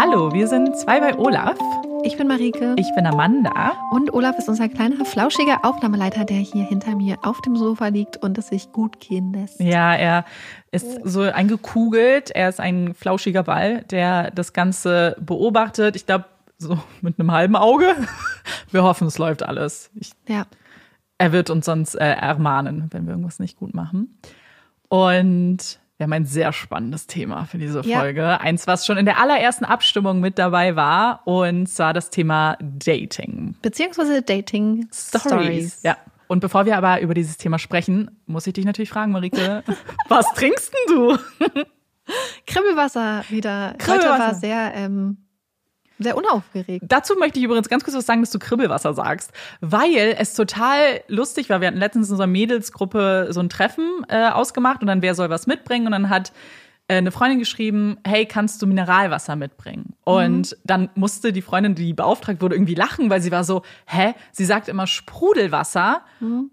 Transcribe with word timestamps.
Hallo, 0.00 0.32
wir 0.32 0.46
sind 0.46 0.76
zwei 0.78 1.00
bei 1.00 1.18
Olaf. 1.18 1.58
Ich 2.04 2.16
bin 2.16 2.28
Marike. 2.28 2.76
Ich 2.78 2.86
bin 2.94 3.04
Amanda. 3.04 3.72
Und 3.90 4.14
Olaf 4.14 4.38
ist 4.38 4.48
unser 4.48 4.68
kleiner, 4.68 5.04
flauschiger 5.04 5.64
Aufnahmeleiter, 5.64 6.24
der 6.24 6.36
hier 6.36 6.62
hinter 6.64 6.94
mir 6.94 7.18
auf 7.22 7.40
dem 7.40 7.56
Sofa 7.56 7.88
liegt 7.88 8.16
und 8.16 8.38
es 8.38 8.46
sich 8.46 8.70
gut 8.70 9.00
gehen 9.00 9.32
lässt. 9.32 9.58
Ja, 9.58 9.96
er 9.96 10.24
ist 10.70 11.00
so 11.02 11.22
eingekugelt. 11.22 12.30
Er 12.30 12.48
ist 12.48 12.60
ein 12.60 12.94
flauschiger 12.94 13.42
Ball, 13.42 13.82
der 13.90 14.30
das 14.30 14.52
Ganze 14.52 15.16
beobachtet. 15.18 15.96
Ich 15.96 16.06
glaube, 16.06 16.26
so 16.58 16.78
mit 17.00 17.18
einem 17.18 17.32
halben 17.32 17.56
Auge. 17.56 17.96
Wir 18.70 18.84
hoffen, 18.84 19.08
es 19.08 19.18
läuft 19.18 19.42
alles. 19.42 19.90
Ich, 19.96 20.12
Ja. 20.28 20.46
er 21.18 21.32
wird 21.32 21.50
uns 21.50 21.66
sonst 21.66 21.96
äh, 21.96 22.12
ermahnen, 22.12 22.86
wenn 22.92 23.04
wir 23.06 23.14
irgendwas 23.14 23.40
nicht 23.40 23.58
gut 23.58 23.74
machen. 23.74 24.16
Und 24.88 25.80
wir 25.98 26.04
haben 26.04 26.12
ein 26.12 26.24
sehr 26.26 26.52
spannendes 26.52 27.08
Thema 27.08 27.44
für 27.46 27.58
diese 27.58 27.80
Ja. 27.82 27.98
Folge. 27.98 28.40
Eins, 28.40 28.66
was 28.68 28.86
schon 28.86 28.96
in 28.98 29.04
der 29.04 29.18
allerersten 29.20 29.64
Abstimmung 29.64 30.20
mit 30.20 30.38
dabei 30.38 30.76
war. 30.76 31.22
Und 31.26 31.66
zwar 31.66 31.92
das 31.92 32.10
Thema 32.10 32.56
Dating. 32.60 33.56
Beziehungsweise 33.62 34.22
Dating 34.22 34.88
Stories. 34.94 35.82
Ja. 35.82 35.96
Und 36.28 36.38
bevor 36.40 36.66
wir 36.66 36.76
aber 36.76 37.00
über 37.00 37.14
dieses 37.14 37.36
Thema 37.36 37.58
sprechen, 37.58 38.10
muss 38.26 38.46
ich 38.46 38.52
dich 38.52 38.64
natürlich 38.64 38.90
fragen, 38.90 39.10
Marike, 39.12 39.64
was 40.08 40.26
trinkst 40.34 40.72
denn 40.72 40.94
du? 40.94 41.18
Kribbelwasser 42.46 43.24
wieder. 43.28 43.70
Heute 43.72 43.78
Kribbelwasser. 43.78 44.18
war 44.18 44.34
sehr, 44.34 44.72
ähm, 44.74 45.18
sehr 45.98 46.16
unaufgeregt. 46.16 46.84
Dazu 46.88 47.14
möchte 47.16 47.38
ich 47.38 47.44
übrigens 47.44 47.68
ganz 47.68 47.84
kurz 47.84 47.96
was 47.96 48.06
sagen, 48.06 48.22
dass 48.22 48.30
du 48.30 48.38
Kribbelwasser 48.38 48.94
sagst, 48.94 49.32
weil 49.60 50.16
es 50.18 50.34
total 50.34 51.00
lustig 51.08 51.50
war. 51.50 51.60
Wir 51.60 51.68
hatten 51.68 51.78
letztens 51.78 52.08
in 52.08 52.12
unserer 52.12 52.26
Mädelsgruppe 52.26 53.28
so 53.30 53.40
ein 53.40 53.48
Treffen 53.48 54.04
äh, 54.08 54.28
ausgemacht 54.28 54.80
und 54.80 54.86
dann 54.86 55.02
wer 55.02 55.14
soll 55.14 55.30
was 55.30 55.46
mitbringen 55.46 55.86
und 55.86 55.92
dann 55.92 56.10
hat 56.10 56.32
eine 56.88 57.10
Freundin 57.10 57.38
geschrieben, 57.38 57.98
hey, 58.06 58.24
kannst 58.24 58.62
du 58.62 58.66
Mineralwasser 58.66 59.36
mitbringen? 59.36 59.94
Und 60.04 60.56
dann 60.64 60.88
musste 60.94 61.32
die 61.32 61.42
Freundin, 61.42 61.74
die 61.74 61.92
beauftragt 61.92 62.40
wurde, 62.40 62.54
irgendwie 62.54 62.74
lachen, 62.74 63.10
weil 63.10 63.20
sie 63.20 63.30
war 63.30 63.44
so, 63.44 63.62
hä? 63.86 64.14
Sie 64.32 64.46
sagt 64.46 64.68
immer 64.68 64.86
Sprudelwasser. 64.86 66.02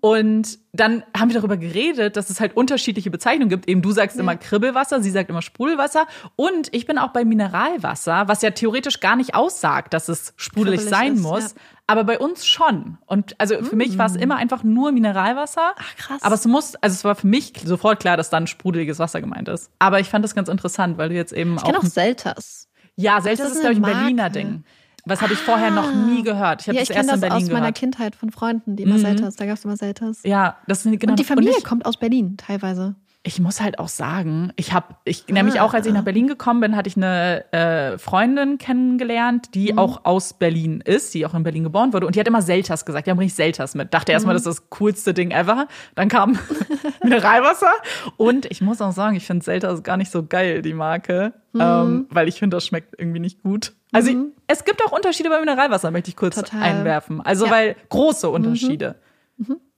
Und 0.01 0.59
dann 0.73 1.03
haben 1.17 1.29
wir 1.29 1.39
darüber 1.39 1.55
geredet, 1.55 2.17
dass 2.17 2.29
es 2.29 2.41
halt 2.41 2.57
unterschiedliche 2.57 3.09
Bezeichnungen 3.09 3.49
gibt. 3.49 3.69
Eben 3.69 3.81
du 3.81 3.91
sagst 3.91 4.17
immer 4.17 4.35
Kribbelwasser, 4.35 5.01
sie 5.01 5.11
sagt 5.11 5.29
immer 5.29 5.41
Sprudelwasser. 5.41 6.05
Und 6.35 6.67
ich 6.73 6.85
bin 6.85 6.97
auch 6.97 7.13
bei 7.13 7.23
Mineralwasser, 7.23 8.27
was 8.27 8.41
ja 8.41 8.51
theoretisch 8.51 8.99
gar 8.99 9.15
nicht 9.15 9.35
aussagt, 9.35 9.93
dass 9.93 10.09
es 10.09 10.33
sprudelig 10.35 10.81
Kribbelig 10.81 10.99
sein 10.99 11.13
ist, 11.13 11.21
muss. 11.21 11.51
ja. 11.53 11.61
Aber 11.87 12.03
bei 12.03 12.17
uns 12.17 12.47
schon. 12.47 12.97
Und 13.05 13.35
also 13.39 13.61
für 13.63 13.75
mich 13.75 13.97
war 13.97 14.07
es 14.07 14.15
immer 14.15 14.37
einfach 14.37 14.63
nur 14.63 14.91
Mineralwasser. 14.91 15.73
Ach, 15.77 15.95
krass. 15.97 16.23
Aber 16.23 16.33
es 16.35 16.45
muss, 16.47 16.75
also 16.75 16.93
es 16.95 17.03
war 17.03 17.13
für 17.15 17.27
mich 17.27 17.53
sofort 17.63 17.99
klar, 17.99 18.17
dass 18.17 18.29
dann 18.31 18.47
sprudeliges 18.47 18.97
Wasser 18.97 19.21
gemeint 19.21 19.47
ist. 19.49 19.69
Aber 19.77 19.99
ich 19.99 20.09
fand 20.09 20.25
das 20.25 20.33
ganz 20.33 20.49
interessant, 20.49 20.97
weil 20.97 21.09
du 21.09 21.15
jetzt 21.15 21.31
eben 21.31 21.55
Ich 21.57 21.63
kenne 21.63 21.77
auch. 21.77 21.83
auch 21.83 21.87
Selters. 21.87 22.69
ja, 22.95 23.17
das 23.17 23.25
das 23.37 23.39
ist 23.39 23.53
ist, 23.55 23.59
glaube 23.61 23.73
ich, 23.73 23.79
ein 23.79 23.85
eine 23.85 23.93
Berliner 23.95 24.23
Marke. 24.23 24.39
Ding. 24.39 24.63
Was 25.07 25.21
habe 25.21 25.33
ich 25.33 25.39
vorher 25.39 25.69
noch 25.69 25.93
nie 25.93 26.23
gehört. 26.23 26.61
Ich 26.63 26.67
habe 26.67 26.77
Ja, 26.77 26.81
das 26.81 26.89
ich 26.89 26.95
erst 26.95 27.07
kenne 27.07 27.13
in 27.15 27.21
das 27.21 27.29
Berlin 27.29 27.43
aus 27.45 27.49
meiner 27.51 27.59
gehört. 27.59 27.75
Kindheit 27.75 28.15
von 28.15 28.31
Freunden, 28.31 28.75
die 28.75 28.81
immer 28.83 28.97
Selters. 28.97 29.35
Da 29.35 29.45
gab 29.45 29.57
es 29.57 29.63
immer 29.63 29.77
Selters. 29.77 30.21
Ja, 30.23 30.57
das 30.67 30.81
sind 30.81 30.99
genau. 30.99 31.11
Und 31.11 31.19
die 31.19 31.23
Familie 31.23 31.53
ich, 31.55 31.63
kommt 31.63 31.85
aus 31.85 31.97
Berlin 31.97 32.37
teilweise. 32.37 32.95
Ich 33.27 33.39
muss 33.39 33.59
halt 33.59 33.79
auch 33.79 33.87
sagen, 33.87 34.53
ich 34.55 34.71
habe, 34.71 34.95
ich 35.03 35.27
nämlich 35.27 35.59
auch, 35.59 35.73
als 35.73 35.87
ich 35.87 35.93
nach 35.93 36.03
Berlin 36.03 36.27
gekommen 36.27 36.59
bin, 36.61 36.75
hatte 36.75 36.87
ich 36.87 36.95
eine 36.95 37.43
äh, 37.51 37.97
Freundin 37.97 38.59
kennengelernt, 38.59 39.55
die 39.55 39.73
Mhm. 39.73 39.79
auch 39.79 40.05
aus 40.05 40.33
Berlin 40.33 40.79
ist, 40.85 41.11
die 41.15 41.25
auch 41.25 41.33
in 41.33 41.41
Berlin 41.41 41.63
geboren 41.63 41.91
wurde. 41.91 42.05
Und 42.05 42.15
die 42.15 42.19
hat 42.19 42.27
immer 42.27 42.43
Selters 42.43 42.85
gesagt. 42.85 43.07
Die 43.07 43.11
haben 43.11 43.17
richtig 43.17 43.35
Selters 43.35 43.73
mit. 43.73 43.93
Dachte 43.95 44.11
erstmal, 44.11 44.35
Mhm. 44.35 44.43
das 44.43 44.45
ist 44.45 44.59
das 44.59 44.69
coolste 44.69 45.15
Ding 45.15 45.31
ever. 45.31 45.67
Dann 45.95 46.07
kam 46.07 46.37
Mineralwasser. 47.03 47.71
Und 48.17 48.45
ich 48.51 48.61
muss 48.61 48.79
auch 48.79 48.91
sagen, 48.91 49.15
ich 49.15 49.25
finde 49.25 49.43
Selters 49.43 49.81
gar 49.81 49.97
nicht 49.97 50.11
so 50.11 50.23
geil, 50.23 50.61
die 50.61 50.73
Marke. 50.73 51.33
Mhm. 51.53 51.61
Ähm, 51.61 52.05
weil 52.11 52.27
ich 52.27 52.37
finde, 52.37 52.57
das 52.57 52.65
schmeckt 52.67 52.93
irgendwie 52.99 53.19
nicht 53.19 53.41
gut. 53.41 53.73
Also 53.91 54.11
es 54.47 54.65
gibt 54.65 54.85
auch 54.85 54.91
Unterschiede 54.91 55.29
bei 55.29 55.39
Mineralwasser, 55.39 55.89
möchte 55.89 56.09
ich 56.09 56.15
kurz 56.15 56.35
Total. 56.35 56.61
einwerfen. 56.61 57.21
Also 57.21 57.45
Ja. 57.45 57.49
Mhm. 57.51 57.55
weil 57.55 57.75
große 57.89 58.29
Unterschiede. 58.29 58.95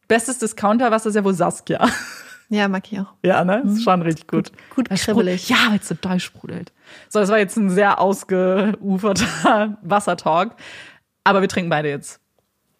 Bestes 0.07 0.39
Discounterwasser 0.39 1.09
ist 1.09 1.15
ja 1.15 1.23
wohl 1.23 1.33
Saskia. 1.33 1.85
Ja, 2.49 2.67
mag 2.67 2.89
ich 2.91 2.99
auch. 2.99 3.13
Ja, 3.23 3.43
ne? 3.43 3.61
Ist 3.65 3.83
schon 3.83 4.01
richtig 4.01 4.27
gut. 4.27 4.51
gut 4.73 4.89
Das 4.89 5.03
kribbelig. 5.03 5.49
Ja, 5.49 5.57
weil 5.69 5.79
es 5.79 5.87
so 5.89 5.95
doll 5.99 6.19
sprudelt. 6.19 6.71
So, 7.09 7.19
das 7.19 7.29
war 7.29 7.37
jetzt 7.39 7.57
ein 7.57 7.69
sehr 7.69 7.99
ausgeuferter 7.99 9.77
Wassertalk. 9.81 10.55
Aber 11.25 11.41
wir 11.41 11.49
trinken 11.49 11.69
beide 11.69 11.89
jetzt 11.89 12.21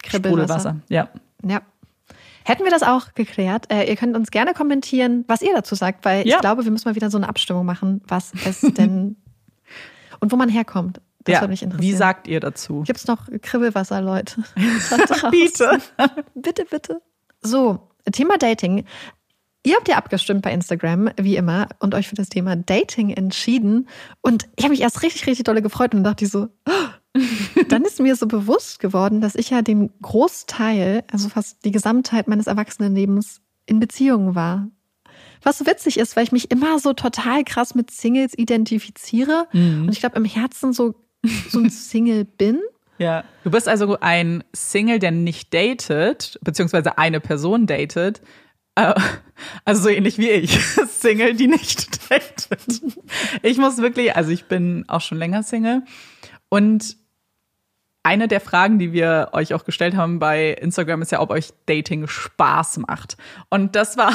Kribbelwasser. 0.02 0.38
Sprudelwasser. 0.70 0.76
Ja. 0.88 1.08
Ja. 1.44 1.60
Hätten 2.44 2.64
wir 2.64 2.70
das 2.70 2.82
auch 2.82 3.12
geklärt? 3.14 3.70
Äh, 3.70 3.90
ihr 3.90 3.96
könnt 3.96 4.16
uns 4.16 4.30
gerne 4.30 4.54
kommentieren, 4.54 5.24
was 5.28 5.42
ihr 5.42 5.52
dazu 5.54 5.74
sagt, 5.74 6.06
weil 6.06 6.26
Ja. 6.26 6.36
ich 6.36 6.40
glaube, 6.40 6.64
wir 6.64 6.70
müssen 6.72 6.88
mal 6.88 6.94
wieder 6.94 7.10
so 7.10 7.18
eine 7.18 7.28
Abstimmung 7.28 7.66
machen, 7.66 8.00
was 8.08 8.32
es 8.46 8.60
denn 8.78 9.16
und 10.20 10.32
wo 10.32 10.36
man 10.36 10.48
herkommt. 10.48 11.02
Das 11.24 11.34
ja. 11.34 11.40
würde 11.42 11.50
mich 11.50 11.62
interessieren. 11.62 11.92
Wie 11.92 11.94
sagt 11.94 12.26
ihr 12.26 12.40
dazu? 12.40 12.84
Gibt's 12.86 13.06
noch 13.06 13.26
Kribbelwasser, 13.42 14.00
Leute? 14.00 14.42
Bitte. 15.30 15.78
bitte, 16.34 16.64
bitte. 16.70 17.02
So, 17.42 17.90
Thema 18.12 18.38
Dating. 18.38 18.84
Ihr 19.68 19.76
habt 19.76 19.86
ja 19.86 19.96
abgestimmt 19.96 20.40
bei 20.40 20.50
Instagram, 20.50 21.10
wie 21.18 21.36
immer, 21.36 21.68
und 21.78 21.94
euch 21.94 22.08
für 22.08 22.14
das 22.14 22.30
Thema 22.30 22.56
Dating 22.56 23.10
entschieden. 23.10 23.86
Und 24.22 24.48
ich 24.56 24.64
habe 24.64 24.72
mich 24.72 24.80
erst 24.80 25.02
richtig, 25.02 25.26
richtig 25.26 25.44
dolle 25.44 25.60
gefreut 25.60 25.94
und 25.94 26.04
dachte 26.04 26.24
ich 26.24 26.30
so, 26.30 26.48
oh. 26.66 27.20
dann 27.68 27.84
ist 27.84 28.00
mir 28.00 28.16
so 28.16 28.26
bewusst 28.26 28.80
geworden, 28.80 29.20
dass 29.20 29.34
ich 29.34 29.50
ja 29.50 29.60
den 29.60 29.90
Großteil, 30.00 31.04
also 31.12 31.28
fast 31.28 31.66
die 31.66 31.70
Gesamtheit 31.70 32.28
meines 32.28 32.46
Erwachsenenlebens 32.46 33.42
in 33.66 33.78
Beziehungen 33.78 34.34
war. 34.34 34.68
Was 35.42 35.58
so 35.58 35.66
witzig 35.66 35.98
ist, 35.98 36.16
weil 36.16 36.24
ich 36.24 36.32
mich 36.32 36.50
immer 36.50 36.78
so 36.78 36.94
total 36.94 37.44
krass 37.44 37.74
mit 37.74 37.90
Singles 37.90 38.32
identifiziere 38.38 39.48
und 39.52 39.90
ich 39.92 40.00
glaube 40.00 40.16
im 40.16 40.24
Herzen 40.24 40.72
so, 40.72 40.94
so 41.50 41.58
ein 41.58 41.68
Single 41.70 42.24
bin. 42.24 42.58
Ja. 42.96 43.22
Du 43.44 43.50
bist 43.50 43.68
also 43.68 43.98
ein 44.00 44.44
Single, 44.54 44.98
der 44.98 45.10
nicht 45.10 45.52
datet, 45.52 46.38
beziehungsweise 46.42 46.96
eine 46.96 47.20
Person 47.20 47.66
datet. 47.66 48.22
Äh, 48.78 48.94
Also 49.64 49.82
so 49.82 49.88
ähnlich 49.88 50.18
wie 50.18 50.30
ich. 50.30 50.58
Single, 51.00 51.34
die 51.34 51.46
nicht 51.46 52.10
datet. 52.10 52.82
Ich 53.42 53.58
muss 53.58 53.78
wirklich, 53.78 54.16
also 54.16 54.30
ich 54.30 54.46
bin 54.46 54.84
auch 54.88 55.00
schon 55.00 55.18
länger 55.18 55.42
Single. 55.42 55.82
Und 56.48 56.96
eine 58.02 58.28
der 58.28 58.40
Fragen, 58.40 58.78
die 58.78 58.92
wir 58.92 59.30
euch 59.32 59.54
auch 59.54 59.64
gestellt 59.64 59.96
haben 59.96 60.18
bei 60.18 60.52
Instagram, 60.52 61.02
ist 61.02 61.12
ja, 61.12 61.20
ob 61.20 61.30
euch 61.30 61.52
Dating 61.66 62.06
Spaß 62.06 62.78
macht. 62.78 63.16
Und 63.50 63.76
das 63.76 63.96
war 63.96 64.12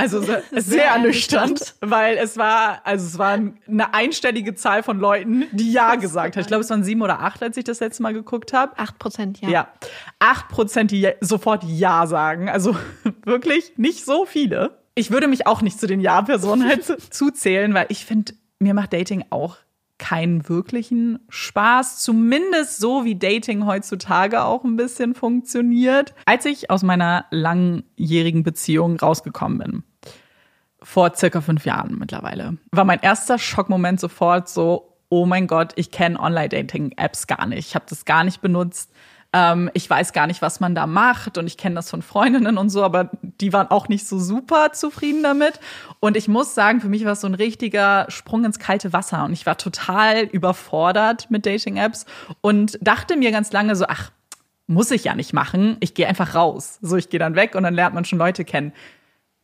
also 0.00 0.20
sehr, 0.22 0.42
sehr 0.52 0.84
ernüchternd, 0.86 1.74
weil 1.80 2.16
es 2.16 2.36
war, 2.36 2.80
also 2.84 3.06
es 3.06 3.18
war 3.18 3.38
eine 3.68 3.94
einstellige 3.94 4.54
Zahl 4.54 4.82
von 4.82 4.98
Leuten, 4.98 5.44
die 5.52 5.72
Ja 5.72 5.94
gesagt 5.96 6.36
haben. 6.36 6.40
Ich 6.40 6.46
glaube, 6.46 6.62
es 6.62 6.70
waren 6.70 6.84
sieben 6.84 7.02
oder 7.02 7.20
acht, 7.20 7.42
als 7.42 7.56
ich 7.56 7.64
das 7.64 7.80
letzte 7.80 8.02
Mal 8.02 8.12
geguckt 8.12 8.52
habe. 8.52 8.78
Acht 8.78 8.98
Prozent, 8.98 9.40
ja. 9.40 9.48
Ja. 9.48 9.68
Acht 10.18 10.48
Prozent, 10.48 10.90
die 10.90 11.08
sofort 11.20 11.64
Ja 11.64 12.06
sagen. 12.06 12.48
Also 12.48 12.76
wirklich 13.24 13.72
nicht 13.76 14.04
so 14.04 14.26
viele. 14.26 14.78
Ich 14.94 15.10
würde 15.10 15.28
mich 15.28 15.46
auch 15.46 15.62
nicht 15.62 15.78
zu 15.78 15.86
den 15.86 16.00
Ja-Personen 16.00 16.64
halt 16.68 16.84
zu- 16.84 16.96
zuzählen, 16.98 17.72
weil 17.74 17.86
ich 17.88 18.04
finde, 18.04 18.32
mir 18.58 18.74
macht 18.74 18.92
Dating 18.92 19.24
auch 19.30 19.56
keinen 19.98 20.48
wirklichen 20.48 21.18
Spaß. 21.28 21.98
Zumindest 22.00 22.78
so, 22.80 23.04
wie 23.04 23.16
Dating 23.16 23.66
heutzutage 23.66 24.42
auch 24.44 24.64
ein 24.64 24.76
bisschen 24.76 25.14
funktioniert. 25.14 26.14
Als 26.24 26.46
ich 26.46 26.70
aus 26.70 26.82
meiner 26.82 27.26
langjährigen 27.30 28.42
Beziehung 28.42 28.96
rausgekommen 28.98 29.58
bin, 29.58 29.82
vor 30.82 31.14
circa 31.14 31.40
fünf 31.40 31.64
Jahren 31.64 31.98
mittlerweile, 31.98 32.56
war 32.72 32.84
mein 32.84 33.00
erster 33.00 33.38
Schockmoment 33.38 34.00
sofort 34.00 34.48
so, 34.48 34.96
oh 35.08 35.26
mein 35.26 35.46
Gott, 35.46 35.72
ich 35.76 35.90
kenne 35.90 36.18
Online-Dating-Apps 36.18 37.26
gar 37.26 37.46
nicht. 37.46 37.68
Ich 37.68 37.74
habe 37.74 37.84
das 37.88 38.04
gar 38.04 38.24
nicht 38.24 38.40
benutzt. 38.40 38.90
Ähm, 39.32 39.70
ich 39.74 39.88
weiß 39.88 40.12
gar 40.12 40.26
nicht, 40.26 40.42
was 40.42 40.60
man 40.60 40.74
da 40.74 40.86
macht 40.86 41.38
und 41.38 41.46
ich 41.46 41.56
kenne 41.56 41.76
das 41.76 41.90
von 41.90 42.02
Freundinnen 42.02 42.58
und 42.58 42.70
so, 42.70 42.82
aber 42.82 43.10
die 43.22 43.52
waren 43.52 43.68
auch 43.68 43.88
nicht 43.88 44.06
so 44.06 44.18
super 44.18 44.72
zufrieden 44.72 45.22
damit. 45.22 45.60
Und 46.00 46.16
ich 46.16 46.28
muss 46.28 46.54
sagen, 46.54 46.80
für 46.80 46.88
mich 46.88 47.04
war 47.04 47.12
es 47.12 47.20
so 47.20 47.26
ein 47.26 47.34
richtiger 47.34 48.06
Sprung 48.08 48.44
ins 48.44 48.58
kalte 48.58 48.92
Wasser 48.92 49.24
und 49.24 49.32
ich 49.32 49.46
war 49.46 49.56
total 49.56 50.22
überfordert 50.24 51.30
mit 51.30 51.46
Dating-Apps 51.46 52.06
und 52.40 52.78
dachte 52.80 53.16
mir 53.16 53.30
ganz 53.30 53.52
lange 53.52 53.76
so, 53.76 53.84
ach, 53.88 54.10
muss 54.66 54.90
ich 54.92 55.04
ja 55.04 55.16
nicht 55.16 55.32
machen. 55.32 55.76
Ich 55.80 55.94
gehe 55.94 56.06
einfach 56.06 56.34
raus. 56.36 56.78
So, 56.80 56.96
ich 56.96 57.10
gehe 57.10 57.18
dann 57.18 57.34
weg 57.34 57.56
und 57.56 57.64
dann 57.64 57.74
lernt 57.74 57.94
man 57.94 58.04
schon 58.04 58.20
Leute 58.20 58.44
kennen. 58.44 58.72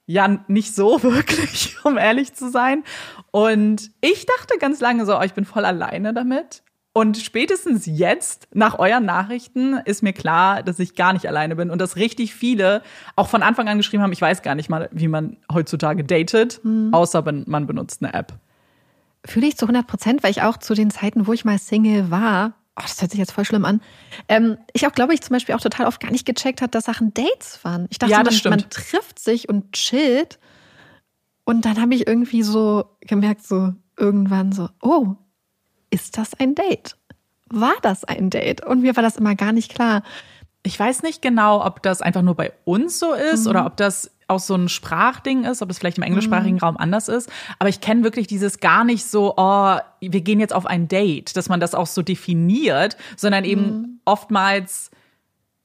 Ja, 0.07 0.39
nicht 0.49 0.75
so 0.75 1.03
wirklich, 1.03 1.77
um 1.85 1.99
ehrlich 1.99 2.35
zu 2.35 2.51
sein. 2.51 2.85
Und 3.31 3.91
ich 4.01 4.27
dachte 4.27 4.59
ganz 4.59 4.81
lange 4.81 5.05
so, 5.05 5.19
oh, 5.19 5.23
ich 5.23 5.35
bin 5.35 5.45
voll 5.45 5.65
alleine 5.65 6.15
damit. 6.15 6.63
Und 6.93 7.19
spätestens 7.19 7.85
jetzt, 7.85 8.49
nach 8.55 8.79
euren 8.79 9.05
Nachrichten, 9.05 9.75
ist 9.85 10.03
mir 10.03 10.15
klar, 10.15 10.63
dass 10.63 10.79
ich 10.79 10.95
gar 10.95 11.13
nicht 11.13 11.29
alleine 11.29 11.55
bin 11.55 11.69
und 11.71 11.79
dass 11.79 11.97
richtig 11.97 12.35
viele 12.35 12.83
auch 13.17 13.29
von 13.29 13.43
Anfang 13.43 13.69
an 13.69 13.77
geschrieben 13.77 14.03
haben, 14.03 14.13
ich 14.13 14.23
weiß 14.23 14.41
gar 14.41 14.55
nicht 14.55 14.71
mal, 14.71 14.89
wie 14.93 15.09
man 15.09 15.37
heutzutage 15.53 16.05
datet, 16.05 16.63
außer 16.93 17.21
ben- 17.21 17.45
man 17.47 17.67
benutzt 17.67 18.03
eine 18.03 18.15
App. 18.15 18.33
Fühle 19.27 19.47
ich 19.47 19.59
zu 19.59 19.67
100 19.67 19.87
Prozent, 19.87 20.23
weil 20.23 20.31
ich 20.31 20.41
auch 20.41 20.57
zu 20.57 20.73
den 20.73 20.91
Zeiten, 20.91 21.27
wo 21.27 21.35
ich 21.35 21.45
mal 21.45 21.59
Single 21.59 22.11
war, 22.11 22.55
oh, 22.77 22.83
das 22.83 23.01
hört 23.01 23.11
sich 23.11 23.19
jetzt 23.19 23.33
voll 23.33 23.45
schlimm 23.45 23.65
an, 23.65 23.81
ähm, 24.29 24.59
ich 24.73 24.87
auch, 24.87 24.93
glaube 24.93 25.15
ich, 25.15 25.23
zum 25.23 25.35
Beispiel 25.35 25.55
auch 25.55 25.61
total 25.61 25.87
oft 25.87 26.01
gar 26.01 26.11
nicht 26.11 26.27
gecheckt 26.27 26.61
hat, 26.61 26.75
dass 26.75 26.85
Sachen 26.85 27.15
Dates 27.15 27.59
waren. 27.63 27.87
Ich 27.91 27.99
dachte, 27.99 28.13
Ja, 28.13 28.23
man, 28.23 28.35
man 28.45 28.71
trifft 28.71 29.19
sich 29.19 29.49
und 29.49 29.73
chillt. 29.73 30.39
Und 31.45 31.65
dann 31.65 31.81
habe 31.81 31.95
ich 31.95 32.07
irgendwie 32.07 32.43
so 32.43 32.85
gemerkt, 33.01 33.47
so 33.47 33.73
irgendwann 33.97 34.53
so, 34.53 34.69
oh, 34.83 35.15
ist 35.91 36.19
das 36.19 36.35
ein 36.35 36.55
Date? 36.55 36.97
War 37.49 37.75
das 37.83 38.05
ein 38.05 38.31
Date? 38.31 38.65
Und 38.65 38.83
mir 38.83 38.97
war 38.97 39.03
das 39.03 39.17
immer 39.17 39.35
gar 39.37 39.53
nicht 39.53 39.73
klar. 39.73 40.03
Ich 40.65 40.79
weiß 40.79 41.03
nicht 41.03 41.23
genau, 41.23 41.65
ob 41.65 41.83
das 41.83 42.03
einfach 42.03 42.23
nur 42.23 42.35
bei 42.35 42.53
uns 42.65 42.99
so 42.99 43.15
ist 43.15 43.45
mhm. 43.45 43.51
oder 43.51 43.67
ob 43.67 43.77
das 43.77 44.11
auch 44.29 44.41
so 44.41 44.55
ein 44.55 44.69
Sprachding 44.69 45.45
ist, 45.45 45.63
ob 45.63 45.69
das 45.69 45.79
vielleicht 45.79 45.99
im 45.99 46.03
englischsprachigen 46.03 46.57
mhm. 46.57 46.61
Raum 46.61 46.77
anders 46.77 47.09
ist. 47.09 47.31
Aber 47.59 47.69
ich 47.69 47.81
kenne 47.81 48.03
wirklich 48.03 48.27
dieses 48.27 48.61
gar 48.61 48.85
nicht 48.85 49.05
so, 49.05 49.35
oh, 49.37 49.77
wir 50.01 50.21
gehen 50.21 50.41
jetzt 50.41 50.55
auf 50.55 50.67
ein 50.67 50.89
Date, 50.89 51.37
dass 51.37 51.49
man 51.49 51.61
das 51.61 51.75
auch 51.75 51.87
so 51.87 52.03
definiert, 52.03 52.97
sondern 53.17 53.45
eben 53.45 53.63
mhm. 53.63 54.01
oftmals 54.05 54.91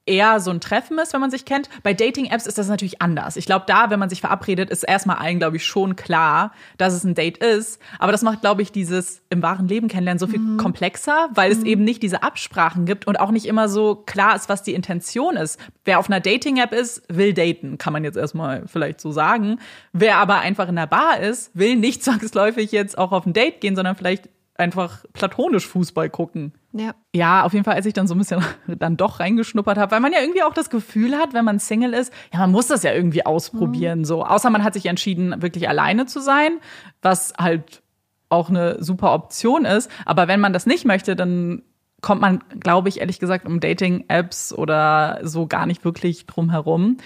eher 0.06 0.40
so 0.40 0.50
ein 0.50 0.60
Treffen 0.60 0.98
ist, 0.98 1.14
wenn 1.14 1.22
man 1.22 1.30
sich 1.30 1.46
kennt. 1.46 1.70
Bei 1.84 1.94
Dating-Apps 1.94 2.48
ist 2.48 2.58
das 2.58 2.68
natürlich 2.68 3.02
anders. 3.02 3.38
Ich 3.38 3.46
glaube, 3.46 3.66
da, 3.68 3.90
wenn 3.90 4.00
man 4.00 4.10
sich 4.10 4.22
verabredet, 4.22 4.70
ist 4.72 4.84
erstmal 4.84 5.18
allen, 5.18 5.38
glaube 5.38 5.58
ich, 5.58 5.66
schon 5.66 5.96
klar, 5.96 6.54
dass 6.78 6.94
es 6.94 7.04
ein 7.04 7.14
Date 7.14 7.38
ist. 7.38 7.80
Aber 8.00 8.12
das 8.12 8.24
macht, 8.24 8.42
glaube 8.42 8.64
ich, 8.64 8.72
dieses 8.72 9.22
im 9.30 9.44
wahren 9.44 9.68
Leben 9.68 9.88
kennenlernen 9.88 10.20
so 10.20 10.26
viel 10.26 10.40
mhm. 10.40 10.58
komplexer, 10.58 11.30
weil 11.36 11.54
mhm. 11.54 11.58
es 11.58 11.64
eben 11.64 11.84
nicht 11.84 12.02
diese 12.02 12.24
Absprachen 12.24 12.86
gibt 12.86 13.06
und 13.06 13.20
auch 13.20 13.32
nicht 13.32 13.46
immer 13.46 13.70
so 13.70 13.96
klar 13.96 14.36
ist, 14.36 14.50
was 14.50 14.64
die 14.64 14.74
Intention 14.74 15.38
ist. 15.38 15.60
Wer 15.86 16.00
auf 16.00 16.10
einer 16.10 16.20
Dating-App 16.20 16.74
ist, 16.74 17.04
will 17.08 17.34
daten, 17.34 17.78
kann 17.78 17.94
man 17.94 18.04
jetzt 18.04 18.18
erstmal 18.18 18.68
vielleicht 18.68 19.02
so 19.02 19.12
sagen. 19.12 19.60
Wer 19.94 20.18
aber 20.18 20.40
einfach 20.40 20.68
in 20.68 20.76
der 20.78 20.88
Bar 20.88 21.20
ist, 21.20 21.52
will 21.54 21.76
nicht 21.76 22.04
zwangsläufig 22.04 22.72
jetzt 22.72 22.98
auch 22.98 23.12
auf 23.12 23.28
ein 23.28 23.34
Date 23.34 23.62
gehen, 23.62 23.76
sondern 23.76 23.96
vielleicht 23.96 24.30
einfach 24.56 25.06
platonisch 25.14 25.68
Fußball 25.68 26.10
gucken. 26.10 26.54
Ja. 26.74 26.94
Ja, 27.14 27.44
auf 27.44 27.54
jeden 27.54 27.66
Fall, 27.66 27.76
als 27.76 27.86
ich 27.86 27.94
dann 27.94 28.08
so 28.08 28.16
ein 28.16 28.20
bisschen 28.20 28.44
dann 28.68 28.98
doch 28.98 29.20
reingeschnuppert 29.20 29.78
habe, 29.78 29.92
weil 29.92 30.00
man 30.00 30.14
ja 30.14 30.20
irgendwie 30.20 30.44
auch 30.44 30.54
das 30.54 30.70
Gefühl 30.70 31.16
hat, 31.18 31.34
wenn 31.34 31.46
man 31.46 31.60
Single 31.60 31.94
ist, 31.94 32.14
ja, 32.34 32.40
man 32.40 32.52
muss 32.52 32.68
das 32.68 32.84
ja 32.84 32.94
irgendwie 32.94 33.26
ausprobieren, 33.26 34.00
mhm. 34.00 34.06
so. 34.06 34.26
Außer 34.26 34.50
man 34.50 34.64
hat 34.64 34.74
sich 34.74 34.86
entschieden, 34.86 35.42
wirklich 35.42 35.68
alleine 35.68 36.06
zu 36.06 36.20
sein, 36.20 36.60
was 37.02 37.34
halt 37.38 37.82
auch 38.30 38.50
eine 38.50 38.82
super 38.82 39.14
Option 39.14 39.66
ist. 39.66 39.92
Aber 40.06 40.28
wenn 40.28 40.40
man 40.40 40.54
das 40.54 40.66
nicht 40.66 40.86
möchte, 40.86 41.16
dann 41.16 41.64
kommt 42.02 42.22
man, 42.22 42.44
glaube 42.60 42.90
ich, 42.90 43.00
ehrlich 43.00 43.20
gesagt, 43.20 43.46
um 43.46 43.60
Dating-Apps 43.60 44.54
oder 44.54 45.20
so 45.24 45.48
gar 45.48 45.66
nicht 45.66 45.86
wirklich 45.86 46.26
drum 46.26 46.50
herum. 46.50 46.98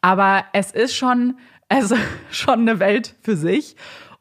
Aber 0.00 0.44
es 0.52 0.70
ist 0.70 0.94
schon, 0.94 1.38
also 1.68 1.96
schon 2.30 2.60
eine 2.60 2.78
Welt 2.78 3.14
für 3.22 3.36
sich. 3.36 3.76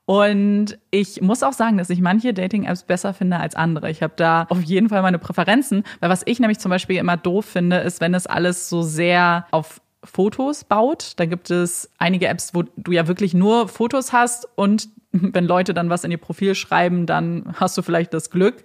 Und 0.05 0.77
ich 0.91 1.21
muss 1.21 1.43
auch 1.43 1.53
sagen, 1.53 1.77
dass 1.77 1.89
ich 1.89 2.01
manche 2.01 2.33
Dating-Apps 2.33 2.83
besser 2.83 3.13
finde 3.13 3.37
als 3.37 3.55
andere. 3.55 3.89
Ich 3.89 4.03
habe 4.03 4.13
da 4.17 4.45
auf 4.49 4.61
jeden 4.61 4.89
Fall 4.89 5.01
meine 5.01 5.19
Präferenzen, 5.19 5.83
weil 6.01 6.09
was 6.09 6.23
ich 6.25 6.39
nämlich 6.39 6.59
zum 6.59 6.69
Beispiel 6.69 6.97
immer 6.97 7.15
doof 7.15 7.45
finde, 7.45 7.77
ist, 7.77 8.01
wenn 8.01 8.13
es 8.13 8.27
alles 8.27 8.69
so 8.69 8.81
sehr 8.81 9.47
auf 9.51 9.79
Fotos 10.03 10.65
baut. 10.65 11.13
Da 11.15 11.25
gibt 11.25 11.49
es 11.49 11.89
einige 11.97 12.27
Apps, 12.27 12.53
wo 12.53 12.63
du 12.63 12.91
ja 12.91 13.07
wirklich 13.07 13.33
nur 13.33 13.69
Fotos 13.69 14.11
hast 14.11 14.47
und 14.55 14.89
wenn 15.11 15.45
Leute 15.45 15.73
dann 15.73 15.89
was 15.89 16.03
in 16.03 16.11
ihr 16.11 16.17
Profil 16.17 16.55
schreiben, 16.55 17.05
dann 17.05 17.53
hast 17.55 17.77
du 17.77 17.81
vielleicht 17.81 18.13
das 18.13 18.29
Glück. 18.29 18.63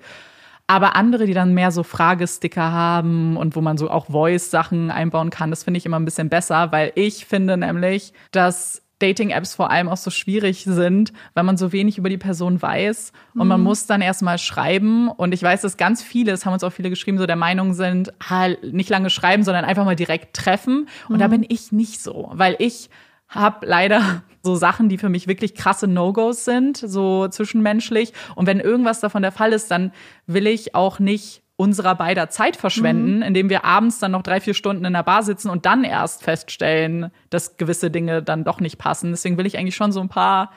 Aber 0.67 0.97
andere, 0.97 1.25
die 1.25 1.33
dann 1.33 1.55
mehr 1.55 1.71
so 1.71 1.83
Fragesticker 1.83 2.73
haben 2.73 3.39
und 3.39 3.57
wo 3.57 3.63
man 3.63 3.79
so 3.79 3.89
auch 3.91 4.07
Voice-Sachen 4.07 4.91
einbauen 4.91 5.31
kann, 5.31 5.49
das 5.51 5.65
finde 5.65 5.79
ich 5.79 5.87
immer 5.87 5.99
ein 5.99 6.05
bisschen 6.05 6.29
besser, 6.29 6.73
weil 6.73 6.93
ich 6.95 7.25
finde 7.25 7.57
nämlich, 7.57 8.13
dass 8.33 8.83
Dating-Apps 8.99 9.55
vor 9.55 9.71
allem 9.71 9.89
auch 9.89 9.97
so 9.97 10.11
schwierig 10.11 10.65
sind, 10.65 11.13
weil 11.35 11.45
man 11.45 11.57
so 11.57 11.73
wenig 11.73 11.99
über 11.99 12.09
die 12.09 12.19
Person 12.19 12.61
weiß 12.61 13.13
und 13.35 13.43
mhm. 13.43 13.49
man 13.49 13.63
muss 13.63 13.87
dann 13.87 14.01
erstmal 14.01 14.39
schreiben. 14.39 15.09
Und 15.09 15.33
ich 15.33 15.43
weiß, 15.43 15.61
dass 15.61 15.77
ganz 15.77 16.03
viele, 16.03 16.33
es 16.33 16.45
haben 16.45 16.53
uns 16.53 16.65
auch 16.65 16.73
viele 16.73 16.91
geschrieben, 16.91 17.19
so 17.19 17.27
der 17.27 17.37
Meinung 17.37 17.75
sind, 17.75 18.13
halt 18.29 18.73
nicht 18.73 18.91
lange 18.91 19.11
schreiben, 19.11 19.45
sondern 19.45 19.65
einfach 19.65 19.85
mal 19.85 19.97
direkt 19.97 20.35
treffen. 20.35 20.89
Und 21.09 21.17
mhm. 21.17 21.21
da 21.21 21.29
bin 21.29 21.47
ich 21.49 21.73
nicht 21.73 22.03
so, 22.03 22.31
weil 22.33 22.57
ich 22.59 22.91
habe 23.29 23.67
leider 23.67 24.23
so 24.43 24.57
Sachen, 24.57 24.89
die 24.89 24.99
für 24.99 25.09
mich 25.09 25.29
wirklich 25.29 25.55
krasse 25.55 25.87
No-Gos 25.87 26.45
sind, 26.45 26.77
so 26.77 27.29
zwischenmenschlich. 27.29 28.13
Und 28.35 28.47
wenn 28.47 28.61
irgendwas 28.61 29.01
davon 29.01 29.23
der 29.23 29.33
Fall 29.33 29.53
ist, 29.53 29.71
dann 29.71 29.93
will 30.27 30.47
ich 30.47 30.75
auch 30.75 30.99
nicht 30.99 31.43
unserer 31.59 31.97
beider 31.97 32.31
Zeit 32.31 32.57
verschwenden, 32.57 33.17
mhm. 33.17 33.23
indem 33.23 33.51
wir 33.51 33.65
abends 33.65 33.99
dann 33.99 34.13
noch 34.13 34.23
drei, 34.23 34.41
vier 34.41 34.55
Stunden 34.55 34.85
in 34.85 34.93
der 34.93 35.03
Bar 35.03 35.25
sitzen 35.25 35.51
und 35.51 35.67
dann 35.67 35.83
erst 35.83 36.23
feststellen, 36.23 37.11
dass 37.31 37.57
gewisse 37.57 37.91
Dinge 37.91 38.23
dann 38.23 38.45
doch 38.45 38.61
nicht 38.61 38.79
passen. 38.79 39.11
Deswegen 39.11 39.37
will 39.37 39.47
ich 39.47 39.59
eigentlich 39.59 39.75
schon 39.75 39.91
so 39.91 40.01
ein 40.01 40.09
paar 40.09 40.53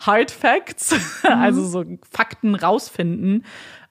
Hard 0.00 0.30
Facts, 0.30 0.92
mhm. 1.22 1.30
also 1.30 1.62
so 1.62 1.84
Fakten 2.10 2.54
rausfinden. 2.54 3.44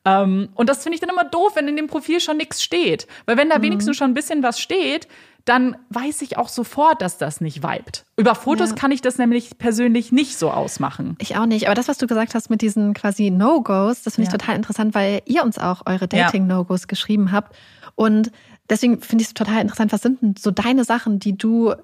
Ähm, 0.06 0.50
und 0.54 0.70
das 0.70 0.84
finde 0.84 0.96
ich 0.96 1.02
dann 1.02 1.10
immer 1.10 1.26
doof, 1.26 1.54
wenn 1.56 1.68
in 1.68 1.76
dem 1.76 1.88
Profil 1.88 2.20
schon 2.20 2.38
nichts 2.38 2.64
steht. 2.64 3.08
Weil 3.26 3.38
wenn 3.38 3.50
da 3.50 3.58
mhm. 3.58 3.64
wenigstens 3.64 3.98
schon 3.98 4.12
ein 4.12 4.14
bisschen 4.14 4.44
was 4.44 4.60
steht, 4.60 5.08
dann 5.46 5.78
weiß 5.90 6.24
ich 6.24 6.38
auch 6.38 6.50
sofort, 6.50 7.02
dass 7.04 7.20
das 7.20 7.40
nicht 7.40 7.62
vibet. 7.62 8.06
Über 8.18 8.34
Fotos 8.34 8.70
ja. 8.72 8.76
kann 8.76 8.92
ich 8.92 9.02
das 9.02 9.20
nämlich 9.20 9.58
persönlich 9.60 10.12
nicht 10.12 10.38
so 10.38 10.50
ausmachen. 10.50 11.16
Ich 11.20 11.38
auch 11.38 11.46
nicht. 11.46 11.68
Aber 11.68 11.76
das, 11.76 11.88
was 11.88 12.00
du 12.00 12.08
gesagt 12.08 12.34
hast 12.34 12.50
mit 12.50 12.62
diesen 12.62 12.96
quasi 12.96 13.30
No-Gos, 13.30 14.02
das 14.02 14.16
finde 14.16 14.28
ich 14.28 14.34
ja. 14.34 14.38
total 14.40 14.56
interessant, 14.56 14.96
weil 14.96 15.22
ihr 15.26 15.44
uns 15.44 15.60
auch 15.60 15.84
eure 15.86 16.08
Dating-No-Gos 16.08 16.88
geschrieben 16.88 17.32
habt. 17.32 17.56
Und 17.94 18.32
deswegen 18.70 19.02
finde 19.02 19.22
ich 19.22 19.30
es 19.30 19.34
total 19.36 19.62
interessant, 19.62 19.94
was 19.94 20.02
sind 20.02 20.22
denn 20.22 20.36
so 20.38 20.50
deine 20.50 20.84
Sachen, 20.84 21.20
die 21.20 21.38
du 21.38 21.76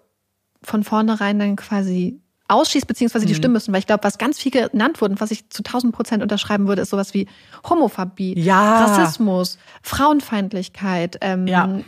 von 0.64 0.84
vornherein 0.84 1.38
dann 1.38 1.56
quasi 1.56 2.20
ausschließt, 2.52 2.88
beziehungsweise 2.88 3.26
die 3.26 3.34
mhm. 3.34 3.38
stimmen 3.38 3.54
müssen. 3.54 3.74
Weil 3.74 3.80
ich 3.80 3.88
glaube, 3.88 4.04
was 4.04 4.18
ganz 4.18 4.40
viel 4.40 4.52
genannt 4.52 5.02
wurde, 5.02 5.20
was 5.20 5.32
ich 5.32 5.50
zu 5.50 5.64
1000 5.64 5.94
Prozent 5.94 6.24
unterschreiben 6.24 6.68
würde, 6.68 6.82
ist 6.82 6.90
sowas 6.90 7.14
wie 7.14 7.28
Homophobie, 7.68 8.38
ja. 8.38 8.86
Rassismus, 8.86 9.58
Frauenfeindlichkeit, 9.82 11.18
ähm, 11.22 11.48
ja 11.48 11.82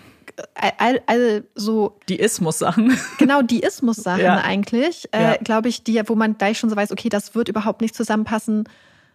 all, 0.78 1.02
all 1.06 1.44
so 1.56 1.98
die 2.10 2.20
Ismus-Sachen. 2.20 2.98
Genau, 3.18 3.42
die 3.42 3.62
Ismus-Sachen 3.62 4.24
ja. 4.24 4.38
eigentlich, 4.38 5.08
äh, 5.12 5.22
ja. 5.22 5.38
glaube 5.38 5.70
ich, 5.70 5.84
die, 5.84 6.02
wo 6.08 6.16
man 6.16 6.38
gleich 6.38 6.58
schon 6.58 6.70
so 6.70 6.76
weiß, 6.76 6.92
okay, 6.92 7.10
das 7.10 7.36
wird 7.36 7.50
überhaupt 7.50 7.82
nicht 7.82 7.96
zusammenpassen. 7.96 8.68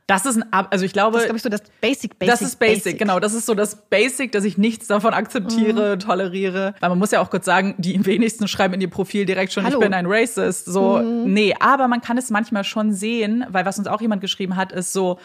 Das 0.08 0.24
ist 0.24 0.36
ein, 0.36 0.52
also 0.52 0.86
ich 0.86 0.94
glaube, 0.94 1.12
das 1.12 1.24
ist, 1.24 1.26
glaube 1.26 1.36
ich, 1.36 1.42
so 1.42 1.50
das 1.50 1.62
Basic, 1.82 2.18
Basic. 2.18 2.32
Das 2.32 2.40
ist 2.40 2.58
Basic, 2.58 2.84
Basic, 2.84 2.98
genau. 2.98 3.20
Das 3.20 3.34
ist 3.34 3.44
so 3.44 3.54
das 3.54 3.76
Basic, 3.76 4.32
dass 4.32 4.42
ich 4.44 4.56
nichts 4.56 4.86
davon 4.86 5.12
akzeptiere, 5.12 5.96
mhm. 5.96 5.98
toleriere. 6.00 6.74
Weil 6.80 6.88
man 6.88 6.98
muss 6.98 7.10
ja 7.10 7.20
auch 7.20 7.28
kurz 7.28 7.44
sagen, 7.44 7.74
die 7.76 8.06
wenigsten 8.06 8.48
schreiben 8.48 8.72
in 8.72 8.80
ihr 8.80 8.88
Profil 8.88 9.26
direkt 9.26 9.52
schon, 9.52 9.64
Hallo. 9.64 9.76
ich 9.76 9.80
bin 9.80 9.92
ein 9.92 10.06
Racist. 10.06 10.64
So, 10.64 10.96
mhm. 10.96 11.34
nee, 11.34 11.54
aber 11.60 11.88
man 11.88 12.00
kann 12.00 12.16
es 12.16 12.30
manchmal 12.30 12.64
schon 12.64 12.94
sehen, 12.94 13.44
weil 13.50 13.66
was 13.66 13.78
uns 13.78 13.86
auch 13.86 14.00
jemand 14.00 14.22
geschrieben 14.22 14.56
hat, 14.56 14.72
ist 14.72 14.94
so, 14.94 15.18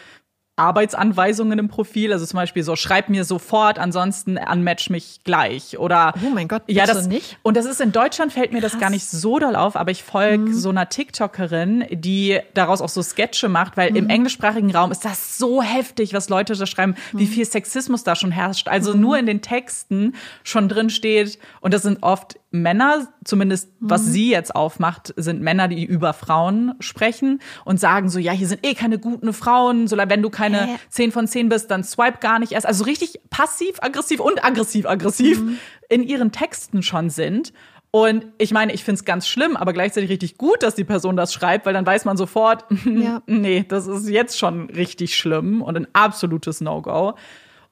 Arbeitsanweisungen 0.56 1.58
im 1.58 1.68
Profil, 1.68 2.12
also 2.12 2.24
zum 2.24 2.36
Beispiel 2.36 2.62
so, 2.62 2.76
schreib 2.76 3.08
mir 3.08 3.24
sofort, 3.24 3.78
ansonsten 3.78 4.38
unmatch 4.38 4.88
mich 4.88 5.20
gleich. 5.24 5.78
Oder 5.78 6.14
Oh 6.24 6.30
mein 6.32 6.46
Gott, 6.46 6.62
ja, 6.68 6.86
das 6.86 7.08
nicht. 7.08 7.38
Und 7.42 7.56
das 7.56 7.66
ist 7.66 7.80
in 7.80 7.90
Deutschland 7.90 8.32
fällt 8.32 8.52
mir 8.52 8.60
Krass. 8.60 8.72
das 8.72 8.80
gar 8.80 8.90
nicht 8.90 9.06
so 9.06 9.40
doll 9.40 9.56
auf, 9.56 9.74
aber 9.74 9.90
ich 9.90 10.04
folge 10.04 10.50
mhm. 10.50 10.54
so 10.54 10.68
einer 10.68 10.88
TikTokerin, 10.88 11.86
die 11.90 12.38
daraus 12.54 12.80
auch 12.80 12.88
so 12.88 13.02
Sketche 13.02 13.48
macht, 13.48 13.76
weil 13.76 13.90
mhm. 13.90 13.96
im 13.96 14.08
englischsprachigen 14.08 14.70
Raum 14.70 14.92
ist 14.92 15.04
das 15.04 15.38
so 15.38 15.60
heftig, 15.60 16.14
was 16.14 16.28
Leute 16.28 16.54
da 16.54 16.66
schreiben, 16.66 16.94
mhm. 17.12 17.18
wie 17.18 17.26
viel 17.26 17.44
Sexismus 17.44 18.04
da 18.04 18.14
schon 18.14 18.30
herrscht. 18.30 18.68
Also 18.68 18.94
mhm. 18.94 19.00
nur 19.00 19.18
in 19.18 19.26
den 19.26 19.42
Texten 19.42 20.14
schon 20.44 20.68
drin 20.68 20.88
steht, 20.88 21.38
und 21.60 21.74
das 21.74 21.82
sind 21.82 22.02
oft 22.02 22.38
Männer, 22.54 23.08
zumindest 23.24 23.70
was 23.80 24.06
mhm. 24.06 24.10
sie 24.10 24.30
jetzt 24.30 24.54
aufmacht, 24.54 25.12
sind 25.16 25.42
Männer, 25.42 25.66
die 25.66 25.84
über 25.84 26.12
Frauen 26.12 26.74
sprechen 26.78 27.40
und 27.64 27.80
sagen 27.80 28.08
so, 28.08 28.20
ja, 28.20 28.30
hier 28.30 28.46
sind 28.46 28.64
eh 28.64 28.74
keine 28.74 28.98
guten 29.00 29.32
Frauen, 29.32 29.88
solange 29.88 30.10
wenn 30.10 30.22
du 30.22 30.30
keine 30.30 30.66
Hä? 30.66 30.76
10 30.88 31.12
von 31.12 31.26
10 31.26 31.48
bist, 31.48 31.70
dann 31.70 31.82
swipe 31.82 32.18
gar 32.20 32.38
nicht 32.38 32.52
erst. 32.52 32.66
Also 32.66 32.84
richtig 32.84 33.20
passiv, 33.28 33.78
aggressiv 33.80 34.20
und 34.20 34.44
aggressiv, 34.44 34.86
aggressiv 34.86 35.40
mhm. 35.40 35.58
in 35.88 36.04
ihren 36.04 36.30
Texten 36.30 36.84
schon 36.84 37.10
sind. 37.10 37.52
Und 37.90 38.26
ich 38.38 38.52
meine, 38.52 38.72
ich 38.72 38.84
finde 38.84 39.00
es 39.00 39.04
ganz 39.04 39.26
schlimm, 39.26 39.56
aber 39.56 39.72
gleichzeitig 39.72 40.10
richtig 40.10 40.38
gut, 40.38 40.62
dass 40.62 40.76
die 40.76 40.84
Person 40.84 41.16
das 41.16 41.32
schreibt, 41.32 41.66
weil 41.66 41.74
dann 41.74 41.86
weiß 41.86 42.04
man 42.04 42.16
sofort, 42.16 42.64
ja. 42.84 43.20
nee, 43.26 43.64
das 43.66 43.88
ist 43.88 44.08
jetzt 44.08 44.38
schon 44.38 44.70
richtig 44.70 45.16
schlimm 45.16 45.60
und 45.60 45.76
ein 45.76 45.88
absolutes 45.92 46.60
No-Go. 46.60 47.14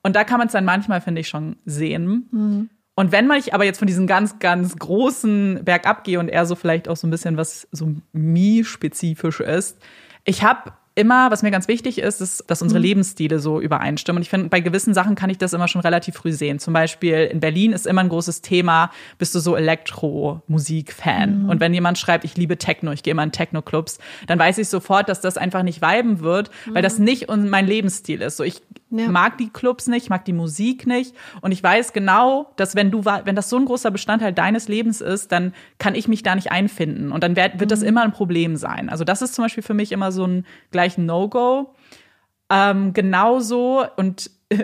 Und 0.02 0.16
da 0.16 0.24
kann 0.24 0.38
man 0.38 0.48
es 0.48 0.52
dann 0.52 0.64
manchmal, 0.64 1.00
finde 1.00 1.20
ich, 1.20 1.28
schon 1.28 1.56
sehen. 1.64 2.28
Mhm. 2.32 2.70
Und 2.94 3.10
wenn 3.10 3.26
man 3.26 3.38
ich 3.38 3.54
aber 3.54 3.64
jetzt 3.64 3.78
von 3.78 3.86
diesen 3.86 4.06
ganz, 4.06 4.38
ganz 4.38 4.76
großen 4.76 5.64
Bergab 5.64 6.04
gehe 6.04 6.18
und 6.18 6.28
eher 6.28 6.44
so 6.44 6.54
vielleicht 6.54 6.88
auch 6.88 6.96
so 6.96 7.06
ein 7.06 7.10
bisschen 7.10 7.36
was 7.36 7.66
so 7.72 7.94
mi-spezifisch 8.12 9.40
ist, 9.40 9.78
ich 10.24 10.42
habe 10.42 10.72
immer, 10.94 11.30
was 11.30 11.42
mir 11.42 11.50
ganz 11.50 11.68
wichtig 11.68 11.98
ist, 11.98 12.20
ist, 12.20 12.44
dass 12.48 12.60
unsere 12.60 12.78
mhm. 12.78 12.84
Lebensstile 12.84 13.38
so 13.38 13.60
übereinstimmen. 13.60 14.18
Und 14.18 14.22
ich 14.22 14.30
finde, 14.30 14.48
bei 14.48 14.60
gewissen 14.60 14.92
Sachen 14.92 15.14
kann 15.14 15.30
ich 15.30 15.38
das 15.38 15.54
immer 15.54 15.68
schon 15.68 15.80
relativ 15.80 16.16
früh 16.16 16.32
sehen. 16.32 16.58
Zum 16.58 16.74
Beispiel 16.74 17.30
in 17.32 17.40
Berlin 17.40 17.72
ist 17.72 17.86
immer 17.86 18.02
ein 18.02 18.10
großes 18.10 18.42
Thema, 18.42 18.90
bist 19.16 19.34
du 19.34 19.40
so 19.40 19.56
Elektro-Musik-Fan? 19.56 21.44
Mhm. 21.44 21.48
Und 21.48 21.60
wenn 21.60 21.72
jemand 21.72 21.98
schreibt, 21.98 22.24
ich 22.24 22.36
liebe 22.36 22.58
Techno, 22.58 22.92
ich 22.92 23.02
gehe 23.02 23.12
immer 23.12 23.22
in 23.22 23.32
Techno-Clubs, 23.32 23.98
dann 24.26 24.38
weiß 24.38 24.58
ich 24.58 24.68
sofort, 24.68 25.08
dass 25.08 25.22
das 25.22 25.38
einfach 25.38 25.62
nicht 25.62 25.80
viben 25.80 26.20
wird, 26.20 26.50
mhm. 26.66 26.74
weil 26.74 26.82
das 26.82 26.98
mhm. 26.98 27.04
nicht 27.04 27.28
mein 27.30 27.66
Lebensstil 27.66 28.20
ist. 28.20 28.36
So, 28.36 28.44
ich 28.44 28.60
ja. 28.92 29.08
mag 29.08 29.38
die 29.38 29.48
Clubs 29.48 29.86
nicht, 29.86 30.10
mag 30.10 30.24
die 30.24 30.32
Musik 30.32 30.86
nicht. 30.86 31.14
Und 31.40 31.52
ich 31.52 31.62
weiß 31.62 31.92
genau, 31.92 32.52
dass 32.56 32.76
wenn 32.76 32.90
du, 32.90 33.04
wenn 33.04 33.34
das 33.34 33.48
so 33.48 33.56
ein 33.56 33.64
großer 33.64 33.90
Bestandteil 33.90 34.32
deines 34.32 34.68
Lebens 34.68 35.00
ist, 35.00 35.32
dann 35.32 35.54
kann 35.78 35.94
ich 35.94 36.08
mich 36.08 36.22
da 36.22 36.34
nicht 36.34 36.52
einfinden. 36.52 37.10
Und 37.10 37.24
dann 37.24 37.36
wird, 37.36 37.60
wird 37.60 37.70
das 37.70 37.80
mhm. 37.80 37.88
immer 37.88 38.02
ein 38.02 38.12
Problem 38.12 38.56
sein. 38.56 38.88
Also 38.88 39.04
das 39.04 39.22
ist 39.22 39.34
zum 39.34 39.44
Beispiel 39.44 39.62
für 39.62 39.74
mich 39.74 39.92
immer 39.92 40.12
so 40.12 40.26
ein 40.26 40.46
gleich 40.70 40.98
No-Go. 40.98 41.74
Ähm, 42.50 42.92
genauso 42.92 43.84
und 43.96 44.30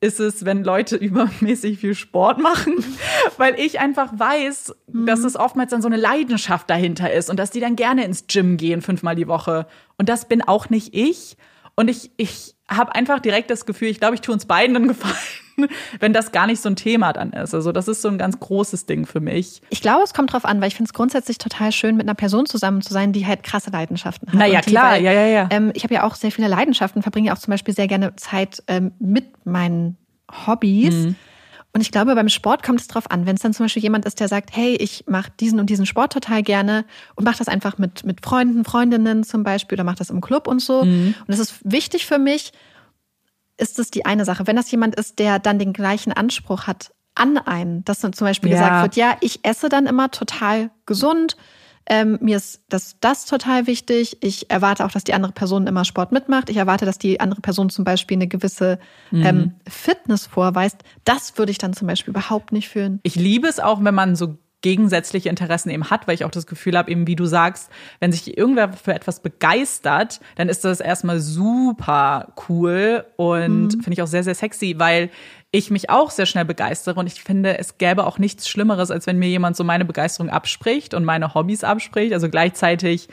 ist 0.00 0.20
es, 0.20 0.44
wenn 0.44 0.62
Leute 0.64 0.96
übermäßig 0.96 1.78
viel 1.78 1.94
Sport 1.94 2.40
machen, 2.40 2.74
weil 3.36 3.58
ich 3.58 3.80
einfach 3.80 4.12
weiß, 4.16 4.74
mhm. 4.92 5.06
dass 5.06 5.20
es 5.20 5.36
oftmals 5.36 5.70
dann 5.70 5.82
so 5.82 5.88
eine 5.88 5.96
Leidenschaft 5.96 6.70
dahinter 6.70 7.12
ist 7.12 7.30
und 7.30 7.38
dass 7.38 7.50
die 7.50 7.60
dann 7.60 7.76
gerne 7.76 8.04
ins 8.04 8.26
Gym 8.26 8.56
gehen 8.56 8.82
fünfmal 8.82 9.16
die 9.16 9.28
Woche. 9.28 9.66
Und 9.98 10.08
das 10.08 10.28
bin 10.28 10.42
auch 10.42 10.70
nicht 10.70 10.94
ich. 10.94 11.36
Und 11.74 11.88
ich, 11.88 12.10
ich 12.16 12.55
habe 12.68 12.94
einfach 12.94 13.20
direkt 13.20 13.50
das 13.50 13.66
Gefühl, 13.66 13.88
ich 13.88 14.00
glaube, 14.00 14.14
ich 14.14 14.20
tue 14.20 14.32
uns 14.32 14.46
beiden 14.46 14.76
einen 14.76 14.88
Gefallen, 14.88 15.14
wenn 16.00 16.12
das 16.12 16.32
gar 16.32 16.46
nicht 16.46 16.60
so 16.60 16.68
ein 16.68 16.76
Thema 16.76 17.12
dann 17.12 17.32
ist. 17.32 17.54
Also 17.54 17.72
das 17.72 17.88
ist 17.88 18.02
so 18.02 18.08
ein 18.08 18.18
ganz 18.18 18.40
großes 18.40 18.86
Ding 18.86 19.06
für 19.06 19.20
mich. 19.20 19.62
Ich 19.70 19.80
glaube, 19.80 20.02
es 20.02 20.14
kommt 20.14 20.32
drauf 20.32 20.44
an, 20.44 20.60
weil 20.60 20.68
ich 20.68 20.74
finde 20.74 20.88
es 20.88 20.92
grundsätzlich 20.92 21.38
total 21.38 21.72
schön, 21.72 21.96
mit 21.96 22.06
einer 22.06 22.14
Person 22.14 22.46
zusammen 22.46 22.82
zu 22.82 22.92
sein, 22.92 23.12
die 23.12 23.26
halt 23.26 23.42
krasse 23.42 23.70
Leidenschaften 23.70 24.28
hat. 24.28 24.34
Naja, 24.34 24.60
die, 24.60 24.70
klar, 24.70 24.92
weil, 24.92 25.02
ja, 25.02 25.12
ja, 25.12 25.26
ja. 25.26 25.48
Ähm, 25.50 25.70
ich 25.74 25.84
habe 25.84 25.94
ja 25.94 26.02
auch 26.04 26.14
sehr 26.14 26.32
viele 26.32 26.48
Leidenschaften, 26.48 27.02
verbringe 27.02 27.32
auch 27.32 27.38
zum 27.38 27.52
Beispiel 27.52 27.74
sehr 27.74 27.88
gerne 27.88 28.16
Zeit 28.16 28.62
ähm, 28.66 28.92
mit 28.98 29.46
meinen 29.46 29.96
Hobbys. 30.46 30.94
Mhm. 30.94 31.16
Und 31.76 31.82
ich 31.82 31.90
glaube, 31.90 32.14
beim 32.14 32.30
Sport 32.30 32.62
kommt 32.62 32.80
es 32.80 32.88
drauf 32.88 33.10
an. 33.10 33.26
Wenn 33.26 33.36
es 33.36 33.42
dann 33.42 33.52
zum 33.52 33.66
Beispiel 33.66 33.82
jemand 33.82 34.06
ist, 34.06 34.18
der 34.18 34.28
sagt, 34.28 34.56
hey, 34.56 34.76
ich 34.76 35.04
mache 35.06 35.30
diesen 35.38 35.60
und 35.60 35.68
diesen 35.68 35.84
Sport 35.84 36.14
total 36.14 36.42
gerne 36.42 36.86
und 37.16 37.24
mache 37.24 37.36
das 37.36 37.48
einfach 37.48 37.76
mit, 37.76 38.02
mit 38.02 38.24
Freunden, 38.24 38.64
Freundinnen 38.64 39.24
zum 39.24 39.42
Beispiel 39.42 39.76
oder 39.76 39.84
mache 39.84 39.96
das 39.96 40.08
im 40.08 40.22
Club 40.22 40.48
und 40.48 40.62
so. 40.62 40.86
Mhm. 40.86 41.14
Und 41.18 41.28
das 41.28 41.38
ist 41.38 41.58
wichtig 41.64 42.06
für 42.06 42.16
mich, 42.16 42.54
ist 43.58 43.78
das 43.78 43.90
die 43.90 44.06
eine 44.06 44.24
Sache. 44.24 44.46
Wenn 44.46 44.56
das 44.56 44.70
jemand 44.70 44.94
ist, 44.94 45.18
der 45.18 45.38
dann 45.38 45.58
den 45.58 45.74
gleichen 45.74 46.14
Anspruch 46.14 46.66
hat 46.66 46.94
an 47.14 47.36
einen, 47.36 47.84
dass 47.84 48.00
dann 48.00 48.14
zum 48.14 48.26
Beispiel 48.26 48.52
Ja. 48.52 48.56
gesagt 48.56 48.82
wird, 48.82 48.96
ja, 48.96 49.18
ich 49.20 49.40
esse 49.44 49.68
dann 49.68 49.84
immer 49.84 50.10
total 50.10 50.70
gesund, 50.86 51.36
ähm, 51.88 52.18
mir 52.20 52.36
ist 52.36 52.62
das, 52.68 52.96
das 53.00 53.26
total 53.26 53.66
wichtig. 53.66 54.18
Ich 54.20 54.50
erwarte 54.50 54.84
auch, 54.84 54.90
dass 54.90 55.04
die 55.04 55.14
andere 55.14 55.32
Person 55.32 55.66
immer 55.66 55.84
Sport 55.84 56.12
mitmacht. 56.12 56.50
Ich 56.50 56.56
erwarte, 56.56 56.84
dass 56.84 56.98
die 56.98 57.20
andere 57.20 57.40
Person 57.40 57.70
zum 57.70 57.84
Beispiel 57.84 58.16
eine 58.16 58.26
gewisse 58.26 58.78
ähm, 59.12 59.54
Fitness 59.68 60.26
vorweist. 60.26 60.78
Das 61.04 61.38
würde 61.38 61.52
ich 61.52 61.58
dann 61.58 61.74
zum 61.74 61.86
Beispiel 61.86 62.10
überhaupt 62.10 62.52
nicht 62.52 62.68
fühlen. 62.68 62.98
Ich 63.04 63.14
liebe 63.14 63.46
es 63.46 63.60
auch, 63.60 63.82
wenn 63.84 63.94
man 63.94 64.16
so 64.16 64.36
gegensätzliche 64.66 65.28
Interessen 65.28 65.70
eben 65.70 65.90
hat, 65.90 66.08
weil 66.08 66.16
ich 66.16 66.24
auch 66.24 66.30
das 66.32 66.48
Gefühl 66.48 66.76
habe, 66.76 66.90
eben 66.90 67.06
wie 67.06 67.14
du 67.14 67.24
sagst, 67.24 67.70
wenn 68.00 68.10
sich 68.10 68.36
irgendwer 68.36 68.72
für 68.72 68.92
etwas 68.92 69.20
begeistert, 69.20 70.18
dann 70.34 70.48
ist 70.48 70.64
das 70.64 70.80
erstmal 70.80 71.20
super 71.20 72.32
cool 72.48 73.04
und 73.14 73.70
finde 73.74 73.92
ich 73.92 74.02
auch 74.02 74.08
sehr, 74.08 74.24
sehr 74.24 74.34
sexy, 74.34 74.74
weil 74.76 75.10
ich 75.52 75.70
mich 75.70 75.88
auch 75.88 76.10
sehr 76.10 76.26
schnell 76.26 76.44
begeistere 76.44 76.98
und 76.98 77.06
ich 77.06 77.22
finde, 77.22 77.58
es 77.58 77.78
gäbe 77.78 78.04
auch 78.04 78.18
nichts 78.18 78.48
Schlimmeres, 78.48 78.90
als 78.90 79.06
wenn 79.06 79.20
mir 79.20 79.28
jemand 79.28 79.54
so 79.54 79.62
meine 79.62 79.84
Begeisterung 79.84 80.30
abspricht 80.30 80.94
und 80.94 81.04
meine 81.04 81.32
Hobbys 81.34 81.62
abspricht. 81.62 82.12
Also 82.12 82.28
gleichzeitig 82.28 83.06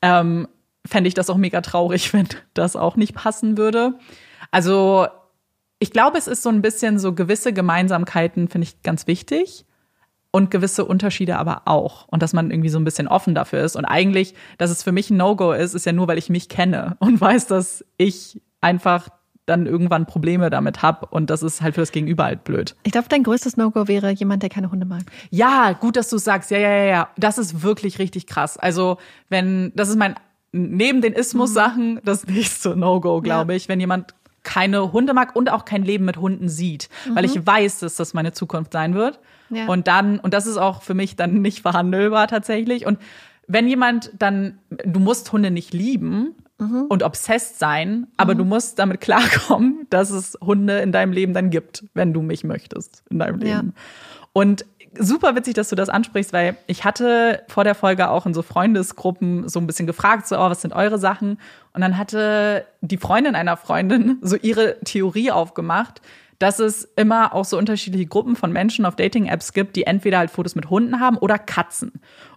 ähm, 0.00 0.48
fände 0.86 1.08
ich 1.08 1.14
das 1.14 1.28
auch 1.28 1.36
mega 1.36 1.60
traurig, 1.60 2.12
wenn 2.14 2.28
das 2.54 2.76
auch 2.76 2.96
nicht 2.96 3.14
passen 3.14 3.58
würde. 3.58 3.98
Also 4.50 5.06
ich 5.80 5.90
glaube, 5.90 6.16
es 6.16 6.28
ist 6.28 6.42
so 6.42 6.48
ein 6.48 6.62
bisschen 6.62 6.98
so 6.98 7.12
gewisse 7.12 7.52
Gemeinsamkeiten, 7.52 8.48
finde 8.48 8.68
ich 8.68 8.82
ganz 8.82 9.06
wichtig. 9.06 9.66
Und 10.34 10.50
gewisse 10.50 10.84
Unterschiede 10.84 11.38
aber 11.38 11.62
auch. 11.66 12.08
Und 12.08 12.20
dass 12.20 12.32
man 12.32 12.50
irgendwie 12.50 12.68
so 12.68 12.80
ein 12.80 12.84
bisschen 12.84 13.06
offen 13.06 13.36
dafür 13.36 13.62
ist. 13.62 13.76
Und 13.76 13.84
eigentlich, 13.84 14.34
dass 14.58 14.72
es 14.72 14.82
für 14.82 14.90
mich 14.90 15.08
ein 15.10 15.16
No-Go 15.16 15.52
ist, 15.52 15.74
ist 15.74 15.86
ja 15.86 15.92
nur, 15.92 16.08
weil 16.08 16.18
ich 16.18 16.28
mich 16.28 16.48
kenne 16.48 16.96
und 16.98 17.20
weiß, 17.20 17.46
dass 17.46 17.84
ich 17.98 18.42
einfach 18.60 19.10
dann 19.46 19.66
irgendwann 19.66 20.06
Probleme 20.06 20.50
damit 20.50 20.82
habe. 20.82 21.06
Und 21.06 21.30
das 21.30 21.44
ist 21.44 21.62
halt 21.62 21.76
für 21.76 21.82
das 21.82 21.92
Gegenüber 21.92 22.24
halt 22.24 22.42
blöd. 22.42 22.74
Ich 22.82 22.90
glaube, 22.90 23.06
dein 23.08 23.22
größtes 23.22 23.56
No-Go 23.56 23.86
wäre 23.86 24.10
jemand, 24.10 24.42
der 24.42 24.50
keine 24.50 24.72
Hunde 24.72 24.86
mag. 24.86 25.02
Ja, 25.30 25.70
gut, 25.70 25.94
dass 25.94 26.10
du 26.10 26.18
sagst. 26.18 26.50
Ja, 26.50 26.58
ja, 26.58 26.70
ja, 26.70 26.84
ja. 26.84 27.08
Das 27.16 27.38
ist 27.38 27.62
wirklich 27.62 28.00
richtig 28.00 28.26
krass. 28.26 28.58
Also, 28.58 28.98
wenn, 29.28 29.70
das 29.76 29.88
ist 29.88 29.96
mein, 29.96 30.16
neben 30.50 31.00
den 31.00 31.12
Ismus-Sachen, 31.12 32.00
das 32.04 32.26
nächste 32.26 32.74
No-Go, 32.74 33.20
glaube 33.20 33.54
ich, 33.54 33.68
wenn 33.68 33.78
jemand 33.78 34.16
keine 34.42 34.92
Hunde 34.92 35.14
mag 35.14 35.36
und 35.36 35.48
auch 35.48 35.64
kein 35.64 35.84
Leben 35.84 36.04
mit 36.04 36.16
Hunden 36.16 36.48
sieht. 36.48 36.88
Weil 37.12 37.24
ich 37.24 37.46
weiß, 37.46 37.78
dass 37.78 37.94
das 37.94 38.14
meine 38.14 38.32
Zukunft 38.32 38.72
sein 38.72 38.94
wird. 38.94 39.20
Ja. 39.50 39.66
Und 39.66 39.86
dann, 39.86 40.18
und 40.18 40.34
das 40.34 40.46
ist 40.46 40.56
auch 40.56 40.82
für 40.82 40.94
mich 40.94 41.16
dann 41.16 41.42
nicht 41.42 41.62
verhandelbar 41.62 42.28
tatsächlich. 42.28 42.86
Und 42.86 42.98
wenn 43.46 43.68
jemand 43.68 44.10
dann, 44.18 44.58
du 44.70 45.00
musst 45.00 45.30
Hunde 45.32 45.50
nicht 45.50 45.74
lieben 45.74 46.34
und 46.88 47.02
obsessed 47.02 47.58
sein, 47.58 48.06
aber 48.16 48.34
du 48.34 48.44
musst 48.44 48.78
damit 48.78 49.00
klarkommen, 49.02 49.86
dass 49.90 50.10
es 50.10 50.38
Hunde 50.40 50.78
in 50.78 50.92
deinem 50.92 51.12
Leben 51.12 51.34
dann 51.34 51.50
gibt, 51.50 51.84
wenn 51.94 52.12
du 52.12 52.22
mich 52.22 52.44
möchtest 52.44 53.02
in 53.10 53.18
deinem 53.18 53.40
Ja. 53.42 53.56
Leben. 53.56 53.74
Und 54.32 54.64
super 54.98 55.34
witzig, 55.36 55.54
dass 55.54 55.68
du 55.68 55.76
das 55.76 55.88
ansprichst, 55.88 56.32
weil 56.32 56.56
ich 56.66 56.84
hatte 56.84 57.42
vor 57.48 57.64
der 57.64 57.74
Folge 57.74 58.08
auch 58.08 58.26
in 58.26 58.34
so 58.34 58.42
Freundesgruppen 58.42 59.48
so 59.48 59.58
ein 59.60 59.66
bisschen 59.66 59.86
gefragt, 59.86 60.26
so, 60.26 60.36
oh, 60.36 60.50
was 60.50 60.62
sind 60.62 60.72
eure 60.72 60.98
Sachen? 60.98 61.38
Und 61.72 61.80
dann 61.80 61.98
hatte 61.98 62.64
die 62.80 62.96
Freundin 62.96 63.34
einer 63.34 63.56
Freundin 63.56 64.18
so 64.22 64.36
ihre 64.36 64.78
Theorie 64.80 65.30
aufgemacht, 65.30 66.00
dass 66.44 66.58
es 66.58 66.84
immer 66.96 67.32
auch 67.32 67.46
so 67.46 67.56
unterschiedliche 67.56 68.04
Gruppen 68.04 68.36
von 68.36 68.52
Menschen 68.52 68.84
auf 68.84 68.96
Dating-Apps 68.96 69.54
gibt, 69.54 69.76
die 69.76 69.84
entweder 69.84 70.18
halt 70.18 70.30
Fotos 70.30 70.54
mit 70.54 70.68
Hunden 70.68 71.00
haben 71.00 71.16
oder 71.16 71.38
Katzen. 71.38 71.90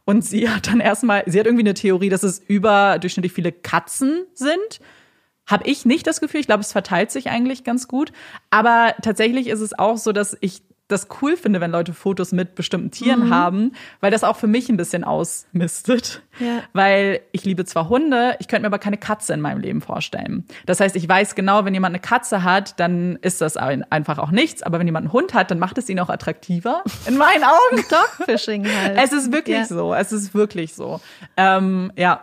Und 0.05 0.23
sie 0.23 0.47
hat 0.49 0.67
dann 0.67 0.79
erstmal, 0.79 1.23
sie 1.25 1.37
hat 1.37 1.45
irgendwie 1.45 1.65
eine 1.65 1.73
Theorie, 1.73 2.07
dass 2.07 2.23
es 2.23 2.39
überdurchschnittlich 2.39 3.33
viele 3.33 3.51
Katzen 3.51 4.23
sind. 4.33 4.79
Habe 5.45 5.67
ich 5.67 5.85
nicht 5.85 6.07
das 6.07 6.21
Gefühl. 6.21 6.39
Ich 6.39 6.47
glaube, 6.47 6.61
es 6.61 6.71
verteilt 6.71 7.11
sich 7.11 7.29
eigentlich 7.29 7.65
ganz 7.65 7.89
gut. 7.89 8.13
Aber 8.49 8.95
tatsächlich 9.01 9.47
ist 9.47 9.59
es 9.59 9.77
auch 9.77 9.97
so, 9.97 10.13
dass 10.13 10.37
ich 10.39 10.61
das 10.87 11.07
cool 11.21 11.35
finde, 11.35 11.59
wenn 11.61 11.71
Leute 11.71 11.93
Fotos 11.93 12.31
mit 12.31 12.55
bestimmten 12.55 12.91
Tieren 12.91 13.29
haben, 13.29 13.73
weil 13.99 14.09
das 14.11 14.23
auch 14.23 14.37
für 14.37 14.47
mich 14.47 14.69
ein 14.69 14.77
bisschen 14.77 15.03
ausmistet. 15.03 16.21
Ja. 16.39 16.61
Weil 16.73 17.21
ich 17.31 17.43
liebe 17.45 17.65
zwar 17.65 17.89
Hunde, 17.89 18.35
ich 18.39 18.47
könnte 18.47 18.61
mir 18.61 18.67
aber 18.67 18.79
keine 18.79 18.97
Katze 18.97 19.33
in 19.33 19.41
meinem 19.41 19.59
Leben 19.59 19.81
vorstellen. 19.81 20.45
Das 20.65 20.79
heißt, 20.79 20.95
ich 20.95 21.07
weiß 21.07 21.35
genau, 21.35 21.65
wenn 21.65 21.73
jemand 21.73 21.93
eine 21.93 21.99
Katze 22.01 22.43
hat, 22.43 22.79
dann 22.79 23.17
ist 23.21 23.41
das 23.41 23.57
ein- 23.57 23.83
einfach 23.91 24.17
auch 24.17 24.31
nichts. 24.31 24.63
Aber 24.63 24.79
wenn 24.79 24.87
jemand 24.87 25.05
einen 25.07 25.13
Hund 25.13 25.33
hat, 25.33 25.51
dann 25.51 25.59
macht 25.59 25.77
es 25.77 25.89
ihn 25.89 25.99
auch 25.99 26.09
attraktiver. 26.09 26.83
In 27.07 27.17
meinen 27.17 27.43
Augen. 27.43 27.83
Dogfishing 28.19 28.65
halt. 28.67 28.97
Es 28.97 29.11
ist 29.11 29.31
wirklich 29.31 29.57
Ja. 29.57 29.65
so. 29.65 29.93
Es 29.93 30.11
ist 30.11 30.33
wirklich 30.33 30.73
so. 30.75 31.01
Ähm, 31.35 31.91
ja. 31.97 32.21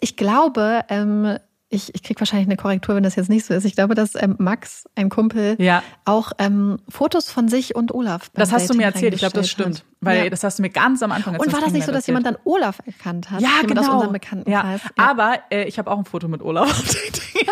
Ich 0.00 0.16
glaube, 0.16 0.80
ähm, 0.88 1.38
ich, 1.72 1.94
ich 1.94 2.02
kriege 2.02 2.20
wahrscheinlich 2.20 2.46
eine 2.48 2.56
Korrektur, 2.56 2.94
wenn 2.94 3.02
das 3.02 3.16
jetzt 3.16 3.30
nicht 3.30 3.44
so 3.46 3.54
ist. 3.54 3.64
Ich 3.64 3.74
glaube, 3.74 3.94
dass 3.94 4.14
ähm, 4.14 4.36
Max, 4.38 4.84
ein 4.94 5.08
Kumpel, 5.08 5.56
Ja. 5.58 5.82
auch 6.04 6.32
ähm, 6.38 6.78
Fotos 6.88 7.30
von 7.30 7.48
sich 7.48 7.74
und 7.74 7.94
Olaf. 7.94 8.30
Das 8.34 8.52
hast 8.52 8.68
du 8.68 8.74
mir 8.74 8.82
Dating 8.82 8.94
erzählt. 8.94 9.14
Ich 9.14 9.20
glaube, 9.20 9.34
das 9.34 9.48
stimmt. 9.48 9.76
hat. 9.78 9.84
Weil 10.00 10.24
ja. 10.24 10.30
das 10.30 10.44
hast 10.44 10.58
du 10.58 10.62
mir 10.62 10.70
ganz 10.70 11.02
am 11.02 11.12
Anfang 11.12 11.36
Und 11.36 11.52
war 11.52 11.60
das 11.60 11.72
nicht 11.72 11.86
so, 11.86 11.92
dass 11.92 12.06
jemand 12.06 12.26
dann 12.26 12.36
Olaf 12.44 12.80
erkannt 12.84 13.30
hat? 13.30 13.40
ja, 13.40 13.48
jemand 13.48 13.68
genau. 13.68 13.80
aus 13.82 13.88
unserem 13.88 14.12
Bekanntenkreis. 14.12 14.80
Ja. 14.82 14.90
Aber 14.96 15.38
äh, 15.50 15.64
ich 15.64 15.78
habe 15.78 15.90
auch 15.90 15.98
ein 15.98 16.04
Foto 16.04 16.28
mit 16.28 16.42
Olaf 16.42 16.68
auf 16.70 16.86
Dating. 16.86 17.48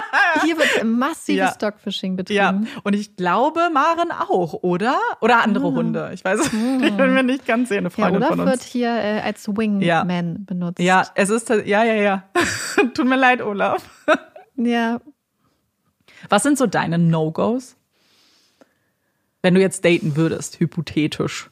Hier 0.44 0.56
wird 0.58 0.84
massives 0.84 1.36
Ja. 1.38 1.54
Dogfishing 1.70 2.16
betrieben. 2.16 2.36
Ja, 2.36 2.80
und 2.84 2.94
ich 2.94 3.16
glaube, 3.16 3.68
Maren 3.72 4.10
auch, 4.10 4.54
oder? 4.62 4.98
Oder 5.20 5.42
andere 5.42 5.72
Hunde. 5.72 6.10
Ich 6.14 6.24
weiß 6.24 6.40
es 6.40 6.52
nicht. 6.52 6.84
Ich 6.90 6.96
bin 6.96 7.14
mir 7.14 7.22
nicht 7.22 7.46
ganz 7.46 7.68
sicher, 7.68 7.78
eine 7.78 7.88
Ja, 7.88 7.90
Freundin 7.90 8.16
Olaf 8.22 8.28
von 8.36 8.38
wird 8.46 8.56
uns. 8.56 8.64
hier 8.64 8.88
äh, 8.90 9.20
als 9.20 9.48
Wingman 9.48 9.80
Ja. 9.82 10.04
benutzt. 10.04 10.78
Ja, 10.80 11.06
es 11.14 11.30
ist, 11.30 11.48
ja, 11.48 11.62
ja, 11.84 11.94
ja. 11.94 12.24
Tut 12.94 13.06
mir 13.06 13.16
leid, 13.16 13.40
Olaf. 13.42 13.82
ja. 14.56 15.00
Was 16.28 16.42
sind 16.42 16.58
so 16.58 16.66
deine 16.66 16.98
No-Gos? 16.98 17.76
Wenn 19.42 19.54
du 19.54 19.60
jetzt 19.60 19.84
daten 19.84 20.16
würdest, 20.16 20.58
hypothetisch. 20.60 21.50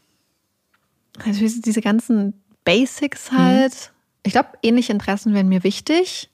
Also 1.24 1.40
diese- 1.60 1.80
ganzen 1.80 2.42
Basics 2.64 3.30
Mhm. 3.30 3.38
halt. 3.38 3.92
Ich 4.24 4.32
glaube, 4.32 4.48
ähnliche 4.62 4.92
Interessen 4.92 5.34
wären 5.34 5.48
mir 5.48 5.62
wichtig. 5.62 6.30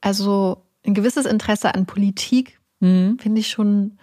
Also 0.00 0.62
ein 0.86 0.94
gewisses 0.94 1.26
Interesse 1.26 1.74
an 1.74 1.86
Politik 1.86 2.58
Mhm. 2.80 3.18
finde 3.18 3.40
ich 3.40 3.48
schon, 3.48 3.98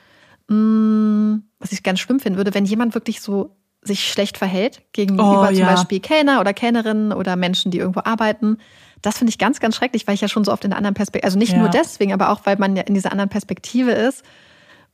mh, 0.47 1.39
was 1.59 1.71
ich 1.71 1.83
ganz 1.83 1.99
schlimm 1.99 2.19
finden 2.19 2.37
würde, 2.37 2.53
wenn 2.53 2.65
jemand 2.65 2.93
wirklich 2.95 3.21
so 3.21 3.55
sich 3.83 4.09
schlecht 4.11 4.37
verhält 4.37 4.81
gegenüber 4.93 5.43
Oh, 5.43 5.47
zum 5.47 5.57
ja. 5.57 5.65
Beispiel 5.73 5.99
Kellner 5.99 6.39
oder 6.39 6.53
Kellnerinnen 6.53 7.11
oder 7.11 7.35
Menschen, 7.35 7.69
die 7.69 7.77
irgendwo 7.79 7.99
arbeiten. 8.03 8.57
Das 9.01 9.17
finde 9.17 9.29
ich 9.29 9.37
ganz, 9.37 9.59
ganz 9.59 9.75
schrecklich, 9.75 10.07
weil 10.07 10.15
ich 10.15 10.21
ja 10.21 10.29
schon 10.29 10.45
so 10.45 10.51
oft 10.53 10.63
in 10.63 10.71
einer 10.71 10.77
anderen 10.77 10.93
Perspektive, 10.95 11.25
also 11.25 11.37
nicht 11.37 11.51
Ja. 11.51 11.59
nur 11.59 11.69
deswegen, 11.69 12.13
aber 12.13 12.29
auch, 12.29 12.41
weil 12.45 12.57
man 12.57 12.75
ja 12.77 12.83
in 12.83 12.93
dieser 12.93 13.11
anderen 13.11 13.29
Perspektive 13.29 13.91
ist 13.91 14.23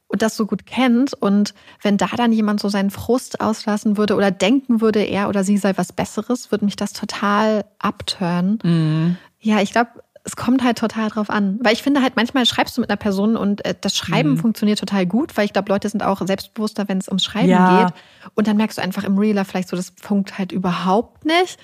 und 0.07 0.23
das 0.23 0.35
so 0.35 0.47
gut 0.47 0.65
kennt. 0.65 1.13
Und 1.13 1.53
wenn 1.83 1.97
da 1.97 2.07
dann 2.17 2.33
jemand 2.33 2.59
so 2.59 2.67
seinen 2.67 2.89
Frust 2.89 3.41
auslassen 3.41 3.95
würde 3.95 4.15
oder 4.15 4.31
denken 4.31 4.81
würde, 4.81 5.03
er 5.03 5.29
oder 5.29 5.43
sie 5.43 5.57
sei 5.57 5.73
was 5.77 5.93
Besseres, 5.93 6.51
würde 6.51 6.65
mich 6.65 6.75
das 6.75 6.91
total 6.93 7.65
abtören. 7.77 8.57
Mhm. 8.63 9.17
Ja, 9.39 9.61
ich 9.61 9.71
glaube, 9.71 9.91
es 10.25 10.35
kommt 10.35 10.63
halt 10.63 10.77
total 10.77 11.09
drauf 11.09 11.29
an. 11.29 11.59
Weil 11.61 11.73
ich 11.73 11.81
finde 11.81 12.01
halt, 12.01 12.15
manchmal 12.15 12.45
schreibst 12.45 12.75
du 12.77 12.81
mit 12.81 12.89
einer 12.89 12.97
Person 12.97 13.35
und 13.37 13.65
äh, 13.65 13.73
das 13.79 13.95
Schreiben 13.95 14.31
Mhm. 14.31 14.37
funktioniert 14.37 14.77
total 14.79 15.05
gut, 15.05 15.35
weil 15.37 15.45
ich 15.45 15.53
glaube, 15.53 15.71
Leute 15.71 15.87
sind 15.89 16.03
auch 16.03 16.21
selbstbewusster, 16.25 16.87
wenn 16.87 16.97
es 16.97 17.07
ums 17.07 17.23
Schreiben 17.23 17.47
Ja. 17.49 17.65
geht. 17.85 17.93
Und 18.35 18.47
dann 18.47 18.57
merkst 18.57 18.77
du 18.77 18.81
einfach 18.81 19.03
im 19.05 19.17
Real 19.17 19.35
Life 19.35 19.49
vielleicht 19.51 19.69
so, 19.69 19.75
das 19.77 19.93
funkt 20.01 20.37
halt 20.37 20.51
überhaupt 20.51 21.25
nicht. 21.25 21.57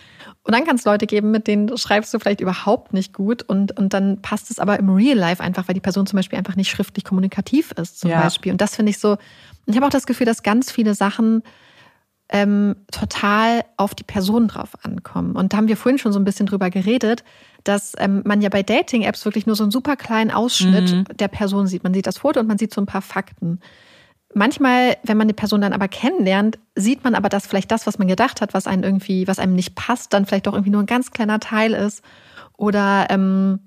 Und 0.44 0.56
dann 0.56 0.64
kann 0.66 0.78
es 0.78 0.86
Leute 0.86 1.06
geben, 1.06 1.32
mit 1.32 1.48
denen 1.48 1.78
schreibst 1.78 2.14
du 2.14 2.20
vielleicht 2.20 2.42
überhaupt 2.42 2.94
nicht 2.94 3.14
gut 3.14 3.44
und, 3.44 3.78
und 3.78 3.94
dann 3.94 4.22
passt 4.22 4.50
es 4.50 4.58
aber 4.60 4.80
im 4.80 4.90
Real 4.90 5.18
Life 5.18 5.44
einfach, 5.44 5.68
weil 5.68 5.76
die 5.76 5.82
Person 5.82 6.08
zum 6.08 6.18
Beispiel 6.18 6.40
einfach 6.40 6.56
nicht 6.56 6.70
schriftlich 6.72 7.04
kommunikativ 7.04 7.72
ist, 7.74 8.00
zum 8.00 8.12
Ja. 8.12 8.22
Beispiel. 8.22 8.52
Und 8.54 8.62
das 8.62 8.76
finde 8.76 8.90
ich 8.92 9.00
so, 9.00 9.12
und 9.12 9.20
ich 9.68 9.76
habe 9.76 9.86
auch 9.86 9.92
das 9.92 10.06
Gefühl, 10.06 10.26
dass 10.26 10.44
ganz 10.44 10.72
viele 10.72 10.96
Sachen 10.96 11.44
ähm, 12.30 12.76
total 12.92 13.64
auf 13.78 13.94
die 13.94 14.04
Person 14.04 14.48
drauf 14.48 14.70
ankommen. 14.84 15.36
Und 15.36 15.54
da 15.54 15.58
haben 15.58 15.68
wir 15.68 15.78
vorhin 15.78 16.00
schon 16.00 16.12
so 16.12 16.20
ein 16.20 16.24
bisschen 16.26 16.48
drüber 16.48 16.70
geredet, 16.72 17.24
dass 17.68 17.94
ähm, 17.98 18.22
man 18.26 18.42
ja 18.42 18.50
bei 18.50 18.64
Dating-Apps 18.64 19.26
wirklich 19.26 19.46
nur 19.46 19.56
so 19.56 19.64
einen 19.64 19.72
super 19.72 19.96
kleinen 19.96 20.32
Ausschnitt 20.32 21.20
der 21.20 21.28
Person 21.28 21.68
sieht. 21.68 21.84
Man 21.84 21.94
sieht 21.94 22.08
das 22.08 22.20
Foto 22.20 22.40
und 22.40 22.48
man 22.48 22.58
sieht 22.58 22.74
so 22.74 22.80
ein 22.82 22.86
paar 22.86 23.02
Fakten. 23.02 23.60
Manchmal, 24.34 24.98
wenn 25.04 25.18
man 25.18 25.28
die 25.28 25.34
Person 25.34 25.62
dann 25.62 25.74
aber 25.74 25.88
kennenlernt, 25.88 26.60
sieht 26.76 27.04
man 27.04 27.16
aber, 27.16 27.30
dass 27.30 27.48
vielleicht 27.48 27.72
das, 27.72 27.88
was 27.88 27.98
man 27.98 28.08
gedacht 28.08 28.42
hat, 28.42 28.54
was 28.54 28.68
einem 28.68 28.84
irgendwie, 28.84 29.28
was 29.28 29.40
einem 29.40 29.56
nicht 29.56 29.76
passt, 29.76 30.14
dann 30.14 30.26
vielleicht 30.26 30.48
doch 30.48 30.54
irgendwie 30.54 30.72
nur 30.72 30.84
ein 30.84 30.88
ganz 30.88 31.12
kleiner 31.12 31.40
Teil 31.40 31.74
ist. 31.74 32.04
Oder 32.58 33.08
ähm, 33.10 33.60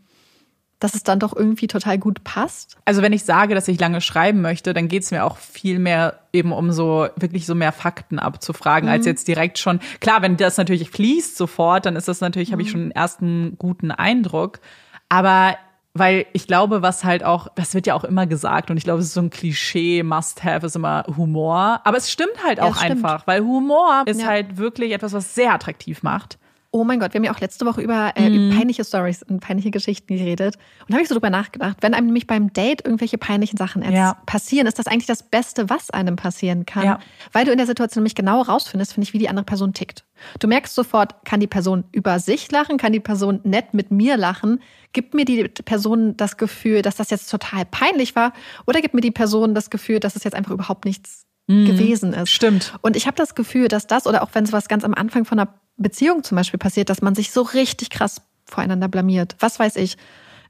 dass 0.81 0.95
es 0.95 1.03
dann 1.03 1.19
doch 1.19 1.35
irgendwie 1.35 1.67
total 1.67 1.99
gut 1.99 2.23
passt? 2.25 2.77
Also 2.85 3.03
wenn 3.03 3.13
ich 3.13 3.25
sage, 3.25 3.55
dass 3.55 3.69
ich 3.69 3.81
lange 3.81 4.01
schreiben 4.01 4.41
möchte, 4.41 4.73
dann 4.73 4.89
geht 4.89 5.03
es 5.03 5.11
mir 5.11 5.25
auch 5.25 5.37
viel 5.37 5.79
mehr 5.79 6.21
eben 6.33 6.53
um 6.53 6.71
so 6.73 7.09
wirklich 7.17 7.47
so 7.47 7.55
mehr 7.55 7.73
Fakten 7.73 8.19
abzufragen, 8.19 8.89
mhm. 8.89 8.93
als 8.93 9.07
jetzt 9.07 9.29
direkt 9.29 9.59
schon. 9.59 9.81
Klar, 10.01 10.23
wenn 10.23 10.37
das 10.37 10.57
natürlich 10.57 10.91
fließt 10.91 11.37
sofort, 11.37 11.87
dann 11.87 11.97
ist 11.97 12.09
das 12.09 12.21
natürlich, 12.21 12.51
mhm. 12.51 12.53
habe 12.53 12.63
ich 12.63 12.71
schon 12.71 12.83
einen 12.83 12.91
ersten 12.93 13.57
guten 13.59 13.91
Eindruck. 13.91 14.61
Aber 15.09 15.57
weil 15.95 16.27
ich 16.33 16.47
glaube, 16.47 16.83
was 16.83 17.05
halt 17.05 17.25
auch, 17.25 17.49
das 17.55 17.75
wird 17.75 17.87
ja 17.87 17.95
auch 17.95 18.05
immer 18.05 18.27
gesagt 18.27 18.71
und 18.71 18.77
ich 18.77 18.85
glaube, 18.85 19.01
es 19.01 19.07
ist 19.07 19.15
so 19.15 19.21
ein 19.21 19.31
Klischee, 19.31 20.03
Must-Have 20.03 20.67
ist 20.67 20.77
immer 20.77 21.05
Humor. 21.17 21.81
Aber 21.85 21.97
es 21.97 22.11
stimmt 22.11 22.45
halt 22.45 22.61
auch 22.61 22.77
ja, 22.77 22.83
einfach, 22.91 23.27
weil 23.27 23.43
Humor 23.43 24.05
ist 24.07 24.21
ja. 24.21 24.29
halt 24.29 24.59
wirklich 24.59 24.93
etwas, 24.93 25.13
was 25.13 25.35
sehr 25.35 25.53
attraktiv 25.53 26.03
macht. 26.03 26.39
Oh 26.71 26.85
mein 26.85 27.01
Gott, 27.01 27.15
wir 27.15 27.19
haben 27.19 27.25
ja 27.25 27.35
auch 27.35 27.41
letzte 27.41 27.65
Woche 27.65 27.81
über, 27.81 28.13
äh, 28.15 28.29
mhm. 28.29 28.51
über 28.51 28.57
peinliche 28.57 28.85
Stories 28.85 29.23
und 29.23 29.41
peinliche 29.41 29.71
Geschichten 29.71 30.17
geredet. 30.17 30.57
Und 30.81 30.91
da 30.91 30.95
habe 30.95 31.03
ich 31.03 31.09
so 31.09 31.15
drüber 31.15 31.31
nachgedacht, 31.31 31.79
wenn 31.81 31.95
einem 31.95 32.07
nämlich 32.07 32.27
beim 32.27 32.53
Date 32.53 32.85
irgendwelche 32.85 33.17
peinlichen 33.17 33.57
Sachen 33.57 33.91
ja. 33.91 34.19
passieren, 34.27 34.67
ist 34.67 34.79
das 34.79 34.87
eigentlich 34.87 35.07
das 35.07 35.23
Beste, 35.23 35.71
was 35.71 35.89
einem 35.91 36.17
passieren 36.17 36.67
kann. 36.67 36.85
Ja. 36.85 37.01
Weil 37.33 37.47
du 37.47 37.53
in 37.53 37.57
der 37.57 37.67
Situation 37.67 38.03
nämlich 38.03 38.15
genau 38.15 38.43
rausfindest, 38.43 38.93
finde 38.93 39.07
ich, 39.07 39.15
wie 39.15 39.19
die 39.19 39.31
andere 39.31 39.47
Person 39.47 39.73
tickt. 39.73 40.05
Du 40.41 40.47
merkst 40.47 40.75
sofort, 40.75 41.25
kann 41.25 41.41
die 41.41 41.47
Person 41.47 41.85
über 41.91 42.19
sich 42.19 42.51
lachen, 42.51 42.77
kann 42.77 42.93
die 42.93 43.01
Person 43.01 43.41
nett 43.45 43.73
mit 43.73 43.91
mir 43.91 44.19
lachen, 44.19 44.61
gibt 44.93 45.15
mir 45.15 45.25
die 45.25 45.49
Person 45.49 46.19
das 46.19 46.37
Gefühl, 46.37 46.83
dass 46.83 46.97
das 46.97 47.09
jetzt 47.09 47.31
total 47.31 47.65
peinlich 47.65 48.15
war, 48.15 48.35
oder 48.67 48.83
gibt 48.83 48.93
mir 48.93 49.01
die 49.01 49.11
Person 49.11 49.55
das 49.55 49.71
Gefühl, 49.71 50.01
dass 50.01 50.17
es 50.17 50.25
jetzt 50.25 50.35
einfach 50.35 50.53
überhaupt 50.53 50.85
nichts 50.85 51.25
mhm. 51.47 51.67
gewesen 51.67 52.13
ist. 52.13 52.31
Stimmt. 52.31 52.75
Und 52.83 52.95
ich 52.95 53.07
habe 53.07 53.17
das 53.17 53.35
Gefühl, 53.35 53.69
dass 53.69 53.87
das, 53.87 54.07
oder 54.07 54.23
auch 54.23 54.31
wenn 54.35 54.45
es 54.45 54.53
was 54.53 54.69
ganz 54.69 54.85
am 54.85 54.93
Anfang 54.95 55.25
von 55.25 55.39
einer 55.39 55.55
Beziehung 55.79 56.23
zum 56.25 56.37
Beispiel 56.37 56.59
passiert, 56.59 56.91
dass 56.91 57.03
man 57.03 57.15
sich 57.15 57.31
so 57.31 57.43
richtig 57.43 57.91
krass 57.91 58.21
voreinander 58.45 58.89
blamiert. 58.89 59.37
Was 59.39 59.59
weiß 59.59 59.77
ich. 59.77 59.97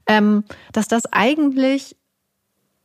Ähm, 0.07 0.43
dass 0.73 0.87
das 0.87 1.05
eigentlich 1.11 1.95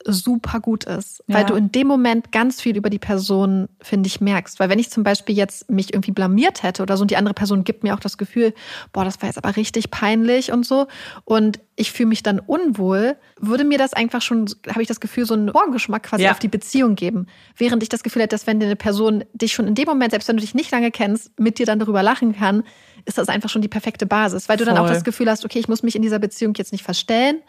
super 0.04 0.60
gut 0.60 0.84
ist, 0.84 1.22
ja. 1.26 1.36
weil 1.36 1.44
du 1.46 1.54
in 1.54 1.72
dem 1.72 1.86
Moment 1.86 2.30
ganz 2.32 2.60
viel 2.60 2.76
über 2.76 2.90
die 2.90 2.98
Person, 2.98 3.68
finde 3.80 4.06
ich, 4.06 4.20
merkst. 4.20 4.60
Weil 4.60 4.68
wenn 4.68 4.78
ich 4.78 4.90
zum 4.90 5.02
Beispiel 5.02 5.34
jetzt 5.34 5.70
mich 5.70 5.92
irgendwie 5.94 6.12
blamiert 6.12 6.62
hätte 6.62 6.82
oder 6.82 6.96
so 6.96 7.02
und 7.02 7.10
die 7.10 7.16
andere 7.16 7.34
Person 7.34 7.64
gibt 7.64 7.82
mir 7.82 7.94
auch 7.94 8.00
das 8.00 8.18
Gefühl, 8.18 8.54
boah, 8.92 9.04
das 9.04 9.20
war 9.22 9.28
jetzt 9.28 9.38
aber 9.38 9.56
richtig 9.56 9.90
peinlich 9.90 10.52
und 10.52 10.66
so 10.66 10.86
und 11.24 11.60
ich 11.76 11.90
fühle 11.90 12.08
mich 12.08 12.22
dann 12.22 12.38
unwohl, 12.38 13.16
würde 13.40 13.64
mir 13.64 13.78
das 13.78 13.94
einfach 13.94 14.22
schon, 14.22 14.46
habe 14.68 14.82
ich 14.82 14.88
das 14.88 15.00
Gefühl, 15.00 15.26
so 15.26 15.34
einen 15.34 15.50
Vorgeschmack 15.50 16.04
quasi 16.04 16.24
ja. 16.24 16.30
auf 16.30 16.38
die 16.38 16.48
Beziehung 16.48 16.94
geben. 16.94 17.26
Während 17.56 17.82
ich 17.82 17.88
das 17.88 18.02
Gefühl 18.02 18.22
hätte, 18.22 18.34
dass 18.34 18.46
wenn 18.46 18.62
eine 18.62 18.76
Person 18.76 19.24
dich 19.32 19.54
schon 19.54 19.66
in 19.66 19.74
dem 19.74 19.86
Moment, 19.86 20.12
selbst 20.12 20.28
wenn 20.28 20.36
du 20.36 20.42
dich 20.42 20.54
nicht 20.54 20.70
lange 20.70 20.90
kennst, 20.90 21.38
mit 21.40 21.58
dir 21.58 21.66
dann 21.66 21.80
darüber 21.80 22.02
lachen 22.02 22.36
kann, 22.36 22.62
ist 23.06 23.18
das 23.18 23.28
einfach 23.28 23.48
schon 23.48 23.62
die 23.62 23.68
perfekte 23.68 24.06
Basis, 24.06 24.48
weil 24.48 24.56
du 24.56 24.64
Voll. 24.64 24.74
dann 24.74 24.82
auch 24.82 24.88
das 24.88 25.02
Gefühl 25.02 25.28
hast, 25.28 25.44
okay, 25.44 25.58
ich 25.58 25.68
muss 25.68 25.82
mich 25.82 25.96
in 25.96 26.02
dieser 26.02 26.18
Beziehung 26.18 26.54
jetzt 26.56 26.72
nicht 26.72 26.84
verstellen 26.84 27.40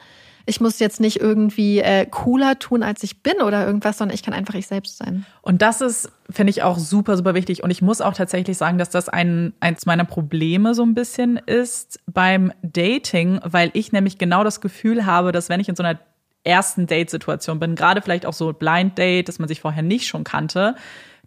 ich 0.45 0.61
muss 0.61 0.79
jetzt 0.79 0.99
nicht 0.99 1.19
irgendwie 1.19 1.79
äh, 1.79 2.05
cooler 2.05 2.59
tun, 2.59 2.83
als 2.83 3.03
ich 3.03 3.23
bin 3.23 3.41
oder 3.41 3.65
irgendwas, 3.65 3.97
sondern 3.97 4.13
ich 4.13 4.23
kann 4.23 4.33
einfach 4.33 4.53
ich 4.53 4.67
selbst 4.67 4.97
sein. 4.97 5.25
Und 5.41 5.61
das 5.61 5.81
ist, 5.81 6.11
finde 6.29 6.51
ich, 6.51 6.63
auch 6.63 6.77
super, 6.77 7.17
super 7.17 7.33
wichtig. 7.33 7.63
Und 7.63 7.71
ich 7.71 7.81
muss 7.81 8.01
auch 8.01 8.13
tatsächlich 8.13 8.57
sagen, 8.57 8.77
dass 8.77 8.89
das 8.89 9.09
ein, 9.09 9.53
eins 9.59 9.85
meiner 9.85 10.05
Probleme 10.05 10.75
so 10.75 10.83
ein 10.83 10.93
bisschen 10.93 11.37
ist 11.37 11.99
beim 12.05 12.53
Dating, 12.61 13.39
weil 13.43 13.71
ich 13.73 13.91
nämlich 13.91 14.17
genau 14.17 14.43
das 14.43 14.61
Gefühl 14.61 15.05
habe, 15.05 15.31
dass 15.31 15.49
wenn 15.49 15.59
ich 15.59 15.69
in 15.69 15.75
so 15.75 15.83
einer 15.83 15.99
ersten 16.43 16.85
Date-Situation 16.85 17.59
bin, 17.59 17.75
gerade 17.75 18.01
vielleicht 18.01 18.25
auch 18.25 18.33
so 18.33 18.53
Blind 18.53 18.97
Date, 18.97 19.27
dass 19.27 19.39
man 19.39 19.47
sich 19.47 19.61
vorher 19.61 19.81
nicht 19.81 20.07
schon 20.07 20.23
kannte, 20.23 20.75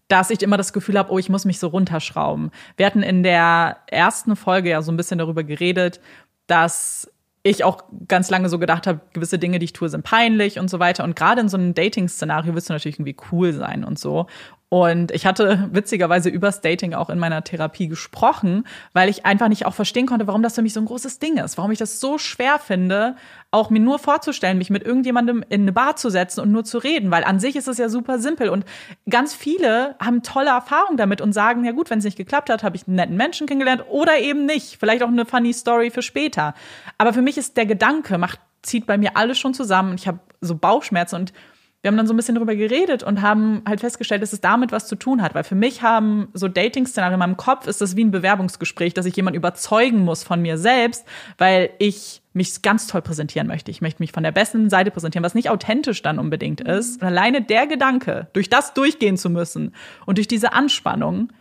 dass 0.06 0.30
ich 0.30 0.42
immer 0.42 0.56
das 0.56 0.72
Gefühl 0.72 0.96
habe, 0.96 1.12
oh, 1.12 1.18
ich 1.18 1.28
muss 1.28 1.44
mich 1.44 1.58
so 1.58 1.66
runterschrauben. 1.66 2.50
Wir 2.76 2.86
hatten 2.86 3.02
in 3.02 3.22
der 3.22 3.78
ersten 3.88 4.36
Folge 4.36 4.70
ja 4.70 4.80
so 4.80 4.92
ein 4.92 4.96
bisschen 4.96 5.18
darüber 5.18 5.42
geredet, 5.44 6.00
dass 6.46 7.10
ich 7.50 7.64
auch 7.64 7.84
ganz 8.06 8.30
lange 8.30 8.48
so 8.48 8.58
gedacht 8.58 8.86
habe, 8.86 9.00
gewisse 9.12 9.38
Dinge, 9.38 9.58
die 9.58 9.64
ich 9.64 9.72
tue, 9.72 9.88
sind 9.88 10.04
peinlich 10.04 10.58
und 10.58 10.68
so 10.68 10.78
weiter. 10.78 11.04
Und 11.04 11.16
gerade 11.16 11.40
in 11.40 11.48
so 11.48 11.56
einem 11.56 11.74
Dating-Szenario 11.74 12.54
willst 12.54 12.68
du 12.68 12.72
natürlich 12.72 12.96
irgendwie 12.96 13.16
cool 13.32 13.52
sein 13.52 13.84
und 13.84 13.98
so. 13.98 14.26
Und 14.70 15.12
ich 15.12 15.24
hatte 15.24 15.70
witzigerweise 15.72 16.28
übers 16.28 16.60
Dating 16.60 16.92
auch 16.92 17.08
in 17.08 17.18
meiner 17.18 17.42
Therapie 17.42 17.88
gesprochen, 17.88 18.66
weil 18.92 19.08
ich 19.08 19.24
einfach 19.24 19.48
nicht 19.48 19.64
auch 19.64 19.72
verstehen 19.72 20.04
konnte, 20.04 20.26
warum 20.26 20.42
das 20.42 20.56
für 20.56 20.62
mich 20.62 20.74
so 20.74 20.80
ein 20.80 20.86
großes 20.86 21.18
Ding 21.20 21.38
ist, 21.38 21.56
warum 21.56 21.70
ich 21.70 21.78
das 21.78 22.00
so 22.00 22.18
schwer 22.18 22.58
finde, 22.58 23.16
auch 23.50 23.70
mir 23.70 23.80
nur 23.80 23.98
vorzustellen, 23.98 24.58
mich 24.58 24.68
mit 24.68 24.82
irgendjemandem 24.82 25.42
in 25.48 25.62
eine 25.62 25.72
Bar 25.72 25.96
zu 25.96 26.10
setzen 26.10 26.40
und 26.40 26.52
nur 26.52 26.64
zu 26.64 26.76
reden, 26.76 27.10
weil 27.10 27.24
an 27.24 27.40
sich 27.40 27.56
ist 27.56 27.66
es 27.66 27.78
ja 27.78 27.88
super 27.88 28.18
simpel 28.18 28.50
und 28.50 28.66
ganz 29.08 29.34
viele 29.34 29.96
haben 30.00 30.22
tolle 30.22 30.50
Erfahrungen 30.50 30.98
damit 30.98 31.22
und 31.22 31.32
sagen, 31.32 31.64
ja 31.64 31.72
gut, 31.72 31.88
wenn 31.88 32.00
es 32.00 32.04
nicht 32.04 32.18
geklappt 32.18 32.50
hat, 32.50 32.62
habe 32.62 32.76
ich 32.76 32.86
einen 32.86 32.96
netten 32.96 33.16
Menschen 33.16 33.46
kennengelernt 33.46 33.84
oder 33.88 34.18
eben 34.18 34.44
nicht, 34.44 34.76
vielleicht 34.78 35.02
auch 35.02 35.08
eine 35.08 35.24
funny 35.24 35.54
Story 35.54 35.90
für 35.90 36.02
später. 36.02 36.52
Aber 36.98 37.14
für 37.14 37.22
mich 37.22 37.38
ist 37.38 37.56
der 37.56 37.64
Gedanke, 37.64 38.18
macht 38.18 38.40
zieht 38.62 38.86
bei 38.86 38.98
mir 38.98 39.16
alles 39.16 39.38
schon 39.38 39.54
zusammen. 39.54 39.94
Ich 39.94 40.06
habe 40.06 40.18
so 40.40 40.54
Bauchschmerzen 40.54 41.16
und 41.16 41.32
wir 41.80 41.88
haben 41.88 41.96
dann 41.96 42.08
so 42.08 42.12
ein 42.12 42.16
bisschen 42.16 42.34
darüber 42.34 42.56
geredet 42.56 43.04
und 43.04 43.22
haben 43.22 43.62
halt 43.66 43.80
festgestellt, 43.80 44.22
dass 44.22 44.32
es 44.32 44.40
damit 44.40 44.72
was 44.72 44.88
zu 44.88 44.96
tun 44.96 45.22
hat. 45.22 45.34
Weil 45.34 45.44
für 45.44 45.54
mich 45.54 45.82
haben 45.82 46.28
so 46.34 46.48
Dating-Szenarien 46.48 47.14
in 47.14 47.20
meinem 47.20 47.36
Kopf 47.36 47.68
ist 47.68 47.80
das 47.80 47.94
wie 47.94 48.04
ein 48.04 48.10
Bewerbungsgespräch, 48.10 48.94
dass 48.94 49.06
ich 49.06 49.14
jemanden 49.14 49.36
überzeugen 49.36 50.04
muss 50.04 50.24
von 50.24 50.42
mir 50.42 50.58
selbst, 50.58 51.06
weil 51.38 51.70
ich 51.78 52.20
mich 52.32 52.62
ganz 52.62 52.88
toll 52.88 53.02
präsentieren 53.02 53.46
möchte. 53.46 53.70
Ich 53.70 53.80
möchte 53.80 54.02
mich 54.02 54.10
von 54.10 54.24
der 54.24 54.32
besten 54.32 54.70
Seite 54.70 54.90
präsentieren, 54.90 55.24
was 55.24 55.34
nicht 55.34 55.50
authentisch 55.50 56.02
dann 56.02 56.18
unbedingt 56.18 56.64
mhm. 56.64 56.70
ist. 56.70 57.00
Und 57.00 57.06
alleine 57.06 57.42
der 57.42 57.68
Gedanke, 57.68 58.26
durch 58.32 58.50
das 58.50 58.74
durchgehen 58.74 59.16
zu 59.16 59.30
müssen 59.30 59.72
und 60.04 60.18
durch 60.18 60.28
diese 60.28 60.52
Anspannung, 60.52 61.32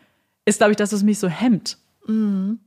ist, 0.46 0.60
glaube 0.60 0.72
ich, 0.72 0.78
dass 0.78 0.92
es 0.92 1.02
mich 1.02 1.18
so 1.18 1.28
hemmt. 1.28 1.78
Mhm. 2.06 2.60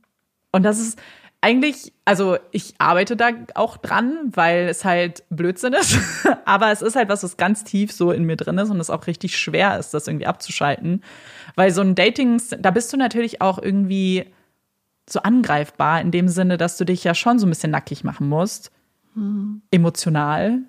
Und 0.51 0.63
das 0.63 0.79
ist, 0.79 0.99
eigentlich, 1.41 1.91
also 2.05 2.37
ich 2.51 2.75
arbeite 2.77 3.15
da 3.15 3.31
auch 3.55 3.77
dran, 3.77 4.31
weil 4.33 4.69
es 4.69 4.85
halt 4.85 5.23
Blödsinn 5.31 5.73
ist. 5.73 5.97
Aber 6.45 6.71
es 6.71 6.83
ist 6.83 6.95
halt 6.95 7.09
was, 7.09 7.23
was 7.23 7.35
ganz 7.35 7.63
tief 7.63 7.91
so 7.91 8.11
in 8.11 8.25
mir 8.25 8.37
drin 8.37 8.59
ist 8.59 8.69
und 8.69 8.79
es 8.79 8.91
auch 8.91 9.07
richtig 9.07 9.37
schwer 9.37 9.79
ist, 9.79 9.93
das 9.93 10.07
irgendwie 10.07 10.27
abzuschalten. 10.27 11.03
Weil 11.55 11.71
so 11.71 11.81
ein 11.81 11.95
Dating, 11.95 12.39
da 12.59 12.69
bist 12.69 12.93
du 12.93 12.97
natürlich 12.97 13.41
auch 13.41 13.57
irgendwie 13.57 14.27
so 15.09 15.21
angreifbar 15.21 15.99
in 15.99 16.11
dem 16.11 16.27
Sinne, 16.27 16.57
dass 16.57 16.77
du 16.77 16.85
dich 16.85 17.03
ja 17.03 17.15
schon 17.15 17.39
so 17.39 17.47
ein 17.47 17.49
bisschen 17.49 17.71
nackig 17.71 18.03
machen 18.03 18.29
musst. 18.29 18.71
Mhm. 19.15 19.63
Emotional. 19.71 20.59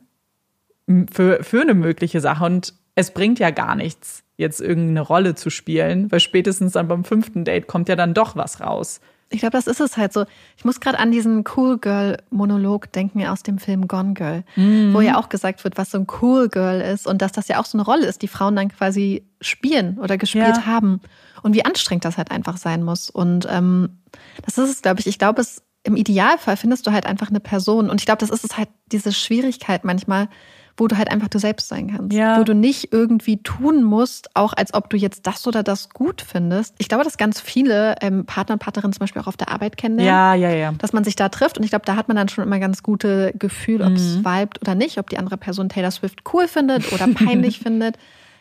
Für, 1.12 1.44
für 1.44 1.60
eine 1.60 1.74
mögliche 1.74 2.20
Sache. 2.20 2.44
Und 2.44 2.74
es 2.94 3.12
bringt 3.12 3.38
ja 3.38 3.50
gar 3.50 3.76
nichts, 3.76 4.24
jetzt 4.36 4.60
irgendeine 4.60 5.02
Rolle 5.02 5.34
zu 5.34 5.50
spielen, 5.50 6.10
weil 6.10 6.20
spätestens 6.20 6.72
dann 6.72 6.88
beim 6.88 7.04
fünften 7.04 7.44
Date 7.44 7.66
kommt 7.66 7.90
ja 7.90 7.96
dann 7.96 8.14
doch 8.14 8.36
was 8.36 8.60
raus. 8.60 9.00
Ich 9.32 9.40
glaube, 9.40 9.52
das 9.52 9.66
ist 9.66 9.80
es 9.80 9.96
halt 9.96 10.12
so. 10.12 10.24
Ich 10.56 10.64
muss 10.64 10.80
gerade 10.80 10.98
an 10.98 11.10
diesen 11.10 11.44
Cool 11.56 11.78
Girl 11.78 12.18
Monolog 12.30 12.92
denken 12.92 13.24
aus 13.26 13.42
dem 13.42 13.58
Film 13.58 13.88
Gone 13.88 14.14
Girl, 14.14 14.44
mhm. 14.56 14.92
wo 14.92 15.00
ja 15.00 15.18
auch 15.18 15.28
gesagt 15.28 15.64
wird, 15.64 15.78
was 15.78 15.90
so 15.90 15.98
ein 15.98 16.06
Cool 16.20 16.48
Girl 16.48 16.80
ist 16.80 17.06
und 17.06 17.22
dass 17.22 17.32
das 17.32 17.48
ja 17.48 17.60
auch 17.60 17.64
so 17.64 17.78
eine 17.78 17.84
Rolle 17.84 18.06
ist, 18.06 18.22
die 18.22 18.28
Frauen 18.28 18.56
dann 18.56 18.68
quasi 18.68 19.24
spielen 19.40 19.98
oder 19.98 20.18
gespielt 20.18 20.56
ja. 20.56 20.66
haben 20.66 21.00
und 21.42 21.54
wie 21.54 21.64
anstrengend 21.64 22.04
das 22.04 22.18
halt 22.18 22.30
einfach 22.30 22.56
sein 22.56 22.82
muss. 22.82 23.10
Und 23.10 23.46
ähm, 23.50 23.98
das 24.44 24.58
ist 24.58 24.70
es, 24.70 24.82
glaube 24.82 25.00
ich. 25.00 25.06
Ich 25.06 25.18
glaube, 25.18 25.40
es 25.40 25.62
im 25.84 25.96
Idealfall 25.96 26.56
findest 26.56 26.86
du 26.86 26.92
halt 26.92 27.06
einfach 27.06 27.30
eine 27.30 27.40
Person 27.40 27.90
und 27.90 28.00
ich 28.00 28.06
glaube, 28.06 28.20
das 28.20 28.30
ist 28.30 28.44
es 28.44 28.56
halt 28.56 28.68
diese 28.86 29.12
Schwierigkeit 29.12 29.84
manchmal 29.84 30.28
wo 30.76 30.88
du 30.88 30.96
halt 30.96 31.10
einfach 31.10 31.28
du 31.28 31.38
selbst 31.38 31.68
sein 31.68 31.90
kannst. 31.94 32.16
Ja. 32.16 32.38
Wo 32.38 32.44
du 32.44 32.54
nicht 32.54 32.92
irgendwie 32.92 33.42
tun 33.42 33.82
musst, 33.82 34.34
auch 34.34 34.52
als 34.52 34.74
ob 34.74 34.90
du 34.90 34.96
jetzt 34.96 35.26
das 35.26 35.46
oder 35.46 35.62
das 35.62 35.90
gut 35.90 36.22
findest. 36.22 36.74
Ich 36.78 36.88
glaube, 36.88 37.04
dass 37.04 37.18
ganz 37.18 37.40
viele 37.40 37.96
ähm, 38.00 38.24
Partner 38.24 38.54
und 38.54 38.58
Partnerinnen 38.58 38.92
zum 38.92 39.00
Beispiel 39.00 39.22
auch 39.22 39.26
auf 39.26 39.36
der 39.36 39.50
Arbeit 39.50 39.76
kennenlernen. 39.76 40.40
Ja, 40.40 40.48
ja, 40.48 40.54
ja. 40.54 40.72
Dass 40.72 40.92
man 40.92 41.04
sich 41.04 41.16
da 41.16 41.28
trifft 41.28 41.58
und 41.58 41.64
ich 41.64 41.70
glaube, 41.70 41.84
da 41.84 41.96
hat 41.96 42.08
man 42.08 42.16
dann 42.16 42.28
schon 42.28 42.44
immer 42.44 42.58
ganz 42.58 42.82
gute 42.82 43.32
Gefühl, 43.38 43.82
ob 43.82 43.92
es 43.92 44.16
mhm. 44.16 44.24
vibet 44.24 44.60
oder 44.62 44.74
nicht, 44.74 44.98
ob 44.98 45.10
die 45.10 45.18
andere 45.18 45.36
Person 45.36 45.68
Taylor 45.68 45.90
Swift 45.90 46.22
cool 46.32 46.48
findet 46.48 46.92
oder 46.92 47.06
peinlich 47.08 47.58
findet. 47.62 47.96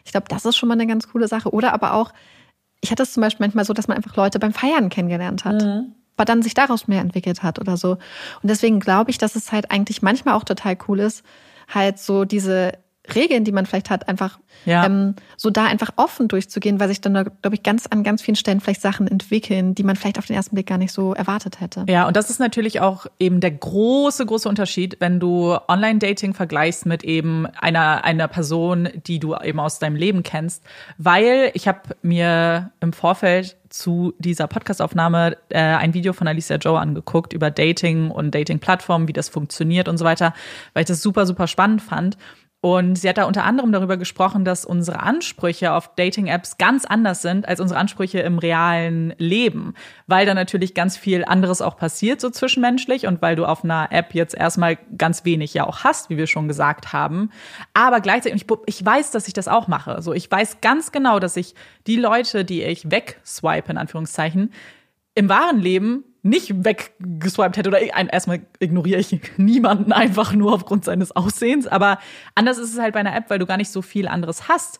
Ich 0.05 0.11
glaube, 0.11 0.27
das 0.29 0.45
ist 0.45 0.57
schon 0.57 0.69
mal 0.69 0.73
eine 0.73 0.87
ganz 0.87 1.09
coole 1.09 1.27
Sache. 1.27 1.53
Oder 1.53 1.73
aber 1.73 1.93
auch, 1.93 2.11
ich 2.81 2.91
hatte 2.91 3.03
es 3.03 3.13
zum 3.13 3.21
Beispiel 3.21 3.45
manchmal 3.45 3.65
so, 3.65 3.73
dass 3.73 3.87
man 3.87 3.97
einfach 3.97 4.15
Leute 4.15 4.39
beim 4.39 4.53
Feiern 4.53 4.89
kennengelernt 4.89 5.45
hat. 5.45 5.61
Mhm 5.61 5.95
aber 6.17 6.25
dann 6.25 6.43
sich 6.43 6.53
daraus 6.53 6.87
mehr 6.87 7.01
entwickelt 7.01 7.41
hat 7.41 7.57
oder 7.57 7.77
so. 7.77 7.93
Und 7.93 8.49
deswegen 8.49 8.79
glaube 8.79 9.09
ich, 9.09 9.17
dass 9.17 9.35
es 9.35 9.51
halt 9.51 9.71
eigentlich 9.71 10.03
manchmal 10.03 10.35
auch 10.35 10.43
total 10.43 10.77
cool 10.87 10.99
ist, 10.99 11.23
halt 11.73 11.99
so 11.99 12.25
diese 12.25 12.73
Regeln, 13.15 13.43
die 13.43 13.51
man 13.51 13.65
vielleicht 13.65 13.89
hat, 13.89 14.07
einfach 14.07 14.39
ja. 14.65 14.85
ähm, 14.85 15.15
so 15.35 15.49
da 15.49 15.65
einfach 15.65 15.89
offen 15.95 16.27
durchzugehen, 16.27 16.79
weil 16.79 16.87
sich 16.87 17.01
dann, 17.01 17.13
glaube 17.13 17.55
ich, 17.55 17.63
ganz 17.63 17.87
an 17.87 18.03
ganz 18.03 18.21
vielen 18.21 18.35
Stellen 18.35 18.59
vielleicht 18.59 18.81
Sachen 18.81 19.07
entwickeln, 19.07 19.73
die 19.73 19.83
man 19.83 19.95
vielleicht 19.95 20.19
auf 20.19 20.27
den 20.27 20.35
ersten 20.35 20.55
Blick 20.55 20.67
gar 20.67 20.77
nicht 20.77 20.93
so 20.93 21.13
erwartet 21.13 21.59
hätte. 21.59 21.85
Ja, 21.89 22.07
und 22.07 22.15
das 22.15 22.29
ist 22.29 22.39
natürlich 22.39 22.79
auch 22.79 23.07
eben 23.19 23.39
der 23.39 23.51
große, 23.51 24.25
große 24.25 24.47
Unterschied, 24.47 24.97
wenn 24.99 25.19
du 25.19 25.57
Online-Dating 25.67 26.35
vergleichst 26.35 26.85
mit 26.85 27.03
eben 27.03 27.47
einer, 27.47 28.03
einer 28.03 28.27
Person, 28.27 28.89
die 29.07 29.19
du 29.19 29.35
eben 29.35 29.59
aus 29.59 29.79
deinem 29.79 29.95
Leben 29.95 30.21
kennst. 30.21 30.63
Weil 30.97 31.51
ich 31.55 31.67
habe 31.67 31.81
mir 32.03 32.71
im 32.81 32.93
Vorfeld 32.93 33.57
zu 33.69 34.13
dieser 34.19 34.47
Podcastaufnahme 34.47 35.37
äh, 35.49 35.59
ein 35.59 35.93
Video 35.93 36.13
von 36.13 36.27
Alicia 36.27 36.57
Joe 36.57 36.79
angeguckt 36.79 37.33
über 37.33 37.49
Dating 37.49 38.11
und 38.11 38.35
Dating-Plattformen, 38.35 39.07
wie 39.07 39.13
das 39.13 39.29
funktioniert 39.29 39.87
und 39.87 39.97
so 39.97 40.05
weiter, 40.05 40.33
weil 40.73 40.81
ich 40.81 40.87
das 40.87 41.01
super, 41.01 41.25
super 41.25 41.47
spannend 41.47 41.81
fand. 41.81 42.17
Und 42.63 42.95
sie 42.95 43.09
hat 43.09 43.17
da 43.17 43.23
unter 43.23 43.43
anderem 43.43 43.71
darüber 43.71 43.97
gesprochen, 43.97 44.45
dass 44.45 44.65
unsere 44.65 44.99
Ansprüche 44.99 45.73
auf 45.73 45.95
Dating-Apps 45.95 46.59
ganz 46.59 46.85
anders 46.85 47.23
sind 47.23 47.47
als 47.47 47.59
unsere 47.59 47.79
Ansprüche 47.79 48.19
im 48.19 48.37
realen 48.37 49.15
Leben, 49.17 49.73
weil 50.05 50.27
da 50.27 50.35
natürlich 50.35 50.75
ganz 50.75 50.95
viel 50.95 51.25
anderes 51.25 51.63
auch 51.63 51.75
passiert, 51.75 52.21
so 52.21 52.29
zwischenmenschlich, 52.29 53.07
und 53.07 53.19
weil 53.23 53.35
du 53.35 53.45
auf 53.45 53.63
einer 53.63 53.91
App 53.91 54.13
jetzt 54.13 54.35
erstmal 54.35 54.77
ganz 54.95 55.25
wenig 55.25 55.55
ja 55.55 55.65
auch 55.65 55.83
hast, 55.83 56.11
wie 56.11 56.17
wir 56.17 56.27
schon 56.27 56.47
gesagt 56.47 56.93
haben. 56.93 57.31
Aber 57.73 57.99
gleichzeitig, 57.99 58.43
ich, 58.43 58.57
ich 58.67 58.85
weiß, 58.85 59.09
dass 59.09 59.27
ich 59.27 59.33
das 59.33 59.47
auch 59.47 59.67
mache. 59.67 60.03
So, 60.03 60.13
ich 60.13 60.29
weiß 60.29 60.61
ganz 60.61 60.91
genau, 60.91 61.17
dass 61.17 61.37
ich 61.37 61.55
die 61.87 61.95
Leute, 61.95 62.45
die 62.45 62.61
ich 62.61 62.91
wegswipe, 62.91 63.71
in 63.71 63.79
Anführungszeichen, 63.79 64.53
im 65.15 65.29
wahren 65.29 65.59
Leben 65.59 66.03
nicht 66.23 66.63
weggeswiped 66.63 67.57
hätte 67.57 67.69
oder 67.69 67.81
erstmal 67.81 68.41
ignoriere 68.59 68.99
ich 68.99 69.19
niemanden 69.37 69.91
einfach 69.91 70.33
nur 70.33 70.53
aufgrund 70.53 70.85
seines 70.85 71.15
Aussehens, 71.15 71.67
aber 71.67 71.99
anders 72.35 72.57
ist 72.57 72.73
es 72.73 72.79
halt 72.79 72.93
bei 72.93 72.99
einer 72.99 73.15
App, 73.15 73.29
weil 73.29 73.39
du 73.39 73.45
gar 73.45 73.57
nicht 73.57 73.71
so 73.71 73.81
viel 73.81 74.07
anderes 74.07 74.47
hast. 74.47 74.79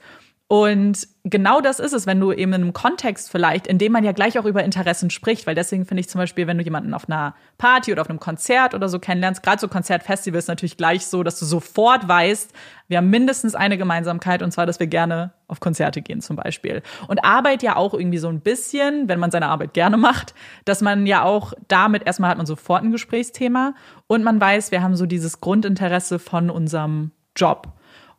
Und 0.51 1.07
genau 1.23 1.61
das 1.61 1.79
ist 1.79 1.93
es, 1.93 2.05
wenn 2.05 2.19
du 2.19 2.33
eben 2.33 2.51
in 2.51 2.61
einem 2.61 2.73
Kontext 2.73 3.31
vielleicht, 3.31 3.67
in 3.67 3.77
dem 3.77 3.93
man 3.93 4.03
ja 4.03 4.11
gleich 4.11 4.37
auch 4.37 4.43
über 4.43 4.65
Interessen 4.65 5.09
spricht, 5.09 5.47
weil 5.47 5.55
deswegen 5.55 5.85
finde 5.85 6.01
ich 6.01 6.09
zum 6.09 6.19
Beispiel, 6.19 6.45
wenn 6.45 6.57
du 6.57 6.63
jemanden 6.65 6.93
auf 6.93 7.07
einer 7.07 7.35
Party 7.57 7.93
oder 7.93 8.01
auf 8.01 8.09
einem 8.09 8.19
Konzert 8.19 8.73
oder 8.73 8.89
so 8.89 8.99
kennenlernst, 8.99 9.43
gerade 9.43 9.61
so 9.61 9.69
Konzertfestivals 9.69 10.47
natürlich 10.47 10.75
gleich 10.75 11.05
so, 11.05 11.23
dass 11.23 11.39
du 11.39 11.45
sofort 11.45 12.05
weißt, 12.05 12.51
wir 12.89 12.97
haben 12.97 13.09
mindestens 13.09 13.55
eine 13.55 13.77
Gemeinsamkeit 13.77 14.43
und 14.43 14.51
zwar, 14.51 14.65
dass 14.65 14.81
wir 14.81 14.87
gerne 14.87 15.31
auf 15.47 15.61
Konzerte 15.61 16.01
gehen 16.01 16.19
zum 16.19 16.35
Beispiel. 16.35 16.81
Und 17.07 17.23
Arbeit 17.23 17.63
ja 17.63 17.77
auch 17.77 17.93
irgendwie 17.93 18.17
so 18.17 18.27
ein 18.27 18.41
bisschen, 18.41 19.07
wenn 19.07 19.19
man 19.19 19.31
seine 19.31 19.47
Arbeit 19.47 19.73
gerne 19.73 19.95
macht, 19.95 20.35
dass 20.65 20.81
man 20.81 21.07
ja 21.07 21.23
auch 21.23 21.53
damit 21.69 22.05
erstmal 22.05 22.29
hat 22.29 22.37
man 22.37 22.45
sofort 22.45 22.83
ein 22.83 22.91
Gesprächsthema 22.91 23.73
und 24.07 24.21
man 24.21 24.41
weiß, 24.41 24.71
wir 24.71 24.83
haben 24.83 24.97
so 24.97 25.05
dieses 25.05 25.39
Grundinteresse 25.39 26.19
von 26.19 26.49
unserem 26.49 27.11
Job. 27.37 27.71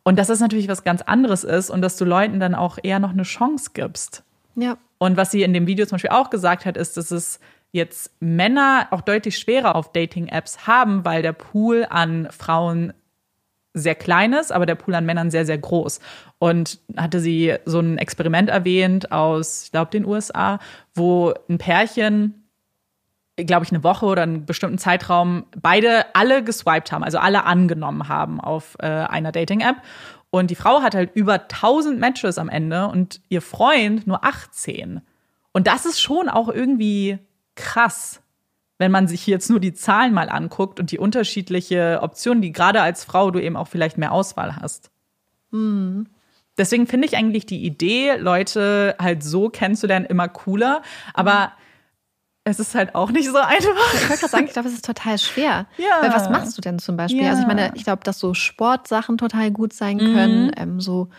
Und 0.03 0.19
dass 0.19 0.27
das 0.27 0.39
natürlich 0.39 0.67
was 0.67 0.83
ganz 0.83 1.01
anderes 1.01 1.43
ist 1.43 1.69
und 1.69 1.81
dass 1.81 1.97
du 1.97 2.05
Leuten 2.05 2.39
dann 2.39 2.55
auch 2.55 2.77
eher 2.81 2.99
noch 2.99 3.11
eine 3.11 3.23
Chance 3.23 3.71
gibst. 3.73 4.23
Ja. 4.55 4.77
Und 4.97 5.17
was 5.17 5.31
sie 5.31 5.43
in 5.43 5.53
dem 5.53 5.67
Video 5.67 5.85
zum 5.85 5.95
Beispiel 5.95 6.11
auch 6.11 6.29
gesagt 6.29 6.65
hat, 6.65 6.77
ist, 6.77 6.97
dass 6.97 7.11
es 7.11 7.39
jetzt 7.71 8.11
Männer 8.19 8.87
auch 8.91 9.01
deutlich 9.01 9.37
schwerer 9.37 9.75
auf 9.75 9.91
Dating-Apps 9.91 10.67
haben, 10.67 11.05
weil 11.05 11.21
der 11.21 11.33
Pool 11.33 11.87
an 11.89 12.27
Frauen 12.31 12.93
sehr 13.73 13.95
klein 13.95 14.33
ist, 14.33 14.51
aber 14.51 14.67
der 14.67 14.75
Pool 14.75 14.93
an 14.93 15.05
Männern 15.05 15.31
sehr, 15.31 15.45
sehr 15.45 15.57
groß. 15.57 15.99
Und 16.37 16.79
hatte 16.95 17.19
sie 17.19 17.55
so 17.65 17.79
ein 17.79 17.97
Experiment 17.97 18.49
erwähnt 18.49 19.11
aus, 19.11 19.63
ich 19.63 19.71
glaube, 19.71 19.91
den 19.91 20.05
USA, 20.05 20.59
wo 20.93 21.33
ein 21.49 21.57
Pärchen 21.57 22.42
glaube 23.37 23.65
ich, 23.65 23.71
eine 23.71 23.83
Woche 23.83 24.05
oder 24.05 24.23
einen 24.23 24.45
bestimmten 24.45 24.77
Zeitraum 24.77 25.45
beide 25.59 26.15
alle 26.15 26.43
geswiped 26.43 26.91
haben, 26.91 27.03
also 27.03 27.17
alle 27.17 27.45
angenommen 27.45 28.07
haben 28.07 28.39
auf 28.39 28.75
äh, 28.79 28.87
einer 28.87 29.31
Dating-App. 29.31 29.77
Und 30.29 30.49
die 30.49 30.55
Frau 30.55 30.81
hat 30.81 30.95
halt 30.95 31.11
über 31.15 31.33
1000 31.33 31.99
Matches 31.99 32.37
am 32.37 32.49
Ende 32.49 32.87
und 32.87 33.21
ihr 33.29 33.41
Freund 33.41 34.07
nur 34.07 34.23
18. 34.23 35.01
Und 35.51 35.67
das 35.67 35.85
ist 35.85 36.01
schon 36.01 36.29
auch 36.29 36.49
irgendwie 36.49 37.19
krass, 37.55 38.21
wenn 38.79 38.91
man 38.91 39.07
sich 39.07 39.27
jetzt 39.27 39.49
nur 39.49 39.59
die 39.59 39.73
Zahlen 39.73 40.13
mal 40.13 40.29
anguckt 40.29 40.79
und 40.79 40.91
die 40.91 40.97
unterschiedliche 40.97 41.99
Optionen, 42.01 42.41
die 42.41 42.51
gerade 42.51 42.81
als 42.81 43.03
Frau 43.03 43.31
du 43.31 43.39
eben 43.39 43.55
auch 43.55 43.67
vielleicht 43.67 43.97
mehr 43.97 44.11
Auswahl 44.11 44.55
hast. 44.55 44.91
Mhm. 45.51 46.07
Deswegen 46.57 46.85
finde 46.85 47.07
ich 47.07 47.15
eigentlich 47.15 47.45
die 47.45 47.63
Idee, 47.65 48.15
Leute 48.17 48.95
halt 48.99 49.23
so 49.23 49.49
kennenzulernen, 49.49 50.05
immer 50.05 50.27
cooler. 50.27 50.83
Aber 51.13 51.53
es 52.45 52.59
ist 52.59 52.75
halt 52.75 52.93
auch 52.93 53.09
nicht 53.11 53.29
so 53.29 53.37
einfach. 53.37 53.69
Ich 53.93 54.01
wollte 54.09 54.19
gerade 54.19 54.27
sagen, 54.27 54.45
ich 54.47 54.53
glaube, 54.53 54.67
es 54.67 54.73
ist 54.75 54.85
total 54.85 55.17
schwer. 55.17 55.65
Ja. 55.77 56.01
Weil 56.01 56.11
was 56.13 56.29
machst 56.29 56.57
du 56.57 56.61
denn 56.61 56.77
zum 56.79 56.97
Beispiel? 56.97 57.23
Ja. 57.23 57.29
Also 57.29 57.41
ich 57.43 57.47
meine, 57.47 57.71
ich 57.75 57.83
glaube, 57.85 58.03
dass 58.03 58.19
so 58.19 58.33
Sportsachen 58.33 59.17
total 59.17 59.51
gut 59.51 59.71
sein 59.73 59.97
können, 59.97 60.47
Mhm. 60.47 60.51
ähm, 60.57 60.81
so 60.81 61.09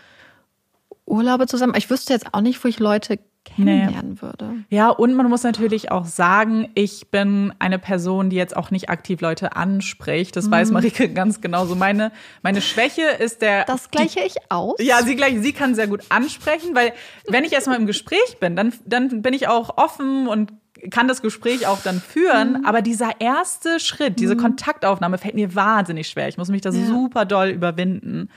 Urlaube 1.06 1.46
zusammen. 1.46 1.74
Ich 1.76 1.90
wüsste 1.90 2.12
jetzt 2.12 2.26
auch 2.32 2.40
nicht, 2.40 2.62
wo 2.64 2.68
ich 2.68 2.78
Leute 2.78 3.18
kennenlernen 3.44 4.22
würde. 4.22 4.54
Ja, 4.70 4.88
und 4.88 5.12
man 5.14 5.28
muss 5.28 5.42
natürlich 5.42 5.90
auch 5.90 6.06
sagen, 6.06 6.70
ich 6.74 7.10
bin 7.10 7.52
eine 7.58 7.78
Person, 7.78 8.30
die 8.30 8.36
jetzt 8.36 8.56
auch 8.56 8.70
nicht 8.70 8.88
aktiv 8.88 9.20
Leute 9.20 9.54
anspricht. 9.54 10.34
Das 10.34 10.50
weiß 10.50 10.70
Marike 10.70 11.10
ganz 11.12 11.42
genau. 11.42 11.66
So 11.66 11.74
meine, 11.74 12.10
meine 12.42 12.62
Schwäche 12.62 13.02
ist 13.02 13.42
der. 13.42 13.64
Das 13.66 13.90
gleiche 13.90 14.20
ich 14.20 14.36
aus. 14.50 14.76
Ja, 14.80 15.02
sie 15.02 15.14
gleich, 15.14 15.38
sie 15.42 15.52
kann 15.52 15.74
sehr 15.74 15.88
gut 15.88 16.00
ansprechen, 16.08 16.74
weil 16.74 16.94
wenn 17.28 17.44
ich 17.44 17.52
erstmal 17.52 17.76
im 17.78 17.86
Gespräch 17.86 18.38
bin, 18.40 18.56
dann, 18.56 18.72
dann 18.86 19.20
bin 19.20 19.34
ich 19.34 19.46
auch 19.46 19.76
offen 19.76 20.26
und 20.26 20.52
kann 20.90 21.08
das 21.08 21.22
Gespräch 21.22 21.66
auch 21.66 21.80
dann 21.82 22.00
führen. 22.00 22.64
Aber 22.64 22.82
dieser 22.82 23.20
erste 23.20 23.80
Schritt, 23.80 24.18
diese 24.18 24.36
Kontaktaufnahme 24.36 25.18
fällt 25.18 25.34
mir 25.34 25.54
wahnsinnig 25.54 26.08
schwer. 26.08 26.28
Ich 26.28 26.36
muss 26.38 26.48
mich 26.48 26.60
da 26.62 26.70
Ja. 26.70 26.86
super 26.86 27.24
doll 27.24 27.48
überwinden. 27.48 28.28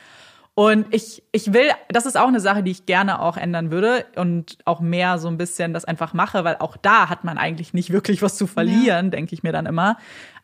Und 0.54 0.88
ich, 0.92 1.22
ich 1.32 1.54
will, 1.54 1.70
das 1.90 2.08
ist 2.08 2.18
auch 2.18 2.28
eine 2.28 2.40
Sache, 2.40 2.64
die 2.64 2.72
ich 2.72 2.88
gerne 2.88 3.22
auch 3.22 3.38
ändern 3.38 3.70
würde 3.70 4.06
und 4.16 4.58
auch 4.66 4.80
mehr 4.80 5.20
so 5.20 5.28
ein 5.28 5.38
bisschen 5.38 5.72
das 5.72 5.86
einfach 5.86 6.14
mache, 6.16 6.44
weil 6.46 6.56
auch 6.58 6.78
da 6.78 7.10
hat 7.10 7.24
man 7.24 7.38
eigentlich 7.38 7.76
nicht 7.76 7.92
wirklich 7.92 8.24
was 8.24 8.38
zu 8.38 8.48
verlieren, 8.48 9.12
denke 9.12 9.36
ich 9.36 9.44
mir 9.44 9.52
dann 9.52 9.68
immer. 9.68 9.98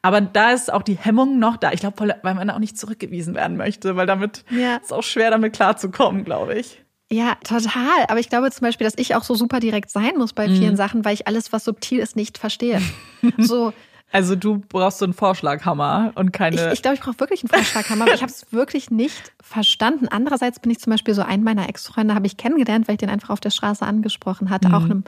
Aber 0.04 0.22
da 0.22 0.52
ist 0.52 0.72
auch 0.72 0.84
die 0.84 0.98
Hemmung 0.98 1.40
noch 1.40 1.58
da. 1.58 1.72
Ich 1.72 1.80
glaube, 1.80 2.16
weil 2.22 2.36
man 2.36 2.50
auch 2.52 2.60
nicht 2.60 2.78
zurückgewiesen 2.78 3.34
werden 3.34 3.58
möchte, 3.58 3.96
weil 3.96 4.06
damit 4.06 4.46
Ja. 4.52 4.76
ist 4.76 4.94
auch 4.94 5.02
schwer, 5.02 5.32
damit 5.32 5.54
klarzukommen, 5.54 6.26
glaube 6.26 6.54
ich. 6.60 6.83
Ja, 7.14 7.36
total. 7.44 8.06
Aber 8.08 8.20
ich 8.20 8.30
glaube 8.30 8.50
zum 8.52 8.66
Beispiel, 8.66 8.86
dass 8.86 8.98
ich 8.98 9.14
auch 9.16 9.24
so 9.24 9.36
super 9.36 9.60
direkt 9.60 9.92
sein 9.92 10.14
muss 10.18 10.34
bei 10.34 10.48
Mhm. 10.48 10.56
vielen 10.56 10.76
Sachen, 10.76 11.06
weil 11.06 11.14
ich 11.14 11.28
alles, 11.28 11.54
was 11.54 11.64
subtil 11.66 12.00
ist, 12.00 12.16
nicht 12.16 12.38
verstehe. 12.40 12.82
so, 13.38 13.72
Also 14.12 14.36
du 14.36 14.60
brauchst 14.70 15.00
so 15.00 15.06
einen 15.06 15.14
Vorschlaghammer 15.14 16.12
und 16.16 16.28
ich, 16.28 16.34
keine. 16.34 16.74
ich 16.74 16.82
glaube, 16.82 16.96
ich 16.96 17.02
brauche 17.02 17.20
wirklich 17.20 17.44
einen 17.44 17.50
Vorschlaghammer, 17.50 18.06
aber 18.06 18.14
ich 18.16 18.22
habe 18.22 18.32
es 18.32 18.46
wirklich 18.52 18.90
nicht 18.92 19.32
verstanden. 19.42 20.08
Andererseits 20.08 20.60
bin 20.60 20.72
ich 20.72 20.80
zum 20.80 20.92
Beispiel 20.92 21.14
so 21.14 21.22
einen 21.24 21.44
meiner 21.44 21.68
Ex-Freunde 21.70 22.16
habe 22.16 22.26
ich 22.28 22.38
kennengelernt, 22.38 22.88
weil 22.88 22.96
ich 22.96 23.00
den 23.00 23.10
einfach 23.10 23.30
auf 23.32 23.40
der 23.40 23.50
Straße 23.52 23.86
angesprochen 23.86 24.50
hatte, 24.50 24.70
Mhm. 24.70 24.74
auch 24.76 24.86
in 24.86 24.92
einem 24.92 25.04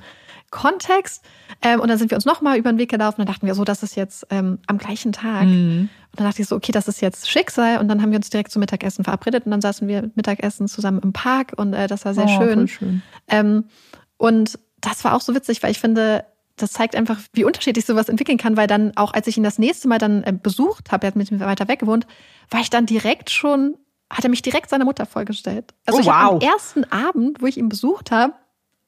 Kontext. 0.56 1.24
Ähm, 1.62 1.80
und 1.82 1.88
dann 1.90 1.98
sind 1.98 2.10
wir 2.12 2.16
uns 2.16 2.26
nochmal 2.26 2.58
über 2.58 2.72
den 2.72 2.80
Weg 2.80 2.90
gelaufen 2.90 3.22
und 3.22 3.28
dann 3.28 3.34
dachten 3.34 3.46
wir 3.46 3.54
so, 3.56 3.64
das 3.64 3.84
ist 3.84 3.96
jetzt 3.96 4.26
ähm, 4.32 4.60
am 4.68 4.78
gleichen 4.78 5.12
Tag. 5.12 5.46
Mhm. 5.46 5.90
Und 6.12 6.20
dann 6.20 6.26
dachte 6.28 6.42
ich 6.42 6.48
so, 6.48 6.56
okay, 6.56 6.72
das 6.72 6.88
ist 6.88 7.02
jetzt 7.02 7.30
Schicksal. 7.30 7.80
Und 7.80 7.88
dann 7.90 8.02
haben 8.02 8.12
wir 8.12 8.18
uns 8.18 8.30
direkt 8.30 8.52
zum 8.52 8.62
Mittagessen 8.62 9.04
verabredet 9.04 9.46
und 9.46 9.52
dann 9.52 9.62
saßen 9.62 9.88
wir 9.88 10.10
Mittagessen 10.16 10.68
zusammen 10.68 11.00
im 11.04 11.14
Park 11.14 11.54
und 11.58 11.74
äh, 11.74 11.88
das 11.88 12.06
war 12.06 12.14
sehr 12.14 12.26
Oh, 12.26 12.42
schön. 12.42 12.68
schön. 12.68 13.02
Ähm, 13.28 13.66
und 14.18 14.58
das 14.82 15.04
war 15.04 15.14
auch 15.14 15.22
so 15.22 15.36
witzig, 15.36 15.62
weil 15.62 15.72
ich 15.72 15.80
finde, 15.80 16.26
das 16.58 16.72
zeigt 16.72 16.96
einfach, 16.96 17.20
wie 17.34 17.44
unterschiedlich 17.44 17.86
sowas 17.86 18.08
entwickeln 18.08 18.38
kann, 18.38 18.56
weil 18.56 18.68
dann 18.68 18.94
auch, 18.96 19.14
als 19.14 19.28
ich 19.28 19.36
ihn 19.38 19.44
das 19.44 19.60
nächste 19.60 19.88
Mal 19.90 19.98
dann 19.98 20.24
äh, 20.24 20.32
besucht 20.32 20.92
habe, 20.92 21.06
er 21.06 21.08
hat 21.08 21.16
mit 21.18 21.30
mir 21.32 21.40
weiter 21.42 21.68
weg 21.68 21.80
gewohnt, 21.80 22.08
war 22.50 22.62
ich 22.62 22.70
dann 22.70 22.86
direkt 22.86 23.30
schon, 23.30 23.76
hat 24.10 24.24
er 24.24 24.30
mich 24.30 24.42
direkt 24.42 24.70
seiner 24.70 24.86
Mutter 24.86 25.06
vorgestellt. 25.06 25.74
Also 25.86 25.98
Oh, 25.98 26.02
ich 26.02 26.08
wow. 26.08 26.14
am 26.14 26.40
ersten 26.40 26.86
Abend, 26.86 27.42
wo 27.42 27.46
ich 27.48 27.58
ihn 27.58 27.68
besucht 27.68 28.12
habe, 28.12 28.34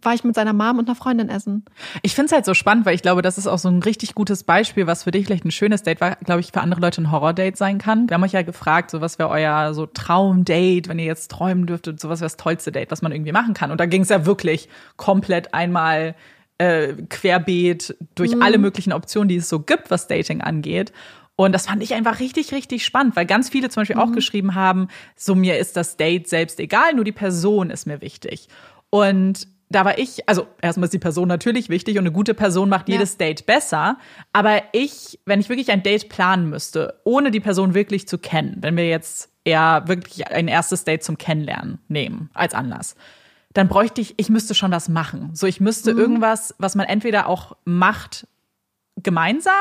war 0.02 0.14
ich 0.14 0.24
mit 0.24 0.36
seiner 0.36 0.54
Mom 0.54 0.78
und 0.78 0.88
einer 0.88 0.96
Freundin 0.96 1.28
essen. 1.28 1.66
Ich 2.04 2.14
finde 2.14 2.28
es 2.28 2.32
halt 2.32 2.46
so 2.46 2.54
spannend, 2.54 2.86
weil 2.86 2.94
ich 2.94 3.02
glaube, 3.02 3.22
das 3.22 3.38
ist 3.38 3.48
auch 3.48 3.58
so 3.58 3.68
ein 3.68 3.82
richtig 3.82 4.14
gutes 4.14 4.44
Beispiel, 4.44 4.86
was 4.86 5.04
für 5.04 5.12
dich 5.12 5.26
vielleicht 5.26 5.46
ein 5.46 5.52
schönes 5.52 5.84
Date 5.84 6.02
war, 6.02 6.16
glaube 6.18 6.42
ich, 6.42 6.52
für 6.52 6.62
andere 6.62 6.82
Leute 6.82 7.02
ein 7.02 7.12
Horror-Date 7.12 7.58
sein 7.58 7.80
kann. 7.80 8.08
Wir 8.08 8.16
haben 8.16 8.24
euch 8.24 8.34
ja 8.34 8.44
gefragt, 8.44 8.92
so 8.92 9.02
was 9.02 9.18
wäre 9.18 9.30
euer 9.30 9.74
so 9.74 9.88
Traum-Date, 9.88 10.88
wenn 10.88 11.00
ihr 11.00 11.06
jetzt 11.06 11.32
träumen 11.32 11.66
dürftet, 11.66 12.00
so 12.00 12.10
was 12.10 12.20
wäre 12.20 12.28
das 12.28 12.38
tollste 12.38 12.72
Date, 12.72 12.92
was 12.92 13.02
man 13.02 13.12
irgendwie 13.12 13.32
machen 13.32 13.54
kann. 13.56 13.72
Und 13.72 13.80
da 13.80 13.88
ging 13.88 14.04
es 14.04 14.10
ja 14.10 14.26
wirklich 14.26 14.70
komplett 14.98 15.54
einmal 15.56 16.16
äh, 16.60 16.94
querbeet 17.10 17.96
durch 18.16 18.42
alle 18.42 18.60
möglichen 18.60 18.94
Optionen, 18.94 19.30
die 19.30 19.38
es 19.38 19.50
so 19.50 19.60
gibt, 19.60 19.90
was 19.90 20.08
Dating 20.08 20.42
angeht. 20.42 20.92
Und 21.36 21.54
das 21.54 21.68
fand 21.68 21.84
ich 21.84 21.94
einfach 21.94 22.20
richtig, 22.20 22.52
richtig 22.52 22.84
spannend, 22.84 23.16
weil 23.16 23.28
ganz 23.28 23.50
viele 23.50 23.70
zum 23.70 23.82
Beispiel 23.82 23.98
auch 23.98 24.12
geschrieben 24.12 24.56
haben, 24.56 24.88
so 25.16 25.36
mir 25.36 25.60
ist 25.60 25.78
das 25.78 25.96
Date 25.96 26.28
selbst 26.28 26.60
egal, 26.60 26.96
nur 26.96 27.06
die 27.06 27.12
Person 27.12 27.70
ist 27.70 27.86
mir 27.86 28.02
wichtig. 28.02 28.48
Und 28.90 29.48
da 29.70 29.84
war 29.84 29.98
ich, 29.98 30.28
also 30.30 30.48
erstmal 30.62 30.86
ist 30.86 30.94
die 30.94 31.00
Person 31.00 31.28
natürlich 31.28 31.70
wichtig 31.70 31.98
und 31.98 32.04
eine 32.04 32.12
gute 32.12 32.34
Person 32.34 32.70
macht 32.70 32.88
Ja. 32.88 32.96
jedes 32.96 33.18
Date 33.18 33.46
besser. 33.46 33.98
Aber 34.34 34.62
ich, 34.72 35.20
wenn 35.26 35.40
ich 35.40 35.50
wirklich 35.50 35.72
ein 35.72 35.84
Date 35.84 36.10
planen 36.10 36.50
müsste, 36.50 37.00
ohne 37.04 37.32
die 37.32 37.40
Person 37.42 37.74
wirklich 37.74 38.08
zu 38.08 38.18
kennen, 38.18 38.58
wenn 38.62 38.78
wir 38.78 38.88
jetzt 38.88 39.30
eher 39.44 39.84
wirklich 39.88 40.28
ein 40.28 40.48
erstes 40.48 40.84
Date 40.84 41.04
zum 41.04 41.18
Kennenlernen 41.18 41.80
nehmen 41.88 42.30
als 42.34 42.54
Anlass, 42.54 42.96
dann 43.54 43.68
bräuchte 43.68 44.02
ich, 44.02 44.14
ich 44.18 44.30
müsste 44.30 44.54
schon 44.56 44.72
was 44.72 44.88
machen. 44.88 45.32
So, 45.34 45.48
ich 45.48 45.60
müsste 45.60 45.92
irgendwas, 45.92 46.54
was 46.60 46.76
man 46.76 46.86
entweder 46.86 47.28
auch 47.28 47.56
macht, 47.66 48.28
gemeinsam 49.04 49.54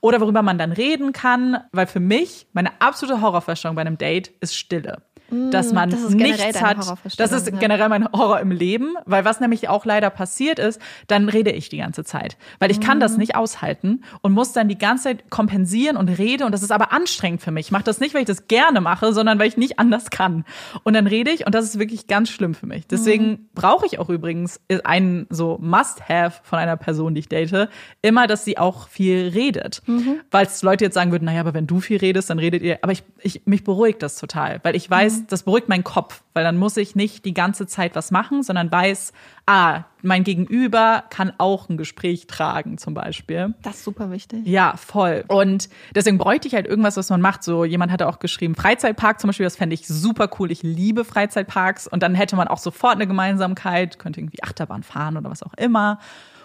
oder 0.00 0.20
worüber 0.20 0.42
man 0.42 0.58
dann 0.58 0.72
reden 0.72 1.12
kann, 1.12 1.58
weil 1.72 1.86
für 1.86 2.00
mich 2.00 2.46
meine 2.52 2.80
absolute 2.80 3.20
Horrorvorstellung 3.20 3.74
bei 3.74 3.80
einem 3.82 3.98
Date 3.98 4.28
ist 4.40 4.54
Stille. 4.56 5.02
Dass 5.50 5.72
man 5.72 5.88
Mm, 5.88 5.92
das 5.92 6.00
ist 6.02 6.18
generell 6.18 6.46
nichts 6.46 6.62
hat. 6.62 6.98
Das 7.16 7.32
ist 7.32 7.58
generell 7.58 7.88
mein 7.88 8.06
Horror 8.12 8.40
im 8.40 8.50
Leben, 8.50 8.94
weil 9.06 9.24
was 9.24 9.40
nämlich 9.40 9.68
auch 9.68 9.84
leider 9.84 10.10
passiert 10.10 10.58
ist, 10.58 10.80
dann 11.06 11.28
rede 11.28 11.50
ich 11.50 11.68
die 11.68 11.78
ganze 11.78 12.04
Zeit. 12.04 12.36
Weil 12.58 12.70
ich 12.70 12.80
kann 12.80 12.98
Mhm. 12.98 13.00
das 13.00 13.16
nicht 13.16 13.34
aushalten 13.34 14.02
und 14.20 14.32
muss 14.32 14.52
dann 14.52 14.68
die 14.68 14.76
ganze 14.78 15.04
Zeit 15.04 15.30
kompensieren 15.30 15.96
und 15.96 16.08
rede 16.08 16.44
und 16.44 16.52
das 16.52 16.62
ist 16.62 16.70
aber 16.70 16.92
anstrengend 16.92 17.40
für 17.42 17.50
mich. 17.50 17.66
Ich 17.66 17.72
mache 17.72 17.84
das 17.84 17.98
nicht, 18.00 18.14
weil 18.14 18.20
ich 18.22 18.26
das 18.26 18.46
gerne 18.46 18.80
mache, 18.80 19.12
sondern 19.12 19.38
weil 19.38 19.48
ich 19.48 19.56
nicht 19.56 19.78
anders 19.78 20.10
kann. 20.10 20.44
Und 20.84 20.94
dann 20.94 21.06
rede 21.06 21.30
ich 21.30 21.46
und 21.46 21.54
das 21.54 21.64
ist 21.64 21.78
wirklich 21.78 22.06
ganz 22.06 22.28
schlimm 22.28 22.54
für 22.54 22.66
mich. 22.66 22.86
Deswegen 22.86 23.26
Mhm. 23.30 23.48
brauche 23.54 23.86
ich 23.86 23.98
auch 23.98 24.10
übrigens 24.10 24.60
einen 24.84 25.26
so 25.30 25.58
Must-Have 25.60 26.40
von 26.42 26.58
einer 26.58 26.76
Person, 26.76 27.14
die 27.14 27.20
ich 27.20 27.28
date, 27.28 27.68
immer, 28.02 28.26
dass 28.26 28.44
sie 28.44 28.58
auch 28.58 28.88
viel 28.88 29.28
redet. 29.34 29.82
Mhm. 29.86 30.16
Weil 30.30 30.46
es 30.46 30.62
Leute 30.62 30.84
jetzt 30.84 30.94
sagen 30.94 31.10
würden, 31.12 31.24
naja, 31.24 31.40
aber 31.40 31.54
wenn 31.54 31.66
du 31.66 31.80
viel 31.80 31.98
redest, 31.98 32.30
dann 32.30 32.38
redet 32.38 32.62
ihr. 32.62 32.78
Aber 32.82 32.92
ich, 32.92 33.02
ich, 33.22 33.42
mich 33.46 33.64
beruhigt 33.64 34.02
das 34.02 34.16
total, 34.16 34.60
weil 34.62 34.76
ich 34.76 34.88
weiß, 34.90 35.21
weiß, 35.22 35.28
das 35.28 35.42
beruhigt 35.44 35.68
meinen 35.68 35.84
Kopf, 35.84 36.22
weil 36.34 36.44
dann 36.44 36.56
muss 36.56 36.76
ich 36.76 36.94
nicht 36.94 37.24
die 37.24 37.34
ganze 37.34 37.66
Zeit 37.66 37.94
was 37.94 38.10
machen, 38.10 38.42
sondern 38.42 38.70
weiß, 38.70 39.12
ah, 39.46 39.84
mein 40.02 40.24
Gegenüber 40.24 41.04
kann 41.10 41.32
auch 41.38 41.68
ein 41.68 41.76
Gespräch 41.76 42.26
tragen, 42.26 42.78
zum 42.78 42.94
Beispiel. 42.94 43.54
Das 43.62 43.76
ist 43.76 43.84
super 43.84 44.10
wichtig. 44.10 44.46
Ja, 44.46 44.74
voll. 44.76 45.24
Und 45.28 45.68
deswegen 45.94 46.18
bräuchte 46.18 46.48
ich 46.48 46.54
halt 46.54 46.66
irgendwas, 46.66 46.96
was 46.96 47.10
man 47.10 47.20
macht. 47.20 47.42
So, 47.44 47.64
jemand 47.64 47.92
hatte 47.92 48.08
auch 48.08 48.18
geschrieben, 48.18 48.54
Freizeitpark 48.54 49.20
zum 49.20 49.28
Beispiel, 49.28 49.44
das 49.44 49.56
fände 49.56 49.74
ich 49.74 49.86
super 49.86 50.28
cool. 50.38 50.50
Ich 50.50 50.62
liebe 50.62 51.04
Freizeitparks. 51.04 51.86
Und 51.86 52.02
dann 52.02 52.14
hätte 52.14 52.36
man 52.36 52.48
auch 52.48 52.58
sofort 52.58 52.94
eine 52.94 53.06
Gemeinsamkeit, 53.06 53.98
könnte 53.98 54.20
irgendwie 54.20 54.42
Achterbahn 54.42 54.82
fahren 54.82 55.16
oder 55.16 55.30
was 55.30 55.42
auch 55.42 55.54
immer. 55.54 55.98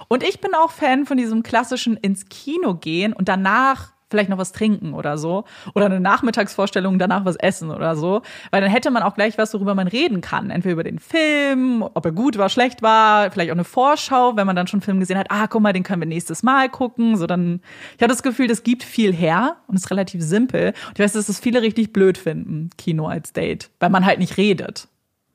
Und 0.07 0.23
ich 0.23 0.39
bin 0.39 0.51
auch 0.53 0.71
Fan 0.71 1.05
von 1.05 1.17
diesem 1.17 1.43
klassischen 1.43 1.97
ins 1.97 2.29
Kino 2.29 2.75
gehen 2.75 3.13
und 3.13 3.27
danach 3.27 3.91
vielleicht 4.09 4.29
noch 4.29 4.37
was 4.37 4.51
trinken 4.51 4.93
oder 4.93 5.17
so. 5.17 5.43
Oder 5.75 5.87
eine 5.87 5.99
Nachmittagsvorstellung, 5.99 6.99
danach 6.99 7.25
was 7.25 7.35
essen 7.35 7.71
oder 7.71 7.95
so. 7.95 8.21
Weil 8.51 8.61
dann 8.61 8.69
hätte 8.69 8.91
man 8.91 9.03
auch 9.03 9.15
gleich 9.15 9.37
was, 9.37 9.53
worüber 9.53 9.75
man 9.75 9.87
reden 9.87 10.21
kann. 10.21 10.49
Entweder 10.49 10.73
über 10.73 10.83
den 10.83 10.99
Film, 10.99 11.81
ob 11.81 12.05
er 12.05 12.11
gut 12.11 12.37
war, 12.37 12.49
schlecht 12.49 12.81
war, 12.81 13.31
vielleicht 13.31 13.51
auch 13.51 13.55
eine 13.55 13.63
Vorschau, 13.63 14.35
wenn 14.35 14.47
man 14.47 14.55
dann 14.55 14.67
schon 14.67 14.77
einen 14.77 14.85
Film 14.85 14.99
gesehen 14.99 15.17
hat, 15.17 15.27
ah, 15.29 15.47
guck 15.47 15.61
mal, 15.61 15.73
den 15.73 15.83
können 15.83 16.01
wir 16.01 16.07
nächstes 16.07 16.43
Mal 16.43 16.69
gucken. 16.69 17.17
So 17.17 17.27
dann, 17.27 17.61
ich 17.95 18.01
habe 18.01 18.11
das 18.11 18.23
Gefühl, 18.23 18.47
das 18.47 18.63
gibt 18.63 18.83
viel 18.83 19.13
her 19.13 19.57
und 19.67 19.75
ist 19.75 19.91
relativ 19.91 20.21
simpel. 20.21 20.73
Und 20.87 20.99
ich 20.99 21.03
weiß, 21.03 21.13
dass 21.13 21.27
das 21.27 21.39
viele 21.39 21.61
richtig 21.61 21.93
blöd 21.93 22.17
finden, 22.17 22.69
Kino 22.77 23.07
als 23.07 23.33
Date, 23.33 23.69
weil 23.79 23.89
man 23.89 24.05
halt 24.05 24.19
nicht 24.19 24.37
redet. 24.37 24.87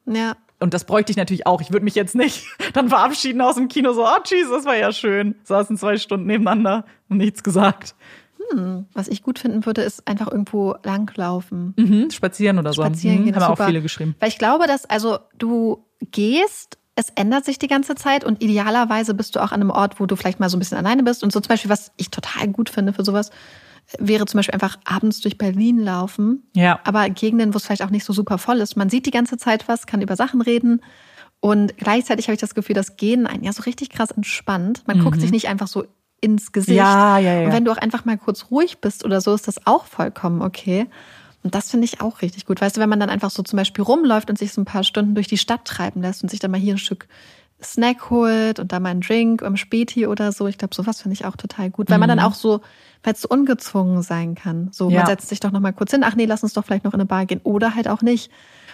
Ja. 0.07 0.37
Und 0.63 0.75
das 0.75 0.85
bräuchte 0.85 1.11
ich 1.11 1.17
natürlich 1.17 1.45
auch. 1.45 1.61
Ich 1.61 1.73
würde 1.73 1.85
mich 1.85 1.97
jetzt 1.97 2.15
nicht 2.15 2.47
dann 2.73 2.89
verabschieden 2.89 3.41
aus 3.41 3.57
dem 3.57 3.69
Kino, 3.69 3.93
so, 3.93 4.05
oh, 4.05 4.19
tschüss, 4.23 4.49
das 4.49 4.65
war 4.65 4.77
ja 4.77 4.93
schön. 4.93 5.35
Saßen 5.43 5.77
zwei 5.77 5.97
Stunden 5.97 6.27
nebeneinander 6.27 6.85
und 7.09 7.17
nichts 7.17 7.43
gesagt. 7.43 7.97
Hm, 8.51 8.87
was 8.93 9.09
ich 9.09 9.23
gut 9.23 9.39
finden 9.39 9.67
würde, 9.67 9.83
ist 9.83 10.07
einfach 10.07 10.31
irgendwo 10.31 10.75
langlaufen. 10.83 11.75
Mhm, 11.77 12.11
spazieren 12.11 12.59
oder 12.59 12.73
so. 12.73 12.83
Spazieren 12.83 13.25
gehen 13.25 13.35
mhm, 13.35 13.37
haben 13.37 13.45
auch 13.45 13.57
super. 13.57 13.67
viele 13.67 13.83
geschrieben. 13.83 14.15
Weil 14.21 14.29
ich 14.29 14.39
glaube, 14.39 14.67
dass, 14.67 14.85
also 14.87 15.19
du 15.39 15.85
gehst, 16.01 16.79
es 16.95 17.11
ändert 17.15 17.45
sich 17.45 17.59
die 17.59 17.69
ganze 17.69 17.95
Zeit 17.95 18.25
und 18.25 18.43
idealerweise 18.43 19.15
bist 19.15 19.35
du 19.35 19.41
auch 19.41 19.53
an 19.53 19.61
einem 19.61 19.71
Ort, 19.71 19.99
wo 20.01 20.07
du 20.07 20.17
vielleicht 20.17 20.41
mal 20.41 20.49
so 20.49 20.57
ein 20.57 20.61
bisschen 20.61 20.79
alleine 20.79 21.03
bist. 21.03 21.23
Und 21.23 21.33
so 21.33 21.41
zum 21.41 21.49
Beispiel, 21.49 21.71
was 21.71 21.93
ich 21.97 22.11
total 22.11 22.49
gut 22.49 22.69
finde 22.69 22.93
für 22.93 23.05
sowas, 23.05 23.31
wäre 23.99 24.27
zum 24.27 24.39
Beispiel 24.39 24.55
einfach 24.55 24.79
abends 24.85 25.21
durch 25.21 25.39
Berlin 25.39 25.79
laufen. 25.79 26.45
Ja. 26.55 26.81
Aber 26.85 27.09
Gegenden, 27.11 27.55
wo 27.55 27.57
es 27.57 27.65
vielleicht 27.65 27.83
auch 27.83 27.91
nicht 27.91 28.05
so 28.05 28.13
super 28.13 28.39
voll 28.39 28.59
ist. 28.59 28.77
Man 28.77 28.91
sieht 28.91 29.07
die 29.07 29.11
ganze 29.11 29.37
Zeit 29.37 29.69
was, 29.69 29.87
kann 29.87 30.03
über 30.03 30.17
Sachen 30.17 30.41
reden. 30.41 30.83
Und 31.41 31.77
gleichzeitig 31.77 32.27
habe 32.27 32.35
ich 32.35 32.41
das 32.41 32.55
Gefühl, 32.55 32.75
dass 32.75 32.97
Gehen 32.97 33.27
einen 33.27 33.43
ja 33.43 33.53
so 33.53 33.63
richtig 33.63 33.91
krass 33.91 34.13
entspannt. 34.13 34.85
Man 34.87 35.03
guckt 35.03 35.21
sich 35.21 35.33
nicht 35.33 35.49
einfach 35.49 35.67
so 35.67 35.85
ins 36.23 36.53
Gesicht. 36.53 36.71
Mhm. 36.71 36.77
Ja, 36.77 37.19
ja, 37.19 37.41
ja. 37.41 37.47
Und 37.47 37.53
wenn 37.53 37.67
du 37.67 37.73
auch 37.73 37.77
einfach 37.77 38.07
mal 38.07 38.17
kurz 38.17 38.47
ruhig 38.51 38.79
bist 38.81 39.05
oder 39.05 39.21
so, 39.21 39.35
ist 39.35 39.47
das 39.49 39.67
auch 39.67 39.85
vollkommen 39.85 40.41
okay. 40.41 40.87
Und 41.43 41.55
das 41.55 41.71
finde 41.71 41.85
ich 41.85 42.01
auch 42.01 42.23
richtig 42.23 42.47
gut. 42.47 42.61
Weißt 42.61 42.77
du, 42.77 42.81
wenn 42.81 42.89
man 42.89 43.01
dann 43.01 43.11
einfach 43.11 43.31
so 43.31 43.43
zum 43.43 43.57
Beispiel 43.57 43.83
rumläuft 43.85 44.31
und 44.31 44.39
sich 44.39 44.53
so 44.53 44.61
ein 44.61 44.65
paar 44.65 44.85
Stunden 44.85 45.15
durch 45.15 45.27
die 45.27 45.39
Stadt 45.39 45.65
treiben 45.65 46.01
lässt 46.01 46.23
und 46.23 46.29
sich 46.31 46.39
dann 46.39 46.53
mal 46.53 46.61
hier 46.61 46.75
ein 46.75 46.79
Stück 46.79 47.09
Snack 47.63 48.11
holt 48.11 48.59
und 48.59 48.73
da 48.73 48.81
mal 48.81 48.91
einen 48.91 49.01
Drink 49.01 49.43
am 49.43 49.57
Späti 49.57 50.07
oder 50.07 50.33
so. 50.33 50.47
Ich 50.47 50.59
glaube, 50.59 50.75
sowas 50.75 51.03
finde 51.03 51.15
ich 51.15 51.25
auch 51.25 51.37
total 51.37 51.71
gut. 51.71 51.91
Weil 51.91 51.99
man 51.99 52.09
dann 52.09 52.21
auch 52.21 52.35
so, 52.35 52.61
weil 53.03 53.15
es 53.15 53.23
so 53.23 53.29
ungezwungen 53.29 54.03
sein 54.03 54.35
kann. 54.35 54.69
So, 54.73 54.89
Ja. 54.91 54.99
man 54.99 55.07
setzt 55.07 55.29
sich 55.29 55.41
doch 55.41 55.53
noch 55.53 55.61
mal 55.61 55.73
kurz 55.73 55.91
hin. 55.93 56.03
Ach 56.05 56.15
nee, 56.15 56.25
lass 56.25 56.43
uns 56.43 56.53
doch 56.55 56.65
vielleicht 56.65 56.85
noch 56.85 56.95
in 56.95 57.01
eine 57.01 57.07
Bar 57.07 57.27
gehen. 57.27 57.41
Oder 57.45 57.75
halt 57.75 57.89
auch 57.89 58.03
nicht. 58.03 58.31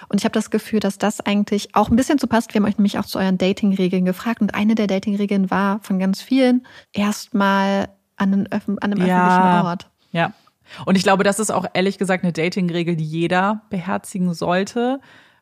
Und 0.09 0.19
ich 0.21 0.25
habe 0.25 0.33
das 0.33 0.51
Gefühl, 0.51 0.81
dass 0.81 0.99
das 0.99 1.21
eigentlich 1.21 1.75
auch 1.75 1.89
ein 1.91 1.97
bisschen 1.97 2.19
zu 2.19 2.27
passt. 2.27 2.55
Wir 2.55 2.61
haben 2.61 2.69
euch 2.69 2.79
nämlich 2.79 2.99
auch 2.99 3.05
zu 3.07 3.19
euren 3.19 3.39
Dating-Regeln 3.39 4.05
gefragt. 4.05 4.41
Und 4.41 4.55
eine 4.55 4.75
der 4.75 4.87
Dating-Regeln 4.87 5.51
war 5.51 5.81
von 5.83 5.99
ganz 5.99 6.23
vielen 6.23 6.67
erstmal 6.93 7.89
an, 8.17 8.33
einen 8.33 8.49
öff- 8.49 8.79
an 8.81 8.93
einem 8.93 9.07
Ja. 9.07 9.27
öffentlichen 9.27 9.67
Ort. 9.67 9.91
Ja. 10.13 10.33
Und 10.85 10.97
ich 10.97 11.03
glaube, 11.03 11.25
das 11.25 11.39
ist 11.39 11.51
auch 11.51 11.67
ehrlich 11.73 11.99
gesagt 11.99 12.25
eine 12.25 12.33
Dating-Regel, 12.33 12.97
die 12.97 13.05
jeder 13.05 13.63
beherzigen 13.71 14.35
sollte, 14.35 15.01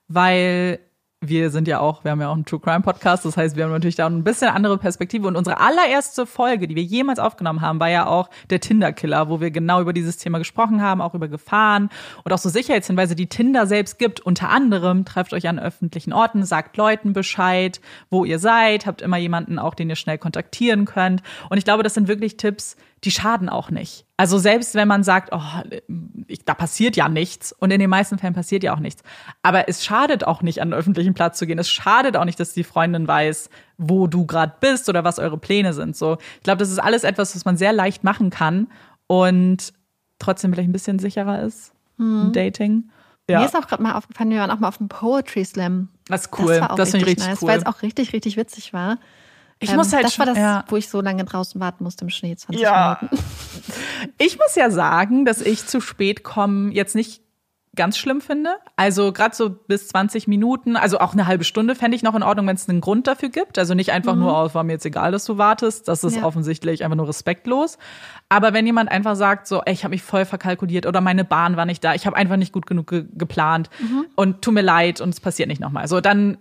weil 0.08 0.78
wir 1.20 1.50
sind 1.50 1.66
ja 1.66 1.80
auch, 1.80 2.04
wir 2.04 2.10
haben 2.10 2.20
ja 2.20 2.28
auch 2.28 2.34
einen 2.34 2.44
True 2.44 2.60
Crime 2.60 2.82
Podcast, 2.82 3.24
das 3.24 3.36
heißt, 3.38 3.56
wir 3.56 3.64
haben 3.64 3.70
natürlich 3.70 3.96
da 3.96 4.06
ein 4.06 4.22
bisschen 4.22 4.48
andere 4.48 4.76
Perspektive. 4.76 5.26
Und 5.26 5.36
unsere 5.36 5.60
allererste 5.60 6.26
Folge, 6.26 6.68
die 6.68 6.76
wir 6.76 6.82
jemals 6.82 7.18
aufgenommen 7.18 7.62
haben, 7.62 7.80
war 7.80 7.88
ja 7.88 8.06
auch 8.06 8.28
der 8.50 8.60
Tinder-Killer, 8.60 9.30
wo 9.30 9.40
wir 9.40 9.50
genau 9.50 9.80
über 9.80 9.94
dieses 9.94 10.18
Thema 10.18 10.38
gesprochen 10.38 10.82
haben, 10.82 11.00
auch 11.00 11.14
über 11.14 11.28
Gefahren 11.28 11.88
und 12.24 12.32
auch 12.32 12.38
so 12.38 12.50
Sicherheitshinweise, 12.50 13.16
die 13.16 13.28
Tinder 13.28 13.66
selbst 13.66 13.98
gibt. 13.98 14.20
Unter 14.20 14.50
anderem 14.50 15.06
trefft 15.06 15.32
euch 15.32 15.48
an 15.48 15.58
öffentlichen 15.58 16.12
Orten, 16.12 16.44
sagt 16.44 16.76
Leuten 16.76 17.14
Bescheid, 17.14 17.80
wo 18.10 18.26
ihr 18.26 18.38
seid, 18.38 18.84
habt 18.84 19.00
immer 19.00 19.16
jemanden 19.16 19.58
auch, 19.58 19.74
den 19.74 19.88
ihr 19.88 19.96
schnell 19.96 20.18
kontaktieren 20.18 20.84
könnt. 20.84 21.22
Und 21.48 21.56
ich 21.56 21.64
glaube, 21.64 21.82
das 21.82 21.94
sind 21.94 22.08
wirklich 22.08 22.36
Tipps, 22.36 22.76
die 23.04 23.10
schaden 23.10 23.48
auch 23.48 23.70
nicht. 23.70 24.06
Also 24.16 24.38
selbst 24.38 24.74
wenn 24.74 24.88
man 24.88 25.04
sagt, 25.04 25.28
oh, 25.32 25.42
ich, 26.26 26.44
da 26.44 26.54
passiert 26.54 26.96
ja 26.96 27.08
nichts 27.08 27.52
und 27.52 27.70
in 27.70 27.78
den 27.78 27.90
meisten 27.90 28.18
Fällen 28.18 28.34
passiert 28.34 28.62
ja 28.62 28.74
auch 28.74 28.80
nichts. 28.80 29.02
Aber 29.42 29.68
es 29.68 29.84
schadet 29.84 30.24
auch 30.24 30.42
nicht, 30.42 30.60
an 30.62 30.72
einen 30.72 30.78
öffentlichen 30.78 31.14
Platz 31.14 31.38
zu 31.38 31.46
gehen. 31.46 31.58
Es 31.58 31.70
schadet 31.70 32.16
auch 32.16 32.24
nicht, 32.24 32.40
dass 32.40 32.54
die 32.54 32.64
Freundin 32.64 33.06
weiß, 33.06 33.50
wo 33.76 34.06
du 34.06 34.24
gerade 34.26 34.54
bist 34.60 34.88
oder 34.88 35.04
was 35.04 35.18
eure 35.18 35.36
Pläne 35.38 35.74
sind. 35.74 35.96
So, 35.96 36.16
ich 36.38 36.42
glaube, 36.42 36.58
das 36.58 36.70
ist 36.70 36.78
alles 36.78 37.04
etwas, 37.04 37.36
was 37.36 37.44
man 37.44 37.56
sehr 37.56 37.72
leicht 37.72 38.02
machen 38.02 38.30
kann 38.30 38.68
und 39.06 39.74
trotzdem 40.18 40.52
vielleicht 40.52 40.70
ein 40.70 40.72
bisschen 40.72 40.98
sicherer 40.98 41.42
ist 41.42 41.72
im 41.98 42.32
Dating. 42.32 42.90
Ja, 43.28 43.40
Mir 43.40 43.46
ist 43.46 43.56
auch 43.56 43.66
gerade 43.66 43.82
mal 43.82 43.94
aufgefallen, 43.94 44.30
wir 44.30 44.38
waren 44.38 44.50
auch 44.50 44.58
mal 44.60 44.68
auf 44.68 44.78
dem 44.78 44.88
Poetry 44.88 45.44
Slam. 45.44 45.88
das 46.08 46.22
ist 46.26 46.38
cool. 46.38 46.46
Das 46.48 46.60
war 46.60 46.70
auch 46.72 46.76
Das, 46.76 46.90
finde 46.90 47.04
ich 47.06 47.10
richtig 47.12 47.26
richtig 47.26 47.40
nice, 47.40 47.42
cool. 47.42 47.48
weil 47.48 47.58
es 47.58 47.66
auch 47.66 47.82
richtig, 47.82 48.12
richtig 48.12 48.36
witzig 48.36 48.72
war. 48.72 48.98
Ich 49.58 49.70
Ähm, 49.70 49.76
muss 49.76 49.92
halt 49.92 50.04
das 50.04 50.18
war 50.18 50.26
das, 50.26 50.36
ja. 50.38 50.64
wo 50.68 50.76
ich 50.76 50.88
so 50.88 51.00
lange 51.00 51.24
draußen 51.24 51.60
warten 51.60 51.84
musste 51.84 52.04
im 52.04 52.10
Schnee, 52.10 52.36
20 52.36 52.60
Ja. 52.62 52.98
Minuten. 53.00 53.24
Ich 54.18 54.38
muss 54.38 54.54
ja 54.54 54.70
sagen, 54.70 55.24
dass 55.24 55.40
ich 55.40 55.66
zu 55.66 55.80
spät 55.80 56.22
kommen 56.22 56.70
jetzt 56.70 56.94
nicht 56.94 57.22
ganz 57.76 57.96
schlimm 57.98 58.20
finde. 58.20 58.50
Also 58.76 59.12
gerade 59.12 59.34
so 59.36 59.50
bis 59.50 59.88
20 59.88 60.26
Minuten, 60.28 60.76
also 60.76 60.98
auch 60.98 61.12
eine 61.12 61.26
halbe 61.26 61.44
Stunde 61.44 61.74
fände 61.74 61.96
ich 61.96 62.02
noch 62.02 62.14
in 62.14 62.22
Ordnung, 62.22 62.46
wenn 62.46 62.56
es 62.56 62.68
einen 62.68 62.80
Grund 62.80 63.06
dafür 63.06 63.28
gibt. 63.28 63.58
Also 63.58 63.74
nicht 63.74 63.92
einfach 63.92 64.16
nur, 64.16 64.32
oh, 64.32 64.54
war 64.54 64.64
mir 64.64 64.72
jetzt 64.72 64.86
egal, 64.86 65.12
dass 65.12 65.24
du 65.24 65.38
wartest. 65.38 65.88
Das 65.88 66.02
ist 66.04 66.16
Ja. 66.16 66.24
offensichtlich 66.24 66.84
einfach 66.84 66.96
nur 66.96 67.08
respektlos. 67.08 67.78
Aber 68.28 68.52
wenn 68.52 68.66
jemand 68.66 68.90
einfach 68.90 69.14
sagt, 69.14 69.46
so, 69.46 69.62
ey, 69.62 69.72
ich 69.72 69.84
habe 69.84 69.92
mich 69.92 70.02
voll 70.02 70.24
verkalkuliert 70.24 70.86
oder 70.86 71.00
meine 71.00 71.24
Bahn 71.24 71.56
war 71.56 71.64
nicht 71.66 71.84
da, 71.84 71.94
ich 71.94 72.06
habe 72.06 72.16
einfach 72.16 72.36
nicht 72.36 72.52
gut 72.52 72.66
genug 72.66 72.88
ge 72.88 73.04
geplant 73.14 73.70
und 74.16 74.42
tut 74.42 74.54
mir 74.54 74.62
leid 74.62 75.00
und 75.00 75.10
es 75.10 75.20
passiert 75.20 75.48
nicht 75.48 75.60
nochmal. 75.60 75.86
So, 75.86 76.00
dann 76.00 76.38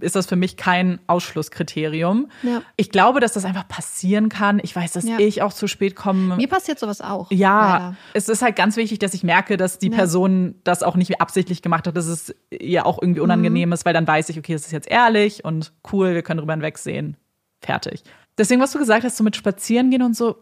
ist 0.00 0.16
das 0.16 0.26
für 0.26 0.36
mich 0.36 0.56
kein 0.56 0.98
Ausschlusskriterium. 1.06 2.28
Ja. 2.42 2.62
Ich 2.76 2.90
glaube, 2.90 3.20
dass 3.20 3.32
das 3.32 3.44
einfach 3.44 3.68
passieren 3.68 4.28
kann. 4.28 4.60
Ich 4.62 4.74
weiß, 4.74 4.92
dass 4.92 5.04
Ja. 5.04 5.18
ich 5.18 5.42
auch 5.42 5.52
zu 5.52 5.66
spät 5.68 5.96
komme. 5.96 6.36
Mir 6.36 6.48
passiert 6.48 6.78
sowas 6.78 7.00
auch. 7.00 7.30
Ja, 7.30 7.72
leider. 7.72 7.96
es 8.14 8.28
ist 8.28 8.42
halt 8.42 8.56
ganz 8.56 8.76
wichtig, 8.76 8.98
dass 8.98 9.14
ich 9.14 9.22
merke, 9.22 9.56
dass 9.56 9.78
die. 9.78 9.88
Person 9.98 10.54
das 10.64 10.77
auch 10.82 10.96
nicht 10.96 11.20
absichtlich 11.20 11.62
gemacht 11.62 11.86
hat, 11.86 11.96
dass 11.96 12.06
es 12.06 12.34
ihr 12.50 12.86
auch 12.86 13.00
irgendwie 13.00 13.20
unangenehm 13.20 13.72
ist, 13.72 13.84
weil 13.84 13.94
dann 13.94 14.06
weiß 14.06 14.28
ich, 14.28 14.38
okay, 14.38 14.54
es 14.54 14.66
ist 14.66 14.72
jetzt 14.72 14.90
ehrlich 14.90 15.44
und 15.44 15.72
cool, 15.92 16.14
wir 16.14 16.22
können 16.22 16.38
drüber 16.38 16.52
hinwegsehen. 16.52 17.16
Fertig. 17.60 18.02
Deswegen, 18.36 18.60
was 18.60 18.72
du 18.72 18.78
gesagt 18.78 19.04
hast, 19.04 19.16
so 19.16 19.24
mit 19.24 19.36
Spazieren 19.36 19.90
gehen 19.90 20.02
und 20.02 20.16
so, 20.16 20.36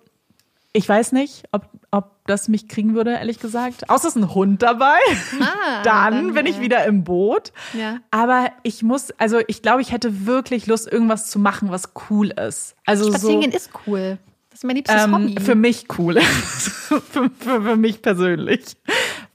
ich 0.76 0.86
weiß 0.86 1.12
nicht, 1.12 1.44
ob, 1.52 1.70
ob 1.90 2.26
das 2.26 2.48
mich 2.48 2.68
kriegen 2.68 2.94
würde, 2.94 3.12
ehrlich 3.12 3.38
gesagt. 3.38 3.88
Außer 3.88 4.08
es 4.08 4.16
ist 4.16 4.22
ein 4.22 4.34
Hund 4.34 4.62
dabei. 4.62 4.98
Ah, 5.40 5.82
dann, 5.84 6.34
bin 6.34 6.44
ich 6.44 6.58
äh, 6.58 6.60
wieder 6.60 6.84
im 6.84 7.02
Boot. 7.02 7.52
Ja. 7.72 8.00
Aber 8.10 8.50
ich 8.62 8.82
muss, 8.82 9.10
also 9.12 9.40
ich 9.46 9.62
glaube, 9.62 9.80
ich 9.80 9.92
hätte 9.92 10.26
wirklich 10.26 10.66
Lust, 10.66 10.90
irgendwas 10.90 11.30
zu 11.30 11.38
machen, 11.38 11.70
was 11.70 11.92
cool 12.10 12.28
ist. 12.28 12.76
Also 12.84 13.08
Spazieren 13.08 13.34
so, 13.36 13.40
gehen 13.40 13.52
ist 13.52 13.70
cool. 13.86 14.18
Das 14.50 14.60
ist 14.60 14.64
mein 14.64 14.76
liebstes 14.76 15.04
ähm, 15.04 15.14
Hobby. 15.14 15.40
für 15.40 15.54
mich 15.54 15.86
cool. 15.98 16.20
für, 16.20 17.00
für, 17.00 17.30
für 17.62 17.76
mich 17.76 18.02
persönlich. 18.02 18.64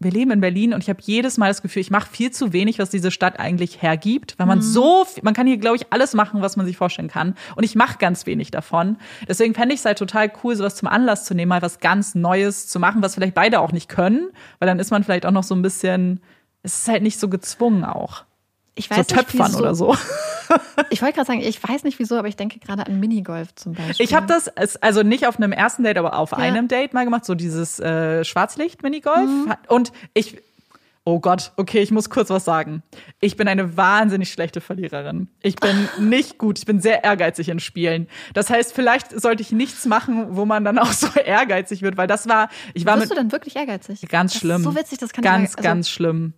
Wir 0.04 0.12
leben 0.12 0.32
in 0.32 0.42
Berlin 0.42 0.74
und 0.74 0.82
ich 0.82 0.90
habe 0.90 1.00
jedes 1.04 1.38
Mal 1.38 1.48
das 1.50 1.62
Gefühl, 1.62 1.82
ich 1.82 1.92
mache 1.92 2.10
viel 2.10 2.32
zu 2.32 2.54
wenig, 2.54 2.80
was 2.80 2.90
diese 2.90 3.12
Stadt 3.12 3.40
eigentlich 3.40 3.82
hergibt, 3.84 4.34
weil 4.40 4.48
man 4.48 4.58
Mhm. 4.58 4.64
so, 4.64 5.06
viel- 5.06 5.24
man 5.24 5.34
kann 5.36 5.46
hier, 5.46 5.58
glaube 5.58 5.76
ich, 5.76 5.86
alles 5.94 6.14
machen, 6.16 6.42
was 6.42 6.58
man 6.58 6.66
sich 6.66 6.76
vorstellen 6.76 7.08
kann. 7.08 7.36
Und 7.56 7.64
ich 7.64 7.76
mache 7.76 7.98
ganz 8.00 8.26
wenig 8.26 8.50
davon. 8.50 8.98
Deswegen 9.28 9.54
fände 9.54 9.76
ich 9.76 9.82
es 9.82 9.86
halt 9.86 10.00
total 10.00 10.32
cool, 10.44 10.56
sowas 10.56 10.76
zum 10.76 10.88
Anlass 10.88 11.26
zu 11.26 11.36
nehmen, 11.36 11.50
mal 11.50 11.62
was 11.62 11.80
ganz 11.80 12.16
Neues 12.16 12.68
zu 12.68 12.80
machen, 12.80 13.04
was 13.04 13.14
vielleicht 13.16 13.36
beide 13.36 13.60
auch 13.60 13.72
nicht 13.72 13.90
können, 13.90 14.30
weil 14.60 14.68
dann 14.68 14.80
ist 14.80 14.90
man 14.92 15.04
vielleicht 15.04 15.26
auch 15.26 15.32
noch 15.32 15.44
so 15.44 15.54
ein 15.54 15.62
bisschen, 15.62 16.20
es 16.64 16.80
ist 16.80 16.88
halt 16.88 17.04
nicht 17.04 17.20
so 17.20 17.30
gezwungen 17.30 17.84
auch. 17.86 18.24
Ich 18.86 18.90
So 18.90 18.96
weiß 18.98 19.08
nicht, 19.08 19.16
Töpfern 19.16 19.48
wieso. 19.48 19.60
oder 19.60 19.76
so. 19.76 19.96
Ich 20.90 21.02
wollte 21.02 21.16
gerade 21.16 21.28
sagen, 21.28 21.40
ich 21.40 21.64
weiß 21.64 21.86
nicht 21.86 21.98
wieso, 22.00 22.18
aber 22.18 22.28
ich 22.28 22.36
denke 22.36 22.60
gerade 22.60 22.86
an 22.86 23.00
Minigolf 23.00 23.56
zum 23.56 23.72
Beispiel. 23.74 24.04
Ich 24.06 24.14
habe 24.14 24.28
das, 24.28 24.50
also 24.82 25.02
nicht 25.02 25.26
auf 25.26 25.38
einem 25.38 25.54
ersten 25.54 25.84
Date, 25.84 25.98
aber 25.98 26.18
auf 26.18 26.34
einem 26.34 26.68
Date 26.68 26.94
mal 26.94 27.06
gemacht, 27.06 27.24
so 27.24 27.36
dieses 27.36 27.80
äh, 27.80 28.26
Schwarzlicht-Minigolf. 28.26 29.30
Mhm. 29.30 29.54
Und 29.70 29.94
ich, 30.14 30.40
oh 31.06 31.22
Gott, 31.22 31.54
okay, 31.56 31.80
ich 31.80 31.92
muss 31.92 32.10
kurz 32.10 32.30
was 32.32 32.44
sagen. 32.44 32.84
Ich 33.22 33.38
bin 33.38 33.48
eine 33.48 33.78
wahnsinnig 33.78 34.30
schlechte 34.34 34.60
Verliererin. 34.60 35.30
Ich 35.42 35.56
bin 35.56 35.88
nicht 36.10 36.38
gut, 36.38 36.60
ich 36.60 36.66
bin 36.66 36.82
sehr 36.82 37.06
ehrgeizig 37.06 37.48
in 37.48 37.62
Spielen. 37.62 38.10
Das 38.34 38.50
heißt, 38.50 38.74
vielleicht 38.74 39.22
sollte 39.22 39.42
ich 39.44 39.54
nichts 39.54 39.86
machen, 39.86 40.36
wo 40.36 40.44
man 40.44 40.66
dann 40.66 40.80
auch 40.80 40.92
so 40.92 41.08
ehrgeizig 41.18 41.82
wird, 41.82 41.96
weil 41.96 42.08
das 42.08 42.28
war, 42.28 42.50
ich 42.74 42.86
war 42.86 42.98
Bist 42.98 43.08
mit 43.08 43.18
du 43.18 43.22
denn 43.22 43.32
wirklich 43.32 43.56
ehrgeizig? 43.56 44.02
ganz 44.10 44.34
das 44.34 44.42
schlimm. 44.42 44.64
So 44.64 44.76
witzig, 44.76 44.98
das 44.98 45.14
kann 45.14 45.24
ganz, 45.24 45.52
ich 45.52 45.56
mal, 45.56 45.60
also, 45.60 45.70
ganz 45.70 45.90
schlimm. 45.90 46.34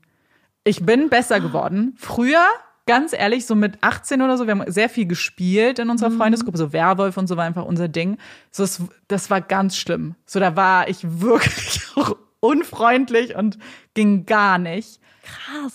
Ich 0.63 0.85
bin 0.85 1.09
besser 1.09 1.39
geworden. 1.39 1.95
Früher, 1.97 2.45
ganz 2.85 3.13
ehrlich, 3.13 3.45
so 3.45 3.55
mit 3.55 3.77
18 3.81 4.21
oder 4.21 4.37
so, 4.37 4.45
wir 4.47 4.51
haben 4.57 4.71
sehr 4.71 4.89
viel 4.89 5.05
gespielt 5.05 5.79
in 5.79 5.85
Mhm. 5.85 5.91
unserer 5.91 6.11
Freundesgruppe, 6.11 6.57
so 6.57 6.71
Werwolf 6.73 7.17
und 7.17 7.27
so 7.27 7.35
war 7.37 7.45
einfach 7.45 7.65
unser 7.65 7.87
Ding. 7.87 8.17
So, 8.51 8.63
das, 8.63 8.81
das 9.07 9.29
war 9.29 9.41
ganz 9.41 9.75
schlimm. 9.77 10.15
So, 10.25 10.39
da 10.39 10.55
war 10.55 10.87
ich 10.87 10.99
wirklich 11.03 11.81
unfreundlich 12.39 13.35
und 13.35 13.57
ging 13.93 14.25
gar 14.25 14.57
nicht. 14.57 14.99
Krass. 15.23 15.71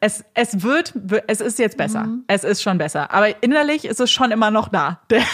Es, 0.00 0.24
es 0.34 0.62
wird, 0.62 0.94
es 1.26 1.40
ist 1.40 1.58
jetzt 1.58 1.76
besser. 1.76 2.08
Es 2.28 2.44
ist 2.44 2.62
schon 2.62 2.78
besser. 2.78 3.10
Aber 3.12 3.42
innerlich 3.42 3.84
ist 3.84 3.98
es 3.98 4.10
schon 4.12 4.30
immer 4.30 4.52
noch 4.52 4.68
da. 4.68 5.00
Der. 5.10 5.24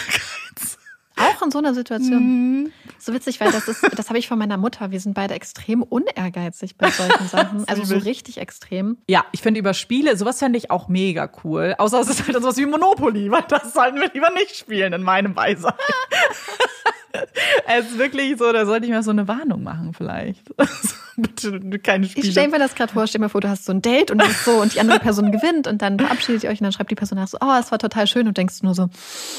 Auch 1.19 1.41
in 1.41 1.51
so 1.51 1.59
einer 1.59 1.73
Situation. 1.73 2.71
So 2.97 3.13
witzig, 3.13 3.39
weil 3.39 3.51
das 3.51 3.67
ist, 3.67 3.85
das 3.97 4.09
habe 4.09 4.19
ich 4.19 4.27
von 4.27 4.39
meiner 4.39 4.57
Mutter. 4.57 4.91
Wir 4.91 4.99
sind 4.99 5.13
beide 5.13 5.33
extrem 5.33 5.83
unehrgeizig 5.83 6.77
bei 6.77 6.89
solchen 6.89 7.27
Sachen. 7.31 7.67
Also 7.67 7.83
so 7.83 7.97
richtig 7.97 8.37
extrem. 8.37 8.97
Ja, 9.07 9.25
ich 9.31 9.41
finde 9.41 9.59
über 9.59 9.73
Spiele, 9.73 10.17
sowas 10.17 10.39
fände 10.39 10.57
ich 10.57 10.71
auch 10.71 10.87
mega 10.87 11.29
cool. 11.43 11.75
Außer 11.77 11.99
es 11.99 12.09
ist 12.09 12.27
halt 12.27 12.41
sowas 12.41 12.57
wie 12.57 12.65
Monopoly, 12.65 13.31
weil 13.31 13.43
das 13.47 13.73
sollten 13.73 13.99
wir 13.99 14.09
lieber 14.13 14.29
nicht 14.31 14.55
spielen 14.55 14.93
in 14.93 15.03
meinem 15.03 15.33
Beisein. 15.33 15.73
es 17.67 17.91
ist 17.91 17.97
wirklich 17.97 18.37
so, 18.37 18.51
da 18.51 18.65
sollte 18.65 18.85
ich 18.85 18.91
mir 18.91 19.03
so 19.03 19.11
eine 19.11 19.27
Warnung 19.27 19.63
machen 19.63 19.93
vielleicht. 19.93 20.43
Bitte 21.17 21.79
keine 21.79 22.07
Spiele. 22.07 22.25
Ich 22.25 22.31
stelle 22.31 22.47
mir 22.49 22.59
das 22.59 22.75
gerade 22.75 22.93
vor, 22.93 23.05
stell 23.07 23.19
mir 23.19 23.29
vor, 23.29 23.41
du 23.41 23.49
hast 23.49 23.65
so 23.65 23.73
ein 23.73 23.81
Date 23.81 24.11
und 24.11 24.19
das 24.19 24.45
so 24.45 24.61
und 24.61 24.73
die 24.73 24.79
andere 24.79 24.99
Person 24.99 25.31
gewinnt 25.33 25.67
und 25.67 25.81
dann 25.81 25.99
verabschiedet 25.99 26.43
ihr 26.43 26.49
euch 26.49 26.59
und 26.59 26.63
dann 26.63 26.71
schreibt 26.71 26.91
die 26.91 26.95
Person 26.95 27.17
nach 27.17 27.27
so, 27.27 27.37
oh, 27.41 27.57
es 27.59 27.71
war 27.71 27.79
total 27.79 28.07
schön 28.07 28.27
und 28.27 28.37
denkst 28.37 28.61
nur 28.63 28.73
so, 28.73 28.89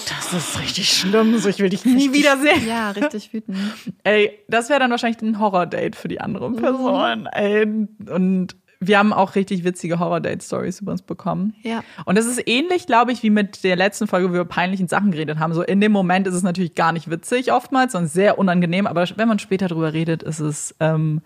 das 0.09 0.33
ist 0.33 0.61
richtig 0.61 0.93
schlimm, 0.93 1.39
so 1.39 1.49
ich 1.49 1.59
will 1.59 1.71
dich 1.71 1.85
nie 1.85 2.13
wiedersehen. 2.13 2.67
ja, 2.67 2.91
richtig 2.91 3.33
wütend. 3.33 3.57
Ey, 4.05 4.39
das 4.49 4.69
wäre 4.69 4.81
dann 4.81 4.91
wahrscheinlich 4.91 5.23
ein 5.23 5.39
Horror-Date 5.39 5.97
für 5.97 6.09
die 6.09 6.21
andere 6.21 6.53
Person. 6.53 7.27
Ey, 7.27 7.63
und 7.63 8.57
wir 8.81 8.99
haben 8.99 9.13
auch 9.13 9.35
richtig 9.35 9.63
witzige 9.63 9.99
Horror-Date-Stories 9.99 10.81
über 10.81 10.93
uns 10.93 11.03
bekommen. 11.03 11.55
Ja. 11.63 11.85
Und 12.07 12.17
das 12.17 12.25
ist 12.25 12.43
ähnlich, 12.47 12.87
glaube 12.87 13.13
ich, 13.13 13.23
wie 13.23 13.29
mit 13.29 13.63
der 13.63 13.77
letzten 13.77 14.07
Folge, 14.07 14.31
wo 14.31 14.33
wir 14.33 14.41
über 14.41 14.49
peinlichen 14.49 14.89
Sachen 14.89 15.11
geredet 15.11 15.39
haben. 15.39 15.53
So 15.53 15.63
in 15.63 15.83
dem 15.83 15.93
Moment 15.93 16.27
ist 16.27 16.35
es 16.35 16.43
natürlich 16.43 16.75
gar 16.75 16.93
nicht 16.93 17.11
witzig 17.11 17.53
oftmals, 17.53 17.93
sondern 17.93 18.09
sehr 18.09 18.39
unangenehm. 18.39 18.87
Aber 18.87 19.07
wenn 19.17 19.29
man 19.29 19.39
später 19.39 19.69
drüber 19.69 19.93
redet, 19.93 20.23
ist 20.23 20.41
es 20.41 20.75
ähm, 20.81 21.21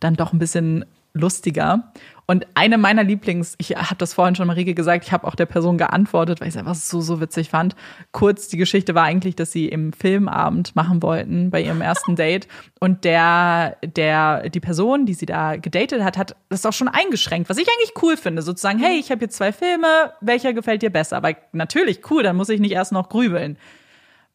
dann 0.00 0.14
doch 0.14 0.34
ein 0.34 0.38
bisschen 0.38 0.84
lustiger. 1.12 1.92
Und 2.30 2.46
eine 2.54 2.76
meiner 2.76 3.04
Lieblings, 3.04 3.54
ich 3.56 3.70
habe 3.70 3.96
das 3.96 4.12
vorhin 4.12 4.34
schon 4.34 4.46
Marike 4.46 4.74
gesagt, 4.74 5.06
ich 5.06 5.12
habe 5.12 5.26
auch 5.26 5.34
der 5.34 5.46
Person 5.46 5.78
geantwortet, 5.78 6.40
weil 6.40 6.48
ich 6.48 6.54
es 6.54 6.58
einfach 6.58 6.74
so, 6.74 7.00
so 7.00 7.22
witzig 7.22 7.48
fand. 7.48 7.74
Kurz, 8.12 8.48
die 8.48 8.58
Geschichte 8.58 8.94
war 8.94 9.04
eigentlich, 9.04 9.34
dass 9.34 9.50
sie 9.50 9.66
im 9.66 9.94
Filmabend 9.94 10.76
machen 10.76 11.02
wollten 11.02 11.50
bei 11.50 11.62
ihrem 11.62 11.80
ersten 11.80 12.16
Date. 12.16 12.46
Und 12.80 13.04
der, 13.04 13.78
der, 13.82 14.50
die 14.50 14.60
Person, 14.60 15.06
die 15.06 15.14
sie 15.14 15.24
da 15.24 15.56
gedatet 15.56 16.04
hat, 16.04 16.18
hat 16.18 16.36
das 16.50 16.66
auch 16.66 16.74
schon 16.74 16.88
eingeschränkt, 16.88 17.48
was 17.48 17.56
ich 17.56 17.66
eigentlich 17.66 18.02
cool 18.02 18.18
finde. 18.18 18.42
Sozusagen, 18.42 18.78
hey, 18.78 18.98
ich 18.98 19.10
habe 19.10 19.20
hier 19.20 19.30
zwei 19.30 19.50
Filme, 19.50 20.12
welcher 20.20 20.52
gefällt 20.52 20.82
dir 20.82 20.90
besser? 20.90 21.16
Aber 21.16 21.34
natürlich, 21.52 22.10
cool, 22.10 22.22
dann 22.22 22.36
muss 22.36 22.50
ich 22.50 22.60
nicht 22.60 22.72
erst 22.72 22.92
noch 22.92 23.08
grübeln. 23.08 23.56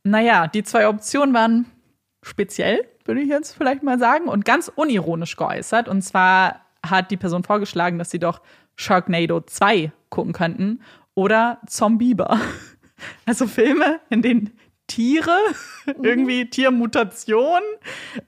Naja, 0.03 0.47
die 0.47 0.63
zwei 0.63 0.87
Optionen 0.87 1.35
waren 1.35 1.67
speziell, 2.23 2.87
würde 3.05 3.21
ich 3.21 3.29
jetzt 3.29 3.55
vielleicht 3.55 3.83
mal 3.83 3.99
sagen, 3.99 4.27
und 4.27 4.45
ganz 4.45 4.71
unironisch 4.73 5.35
geäußert. 5.35 5.87
Und 5.87 6.01
zwar 6.01 6.61
hat 6.85 7.11
die 7.11 7.17
Person 7.17 7.43
vorgeschlagen, 7.43 7.97
dass 7.97 8.11
sie 8.11 8.19
doch 8.19 8.41
Sharknado 8.75 9.41
2 9.41 9.91
gucken 10.09 10.33
könnten 10.33 10.81
oder 11.15 11.59
Zombieber. 11.67 12.39
Also 13.25 13.47
Filme, 13.47 13.99
in 14.09 14.21
denen 14.21 14.57
Tiere, 14.87 15.37
irgendwie 16.03 16.49
Tiermutation, 16.49 17.59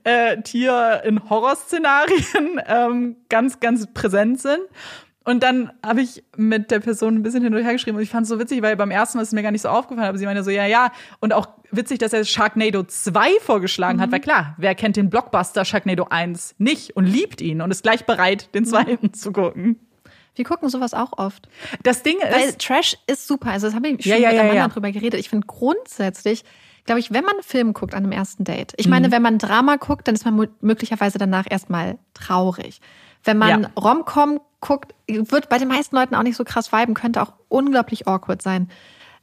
äh, 0.03 0.41
Tier 0.41 1.01
in 1.05 1.29
Horrorszenarien 1.29 2.59
ähm, 2.67 3.15
ganz, 3.29 3.59
ganz 3.61 3.87
präsent 3.93 4.41
sind. 4.41 4.63
Und 5.25 5.41
dann 5.41 5.71
habe 5.83 6.01
ich 6.01 6.23
mit 6.37 6.69
der 6.71 6.79
Person 6.79 7.15
ein 7.15 7.23
bisschen 7.23 7.43
hin 7.43 7.53
und 7.55 7.63
her 7.63 7.73
geschrieben 7.73 7.97
und 7.97 8.03
ich 8.03 8.09
fand 8.11 8.23
es 8.23 8.29
so 8.29 8.39
witzig, 8.39 8.61
weil 8.61 8.75
beim 8.75 8.91
ersten 8.91 9.17
Mal 9.17 9.23
ist 9.23 9.29
es 9.29 9.33
mir 9.33 9.41
gar 9.41 9.51
nicht 9.51 9.63
so 9.63 9.69
aufgefallen, 9.69 10.07
aber 10.07 10.17
sie 10.19 10.25
meinte 10.25 10.43
so, 10.43 10.51
ja, 10.51 10.65
ja. 10.67 10.91
Und 11.19 11.33
auch 11.33 11.47
witzig, 11.71 11.97
dass 11.97 12.13
er 12.13 12.23
Sharknado 12.23 12.83
2 12.83 13.39
vorgeschlagen 13.41 13.99
hat, 13.99 14.11
weil 14.11 14.19
klar, 14.19 14.53
wer 14.59 14.75
kennt 14.75 14.97
den 14.97 15.09
Blockbuster 15.09 15.65
Sharknado 15.65 16.05
1 16.09 16.55
nicht 16.59 16.95
und 16.95 17.05
liebt 17.05 17.41
ihn 17.41 17.61
und 17.61 17.71
ist 17.71 17.81
gleich 17.83 18.05
bereit, 18.05 18.53
den 18.53 18.65
zweiten 18.65 19.13
zu 19.13 19.31
gucken. 19.31 19.79
Wir 20.35 20.45
gucken 20.45 20.69
sowas 20.69 20.93
auch 20.93 21.13
oft. 21.17 21.47
Das 21.83 22.03
Ding 22.03 22.17
Weil 22.21 22.49
ist, 22.49 22.59
Trash 22.59 22.97
ist 23.07 23.25
super. 23.25 23.51
Also, 23.51 23.67
das 23.67 23.75
habe 23.75 23.87
ich 23.87 24.03
schon 24.03 24.11
Ja, 24.11 24.17
ja, 24.17 24.27
mit 24.29 24.35
ja, 24.37 24.43
einem 24.43 24.55
ja. 24.55 24.61
Mann 24.63 24.71
drüber 24.71 24.91
geredet. 24.91 25.19
Ich 25.19 25.29
finde 25.29 25.47
grundsätzlich, 25.47 26.43
glaube 26.85 26.99
ich, 26.99 27.11
wenn 27.13 27.23
man 27.23 27.35
einen 27.35 27.43
Film 27.43 27.73
guckt 27.73 27.93
an 27.93 28.03
einem 28.03 28.11
ersten 28.11 28.43
Date, 28.43 28.73
ich 28.77 28.85
Mhm. 28.85 28.91
meine, 28.91 29.11
wenn 29.11 29.21
man 29.21 29.37
Drama 29.39 29.77
guckt, 29.77 30.07
dann 30.07 30.13
ist 30.13 30.25
man 30.25 30.47
möglicherweise 30.61 31.17
danach 31.17 31.45
erstmal 31.49 31.97
traurig. 32.13 32.79
Wenn 33.25 33.37
man 33.37 33.63
Ja. 33.63 33.69
Rom-Com 33.79 34.39
guckt, 34.61 34.93
wird 35.07 35.49
bei 35.49 35.57
den 35.57 35.67
meisten 35.67 35.95
Leuten 35.95 36.15
auch 36.15 36.23
nicht 36.23 36.37
so 36.37 36.43
krass 36.43 36.71
viben, 36.71 36.93
könnte 36.93 37.21
auch 37.21 37.33
unglaublich 37.49 38.07
awkward 38.07 38.41
sein. 38.41 38.69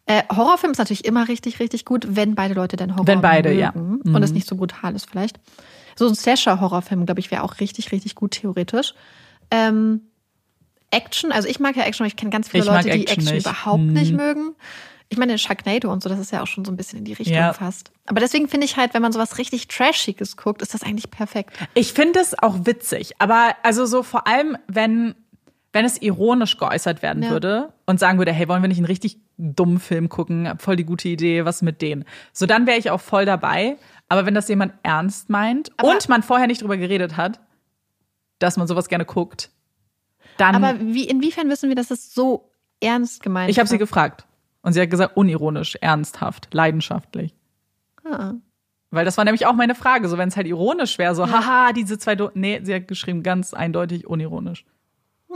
Äh, 0.07 0.23
Horrorfilm 0.35 0.73
ist 0.73 0.79
natürlich 0.79 1.05
immer 1.05 1.29
richtig, 1.29 1.61
richtig 1.61 1.85
gut, 1.85 2.07
wenn 2.11 2.35
beide 2.35 2.55
Leute 2.55 2.77
dann 2.77 2.95
Horror 2.97 3.07
Wenn 3.07 3.21
beide, 3.21 3.51
mögen 3.51 3.61
ja. 3.61 3.73
Mhm. 3.73 4.15
und 4.15 4.23
es 4.23 4.33
nicht 4.33 4.47
so 4.49 4.57
brutal 4.57 4.95
ist 4.95 5.09
vielleicht. 5.09 5.39
So 5.97 6.07
ein 6.09 6.15
Slasher-Horrorfilm, 6.15 7.07
glaube 7.07 7.21
ich, 7.21 7.31
wäre 7.31 7.43
auch 7.45 7.61
richtig, 7.61 7.93
richtig 7.93 8.15
gut 8.17 8.33
theoretisch. 8.33 8.95
Ähm, 9.51 10.03
Action, 10.91 11.33
also 11.33 11.49
ich 11.49 11.59
mag 11.61 11.77
ja 11.77 11.85
Action, 11.85 12.05
aber 12.05 12.09
ich 12.09 12.17
kenne 12.17 12.31
ganz 12.31 12.49
viele 12.49 12.65
Ich 12.65 12.69
Leute, 12.69 12.83
die 12.91 12.91
Action 13.07 13.19
Action 13.19 13.35
nicht. 13.35 13.47
überhaupt 13.47 13.83
Mhm. 13.83 13.93
nicht 13.93 14.13
mögen. 14.13 14.55
Ich 15.13 15.19
meine, 15.19 15.37
Sharknado 15.39 15.93
und 15.93 16.03
so, 16.03 16.09
das 16.09 16.19
ist 16.19 16.33
ja 16.33 16.43
auch 16.43 16.47
schon 16.47 16.65
so 16.65 16.73
ein 16.73 16.77
bisschen 16.77 16.99
in 17.01 17.05
die 17.05 17.13
Richtung 17.13 17.37
Ja. 17.37 17.53
fast. 17.53 17.93
Aber 18.07 18.19
deswegen 18.21 18.49
finde 18.49 18.65
ich 18.65 18.79
halt, 18.79 18.95
wenn 18.95 19.03
man 19.03 19.13
sowas 19.13 19.37
richtig 19.37 19.69
Trashiges 19.69 20.37
guckt, 20.39 20.63
ist 20.63 20.73
das 20.73 20.83
eigentlich 20.83 21.11
perfekt. 21.11 21.51
ich 21.75 21.93
finde 21.93 22.19
es 22.21 22.37
auch 22.39 22.57
witzig, 22.65 23.13
aber 23.19 23.55
also 23.63 23.85
so 23.85 24.03
vor 24.03 24.27
allem, 24.27 24.57
wenn, 24.69 25.15
wenn 25.75 25.85
es 25.85 26.01
ironisch 26.01 26.57
geäußert 26.57 27.03
werden 27.03 27.23
Ja. 27.23 27.31
würde 27.31 27.73
und 27.87 28.01
sagen 28.01 28.17
würde, 28.19 28.33
hey, 28.33 28.49
wollen 28.49 28.63
wir 28.63 28.69
nicht 28.69 28.79
einen 28.79 28.87
richtig 28.87 29.19
dummen 29.37 29.81
Film 29.81 30.09
gucken? 30.09 30.51
Voll 30.59 30.77
die 30.77 30.85
gute 30.85 31.09
Idee, 31.09 31.45
was 31.45 31.61
mit 31.61 31.83
denen? 31.83 32.05
So, 32.33 32.47
dann 32.47 32.67
wäre 32.67 32.79
ich 32.79 32.91
auch 32.91 33.01
voll 33.01 33.27
dabei. 33.27 33.77
Aber 34.09 34.25
wenn 34.27 34.35
das 34.35 34.49
jemand 34.49 34.73
ernst 34.83 35.29
meint 35.31 35.71
Aber- 35.77 35.91
und 35.91 36.09
man 36.09 36.23
vorher 36.23 36.47
nicht 36.47 36.63
drüber 36.63 36.77
geredet 36.79 37.17
hat, 37.19 37.39
dass 38.39 38.57
man 38.57 38.67
sowas 38.67 38.89
gerne 38.89 39.05
guckt, 39.05 39.51
dann. 40.39 40.55
Aber 40.55 40.81
wie, 40.81 41.05
inwiefern 41.05 41.49
wissen 41.51 41.69
wir, 41.69 41.77
dass 41.77 41.91
es 41.91 42.15
so 42.15 42.51
ernst 42.81 43.23
gemeint 43.23 43.51
ich 43.51 43.59
habe 43.59 43.69
sie 43.69 43.79
gefragt. 43.79 44.27
Und 44.63 44.73
sie 44.73 44.81
hat 44.81 44.91
gesagt, 44.91 45.17
unironisch, 45.17 45.77
ernsthaft, 45.81 46.49
leidenschaftlich. 46.53 47.35
Ah. 48.05 48.35
Weil 48.91 49.05
das 49.05 49.17
war 49.17 49.25
nämlich 49.25 49.47
auch 49.47 49.55
meine 49.55 49.75
Frage, 49.75 50.09
so 50.09 50.19
wenn 50.19 50.29
es 50.29 50.37
halt 50.37 50.47
ironisch 50.47 50.99
wäre, 50.99 51.15
so, 51.15 51.27
haha, 51.31 51.73
diese 51.73 51.99
zwei, 51.99 52.15
Do 52.15 52.31
nee, 52.35 52.61
sie 52.63 52.75
hat 52.75 52.89
geschrieben, 52.89 53.23
ganz 53.23 53.55
eindeutig 53.55 54.07
unironisch. 54.07 54.65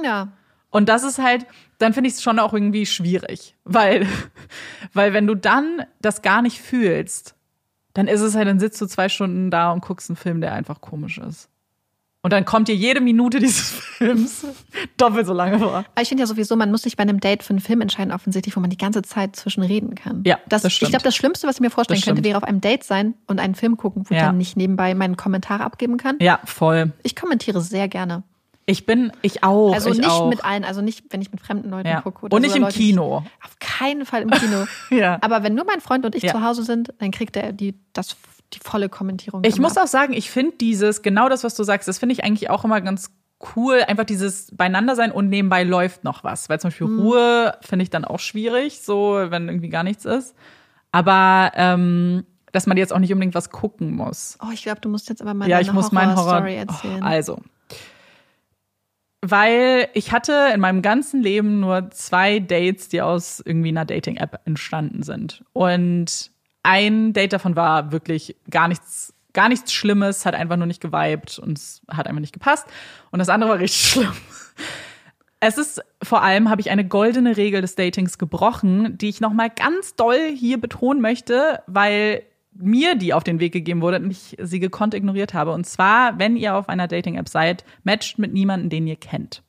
Ja. 0.02 0.28
Und 0.70 0.88
das 0.88 1.04
ist 1.04 1.18
halt, 1.18 1.46
dann 1.78 1.94
finde 1.94 2.08
ich 2.08 2.14
es 2.14 2.22
schon 2.22 2.38
auch 2.38 2.52
irgendwie 2.52 2.86
schwierig, 2.86 3.56
weil, 3.64 4.06
weil 4.92 5.12
wenn 5.12 5.26
du 5.26 5.34
dann 5.34 5.84
das 6.00 6.22
gar 6.22 6.42
nicht 6.42 6.60
fühlst, 6.60 7.34
dann 7.94 8.08
ist 8.08 8.20
es 8.20 8.34
halt, 8.34 8.46
dann 8.46 8.60
sitzt 8.60 8.80
du 8.80 8.86
zwei 8.86 9.08
Stunden 9.08 9.50
da 9.50 9.72
und 9.72 9.82
guckst 9.82 10.10
einen 10.10 10.16
Film, 10.16 10.42
der 10.42 10.52
einfach 10.52 10.82
komisch 10.82 11.16
ist. 11.16 11.48
Und 12.26 12.32
dann 12.32 12.44
kommt 12.44 12.66
dir 12.66 12.74
jede 12.74 13.00
Minute 13.00 13.38
dieses 13.38 13.70
Films 13.98 14.44
doppelt 14.96 15.26
so 15.28 15.32
lange 15.32 15.60
vor. 15.60 15.84
Aber 15.94 16.02
ich 16.02 16.08
finde 16.08 16.22
ja 16.22 16.26
sowieso, 16.26 16.56
man 16.56 16.72
muss 16.72 16.82
sich 16.82 16.96
bei 16.96 17.02
einem 17.02 17.20
Date 17.20 17.44
für 17.44 17.50
einen 17.50 17.60
Film 17.60 17.80
entscheiden, 17.82 18.12
offensichtlich, 18.12 18.56
wo 18.56 18.60
man 18.60 18.68
die 18.68 18.76
ganze 18.76 19.02
Zeit 19.02 19.36
zwischen 19.36 19.62
reden 19.62 19.94
kann. 19.94 20.22
Ja, 20.26 20.40
das, 20.48 20.62
das 20.62 20.72
Ich 20.72 20.76
stimmt. 20.78 20.90
glaube, 20.90 21.04
das 21.04 21.14
Schlimmste, 21.14 21.46
was 21.46 21.54
ich 21.56 21.60
mir 21.60 21.70
vorstellen 21.70 22.00
könnte, 22.00 22.24
wäre 22.24 22.36
auf 22.36 22.42
einem 22.42 22.60
Date 22.60 22.82
sein 22.82 23.14
und 23.28 23.38
einen 23.38 23.54
Film 23.54 23.76
gucken, 23.76 24.02
wo 24.08 24.12
ich 24.14 24.20
Ja. 24.20 24.26
dann 24.26 24.38
nicht 24.38 24.56
nebenbei 24.56 24.92
meinen 24.96 25.16
Kommentar 25.16 25.60
abgeben 25.60 25.98
kann. 25.98 26.16
Ja, 26.20 26.40
voll. 26.44 26.90
Ich 27.04 27.14
kommentiere 27.14 27.60
sehr 27.60 27.86
gerne. 27.86 28.24
Ich 28.68 28.84
bin, 28.86 29.12
ich 29.22 29.44
auch. 29.44 29.72
Also 29.72 29.90
ich 29.92 29.98
nicht 29.98 30.10
auch. 30.10 30.28
mit 30.28 30.44
allen, 30.44 30.64
also 30.64 30.82
nicht, 30.82 31.04
wenn 31.10 31.22
ich 31.22 31.30
mit 31.30 31.40
fremden 31.40 31.70
Leuten 31.70 31.86
Ja. 31.86 32.00
gucke. 32.00 32.24
Oder 32.24 32.34
Und 32.34 32.42
nicht 32.42 32.56
im 32.56 32.62
Leute, 32.62 32.76
ich- 32.76 32.86
Kino. 32.86 33.18
Auf 33.44 33.56
keinen 33.60 34.04
Fall 34.04 34.22
im 34.22 34.30
Kino. 34.30 34.66
Ja. 34.90 35.18
Aber 35.20 35.44
wenn 35.44 35.54
nur 35.54 35.64
mein 35.64 35.80
Freund 35.80 36.04
und 36.04 36.16
ich 36.16 36.24
Ja. 36.24 36.32
zu 36.32 36.42
Hause 36.42 36.64
sind, 36.64 36.92
dann 36.98 37.12
kriegt 37.12 37.36
er 37.36 37.52
die, 37.52 37.76
das, 37.92 38.16
die 38.52 38.60
volle 38.60 38.88
Kommentierung. 38.88 39.42
Ich 39.44 39.56
immer 39.56 39.68
muss 39.68 39.76
auch 39.76 39.86
sagen, 39.86 40.12
ich 40.12 40.30
finde 40.30 40.56
dieses, 40.58 41.02
genau 41.02 41.28
das, 41.28 41.44
was 41.44 41.54
du 41.54 41.64
sagst, 41.64 41.88
das 41.88 41.98
finde 41.98 42.12
ich 42.12 42.24
eigentlich 42.24 42.50
auch 42.50 42.64
immer 42.64 42.80
ganz 42.80 43.10
cool. 43.54 43.82
Einfach 43.86 44.04
dieses 44.04 44.54
beieinander 44.56 44.96
sein 44.96 45.12
und 45.12 45.28
nebenbei 45.28 45.62
läuft 45.62 46.04
noch 46.04 46.24
was. 46.24 46.48
Weil 46.48 46.60
zum 46.60 46.70
Beispiel 46.70 46.86
Mhm. 46.86 47.00
Ruhe 47.00 47.58
finde 47.60 47.82
ich 47.82 47.90
dann 47.90 48.04
auch 48.04 48.20
schwierig, 48.20 48.80
so 48.82 49.18
wenn 49.28 49.48
irgendwie 49.48 49.68
gar 49.68 49.82
nichts 49.82 50.04
ist. 50.04 50.34
Aber 50.92 51.52
ähm, 51.54 52.24
dass 52.52 52.66
man 52.66 52.76
jetzt 52.78 52.92
auch 52.92 52.98
nicht 52.98 53.12
unbedingt 53.12 53.34
was 53.34 53.50
gucken 53.50 53.94
muss. 53.94 54.38
Oh, 54.42 54.50
ich 54.52 54.62
glaube, 54.62 54.80
du 54.80 54.88
musst 54.88 55.08
jetzt 55.10 55.20
aber 55.20 55.34
mal 55.34 55.48
ja, 55.48 55.60
ich 55.60 55.72
muss 55.72 55.92
meinen 55.92 56.16
Horror. 56.16 56.40
Horror-Story 56.40 56.56
erzählen. 56.56 57.02
Oh, 57.02 57.06
also. 57.06 57.38
Weil 59.20 59.88
ich 59.94 60.12
hatte 60.12 60.50
in 60.54 60.60
meinem 60.60 60.82
ganzen 60.82 61.20
Leben 61.20 61.60
nur 61.60 61.90
zwei 61.90 62.38
Dates, 62.38 62.88
die 62.88 63.02
aus 63.02 63.42
irgendwie 63.44 63.68
einer 63.70 63.84
Dating-App 63.84 64.40
entstanden 64.44 65.02
sind. 65.02 65.44
Und 65.52 66.30
ein 66.66 67.12
Date 67.12 67.32
davon 67.32 67.54
war 67.54 67.92
wirklich 67.92 68.36
gar 68.50 68.66
nichts, 68.66 69.14
gar 69.32 69.48
nichts 69.48 69.72
Schlimmes, 69.72 70.26
hat 70.26 70.34
einfach 70.34 70.56
nur 70.56 70.66
nicht 70.66 70.80
geweibt 70.80 71.38
und 71.38 71.56
es 71.56 71.80
hat 71.88 72.08
einfach 72.08 72.20
nicht 72.20 72.32
gepasst. 72.32 72.66
Und 73.12 73.20
das 73.20 73.28
andere 73.28 73.50
war 73.50 73.58
richtig 73.60 73.80
schlimm. 73.90 74.12
Es 75.38 75.58
ist 75.58 75.80
vor 76.02 76.22
allem 76.22 76.50
habe 76.50 76.60
ich 76.60 76.70
eine 76.70 76.84
goldene 76.84 77.36
Regel 77.36 77.60
des 77.60 77.76
Datings 77.76 78.18
gebrochen, 78.18 78.98
die 78.98 79.08
ich 79.08 79.20
noch 79.20 79.32
mal 79.32 79.48
ganz 79.48 79.94
doll 79.94 80.32
hier 80.34 80.60
betonen 80.60 81.00
möchte, 81.00 81.62
weil 81.68 82.22
mir 82.52 82.96
die 82.96 83.14
auf 83.14 83.22
den 83.22 83.38
Weg 83.38 83.52
gegeben 83.52 83.80
wurde 83.80 83.98
und 83.98 84.10
ich 84.10 84.36
sie 84.40 84.58
gekonnt 84.58 84.94
ignoriert 84.94 85.34
habe. 85.34 85.52
Und 85.52 85.66
zwar, 85.66 86.18
wenn 86.18 86.36
ihr 86.36 86.56
auf 86.56 86.68
einer 86.68 86.88
Dating-App 86.88 87.28
seid, 87.28 87.64
matcht 87.84 88.18
mit 88.18 88.32
niemandem, 88.32 88.70
den 88.70 88.86
ihr 88.88 88.96
kennt. 88.96 89.42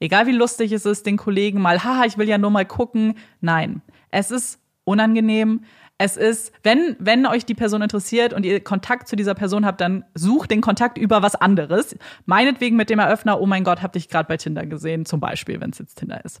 Egal 0.00 0.26
wie 0.26 0.32
lustig 0.32 0.72
es 0.72 0.84
ist, 0.84 1.06
den 1.06 1.16
Kollegen 1.16 1.62
mal, 1.62 1.82
haha, 1.82 2.04
ich 2.04 2.18
will 2.18 2.28
ja 2.28 2.36
nur 2.36 2.50
mal 2.50 2.66
gucken. 2.66 3.14
Nein, 3.40 3.80
es 4.10 4.30
ist 4.30 4.60
unangenehm. 4.84 5.62
Es 6.00 6.16
ist, 6.16 6.52
wenn, 6.62 6.94
wenn 7.00 7.26
euch 7.26 7.44
die 7.44 7.56
Person 7.56 7.82
interessiert 7.82 8.32
und 8.32 8.46
ihr 8.46 8.62
Kontakt 8.62 9.08
zu 9.08 9.16
dieser 9.16 9.34
Person 9.34 9.66
habt, 9.66 9.80
dann 9.80 10.04
sucht 10.14 10.52
den 10.52 10.60
Kontakt 10.60 10.96
über 10.96 11.22
was 11.22 11.34
anderes. 11.34 11.96
Meinetwegen 12.24 12.76
mit 12.76 12.88
dem 12.88 13.00
Eröffner, 13.00 13.40
oh 13.40 13.46
mein 13.46 13.64
Gott, 13.64 13.82
hab 13.82 13.92
dich 13.92 14.08
gerade 14.08 14.28
bei 14.28 14.36
Tinder 14.36 14.64
gesehen, 14.64 15.06
zum 15.06 15.18
Beispiel, 15.18 15.60
wenn 15.60 15.70
es 15.70 15.78
jetzt 15.78 15.96
Tinder 15.96 16.24
ist. 16.24 16.40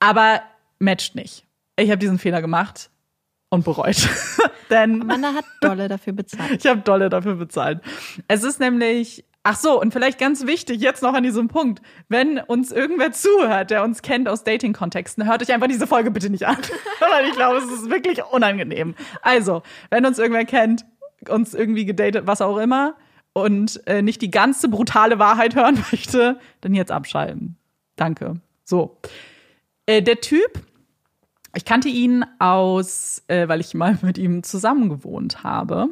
Aber 0.00 0.40
matcht 0.78 1.14
nicht. 1.14 1.44
Ich 1.76 1.90
habe 1.90 1.98
diesen 1.98 2.18
Fehler 2.18 2.40
gemacht 2.40 2.90
und 3.50 3.64
bereut. 3.64 4.08
Denn 4.70 5.02
Amanda 5.02 5.34
hat 5.34 5.44
dolle 5.60 5.88
dafür 5.88 6.14
bezahlt. 6.14 6.52
ich 6.64 6.66
habe 6.66 6.80
dolle 6.80 7.10
dafür 7.10 7.34
bezahlt. 7.34 7.80
Es 8.28 8.44
ist 8.44 8.60
nämlich, 8.60 9.24
ach 9.44 9.56
so, 9.56 9.80
und 9.80 9.92
vielleicht 9.92 10.18
ganz 10.18 10.46
wichtig 10.46 10.80
jetzt 10.80 11.02
noch 11.02 11.14
an 11.14 11.22
diesem 11.22 11.48
Punkt, 11.48 11.80
wenn 12.08 12.38
uns 12.38 12.72
irgendwer 12.72 13.12
zuhört, 13.12 13.70
der 13.70 13.84
uns 13.84 14.02
kennt 14.02 14.28
aus 14.28 14.42
Dating-Kontexten, 14.42 15.26
hört 15.26 15.42
euch 15.42 15.52
einfach 15.52 15.68
diese 15.68 15.86
Folge 15.86 16.10
bitte 16.10 16.30
nicht 16.30 16.46
an. 16.46 16.56
Weil 17.00 17.26
ich 17.26 17.34
glaube, 17.34 17.58
es 17.58 17.66
ist 17.66 17.90
wirklich 17.90 18.24
unangenehm. 18.24 18.94
Also, 19.22 19.62
wenn 19.90 20.04
uns 20.04 20.18
irgendwer 20.18 20.46
kennt, 20.46 20.84
uns 21.28 21.54
irgendwie 21.54 21.84
gedatet, 21.84 22.26
was 22.26 22.40
auch 22.40 22.56
immer, 22.56 22.96
und 23.34 23.86
äh, 23.86 24.00
nicht 24.00 24.22
die 24.22 24.30
ganze 24.30 24.68
brutale 24.68 25.18
Wahrheit 25.18 25.54
hören 25.54 25.74
möchte, 25.92 26.38
dann 26.62 26.74
jetzt 26.74 26.90
abschalten. 26.90 27.56
Danke. 27.96 28.40
So. 28.64 28.98
Äh, 29.86 30.02
der 30.02 30.20
Typ, 30.20 30.60
ich 31.54 31.64
kannte 31.64 31.88
ihn 31.88 32.24
aus, 32.38 33.22
äh, 33.26 33.46
weil 33.48 33.60
ich 33.60 33.74
mal 33.74 33.98
mit 34.02 34.16
ihm 34.16 34.42
zusammen 34.42 34.88
gewohnt 34.88 35.42
habe. 35.44 35.88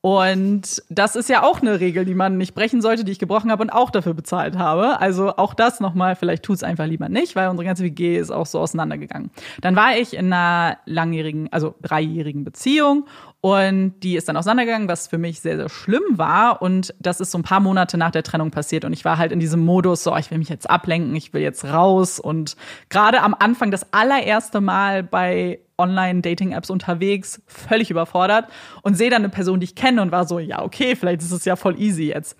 Und 0.00 0.80
das 0.88 1.16
ist 1.16 1.28
ja 1.28 1.42
auch 1.42 1.60
eine 1.60 1.80
Regel, 1.80 2.04
die 2.04 2.14
man 2.14 2.36
nicht 2.36 2.54
brechen 2.54 2.80
sollte, 2.80 3.02
die 3.04 3.10
ich 3.10 3.18
gebrochen 3.18 3.50
habe 3.50 3.62
und 3.62 3.70
auch 3.70 3.90
dafür 3.90 4.14
bezahlt 4.14 4.56
habe. 4.56 5.00
Also 5.00 5.36
auch 5.36 5.54
das 5.54 5.80
nochmal, 5.80 6.14
vielleicht 6.14 6.44
tut 6.44 6.56
es 6.56 6.62
einfach 6.62 6.86
lieber 6.86 7.08
nicht, 7.08 7.34
weil 7.34 7.48
unsere 7.48 7.66
ganze 7.66 7.82
WG 7.82 8.16
ist 8.16 8.30
auch 8.30 8.46
so 8.46 8.60
auseinandergegangen. 8.60 9.30
Dann 9.60 9.74
war 9.74 9.96
ich 9.96 10.14
in 10.14 10.32
einer 10.32 10.78
langjährigen, 10.86 11.48
also 11.52 11.74
dreijährigen 11.82 12.44
Beziehung 12.44 13.06
und 13.40 13.94
die 14.02 14.16
ist 14.16 14.28
dann 14.28 14.36
auseinandergegangen, 14.36 14.88
was 14.88 15.06
für 15.06 15.18
mich 15.18 15.40
sehr, 15.40 15.56
sehr 15.56 15.68
schlimm 15.68 16.02
war. 16.16 16.60
Und 16.60 16.94
das 17.00 17.20
ist 17.20 17.30
so 17.30 17.38
ein 17.38 17.44
paar 17.44 17.60
Monate 17.60 17.96
nach 17.96 18.10
der 18.10 18.24
Trennung 18.24 18.50
passiert. 18.50 18.84
Und 18.84 18.92
ich 18.92 19.04
war 19.04 19.18
halt 19.18 19.30
in 19.30 19.38
diesem 19.38 19.64
Modus, 19.64 20.02
so, 20.02 20.16
ich 20.16 20.30
will 20.30 20.38
mich 20.38 20.48
jetzt 20.48 20.68
ablenken, 20.68 21.14
ich 21.14 21.32
will 21.32 21.42
jetzt 21.42 21.64
raus. 21.64 22.18
Und 22.18 22.56
gerade 22.88 23.22
am 23.22 23.34
Anfang 23.38 23.70
das 23.70 23.92
allererste 23.92 24.60
Mal 24.60 25.04
bei 25.04 25.60
Online-Dating-Apps 25.78 26.70
unterwegs, 26.70 27.40
völlig 27.46 27.90
überfordert 27.90 28.46
und 28.82 28.94
sehe 28.96 29.10
dann 29.10 29.22
eine 29.22 29.28
Person, 29.30 29.60
die 29.60 29.64
ich 29.64 29.74
kenne 29.74 30.02
und 30.02 30.12
war 30.12 30.26
so, 30.26 30.38
ja, 30.38 30.62
okay, 30.62 30.96
vielleicht 30.96 31.22
ist 31.22 31.30
es 31.32 31.44
ja 31.44 31.56
voll 31.56 31.80
easy 31.80 32.08
jetzt. 32.08 32.36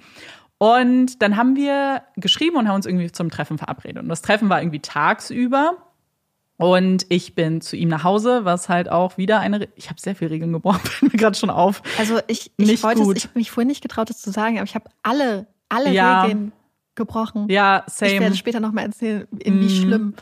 Und 0.58 1.22
dann 1.22 1.36
haben 1.36 1.54
wir 1.54 2.02
geschrieben 2.16 2.56
und 2.56 2.66
haben 2.68 2.74
uns 2.74 2.86
irgendwie 2.86 3.12
zum 3.12 3.30
Treffen 3.30 3.58
verabredet. 3.58 4.02
Und 4.02 4.08
das 4.08 4.22
Treffen 4.22 4.48
war 4.48 4.60
irgendwie 4.60 4.80
tagsüber. 4.80 5.76
Und 6.56 7.06
ich 7.08 7.36
bin 7.36 7.60
zu 7.60 7.76
ihm 7.76 7.88
nach 7.88 8.02
Hause, 8.02 8.44
was 8.44 8.68
halt 8.68 8.88
auch 8.90 9.16
wieder 9.16 9.38
eine. 9.38 9.68
Ich 9.76 9.90
habe 9.90 10.00
sehr 10.00 10.16
viele 10.16 10.32
Regeln 10.32 10.52
gebrochen, 10.52 10.80
fällt 10.84 11.12
mir 11.12 11.18
gerade 11.18 11.38
schon 11.38 11.50
auf. 11.50 11.82
Also 11.98 12.18
ich, 12.26 12.50
ich 12.56 12.66
Nicht 12.66 12.82
wollte 12.82 13.02
es, 13.02 13.06
gut. 13.06 13.16
ich 13.18 13.24
habe 13.24 13.38
mich 13.38 13.52
vorhin 13.52 13.68
nicht 13.68 13.80
getraut, 13.82 14.10
das 14.10 14.18
zu 14.20 14.32
sagen, 14.32 14.56
aber 14.58 14.64
ich 14.64 14.74
habe 14.74 14.90
alle, 15.04 15.46
alle 15.68 15.92
Ja. 15.92 16.22
Regeln 16.22 16.50
gebrochen. 16.96 17.46
Ja, 17.48 17.84
ich 17.86 17.92
same. 17.94 18.18
werde 18.18 18.34
später 18.34 18.58
nochmal 18.58 18.86
erzählen, 18.86 19.28
in 19.38 19.60
wie 19.60 19.66
Mhm. 19.66 19.82
schlimm. 19.82 20.14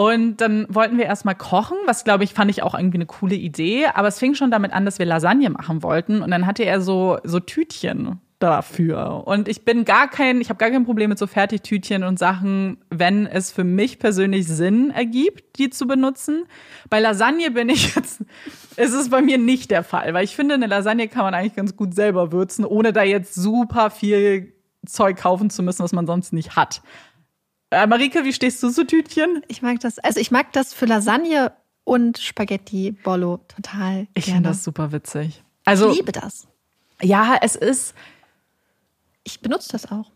Und 0.00 0.38
dann 0.38 0.64
wollten 0.70 0.96
wir 0.96 1.04
erstmal 1.04 1.34
kochen, 1.34 1.76
was 1.84 2.04
glaube 2.04 2.24
ich 2.24 2.32
fand 2.32 2.50
ich 2.50 2.62
auch 2.62 2.74
irgendwie 2.74 2.96
eine 2.96 3.04
coole 3.04 3.34
Idee. 3.34 3.84
Aber 3.92 4.08
es 4.08 4.18
fing 4.18 4.34
schon 4.34 4.50
damit 4.50 4.72
an, 4.72 4.86
dass 4.86 4.98
wir 4.98 5.04
Lasagne 5.04 5.50
machen 5.50 5.82
wollten. 5.82 6.22
Und 6.22 6.30
dann 6.30 6.46
hatte 6.46 6.64
er 6.64 6.80
so, 6.80 7.18
so 7.22 7.38
Tütchen 7.38 8.18
dafür. 8.38 9.24
Und 9.26 9.46
ich 9.46 9.66
bin 9.66 9.84
gar 9.84 10.08
kein, 10.08 10.40
ich 10.40 10.48
habe 10.48 10.56
gar 10.56 10.70
kein 10.70 10.86
Problem 10.86 11.10
mit 11.10 11.18
so 11.18 11.26
Fertigtütchen 11.26 12.02
und 12.02 12.18
Sachen, 12.18 12.78
wenn 12.88 13.26
es 13.26 13.52
für 13.52 13.62
mich 13.62 13.98
persönlich 13.98 14.48
Sinn 14.48 14.90
ergibt, 14.90 15.58
die 15.58 15.68
zu 15.68 15.86
benutzen. 15.86 16.44
Bei 16.88 16.98
Lasagne 16.98 17.50
bin 17.50 17.68
ich 17.68 17.94
jetzt, 17.94 18.22
ist 18.78 18.94
es 18.94 19.10
bei 19.10 19.20
mir 19.20 19.36
nicht 19.36 19.70
der 19.70 19.84
Fall, 19.84 20.14
weil 20.14 20.24
ich 20.24 20.34
finde, 20.34 20.54
eine 20.54 20.66
Lasagne 20.66 21.08
kann 21.08 21.24
man 21.24 21.34
eigentlich 21.34 21.56
ganz 21.56 21.76
gut 21.76 21.94
selber 21.94 22.32
würzen, 22.32 22.64
ohne 22.64 22.94
da 22.94 23.02
jetzt 23.02 23.34
super 23.34 23.90
viel 23.90 24.54
Zeug 24.86 25.18
kaufen 25.18 25.50
zu 25.50 25.62
müssen, 25.62 25.82
was 25.82 25.92
man 25.92 26.06
sonst 26.06 26.32
nicht 26.32 26.56
hat. 26.56 26.80
Äh, 27.70 27.86
Marike, 27.86 28.24
wie 28.24 28.32
stehst 28.32 28.62
du 28.62 28.70
zu 28.70 28.84
Tütchen? 28.86 29.42
Ich 29.48 29.62
mag 29.62 29.78
das, 29.80 29.98
also 29.98 30.18
ich 30.20 30.30
mag 30.30 30.52
das 30.52 30.74
für 30.74 30.86
Lasagne 30.86 31.52
und 31.84 32.18
Spaghetti 32.18 32.92
Bollo 32.92 33.38
total 33.48 34.06
Ich 34.14 34.26
finde 34.26 34.48
das 34.50 34.64
super 34.64 34.92
witzig. 34.92 35.42
Also, 35.64 35.90
ich 35.90 35.96
liebe 35.98 36.12
das. 36.12 36.48
ja, 37.02 37.36
es 37.40 37.54
ist. 37.56 37.94
Ich 39.22 39.40
benutze 39.40 39.68
das 39.72 39.90
auch. 39.90 40.10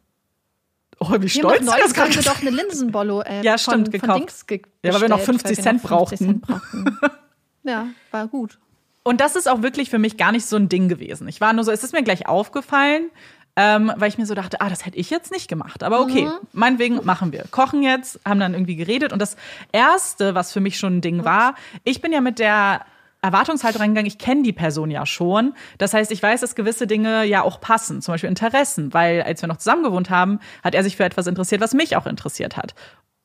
Oh, 1.01 1.11
wie 1.13 1.23
Wir 1.23 1.29
stolz 1.29 1.67
das 1.67 1.93
gerade 1.93 2.11
haben 2.11 2.15
wir 2.15 2.23
doch 2.23 2.41
eine 2.41 2.51
Linsenbollo 2.51 3.21
äh, 3.23 3.43
Ja, 3.43 3.59
stimmt, 3.59 3.87
von, 3.87 3.93
gekauft. 3.93 4.11
von 4.11 4.21
Dings 4.21 4.47
ge 4.47 4.63
Ja, 4.83 4.95
weil 4.95 5.03
wir 5.03 5.09
noch 5.09 5.19
bestellt, 5.19 5.43
50 5.43 5.59
weil 5.59 5.65
Cent 5.65 5.83
wir 5.85 5.91
noch 5.91 6.09
50 6.09 6.19
Cent 6.19 6.43
brauchten. 6.43 6.85
brauchten. 6.91 7.11
ja, 7.69 7.87
war 8.11 8.27
gut. 8.29 8.59
Und 9.03 9.21
das 9.21 9.37
ist 9.37 9.49
auch 9.49 9.63
wirklich 9.63 9.91
für 9.91 9.99
mich 9.99 10.17
gar 10.17 10.33
nicht 10.33 10.47
so 10.47 10.57
ein 10.57 10.69
Ding 10.69 10.89
gewesen. 10.89 11.29
Ich 11.29 11.41
war 11.41 11.53
nur 11.53 11.65
so, 11.65 11.71
es 11.73 11.85
ist 11.85 11.93
mir 11.93 12.03
gleich 12.03 12.27
aufgefallen, 12.27 13.11
ähm, 13.57 13.93
weil 13.97 14.09
ich 14.09 14.19
mir 14.19 14.27
so 14.27 14.35
dachte, 14.35 14.61
ah, 14.61 14.69
das 14.69 14.85
hätte 14.85 14.99
ich 14.99 15.11
jetzt 15.11 15.31
nicht 15.31 15.49
gemacht. 15.49 15.83
Aber 15.83 16.01
okay, 16.01 16.29
meinetwegen 16.53 17.05
machen 17.05 17.33
wir. 17.33 17.45
Kochen 17.51 17.83
jetzt, 17.83 18.21
haben 18.25 18.41
dann 18.41 18.55
irgendwie 18.55 18.77
geredet. 18.77 19.13
Und 19.13 19.21
das 19.21 19.37
Erste, 19.73 20.35
was 20.35 20.53
für 20.53 20.61
mich 20.61 20.79
schon 20.79 20.99
ein 20.99 21.01
Ding 21.01 21.25
war, 21.25 21.55
ich 21.85 22.01
bin 22.01 22.13
ja 22.13 22.21
mit 22.21 22.39
der 22.39 22.85
Erwartungshaltung 23.23 23.81
reingegangen, 23.81 24.07
ich 24.07 24.19
kenne 24.19 24.43
die 24.43 24.53
Person 24.53 24.91
ja 24.91 25.07
schon. 25.07 25.55
Das 25.79 25.95
heißt, 25.95 26.11
ich 26.11 26.23
weiß, 26.23 26.43
dass 26.43 26.55
gewisse 26.55 26.87
Dinge 26.87 27.25
ja 27.25 27.43
auch 27.43 27.61
passen, 27.61 28.03
zum 28.03 28.13
Beispiel 28.13 28.29
Interessen, 28.29 28.93
weil 28.93 29.23
als 29.23 29.41
wir 29.41 29.47
noch 29.49 29.57
zusammen 29.57 29.83
gewohnt 29.83 30.11
haben, 30.11 30.41
hat 30.63 30.75
er 30.75 30.85
sich 30.85 30.97
für 30.97 31.05
etwas 31.05 31.27
interessiert, 31.27 31.63
was 31.63 31.73
mich 31.73 31.97
auch 31.97 32.07
interessiert 32.07 32.59
hat. 32.59 32.75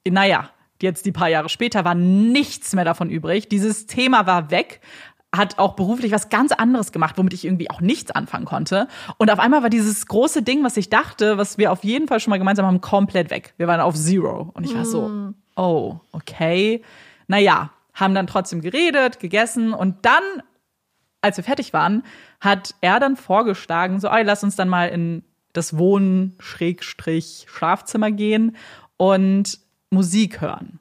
Naja, 0.08 0.50
jetzt 0.82 1.06
die 1.06 1.12
paar 1.12 1.28
Jahre 1.28 1.50
später 1.50 1.84
war 1.84 1.96
nichts 1.96 2.74
mehr 2.74 2.86
davon 2.86 3.10
übrig. 3.10 3.50
Dieses 3.50 3.88
Thema 3.88 4.26
war 4.26 4.52
weg, 4.52 4.80
hat 5.36 5.60
auch 5.60 5.76
beruflich 5.76 6.12
was 6.12 6.30
ganz 6.30 6.52
anderes 6.52 6.92
gemacht, 6.92 7.18
womit 7.18 7.34
ich 7.34 7.46
irgendwie 7.46 7.70
auch 7.70 7.82
nichts 7.82 8.12
anfangen 8.12 8.46
konnte. 8.46 8.88
Und 9.18 9.32
auf 9.32 9.40
einmal 9.40 9.62
war 9.62 9.70
dieses 9.70 10.08
große 10.08 10.42
Ding, 10.42 10.64
was 10.64 10.76
ich 10.76 10.90
dachte, 10.90 11.38
was 11.38 11.58
wir 11.58 11.72
auf 11.72 11.84
jeden 11.84 12.08
Fall 12.08 12.20
schon 12.20 12.32
mal 12.32 12.40
gemeinsam 12.40 12.66
haben, 12.66 12.82
komplett 12.82 13.30
weg. 13.30 13.54
Wir 13.58 13.68
waren 13.68 13.80
auf 13.80 13.96
Zero. 13.96 14.50
Und 14.54 14.64
ich 14.64 14.74
war 14.76 14.86
so, 14.86 15.34
oh, 15.56 16.00
okay. 16.12 16.82
Naja, 17.28 17.70
haben 17.94 18.16
dann 18.16 18.28
trotzdem 18.28 18.62
geredet, 18.62 19.20
gegessen 19.20 19.74
und 19.74 20.06
dann, 20.06 20.24
als 21.22 21.38
wir 21.38 21.44
fertig 21.44 21.74
waren, 21.74 22.04
hat 22.40 22.74
er 22.82 23.00
dann 23.00 23.16
vorgeschlagen, 23.16 24.00
so, 24.00 24.08
ey, 24.08 24.24
lass 24.24 24.44
uns 24.44 24.56
dann 24.56 24.70
mal 24.70 24.90
in 24.90 25.24
das 25.54 25.78
Wohnen, 25.78 26.36
Schrägstrich, 26.40 27.46
Schlafzimmer 27.50 28.12
gehen 28.12 28.56
und 28.98 29.60
Musik 29.92 30.42
hören. 30.42 30.80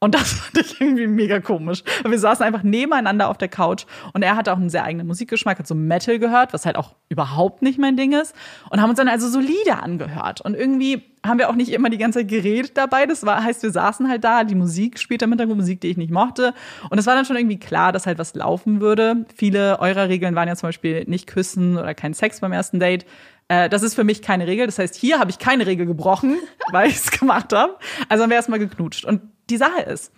Und 0.00 0.14
das 0.14 0.32
fand 0.34 0.58
ich 0.58 0.80
irgendwie 0.80 1.06
mega 1.06 1.40
komisch. 1.40 1.82
Wir 2.06 2.18
saßen 2.18 2.44
einfach 2.44 2.62
nebeneinander 2.62 3.28
auf 3.28 3.38
der 3.38 3.48
Couch 3.48 3.84
und 4.12 4.22
er 4.22 4.36
hatte 4.36 4.52
auch 4.52 4.56
einen 4.56 4.70
sehr 4.70 4.84
eigenen 4.84 5.06
Musikgeschmack, 5.06 5.58
hat 5.58 5.66
so 5.66 5.74
Metal 5.74 6.18
gehört, 6.18 6.52
was 6.52 6.66
halt 6.66 6.76
auch 6.76 6.94
überhaupt 7.08 7.62
nicht 7.62 7.78
mein 7.78 7.96
Ding 7.96 8.12
ist. 8.12 8.34
Und 8.70 8.80
haben 8.80 8.90
uns 8.90 8.98
dann 8.98 9.08
also 9.08 9.28
so 9.28 9.40
Lieder 9.40 9.82
angehört. 9.82 10.40
Und 10.40 10.54
irgendwie 10.54 11.02
haben 11.26 11.38
wir 11.38 11.50
auch 11.50 11.54
nicht 11.54 11.72
immer 11.72 11.90
die 11.90 11.98
ganze 11.98 12.20
Zeit 12.20 12.28
geredet 12.28 12.76
dabei. 12.76 13.06
Das 13.06 13.26
war, 13.26 13.42
heißt, 13.42 13.62
wir 13.62 13.70
saßen 13.70 14.08
halt 14.08 14.22
da, 14.22 14.44
die 14.44 14.54
Musik 14.54 14.98
spielte 15.00 15.24
im 15.24 15.32
Hintergrund, 15.32 15.58
Musik, 15.58 15.80
die 15.80 15.88
ich 15.88 15.96
nicht 15.96 16.12
mochte. 16.12 16.54
Und 16.90 16.98
es 16.98 17.06
war 17.06 17.16
dann 17.16 17.24
schon 17.24 17.36
irgendwie 17.36 17.58
klar, 17.58 17.92
dass 17.92 18.06
halt 18.06 18.18
was 18.18 18.34
laufen 18.34 18.80
würde. 18.80 19.26
Viele 19.34 19.80
eurer 19.80 20.08
Regeln 20.08 20.34
waren 20.36 20.46
ja 20.46 20.54
zum 20.54 20.68
Beispiel 20.68 21.04
nicht 21.06 21.26
küssen 21.26 21.76
oder 21.76 21.94
kein 21.94 22.14
Sex 22.14 22.40
beim 22.40 22.52
ersten 22.52 22.78
Date. 22.78 23.04
Äh, 23.48 23.68
das 23.68 23.82
ist 23.82 23.94
für 23.94 24.04
mich 24.04 24.22
keine 24.22 24.46
Regel. 24.46 24.66
Das 24.66 24.78
heißt, 24.78 24.94
hier 24.94 25.18
habe 25.18 25.30
ich 25.30 25.38
keine 25.38 25.66
Regel 25.66 25.86
gebrochen, 25.86 26.36
weil 26.72 26.88
ich 26.88 26.96
es 26.96 27.10
gemacht 27.10 27.52
habe. 27.52 27.76
Also 28.08 28.22
haben 28.22 28.30
wir 28.30 28.36
erstmal 28.36 28.60
geknutscht. 28.60 29.04
Und 29.04 29.22
die 29.50 29.56
Sache 29.56 29.82
ist, 29.82 30.12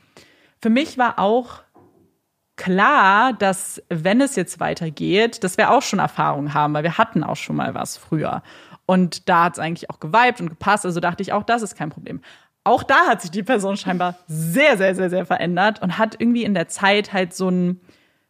für 0.61 0.70
mich 0.70 0.99
war 0.99 1.18
auch 1.18 1.62
klar, 2.57 3.33
dass 3.33 3.83
wenn 3.89 4.20
es 4.20 4.37
jetzt 4.37 4.61
weitergeht, 4.61 5.43
dass 5.43 5.57
wir 5.57 5.70
auch 5.70 5.83
schon 5.83 5.99
Erfahrung 5.99 6.53
haben, 6.53 6.74
weil 6.74 6.83
wir 6.83 6.99
hatten 6.99 7.24
auch 7.24 7.37
schon 7.37 7.57
mal 7.57 7.74
was 7.74 7.97
früher. 7.97 8.43
Und 8.85 9.28
da 9.28 9.45
hat 9.45 9.55
es 9.55 9.59
eigentlich 9.59 9.89
auch 9.89 10.01
geweibt 10.01 10.41
und 10.41 10.51
gepasst. 10.51 10.85
Also 10.85 11.01
dachte 11.01 11.22
ich, 11.22 11.33
auch 11.33 11.45
das 11.45 11.62
ist 11.62 11.74
kein 11.74 11.91
Problem. 11.91 12.20
Auch 12.64 12.83
da 12.83 13.07
hat 13.07 13.22
sich 13.22 13.31
die 13.31 13.43
Person 13.43 13.78
scheinbar 13.78 14.16
sehr, 14.26 14.76
sehr, 14.76 14.95
sehr, 14.95 15.09
sehr 15.09 15.24
verändert 15.24 15.81
und 15.81 15.97
hat 15.97 16.16
irgendwie 16.18 16.45
in 16.45 16.53
der 16.53 16.68
Zeit 16.68 17.14
halt 17.14 17.33
so 17.33 17.49
ein, 17.49 17.81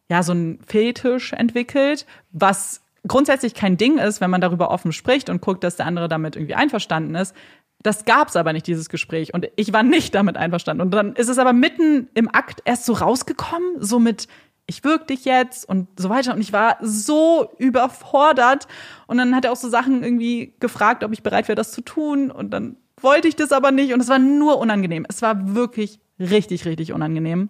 ja, 0.09 0.23
so 0.23 0.33
ein 0.33 0.61
Fetisch 0.65 1.33
entwickelt, 1.33 2.07
was 2.31 2.83
grundsätzlich 3.09 3.55
kein 3.55 3.77
Ding 3.77 3.99
ist, 3.99 4.21
wenn 4.21 4.31
man 4.31 4.41
darüber 4.41 4.71
offen 4.71 4.93
spricht 4.93 5.29
und 5.29 5.41
guckt, 5.41 5.65
dass 5.65 5.77
der 5.77 5.87
andere 5.87 6.09
damit 6.09 6.37
irgendwie 6.37 6.55
einverstanden 6.55 7.17
ist. 7.17 7.35
Das 7.83 8.05
gab's 8.05 8.37
aber 8.37 8.53
nicht, 8.53 8.67
dieses 8.67 8.89
Gespräch. 8.89 9.33
Und 9.33 9.49
ich 9.57 9.73
war 9.73 9.83
nicht 9.83 10.15
damit 10.15 10.37
einverstanden. 10.37 10.83
Und 10.83 10.91
dann 10.91 11.15
ist 11.15 11.29
es 11.29 11.39
aber 11.39 11.53
mitten 11.53 12.09
im 12.15 12.29
Akt 12.29 12.61
erst 12.65 12.85
so 12.85 12.93
rausgekommen, 12.93 13.77
so 13.79 13.99
mit, 13.99 14.29
ich 14.67 14.85
wirk 14.85 15.07
dich 15.07 15.25
jetzt 15.25 15.67
und 15.67 15.89
so 15.99 16.11
weiter. 16.11 16.35
Und 16.35 16.41
ich 16.41 16.53
war 16.53 16.77
so 16.83 17.51
überfordert. 17.59 18.69
Und 19.07 19.19
dann 19.19 19.35
hat 19.35 19.47
er 19.47 19.53
auch 19.53 19.57
so 19.57 19.69
Sachen 19.69 20.03
irgendwie 20.03 20.55
gefragt, 20.61 21.05
ob 21.05 21.13
ich 21.13 21.23
bereit 21.23 21.49
wäre, 21.49 21.57
das 21.57 21.73
zu 21.73 21.81
tun. 21.81 22.31
Und 22.31 22.51
dann 22.51 22.77
wollte 23.01 23.29
ich 23.29 23.37
das 23.37 23.51
aber 23.51 23.73
nicht. 23.73 23.95
Und 23.95 24.01
es 24.01 24.09
war 24.09 24.19
nur 24.19 24.59
unangenehm. 24.59 25.07
Es 25.09 25.23
war 25.23 25.55
wirklich 25.55 26.01
richtig, 26.19 26.67
richtig 26.67 26.93
unangenehm. 26.93 27.49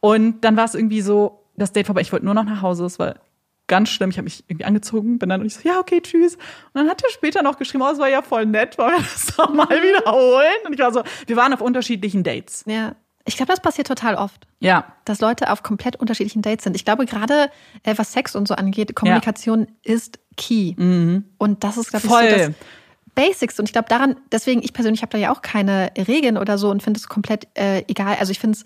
Und 0.00 0.42
dann 0.44 0.56
war 0.56 0.64
es 0.64 0.74
irgendwie 0.74 1.02
so, 1.02 1.44
das 1.56 1.72
Date 1.72 1.86
vorbei. 1.86 2.00
Ich 2.00 2.12
wollte 2.12 2.24
nur 2.24 2.34
noch 2.34 2.44
nach 2.44 2.62
Hause. 2.62 2.86
Es 2.86 2.98
war 2.98 3.16
ganz 3.68 3.90
schlimm. 3.90 4.10
Ich 4.10 4.18
habe 4.18 4.24
mich 4.24 4.44
irgendwie 4.48 4.64
angezogen, 4.64 5.18
bin 5.18 5.28
dann 5.28 5.40
und 5.40 5.46
ich 5.46 5.54
so, 5.54 5.68
ja, 5.68 5.78
okay, 5.78 6.00
tschüss. 6.00 6.34
Und 6.34 6.42
dann 6.74 6.88
hat 6.88 7.02
er 7.02 7.10
später 7.10 7.42
noch 7.42 7.58
geschrieben, 7.58 7.84
oh, 7.86 7.92
es 7.92 7.98
war 7.98 8.08
ja 8.08 8.22
voll 8.22 8.46
nett, 8.46 8.76
wollen 8.78 8.96
wir 8.96 9.02
das 9.02 9.36
doch 9.36 9.52
mal 9.52 9.68
wiederholen? 9.68 10.66
Und 10.66 10.72
ich 10.72 10.80
war 10.80 10.92
so, 10.92 11.02
wir 11.26 11.36
waren 11.36 11.52
auf 11.52 11.60
unterschiedlichen 11.60 12.24
Dates. 12.24 12.64
Ja. 12.66 12.96
Ich 13.24 13.36
glaube, 13.36 13.52
das 13.52 13.60
passiert 13.60 13.86
total 13.86 14.14
oft. 14.14 14.46
Ja. 14.58 14.92
Dass 15.04 15.20
Leute 15.20 15.52
auf 15.52 15.62
komplett 15.62 15.96
unterschiedlichen 15.96 16.40
Dates 16.40 16.64
sind. 16.64 16.74
Ich 16.74 16.86
glaube, 16.86 17.04
gerade 17.04 17.50
äh, 17.82 17.94
was 17.96 18.12
Sex 18.12 18.34
und 18.34 18.48
so 18.48 18.54
angeht, 18.54 18.96
Kommunikation 18.96 19.68
ja. 19.84 19.94
ist 19.94 20.18
key. 20.38 20.74
Mhm. 20.76 21.24
Und 21.36 21.62
das 21.62 21.76
ist, 21.76 21.90
glaube 21.90 22.06
ich, 22.06 22.10
Voll. 22.10 22.30
so 22.30 22.36
das 22.36 22.50
Basics. 23.14 23.58
Und 23.58 23.66
ich 23.68 23.72
glaube 23.72 23.88
daran, 23.88 24.16
deswegen, 24.32 24.62
ich 24.62 24.72
persönlich 24.72 25.02
habe 25.02 25.10
da 25.10 25.18
ja 25.18 25.30
auch 25.30 25.42
keine 25.42 25.92
Regeln 25.98 26.38
oder 26.38 26.56
so 26.56 26.70
und 26.70 26.82
finde 26.82 26.98
es 26.98 27.08
komplett 27.08 27.48
äh, 27.54 27.82
egal. 27.88 28.16
Also 28.18 28.30
ich 28.30 28.38
finde 28.38 28.56
es 28.56 28.64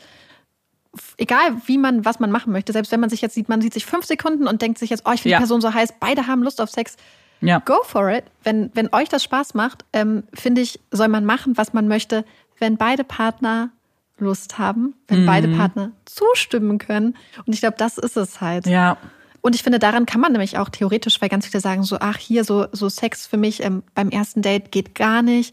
egal 1.16 1.56
wie 1.66 1.78
man, 1.78 2.04
was 2.04 2.20
man 2.20 2.30
machen 2.30 2.52
möchte, 2.52 2.72
selbst 2.72 2.92
wenn 2.92 3.00
man 3.00 3.10
sich 3.10 3.22
jetzt 3.22 3.34
sieht, 3.34 3.48
man 3.48 3.60
sieht 3.60 3.72
sich 3.72 3.86
fünf 3.86 4.04
Sekunden 4.04 4.46
und 4.46 4.62
denkt 4.62 4.78
sich 4.78 4.90
jetzt, 4.90 5.04
oh, 5.06 5.12
ich 5.12 5.22
finde 5.22 5.32
ja. 5.32 5.38
die 5.38 5.42
Person 5.42 5.60
so 5.60 5.72
heiß, 5.72 5.94
beide 6.00 6.26
haben 6.26 6.42
Lust 6.42 6.60
auf 6.60 6.70
Sex. 6.70 6.96
Ja. 7.40 7.58
Go 7.58 7.82
for 7.82 8.08
it. 8.10 8.24
Wenn, 8.44 8.70
wenn 8.74 8.88
euch 8.92 9.08
das 9.08 9.24
Spaß 9.24 9.54
macht, 9.54 9.84
ähm, 9.92 10.24
finde 10.32 10.60
ich, 10.60 10.80
soll 10.90 11.08
man 11.08 11.24
machen, 11.24 11.56
was 11.56 11.72
man 11.72 11.88
möchte, 11.88 12.24
wenn 12.58 12.76
beide 12.76 13.04
Partner 13.04 13.70
Lust 14.18 14.58
haben, 14.58 14.94
wenn 15.08 15.22
mhm. 15.22 15.26
beide 15.26 15.48
Partner 15.48 15.92
zustimmen 16.04 16.78
können. 16.78 17.16
Und 17.44 17.52
ich 17.52 17.60
glaube, 17.60 17.76
das 17.76 17.98
ist 17.98 18.16
es 18.16 18.40
halt. 18.40 18.66
Ja. 18.66 18.96
Und 19.40 19.56
ich 19.56 19.64
finde, 19.64 19.80
daran 19.80 20.06
kann 20.06 20.20
man 20.20 20.30
nämlich 20.30 20.58
auch 20.58 20.68
theoretisch, 20.68 21.20
weil 21.20 21.28
ganz 21.28 21.46
viele 21.46 21.60
sagen 21.60 21.82
so, 21.82 21.98
ach, 21.98 22.16
hier 22.16 22.44
so, 22.44 22.66
so 22.70 22.88
Sex 22.88 23.26
für 23.26 23.36
mich 23.36 23.62
ähm, 23.64 23.82
beim 23.94 24.10
ersten 24.10 24.40
Date 24.40 24.70
geht 24.70 24.94
gar 24.94 25.22
nicht. 25.22 25.52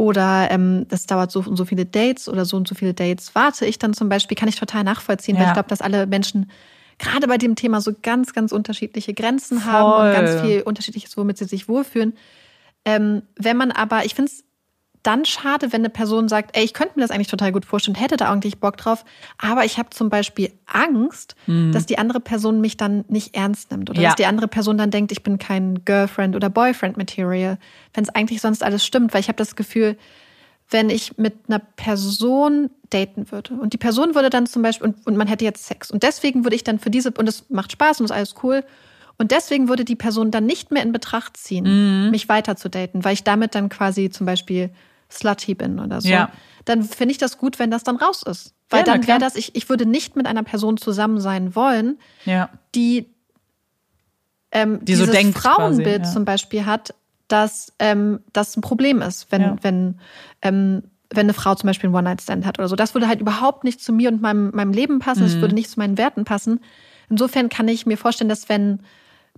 Oder 0.00 0.50
ähm, 0.50 0.86
das 0.88 1.04
dauert 1.04 1.30
so 1.30 1.40
und 1.40 1.56
so 1.56 1.66
viele 1.66 1.84
Dates 1.84 2.26
oder 2.26 2.46
so 2.46 2.56
und 2.56 2.66
so 2.66 2.74
viele 2.74 2.94
Dates 2.94 3.34
warte 3.34 3.66
ich 3.66 3.78
dann 3.78 3.92
zum 3.92 4.08
Beispiel, 4.08 4.34
kann 4.34 4.48
ich 4.48 4.56
total 4.56 4.82
nachvollziehen, 4.82 5.34
ja. 5.34 5.42
weil 5.42 5.48
ich 5.48 5.52
glaube, 5.52 5.68
dass 5.68 5.82
alle 5.82 6.06
Menschen 6.06 6.50
gerade 6.96 7.28
bei 7.28 7.36
dem 7.36 7.54
Thema 7.54 7.82
so 7.82 7.92
ganz, 8.00 8.32
ganz 8.32 8.50
unterschiedliche 8.50 9.12
Grenzen 9.12 9.60
Voll. 9.60 9.70
haben 9.70 10.08
und 10.08 10.14
ganz 10.14 10.40
viel 10.40 10.62
unterschiedliches, 10.62 11.18
womit 11.18 11.36
sie 11.36 11.44
sich 11.44 11.68
wohlfühlen. 11.68 12.14
Ähm, 12.86 13.24
wenn 13.36 13.58
man 13.58 13.72
aber, 13.72 14.06
ich 14.06 14.14
finde 14.14 14.32
es 14.32 14.42
dann 15.02 15.24
schade, 15.24 15.72
wenn 15.72 15.80
eine 15.80 15.90
Person 15.90 16.28
sagt, 16.28 16.56
ey, 16.56 16.64
ich 16.64 16.74
könnte 16.74 16.94
mir 16.96 17.02
das 17.02 17.10
eigentlich 17.10 17.28
total 17.28 17.52
gut 17.52 17.64
vorstellen, 17.64 17.94
hätte 17.94 18.16
da 18.16 18.30
eigentlich 18.30 18.58
Bock 18.58 18.76
drauf, 18.76 19.04
aber 19.38 19.64
ich 19.64 19.78
habe 19.78 19.90
zum 19.90 20.10
Beispiel 20.10 20.52
Angst, 20.66 21.36
mhm. 21.46 21.72
dass 21.72 21.86
die 21.86 21.98
andere 21.98 22.20
Person 22.20 22.60
mich 22.60 22.76
dann 22.76 23.04
nicht 23.08 23.34
ernst 23.34 23.70
nimmt 23.70 23.88
oder 23.88 24.00
ja. 24.00 24.08
dass 24.10 24.16
die 24.16 24.26
andere 24.26 24.48
Person 24.48 24.76
dann 24.76 24.90
denkt, 24.90 25.10
ich 25.12 25.22
bin 25.22 25.38
kein 25.38 25.84
Girlfriend 25.84 26.36
oder 26.36 26.50
Boyfriend 26.50 26.98
Material, 26.98 27.58
wenn 27.94 28.04
es 28.04 28.10
eigentlich 28.10 28.42
sonst 28.42 28.62
alles 28.62 28.84
stimmt, 28.84 29.14
weil 29.14 29.20
ich 29.20 29.28
habe 29.28 29.36
das 29.36 29.56
Gefühl, 29.56 29.96
wenn 30.68 30.90
ich 30.90 31.16
mit 31.16 31.34
einer 31.48 31.58
Person 31.58 32.70
daten 32.90 33.30
würde 33.30 33.54
und 33.54 33.72
die 33.72 33.78
Person 33.78 34.14
würde 34.14 34.30
dann 34.30 34.46
zum 34.46 34.62
Beispiel 34.62 34.88
und, 34.88 35.06
und 35.06 35.16
man 35.16 35.28
hätte 35.28 35.44
jetzt 35.44 35.66
Sex 35.66 35.90
und 35.90 36.02
deswegen 36.02 36.44
würde 36.44 36.56
ich 36.56 36.64
dann 36.64 36.78
für 36.78 36.90
diese 36.90 37.10
und 37.12 37.28
es 37.28 37.48
macht 37.48 37.72
Spaß 37.72 38.00
und 38.00 38.04
ist 38.04 38.12
alles 38.12 38.34
cool 38.42 38.64
und 39.16 39.30
deswegen 39.30 39.68
würde 39.68 39.84
die 39.84 39.96
Person 39.96 40.30
dann 40.30 40.46
nicht 40.46 40.70
mehr 40.70 40.82
in 40.82 40.92
Betracht 40.92 41.36
ziehen, 41.36 41.64
mhm. 42.04 42.10
mich 42.10 42.28
weiter 42.28 42.56
zu 42.56 42.68
daten, 42.68 43.04
weil 43.04 43.14
ich 43.14 43.24
damit 43.24 43.54
dann 43.54 43.68
quasi 43.68 44.10
zum 44.10 44.26
Beispiel 44.26 44.70
slutty 45.10 45.54
bin 45.54 45.78
oder 45.78 46.00
so. 46.00 46.08
Ja. 46.08 46.30
Dann 46.64 46.82
finde 46.82 47.12
ich 47.12 47.18
das 47.18 47.38
gut, 47.38 47.58
wenn 47.58 47.70
das 47.70 47.82
dann 47.84 47.96
raus 47.96 48.22
ist. 48.22 48.54
Weil 48.68 48.80
ja, 48.80 48.84
dann 48.84 49.06
wäre 49.06 49.18
das, 49.18 49.34
ich, 49.34 49.56
ich 49.56 49.68
würde 49.68 49.86
nicht 49.86 50.16
mit 50.16 50.26
einer 50.26 50.42
Person 50.42 50.76
zusammen 50.76 51.20
sein 51.20 51.56
wollen, 51.56 51.98
ja. 52.24 52.50
die, 52.74 53.06
ähm, 54.52 54.78
die 54.80 54.84
dieses 54.86 55.06
so 55.06 55.12
denkt 55.12 55.36
Frauenbild 55.36 56.02
quasi, 56.02 56.12
zum 56.12 56.24
Beispiel 56.24 56.66
hat, 56.66 56.94
dass 57.28 57.72
ähm, 57.78 58.20
das 58.32 58.56
ein 58.56 58.60
Problem 58.60 59.02
ist, 59.02 59.30
wenn, 59.30 59.58
wenn, 59.62 60.00
ähm, 60.42 60.82
wenn 61.10 61.26
eine 61.26 61.34
Frau 61.34 61.54
zum 61.54 61.66
Beispiel 61.66 61.88
einen 61.88 61.96
One-Night-Stand 61.96 62.46
hat 62.46 62.58
oder 62.58 62.68
so. 62.68 62.76
Das 62.76 62.94
würde 62.94 63.08
halt 63.08 63.20
überhaupt 63.20 63.64
nicht 63.64 63.80
zu 63.80 63.92
mir 63.92 64.08
und 64.10 64.22
meinem, 64.22 64.50
meinem 64.54 64.72
Leben 64.72 65.00
passen, 65.00 65.24
mhm. 65.24 65.40
würde 65.40 65.54
nicht 65.54 65.70
zu 65.70 65.78
meinen 65.78 65.98
Werten 65.98 66.24
passen. 66.24 66.60
Insofern 67.08 67.48
kann 67.48 67.66
ich 67.66 67.86
mir 67.86 67.96
vorstellen, 67.96 68.28
dass 68.28 68.48
wenn 68.48 68.80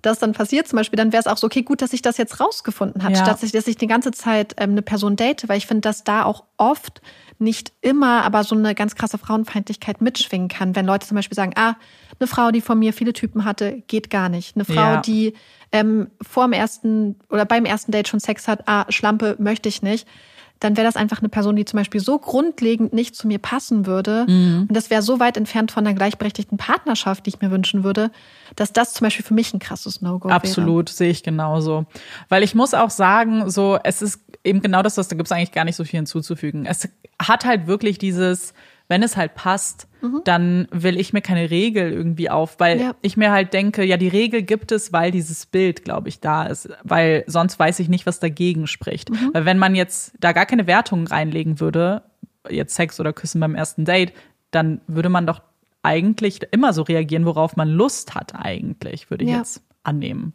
das 0.03 0.19
dann 0.19 0.33
passiert 0.33 0.69
zum 0.69 0.77
Beispiel, 0.77 0.97
dann 0.97 1.13
wäre 1.13 1.21
es 1.21 1.27
auch 1.27 1.37
so, 1.37 1.47
okay, 1.47 1.63
gut, 1.63 1.81
dass 1.81 1.93
ich 1.93 2.03
das 2.03 2.19
jetzt 2.19 2.41
rausgefunden 2.41 3.03
habe, 3.03 3.15
ja. 3.15 3.23
statt 3.23 3.43
dass 3.43 3.67
ich 3.67 3.77
die 3.77 3.87
ganze 3.87 4.11
Zeit 4.11 4.55
ähm, 4.59 4.73
eine 4.73 4.83
Person 4.83 5.17
date, 5.17 5.49
weil 5.49 5.59
ich 5.59 5.67
finde, 5.67 5.83
dass 5.83 6.05
da 6.05 6.25
auch 6.25 6.45
oft 6.57 7.01
nicht 7.39 7.73
immer, 7.81 8.23
aber 8.23 8.45
so 8.45 8.55
eine 8.55 8.75
ganz 8.75 8.95
krasse 8.95 9.19
Frauenfeindlichkeit 9.19 10.01
mitschwingen 10.01 10.49
kann. 10.49 10.77
Wenn 10.77 10.87
Leute 10.87 11.07
zum 11.07 11.17
Beispiel 11.17 11.37
sagen, 11.37 11.53
ah, 11.57 11.75
eine 12.19 12.27
Frau, 12.27 12.51
die 12.51 12.61
von 12.61 12.79
mir 12.79 12.93
viele 12.93 13.13
Typen 13.13 13.45
hatte, 13.45 13.83
geht 13.87 14.11
gar 14.11 14.29
nicht. 14.29 14.57
Eine 14.57 14.65
Frau, 14.65 14.75
ja. 14.75 14.97
die 15.01 15.35
ähm, 15.73 16.09
vor 16.21 16.45
dem 16.45 16.53
ersten 16.53 17.17
oder 17.31 17.45
beim 17.45 17.65
ersten 17.65 17.91
Date 17.91 18.09
schon 18.09 18.21
Sex 18.21 18.47
hat, 18.47 18.69
ah, 18.69 18.87
Schlampe 18.91 19.37
möchte 19.39 19.69
ich 19.69 19.83
nicht 19.83 20.07
dann 20.63 20.77
wäre 20.77 20.87
das 20.87 20.97
einfach 20.97 21.19
eine 21.19 21.29
Person, 21.29 21.57
die 21.57 21.65
zum 21.65 21.79
Beispiel 21.79 22.01
so 22.01 22.19
grundlegend 22.19 22.93
nicht 22.93 23.17
zu 23.17 23.27
mir 23.27 23.39
passen 23.39 23.87
würde. 23.87 24.27
Mhm. 24.29 24.67
Und 24.69 24.77
das 24.77 24.91
wäre 24.91 25.03
so 25.03 25.19
weit 25.19 25.37
entfernt 25.37 25.73
von 25.73 25.87
einer 25.87 25.95
gleichberechtigten 25.95 26.59
Partnerschaft, 26.59 27.27
die 27.27 27.31
ich 27.31 27.41
mir 27.41 27.51
wünschen 27.51 27.85
würde, 27.85 28.11
dass 28.57 28.73
das 28.73 28.95
zum 28.95 29.07
Beispiel 29.07 29.25
für 29.25 29.35
mich 29.35 29.53
ein 29.53 29.59
krasses 29.59 30.03
No-Go 30.03 30.29
wäre. 30.29 30.37
Absolut, 30.37 30.89
sehe 30.89 31.11
ich 31.11 31.23
genauso. 31.23 31.87
Weil 32.29 32.43
ich 32.43 32.55
muss 32.55 32.75
auch 32.75 32.91
sagen, 32.91 33.51
so, 33.51 33.79
es 33.83 34.03
ist 34.03 34.21
eben 34.45 34.63
genau 34.63 34.83
das, 34.83 34.97
was 34.97 35.09
da 35.09 35.17
gibt 35.17 35.29
es 35.29 35.33
eigentlich 35.33 35.53
gar 35.53 35.65
nicht 35.65 35.77
so 35.77 35.85
viel 35.85 35.99
hinzuzufügen. 35.99 36.67
Es 36.67 36.89
hat 37.21 37.45
halt 37.45 37.67
wirklich 37.67 37.99
dieses, 37.99 38.55
wenn 38.93 39.03
es 39.03 39.17
halt 39.17 39.35
passt, 39.35 39.89
mhm. 40.03 40.21
dann 40.25 40.69
will 40.71 41.01
ich 41.01 41.15
mir 41.15 41.23
keine 41.23 41.49
Regel 41.49 41.91
irgendwie 41.91 42.29
auf, 42.29 42.61
weil 42.61 42.79
ja. 42.79 42.95
ich 43.01 43.17
mir 43.17 43.33
halt 43.33 43.55
denke, 43.55 43.85
ja, 43.85 43.97
die 43.97 44.09
Regel 44.09 44.43
gibt 44.43 44.71
es, 44.71 44.93
weil 44.93 45.11
dieses 45.11 45.47
Bild, 45.47 45.83
glaube 45.83 46.11
ich, 46.11 46.21
da 46.21 46.45
ist, 46.45 46.69
weil 46.83 47.25
sonst 47.27 47.59
weiß 47.59 47.79
ich 47.79 47.89
nicht, 47.89 48.05
was 48.05 48.21
dagegen 48.21 48.67
spricht. 48.67 49.09
Mhm. 49.09 49.31
Weil 49.33 49.47
wenn 49.47 49.57
man 49.57 49.75
jetzt 49.75 50.13
da 50.21 50.33
gar 50.33 50.45
keine 50.45 50.67
Wertungen 50.67 51.07
reinlegen 51.07 51.59
würde, 51.59 52.03
jetzt 52.51 52.75
Sex 52.75 53.01
oder 53.01 53.15
Küssen 53.15 53.41
beim 53.41 53.55
ersten 53.55 53.87
Date, 53.87 54.13
dann 54.51 54.83
würde 54.87 55.09
man 55.09 55.27
doch 55.27 55.41
eigentlich 55.83 56.41
immer 56.51 56.75
so 56.75 56.83
reagieren, 56.83 57.25
worauf 57.25 57.57
man 57.57 57.71
Lust 57.71 58.15
hat, 58.15 58.35
eigentlich, 58.35 59.09
würde 59.09 59.25
ich 59.25 59.31
ja. 59.31 59.39
jetzt 59.39 59.63
annehmen. 59.85 60.35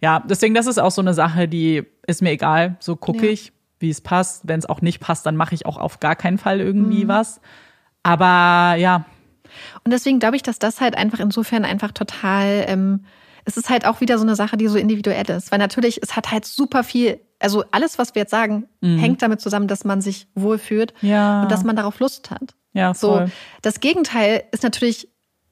Ja, 0.00 0.24
deswegen, 0.26 0.54
das 0.54 0.66
ist 0.66 0.78
auch 0.78 0.92
so 0.92 1.02
eine 1.02 1.12
Sache, 1.12 1.46
die 1.46 1.82
ist 2.06 2.22
mir 2.22 2.30
egal. 2.30 2.76
So 2.80 2.96
gucke 2.96 3.26
ja. 3.26 3.32
ich, 3.32 3.52
wie 3.80 3.90
es 3.90 4.00
passt. 4.00 4.48
Wenn 4.48 4.60
es 4.60 4.64
auch 4.64 4.80
nicht 4.80 4.98
passt, 4.98 5.26
dann 5.26 5.36
mache 5.36 5.54
ich 5.54 5.66
auch 5.66 5.76
auf 5.76 6.00
gar 6.00 6.16
keinen 6.16 6.38
Fall 6.38 6.58
irgendwie 6.58 7.04
mhm. 7.04 7.08
was. 7.08 7.42
Aber 8.02 8.76
ja. 8.76 9.04
Und 9.84 9.92
deswegen 9.92 10.18
glaube 10.18 10.36
ich, 10.36 10.42
dass 10.42 10.58
das 10.58 10.80
halt 10.80 10.96
einfach 10.96 11.20
insofern 11.20 11.64
einfach 11.64 11.92
total, 11.92 12.64
ähm, 12.68 13.04
es 13.44 13.56
ist 13.56 13.70
halt 13.70 13.86
auch 13.86 14.00
wieder 14.00 14.18
so 14.18 14.24
eine 14.24 14.36
Sache, 14.36 14.56
die 14.56 14.68
so 14.68 14.78
individuell 14.78 15.28
ist. 15.30 15.52
Weil 15.52 15.58
natürlich, 15.58 16.00
es 16.02 16.16
hat 16.16 16.30
halt 16.30 16.44
super 16.44 16.84
viel, 16.84 17.20
also 17.38 17.64
alles, 17.70 17.98
was 17.98 18.14
wir 18.14 18.22
jetzt 18.22 18.30
sagen, 18.30 18.68
mhm. 18.80 18.98
hängt 18.98 19.22
damit 19.22 19.40
zusammen, 19.40 19.68
dass 19.68 19.84
man 19.84 20.00
sich 20.00 20.28
wohlfühlt 20.34 20.94
ja. 21.02 21.42
und 21.42 21.50
dass 21.50 21.64
man 21.64 21.76
darauf 21.76 21.98
Lust 22.00 22.30
hat. 22.30 22.54
Ja, 22.72 22.94
voll. 22.94 23.26
So, 23.26 23.32
das 23.60 23.80
Gegenteil 23.80 24.44
ist 24.52 24.62
natürlich 24.62 25.08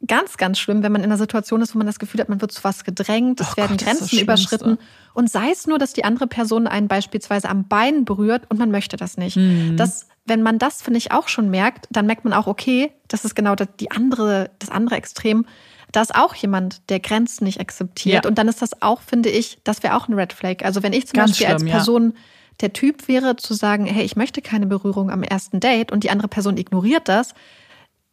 ganz, 0.06 0.36
ganz 0.36 0.58
schlimm, 0.58 0.82
wenn 0.82 0.92
man 0.92 1.02
in 1.02 1.10
einer 1.10 1.18
Situation 1.18 1.60
ist, 1.60 1.74
wo 1.74 1.78
man 1.78 1.86
das 1.86 1.98
Gefühl 1.98 2.20
hat, 2.20 2.28
man 2.28 2.40
wird 2.40 2.52
zu 2.52 2.64
was 2.64 2.84
gedrängt, 2.84 3.40
es 3.40 3.52
oh 3.52 3.56
werden 3.56 3.76
Gott, 3.76 3.86
Grenzen 3.86 4.18
überschritten. 4.18 4.78
Und 5.12 5.30
sei 5.30 5.50
es 5.50 5.66
nur, 5.66 5.78
dass 5.78 5.92
die 5.92 6.04
andere 6.04 6.26
Person 6.26 6.66
einen 6.66 6.88
beispielsweise 6.88 7.48
am 7.48 7.68
Bein 7.68 8.04
berührt 8.04 8.44
und 8.48 8.58
man 8.58 8.70
möchte 8.70 8.96
das 8.96 9.16
nicht. 9.16 9.36
Mhm. 9.36 9.76
Das 9.76 10.06
wenn 10.26 10.42
man 10.42 10.58
das, 10.58 10.80
finde 10.80 10.98
ich, 10.98 11.12
auch 11.12 11.28
schon 11.28 11.50
merkt, 11.50 11.86
dann 11.90 12.06
merkt 12.06 12.24
man 12.24 12.32
auch, 12.32 12.46
okay, 12.46 12.92
das 13.08 13.24
ist 13.24 13.34
genau 13.34 13.54
das, 13.54 13.68
die 13.78 13.90
andere, 13.90 14.50
das 14.58 14.70
andere 14.70 14.96
Extrem. 14.96 15.44
Da 15.92 16.02
ist 16.02 16.14
auch 16.14 16.34
jemand, 16.34 16.88
der 16.88 17.00
Grenzen 17.00 17.44
nicht 17.44 17.60
akzeptiert. 17.60 18.24
Ja. 18.24 18.28
Und 18.28 18.38
dann 18.38 18.48
ist 18.48 18.62
das 18.62 18.80
auch, 18.80 19.00
finde 19.00 19.28
ich, 19.28 19.58
das 19.64 19.82
wäre 19.82 19.96
auch 19.96 20.08
ein 20.08 20.14
Red 20.14 20.32
Flag. 20.32 20.62
Also 20.62 20.82
wenn 20.82 20.92
ich 20.92 21.08
zum 21.08 21.16
Ganz 21.16 21.32
Beispiel 21.32 21.46
schlimm, 21.46 21.54
als 21.54 21.64
Person 21.64 22.12
ja. 22.14 22.20
der 22.60 22.72
Typ 22.72 23.08
wäre, 23.08 23.36
zu 23.36 23.54
sagen, 23.54 23.86
hey, 23.86 24.04
ich 24.04 24.14
möchte 24.14 24.40
keine 24.40 24.66
Berührung 24.66 25.10
am 25.10 25.22
ersten 25.22 25.58
Date 25.58 25.90
und 25.90 26.04
die 26.04 26.10
andere 26.10 26.28
Person 26.28 26.56
ignoriert 26.56 27.08
das, 27.08 27.34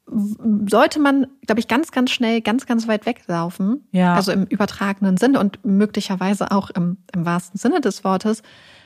sollte 0.10 1.00
man, 1.00 1.28
glaube 1.46 1.60
ich, 1.60 1.68
ganz, 1.68 1.92
ganz 1.92 2.12
schnell, 2.12 2.42
ganz, 2.42 2.66
ganz 2.66 2.88
weit 2.88 3.06
weglaufen. 3.06 3.88
Ja. 3.92 4.16
Also 4.16 4.32
im 4.32 4.46
übertragenen 4.46 5.18
Sinne 5.18 5.40
und 5.40 5.64
möglicherweise 5.66 6.52
auch 6.52 6.70
im, 6.70 6.98
im 7.14 7.26
wahrsten 7.26 7.58
Sinne 7.58 7.82
des 7.82 8.04
Wortes. 8.04 8.42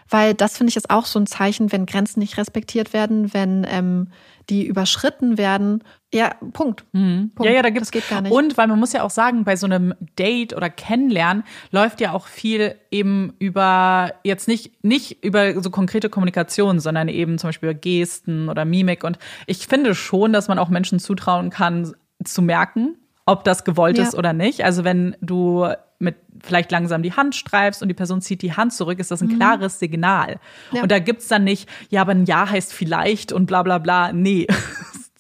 Weil 0.09 0.34
das 0.34 0.57
finde 0.57 0.72
ich 0.72 0.78
ist 0.78 0.89
auch 0.89 1.05
so 1.05 1.19
ein 1.19 1.28
Zeichen, 1.28 1.72
wenn 1.72 1.86
Grenzen 1.86 2.19
nicht 2.19 2.38
respektiert 2.38 2.91
werden, 2.91 3.34
wenn 3.34 3.65
ähm, 3.69 4.07
die 4.49 4.65
überschritten 4.65 5.37
werden. 5.37 5.83
Ja, 6.13 6.31
Punkt. 6.53 6.83
Mhm. 6.91 7.31
Punkt. 7.35 7.49
Ja, 7.49 7.55
ja, 7.55 7.61
da 7.61 7.69
gibt's. 7.69 7.89
Das 7.89 7.91
geht 7.91 8.09
gar 8.09 8.21
nicht. 8.21 8.31
Und 8.31 8.57
weil 8.57 8.67
man 8.67 8.79
muss 8.79 8.93
ja 8.93 9.03
auch 9.03 9.09
sagen, 9.09 9.43
bei 9.43 9.55
so 9.55 9.65
einem 9.65 9.93
Date 10.17 10.53
oder 10.53 10.69
Kennenlernen 10.69 11.43
läuft 11.71 12.01
ja 12.01 12.13
auch 12.13 12.27
viel 12.27 12.75
eben 12.89 13.33
über 13.39 14.13
jetzt 14.23 14.47
nicht 14.47 14.83
nicht 14.83 15.23
über 15.23 15.61
so 15.61 15.69
konkrete 15.69 16.09
Kommunikation, 16.09 16.79
sondern 16.79 17.07
eben 17.07 17.37
zum 17.37 17.49
Beispiel 17.49 17.69
über 17.69 17.79
Gesten 17.79 18.49
oder 18.49 18.65
Mimik. 18.65 19.03
Und 19.03 19.19
ich 19.47 19.67
finde 19.67 19.95
schon, 19.95 20.33
dass 20.33 20.47
man 20.47 20.59
auch 20.59 20.69
Menschen 20.69 20.99
zutrauen 20.99 21.49
kann, 21.49 21.93
zu 22.23 22.41
merken, 22.41 22.97
ob 23.25 23.43
das 23.43 23.63
gewollt 23.63 23.97
ja. 23.97 24.03
ist 24.03 24.15
oder 24.15 24.33
nicht. 24.33 24.63
Also 24.65 24.83
wenn 24.83 25.15
du 25.21 25.67
mit 26.02 26.16
vielleicht 26.43 26.72
langsam 26.72 27.04
die 27.04 27.14
Hand 27.14 27.36
streifst 27.36 27.82
und 27.82 27.88
die 27.88 27.93
Person 27.93 28.22
zieht 28.22 28.41
die 28.41 28.54
Hand 28.54 28.74
zurück, 28.74 28.99
ist 28.99 29.12
das 29.12 29.22
ein 29.22 29.30
mhm. 29.30 29.38
klares 29.38 29.80
Signal. 29.80 30.39
Ja. 30.72 30.82
Und 30.82 30.91
da 30.91 30.99
gibt's 30.99 31.28
dann 31.28 31.43
nicht, 31.43 31.70
ja, 31.89 32.02
aber 32.02 32.12
ein 32.12 32.26
Ja 32.26 32.49
heißt 32.49 32.74
vielleicht 32.74 33.32
und 33.32 33.45
bla 33.45 33.64
bla 33.64 33.78
bla. 33.78 34.12
Nee. 34.12 34.47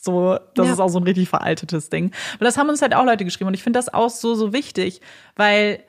So, 0.03 0.39
das 0.55 0.65
ja. 0.65 0.73
ist 0.73 0.79
auch 0.79 0.87
so 0.87 0.99
ein 0.99 1.03
richtig 1.03 1.29
veraltetes 1.29 1.91
Ding. 1.91 2.11
Aber 2.33 2.45
das 2.45 2.57
haben 2.57 2.69
uns 2.69 2.81
halt 2.81 2.95
auch 2.95 3.05
Leute 3.05 3.23
geschrieben 3.23 3.49
und 3.49 3.53
ich 3.53 3.61
finde 3.61 3.77
das 3.77 3.93
auch 3.93 4.09
so, 4.09 4.33
so 4.33 4.51
wichtig, 4.51 4.99
weil 5.35 5.83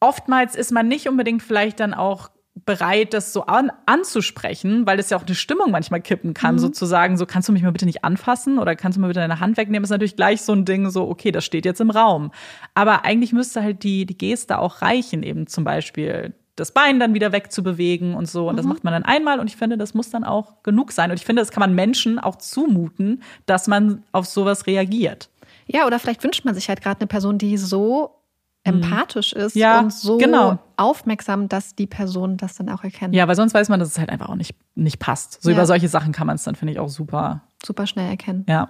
oftmals 0.00 0.54
ist 0.54 0.70
man 0.70 0.86
nicht 0.86 1.08
unbedingt 1.08 1.42
vielleicht 1.42 1.80
dann 1.80 1.94
auch 1.94 2.28
bereit, 2.54 3.14
das 3.14 3.32
so 3.32 3.46
an, 3.46 3.72
anzusprechen, 3.86 4.86
weil 4.86 4.98
es 4.98 5.10
ja 5.10 5.16
auch 5.16 5.26
eine 5.26 5.34
Stimmung 5.34 5.70
manchmal 5.70 6.00
kippen 6.00 6.34
kann, 6.34 6.56
mhm. 6.56 6.60
sozusagen, 6.60 7.16
so 7.16 7.24
kannst 7.24 7.48
du 7.48 7.52
mich 7.52 7.62
mal 7.62 7.72
bitte 7.72 7.86
nicht 7.86 8.04
anfassen 8.04 8.58
oder 8.58 8.76
kannst 8.76 8.96
du 8.96 9.00
mal 9.00 9.08
bitte 9.08 9.20
deine 9.20 9.40
Hand 9.40 9.56
wegnehmen, 9.56 9.84
ist 9.84 9.90
natürlich 9.90 10.16
gleich 10.16 10.42
so 10.42 10.52
ein 10.52 10.64
Ding, 10.64 10.90
so, 10.90 11.08
okay, 11.08 11.32
das 11.32 11.44
steht 11.44 11.64
jetzt 11.64 11.80
im 11.80 11.90
Raum. 11.90 12.30
Aber 12.74 13.04
eigentlich 13.04 13.32
müsste 13.32 13.62
halt 13.62 13.82
die, 13.82 14.04
die 14.04 14.18
Geste 14.18 14.58
auch 14.58 14.82
reichen, 14.82 15.22
eben 15.22 15.46
zum 15.46 15.64
Beispiel 15.64 16.34
das 16.56 16.72
Bein 16.72 17.00
dann 17.00 17.14
wieder 17.14 17.32
wegzubewegen 17.32 18.14
und 18.14 18.28
so. 18.28 18.48
Und 18.48 18.56
das 18.56 18.66
macht 18.66 18.84
man 18.84 18.92
dann 18.92 19.04
einmal 19.04 19.40
und 19.40 19.48
ich 19.48 19.56
finde, 19.56 19.78
das 19.78 19.94
muss 19.94 20.10
dann 20.10 20.22
auch 20.22 20.62
genug 20.62 20.92
sein. 20.92 21.10
Und 21.10 21.16
ich 21.16 21.24
finde, 21.24 21.40
das 21.40 21.50
kann 21.50 21.62
man 21.62 21.74
Menschen 21.74 22.18
auch 22.18 22.36
zumuten, 22.36 23.22
dass 23.46 23.68
man 23.68 24.04
auf 24.12 24.26
sowas 24.26 24.66
reagiert. 24.66 25.30
Ja, 25.66 25.86
oder 25.86 25.98
vielleicht 25.98 26.22
wünscht 26.22 26.44
man 26.44 26.54
sich 26.54 26.68
halt 26.68 26.82
gerade 26.82 27.00
eine 27.00 27.06
Person, 27.06 27.38
die 27.38 27.56
so 27.56 28.21
empathisch 28.64 29.32
ist 29.32 29.56
Ja, 29.56 29.80
und 29.80 29.92
so 29.92 30.18
genau. 30.18 30.58
aufmerksam, 30.76 31.48
dass 31.48 31.74
die 31.74 31.86
Person 31.86 32.36
das 32.36 32.54
dann 32.54 32.68
auch 32.68 32.84
erkennt. 32.84 33.14
Ja, 33.14 33.26
weil 33.26 33.34
sonst 33.36 33.54
weiß 33.54 33.68
man, 33.68 33.80
dass 33.80 33.88
es 33.88 33.98
halt 33.98 34.10
einfach 34.10 34.28
auch 34.28 34.36
nicht, 34.36 34.54
nicht 34.74 34.98
passt. 34.98 35.42
So 35.42 35.50
Ja. 35.50 35.56
über 35.56 35.66
solche 35.66 35.88
Sachen 35.88 36.12
kann 36.12 36.26
man 36.26 36.36
es 36.36 36.44
dann, 36.44 36.54
finde 36.54 36.72
ich, 36.72 36.78
auch 36.78 36.88
super. 36.88 37.42
Super 37.64 37.86
schnell 37.86 38.08
erkennen. 38.08 38.44
Ja. 38.48 38.68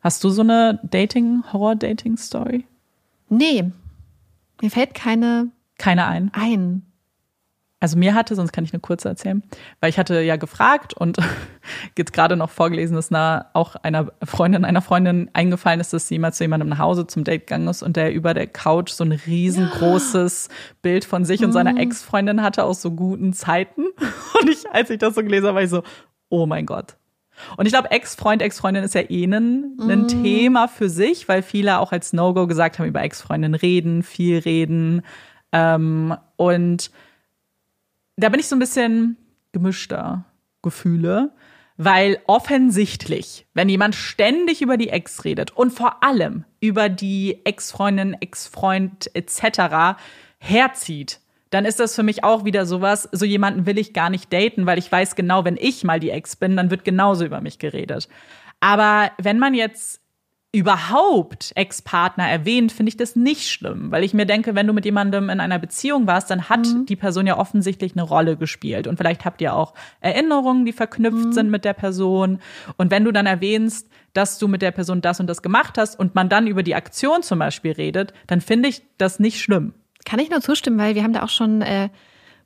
Hast 0.00 0.22
du 0.24 0.30
so 0.30 0.42
eine 0.42 0.80
Dating, 0.82 1.42
Horror-Dating-Story? 1.52 2.66
Nee, 3.30 3.70
mir 4.60 4.70
fällt 4.70 4.94
keine 4.94 5.48
Keine 5.78 6.06
ein. 6.06 6.30
ein. 6.34 6.82
Also 7.84 7.98
mir 7.98 8.14
hatte, 8.14 8.34
sonst 8.34 8.52
kann 8.52 8.64
ich 8.64 8.72
eine 8.72 8.80
kurze 8.80 9.10
erzählen, 9.10 9.42
weil 9.80 9.90
ich 9.90 9.98
hatte 9.98 10.22
ja 10.22 10.36
gefragt 10.36 10.94
und 10.94 11.18
jetzt 11.98 12.14
gerade 12.14 12.34
noch 12.34 12.48
vorgelesen, 12.48 12.96
dass 12.96 13.10
na, 13.10 13.50
auch 13.52 13.76
einer 13.76 14.10
Freundin 14.24 14.64
einer 14.64 14.80
Freundin 14.80 15.28
eingefallen 15.34 15.80
ist, 15.80 15.92
dass 15.92 16.08
sie 16.08 16.18
mal 16.18 16.32
zu 16.32 16.44
jemandem 16.44 16.70
nach 16.70 16.78
Hause 16.78 17.06
zum 17.06 17.24
Date 17.24 17.46
gegangen 17.46 17.68
ist 17.68 17.82
und 17.82 17.96
der 17.96 18.14
über 18.14 18.32
der 18.32 18.46
Couch 18.46 18.90
so 18.90 19.04
ein 19.04 19.12
riesengroßes 19.12 20.48
Bild 20.80 21.04
von 21.04 21.26
sich 21.26 21.44
und 21.44 21.52
seiner 21.52 21.78
Ex-Freundin 21.78 22.40
hatte 22.40 22.64
aus 22.64 22.80
so 22.80 22.90
guten 22.90 23.34
Zeiten. 23.34 23.82
Und 24.40 24.48
ich, 24.48 24.64
als 24.72 24.88
ich 24.88 24.96
das 24.96 25.14
so 25.14 25.22
gelesen 25.22 25.48
habe, 25.48 25.56
war 25.56 25.62
ich 25.62 25.68
so, 25.68 25.82
oh 26.30 26.46
mein 26.46 26.64
Gott. 26.64 26.96
Und 27.58 27.66
ich 27.66 27.72
glaube, 27.72 27.90
Ex-Freund, 27.90 28.40
Ex-Freundin 28.40 28.82
ist 28.82 28.94
ja 28.94 29.02
eh 29.10 29.24
ein, 29.24 29.76
ein 29.78 30.08
Thema 30.08 30.68
für 30.68 30.88
sich, 30.88 31.28
weil 31.28 31.42
viele 31.42 31.80
auch 31.80 31.92
als 31.92 32.14
No-Go 32.14 32.46
gesagt 32.46 32.78
haben, 32.78 32.86
über 32.86 33.02
Ex-Freundin 33.02 33.54
reden, 33.54 34.02
viel 34.02 34.38
reden. 34.38 35.02
Ähm, 35.52 36.16
und 36.36 36.90
da 38.16 38.28
bin 38.28 38.40
ich 38.40 38.48
so 38.48 38.56
ein 38.56 38.60
bisschen 38.60 39.16
gemischter 39.52 40.24
Gefühle, 40.62 41.32
weil 41.76 42.18
offensichtlich, 42.26 43.46
wenn 43.54 43.68
jemand 43.68 43.94
ständig 43.94 44.62
über 44.62 44.76
die 44.76 44.90
Ex 44.90 45.24
redet 45.24 45.50
und 45.50 45.72
vor 45.72 46.02
allem 46.04 46.44
über 46.60 46.88
die 46.88 47.44
Ex-Freundin, 47.44 48.16
Ex-Freund 48.20 49.10
etc. 49.14 49.98
herzieht, 50.38 51.20
dann 51.50 51.64
ist 51.64 51.80
das 51.80 51.94
für 51.94 52.02
mich 52.02 52.24
auch 52.24 52.44
wieder 52.44 52.66
sowas, 52.66 53.08
so 53.12 53.24
jemanden 53.24 53.66
will 53.66 53.78
ich 53.78 53.92
gar 53.92 54.10
nicht 54.10 54.32
daten, 54.32 54.66
weil 54.66 54.78
ich 54.78 54.90
weiß 54.90 55.14
genau, 55.14 55.44
wenn 55.44 55.56
ich 55.56 55.84
mal 55.84 56.00
die 56.00 56.10
Ex 56.10 56.36
bin, 56.36 56.56
dann 56.56 56.70
wird 56.70 56.84
genauso 56.84 57.24
über 57.24 57.40
mich 57.40 57.58
geredet. 57.58 58.08
Aber 58.60 59.10
wenn 59.18 59.38
man 59.38 59.54
jetzt 59.54 60.00
überhaupt 60.54 61.50
Ex-Partner 61.56 62.28
erwähnt, 62.28 62.70
finde 62.70 62.88
ich 62.88 62.96
das 62.96 63.16
nicht 63.16 63.50
schlimm, 63.50 63.90
weil 63.90 64.04
ich 64.04 64.14
mir 64.14 64.24
denke, 64.24 64.54
wenn 64.54 64.68
du 64.68 64.72
mit 64.72 64.84
jemandem 64.84 65.28
in 65.28 65.40
einer 65.40 65.58
Beziehung 65.58 66.06
warst, 66.06 66.30
dann 66.30 66.48
hat 66.48 66.64
die 66.88 66.94
Person 66.94 67.26
ja 67.26 67.36
offensichtlich 67.38 67.92
eine 67.94 68.02
Rolle 68.02 68.36
gespielt. 68.36 68.86
Und 68.86 68.96
vielleicht 68.96 69.24
habt 69.24 69.40
ihr 69.40 69.52
auch 69.52 69.74
Erinnerungen, 70.00 70.64
die 70.64 70.72
verknüpft 70.72 71.34
sind 71.34 71.50
mit 71.50 71.64
der 71.64 71.72
Person. 71.72 72.38
Und 72.76 72.92
wenn 72.92 73.04
du 73.04 73.10
dann 73.10 73.26
erwähnst, 73.26 73.88
dass 74.12 74.38
du 74.38 74.46
mit 74.46 74.62
der 74.62 74.70
Person 74.70 75.00
das 75.00 75.18
und 75.18 75.26
das 75.26 75.42
gemacht 75.42 75.76
hast 75.76 75.98
und 75.98 76.14
man 76.14 76.28
dann 76.28 76.46
über 76.46 76.62
die 76.62 76.76
Aktion 76.76 77.24
zum 77.24 77.40
Beispiel 77.40 77.72
redet, 77.72 78.12
dann 78.28 78.40
finde 78.40 78.68
ich 78.68 78.84
das 78.96 79.18
nicht 79.18 79.42
schlimm. 79.42 79.74
Kann 80.04 80.20
ich 80.20 80.30
nur 80.30 80.40
zustimmen, 80.40 80.78
weil 80.78 80.94
wir 80.94 81.02
haben 81.02 81.14
da 81.14 81.24
auch 81.24 81.30
schon 81.30 81.62
äh, 81.62 81.88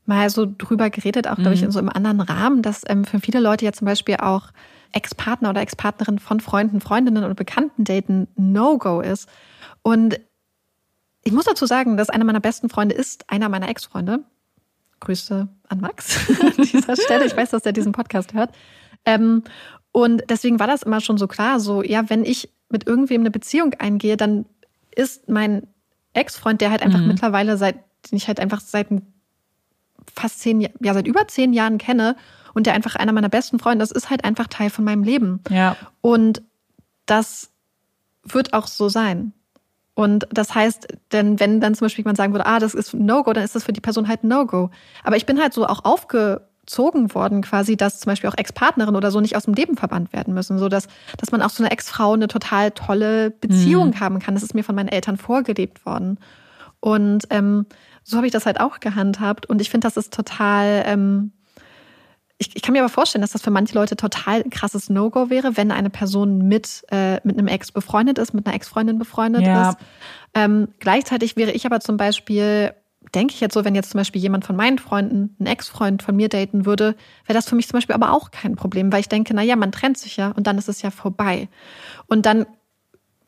mal 0.06 0.30
so 0.30 0.46
drüber 0.46 0.88
geredet, 0.88 1.28
auch 1.28 1.36
glaube 1.36 1.52
ich 1.52 1.62
in 1.62 1.70
so 1.70 1.78
einem 1.78 1.90
anderen 1.90 2.22
Rahmen, 2.22 2.62
dass 2.62 2.84
ähm, 2.88 3.04
für 3.04 3.20
viele 3.20 3.40
Leute 3.40 3.66
ja 3.66 3.72
zum 3.72 3.84
Beispiel 3.84 4.16
auch 4.16 4.44
Ex-Partner 4.92 5.50
oder 5.50 5.60
Ex-Partnerin 5.60 6.18
von 6.18 6.40
Freunden, 6.40 6.80
Freundinnen 6.80 7.24
oder 7.24 7.34
Bekannten 7.34 7.84
daten 7.84 8.28
No-Go 8.36 9.00
ist. 9.00 9.28
Und 9.82 10.20
ich 11.24 11.32
muss 11.32 11.44
dazu 11.44 11.66
sagen, 11.66 11.96
dass 11.96 12.10
einer 12.10 12.24
meiner 12.24 12.40
besten 12.40 12.68
Freunde 12.68 12.94
ist 12.94 13.30
einer 13.30 13.48
meiner 13.48 13.68
Ex-Freunde. 13.68 14.24
Grüße 15.00 15.48
an 15.68 15.80
Max 15.80 16.28
an 16.40 16.52
dieser 16.56 16.96
Stelle. 16.96 17.26
Ich 17.26 17.36
weiß, 17.36 17.50
dass 17.50 17.66
er 17.66 17.72
diesen 17.72 17.92
Podcast 17.92 18.34
hört. 18.34 18.54
Ähm, 19.04 19.44
und 19.92 20.22
deswegen 20.28 20.58
war 20.58 20.66
das 20.66 20.82
immer 20.82 21.00
schon 21.00 21.18
so 21.18 21.26
klar, 21.26 21.60
so, 21.60 21.82
ja, 21.82 22.08
wenn 22.10 22.24
ich 22.24 22.50
mit 22.68 22.86
irgendwem 22.86 23.22
eine 23.22 23.30
Beziehung 23.30 23.74
eingehe, 23.74 24.16
dann 24.16 24.46
ist 24.94 25.28
mein 25.28 25.66
Ex-Freund, 26.12 26.60
der 26.60 26.70
halt 26.70 26.82
einfach 26.82 27.00
mittlerweile 27.00 27.56
seit, 27.56 27.76
den 28.10 28.16
ich 28.16 28.28
halt 28.28 28.40
einfach 28.40 28.60
seit 28.60 28.88
fast 30.14 30.40
zehn, 30.40 30.60
ja, 30.60 30.94
seit 30.94 31.06
über 31.06 31.28
zehn 31.28 31.52
Jahren 31.52 31.78
kenne 31.78 32.16
und 32.58 32.66
der 32.66 32.74
einfach 32.74 32.96
einer 32.96 33.12
meiner 33.12 33.28
besten 33.28 33.60
Freunde 33.60 33.84
ist, 33.84 33.92
ist 33.92 34.10
halt 34.10 34.24
einfach 34.24 34.48
Teil 34.48 34.68
von 34.68 34.84
meinem 34.84 35.04
Leben. 35.04 35.40
Ja. 35.48 35.76
Und 36.00 36.42
das 37.06 37.50
wird 38.24 38.52
auch 38.52 38.66
so 38.66 38.88
sein. 38.88 39.32
Und 39.94 40.26
das 40.30 40.56
heißt, 40.56 40.88
denn 41.12 41.38
wenn 41.40 41.60
dann 41.60 41.76
zum 41.76 41.84
Beispiel 41.86 42.02
jemand 42.02 42.18
sagen 42.18 42.32
würde, 42.32 42.46
ah, 42.46 42.58
das 42.58 42.74
ist 42.74 42.94
No-Go, 42.94 43.32
dann 43.32 43.44
ist 43.44 43.54
das 43.54 43.62
für 43.62 43.72
die 43.72 43.80
Person 43.80 44.08
halt 44.08 44.24
No-Go. 44.24 44.70
Aber 45.04 45.16
ich 45.16 45.24
bin 45.24 45.40
halt 45.40 45.54
so 45.54 45.66
auch 45.66 45.84
aufgezogen 45.84 47.14
worden 47.14 47.42
quasi, 47.42 47.76
dass 47.76 48.00
zum 48.00 48.10
Beispiel 48.10 48.28
auch 48.28 48.36
Ex-Partnerin 48.36 48.96
oder 48.96 49.12
so 49.12 49.20
nicht 49.20 49.36
aus 49.36 49.44
dem 49.44 49.54
Leben 49.54 49.76
verbannt 49.76 50.12
werden 50.12 50.34
müssen, 50.34 50.58
so 50.58 50.68
dass, 50.68 50.88
dass 51.16 51.30
man 51.30 51.42
auch 51.42 51.50
so 51.50 51.62
eine 51.62 51.70
Ex-Frau 51.70 52.12
eine 52.12 52.26
total 52.26 52.72
tolle 52.72 53.30
Beziehung 53.30 53.98
haben 54.00 54.18
kann. 54.18 54.34
Das 54.34 54.42
ist 54.42 54.54
mir 54.54 54.64
von 54.64 54.74
meinen 54.74 54.88
Eltern 54.88 55.16
vorgelebt 55.16 55.86
worden. 55.86 56.18
Und 56.80 57.24
ähm, 57.30 57.66
so 58.02 58.16
habe 58.16 58.26
ich 58.26 58.32
das 58.32 58.46
halt 58.46 58.60
auch 58.60 58.80
gehandhabt. 58.80 59.46
Und 59.46 59.60
ich 59.60 59.70
finde, 59.70 59.86
das 59.86 59.96
ist 59.96 60.12
total, 60.12 60.82
ähm, 60.86 61.32
ich, 62.38 62.54
ich 62.54 62.62
kann 62.62 62.72
mir 62.72 62.80
aber 62.80 62.88
vorstellen, 62.88 63.22
dass 63.22 63.32
das 63.32 63.42
für 63.42 63.50
manche 63.50 63.74
Leute 63.74 63.96
total 63.96 64.42
ein 64.42 64.50
krasses 64.50 64.88
No-Go 64.88 65.28
wäre, 65.28 65.56
wenn 65.56 65.72
eine 65.72 65.90
Person 65.90 66.46
mit, 66.46 66.84
äh, 66.90 67.14
mit 67.24 67.36
einem 67.36 67.48
Ex 67.48 67.72
befreundet 67.72 68.18
ist, 68.18 68.32
mit 68.32 68.46
einer 68.46 68.54
Ex-Freundin 68.54 68.98
befreundet 68.98 69.46
Ja. 69.46 69.70
ist. 69.70 69.78
Ähm, 70.34 70.68
gleichzeitig 70.78 71.36
wäre 71.36 71.50
ich 71.50 71.66
aber 71.66 71.80
zum 71.80 71.96
Beispiel, 71.96 72.72
denke 73.14 73.34
ich 73.34 73.40
jetzt 73.40 73.54
so, 73.54 73.64
wenn 73.64 73.74
jetzt 73.74 73.90
zum 73.90 73.98
Beispiel 73.98 74.22
jemand 74.22 74.44
von 74.44 74.54
meinen 74.54 74.78
Freunden 74.78 75.34
einen 75.40 75.46
Ex-Freund 75.48 76.02
von 76.02 76.14
mir 76.14 76.28
daten 76.28 76.64
würde, 76.64 76.94
wäre 77.26 77.36
das 77.36 77.48
für 77.48 77.56
mich 77.56 77.66
zum 77.66 77.76
Beispiel 77.78 77.94
aber 77.94 78.12
auch 78.12 78.30
kein 78.30 78.54
Problem, 78.54 78.92
weil 78.92 79.00
ich 79.00 79.08
denke, 79.08 79.34
na 79.34 79.42
ja, 79.42 79.56
man 79.56 79.72
trennt 79.72 79.98
sich 79.98 80.16
ja 80.16 80.30
und 80.30 80.46
dann 80.46 80.58
ist 80.58 80.68
es 80.68 80.80
ja 80.82 80.90
vorbei. 80.92 81.48
Und 82.06 82.24
dann 82.24 82.46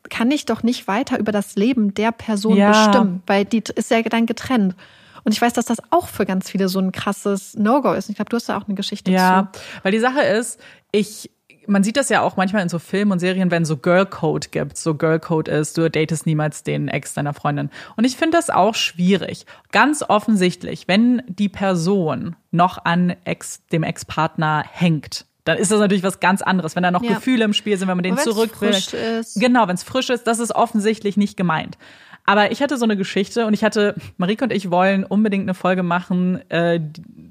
kann 0.09 0.31
ich 0.31 0.45
doch 0.45 0.63
nicht 0.63 0.87
weiter 0.87 1.19
über 1.19 1.31
das 1.31 1.55
Leben 1.55 1.93
der 1.93 2.11
Person 2.11 2.57
Ja. 2.57 2.67
bestimmen, 2.69 3.23
weil 3.27 3.43
die 3.45 3.63
ist 3.75 3.91
ja 3.91 4.01
dann 4.03 4.25
getrennt. 4.25 4.75
Und 5.23 5.31
ich 5.33 5.41
weiß, 5.41 5.53
dass 5.53 5.65
das 5.65 5.77
auch 5.91 6.07
für 6.07 6.25
ganz 6.25 6.49
viele 6.49 6.67
so 6.69 6.79
ein 6.79 6.91
krasses 6.91 7.55
No-Go 7.55 7.93
ist. 7.93 8.09
Ich 8.09 8.15
glaube, 8.15 8.29
du 8.29 8.37
hast 8.37 8.49
da 8.49 8.57
auch 8.57 8.67
eine 8.67 8.75
Geschichte 8.75 9.11
Ja, 9.11 9.49
zu. 9.53 9.59
weil 9.83 9.91
die 9.91 9.99
Sache 9.99 10.21
ist, 10.21 10.59
ich, 10.91 11.29
man 11.67 11.83
sieht 11.83 11.95
das 11.97 12.09
ja 12.09 12.21
auch 12.21 12.37
manchmal 12.37 12.63
in 12.63 12.69
so 12.69 12.79
Filmen 12.79 13.11
und 13.11 13.19
Serien, 13.19 13.51
wenn 13.51 13.65
so 13.65 13.77
Girl 13.77 14.05
Code 14.05 14.47
gibt. 14.49 14.77
So 14.77 14.95
Girl 14.95 15.19
Code 15.19 15.51
ist, 15.51 15.77
du 15.77 15.89
datest 15.89 16.25
niemals 16.25 16.63
den 16.63 16.87
Ex 16.87 17.13
deiner 17.13 17.33
Freundin. 17.33 17.69
Und 17.95 18.03
ich 18.05 18.17
finde 18.17 18.37
das 18.37 18.49
auch 18.49 18.73
schwierig. 18.75 19.45
Ganz 19.71 20.03
offensichtlich, 20.07 20.87
wenn 20.87 21.21
die 21.27 21.49
Person 21.49 22.35
noch 22.51 22.83
an 22.83 23.15
Ex, 23.23 23.65
dem 23.71 23.83
Ex-Partner 23.83 24.63
hängt, 24.71 25.25
dann 25.43 25.57
ist 25.57 25.71
das 25.71 25.79
natürlich 25.79 26.03
was 26.03 26.19
ganz 26.19 26.41
anderes. 26.43 26.75
Wenn 26.75 26.83
da 26.83 26.91
noch 26.91 27.01
Ja. 27.03 27.13
Gefühle 27.15 27.45
im 27.45 27.53
Spiel 27.53 27.75
sind, 27.77 27.87
wenn 27.87 27.97
man 27.97 28.03
den 28.03 28.17
zurück 28.17 28.61
will. 28.61 28.73
frisch 28.73 28.93
ist. 28.93 29.39
Genau, 29.39 29.67
wenn 29.67 29.75
es 29.75 29.81
frisch 29.83 30.09
ist, 30.11 30.27
das 30.27 30.39
ist 30.39 30.53
offensichtlich 30.53 31.17
nicht 31.17 31.35
gemeint. 31.35 31.77
Aber 32.25 32.51
ich 32.51 32.61
hatte 32.61 32.77
so 32.77 32.85
eine 32.85 32.97
Geschichte 32.97 33.45
und 33.45 33.53
ich 33.53 33.63
hatte, 33.63 33.95
Marike 34.17 34.43
und 34.43 34.53
ich 34.53 34.69
wollen 34.69 35.03
unbedingt 35.03 35.43
eine 35.43 35.53
Folge 35.53 35.83
machen 35.83 36.41
äh, 36.49 36.79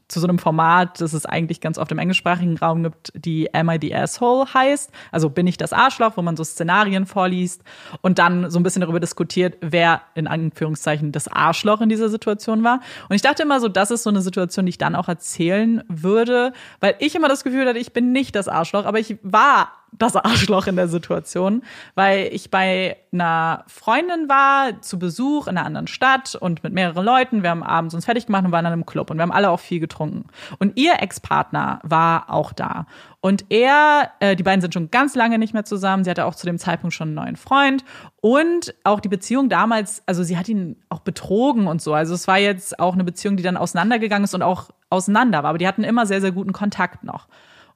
zu 0.08 0.20
so 0.20 0.26
einem 0.26 0.38
Format, 0.38 1.00
das 1.00 1.12
es 1.12 1.26
eigentlich 1.26 1.60
ganz 1.60 1.78
oft 1.78 1.92
im 1.92 1.98
englischsprachigen 1.98 2.58
Raum 2.58 2.82
gibt, 2.82 3.12
die 3.14 3.54
Am 3.54 3.70
I 3.70 3.78
the 3.80 3.94
Asshole 3.94 4.52
heißt. 4.52 4.90
Also 5.12 5.30
bin 5.30 5.46
ich 5.46 5.56
das 5.56 5.72
Arschloch, 5.72 6.16
wo 6.16 6.22
man 6.22 6.36
so 6.36 6.44
Szenarien 6.44 7.06
vorliest 7.06 7.62
und 8.00 8.18
dann 8.18 8.50
so 8.50 8.58
ein 8.58 8.62
bisschen 8.62 8.80
darüber 8.80 9.00
diskutiert, 9.00 9.56
wer 9.60 10.02
in 10.14 10.26
Anführungszeichen 10.26 11.12
das 11.12 11.28
Arschloch 11.28 11.80
in 11.80 11.88
dieser 11.88 12.08
Situation 12.08 12.64
war. 12.64 12.80
Und 13.08 13.14
ich 13.14 13.22
dachte 13.22 13.42
immer 13.42 13.60
so, 13.60 13.68
das 13.68 13.90
ist 13.90 14.02
so 14.02 14.10
eine 14.10 14.22
Situation, 14.22 14.66
die 14.66 14.70
ich 14.70 14.78
dann 14.78 14.96
auch 14.96 15.08
erzählen 15.08 15.84
würde, 15.88 16.52
weil 16.80 16.96
ich 16.98 17.14
immer 17.14 17.28
das 17.28 17.44
Gefühl 17.44 17.66
hatte, 17.66 17.78
ich 17.78 17.92
bin 17.92 18.12
nicht 18.12 18.34
das 18.34 18.48
Arschloch, 18.48 18.84
aber 18.84 18.98
ich 18.98 19.18
war 19.22 19.72
das 19.92 20.16
Arschloch 20.16 20.66
in 20.66 20.76
der 20.76 20.88
Situation, 20.88 21.62
weil 21.94 22.28
ich 22.32 22.50
bei 22.50 22.96
einer 23.12 23.64
Freundin 23.66 24.28
war, 24.28 24.80
zu 24.82 24.98
Besuch 24.98 25.46
in 25.46 25.56
einer 25.56 25.66
anderen 25.66 25.86
Stadt 25.86 26.34
und 26.34 26.62
mit 26.62 26.72
mehreren 26.72 27.04
Leuten. 27.04 27.42
Wir 27.42 27.50
haben 27.50 27.62
abends 27.62 27.94
uns 27.94 28.04
fertig 28.04 28.26
gemacht 28.26 28.44
und 28.44 28.52
waren 28.52 28.64
dann 28.64 28.74
im 28.74 28.86
Club 28.86 29.10
und 29.10 29.18
wir 29.18 29.22
haben 29.22 29.32
alle 29.32 29.50
auch 29.50 29.60
viel 29.60 29.80
getrunken. 29.80 30.26
Und 30.58 30.78
ihr 30.78 31.00
Ex-Partner 31.00 31.80
war 31.82 32.30
auch 32.30 32.52
da. 32.52 32.86
Und 33.22 33.44
er, 33.50 34.12
äh, 34.20 34.34
die 34.34 34.42
beiden 34.42 34.62
sind 34.62 34.72
schon 34.72 34.90
ganz 34.90 35.14
lange 35.14 35.38
nicht 35.38 35.52
mehr 35.52 35.64
zusammen. 35.64 36.04
Sie 36.04 36.10
hatte 36.10 36.24
auch 36.24 36.34
zu 36.34 36.46
dem 36.46 36.58
Zeitpunkt 36.58 36.94
schon 36.94 37.08
einen 37.08 37.16
neuen 37.16 37.36
Freund. 37.36 37.84
Und 38.22 38.74
auch 38.82 39.00
die 39.00 39.08
Beziehung 39.08 39.50
damals, 39.50 40.02
also 40.06 40.22
sie 40.22 40.38
hat 40.38 40.48
ihn 40.48 40.76
auch 40.88 41.00
betrogen 41.00 41.66
und 41.66 41.82
so. 41.82 41.92
Also 41.92 42.14
es 42.14 42.26
war 42.26 42.38
jetzt 42.38 42.78
auch 42.78 42.94
eine 42.94 43.04
Beziehung, 43.04 43.36
die 43.36 43.42
dann 43.42 43.58
auseinandergegangen 43.58 44.24
ist 44.24 44.34
und 44.34 44.42
auch 44.42 44.70
auseinander 44.88 45.42
war. 45.42 45.50
Aber 45.50 45.58
die 45.58 45.68
hatten 45.68 45.84
immer 45.84 46.06
sehr, 46.06 46.22
sehr 46.22 46.32
guten 46.32 46.52
Kontakt 46.52 47.04
noch. 47.04 47.26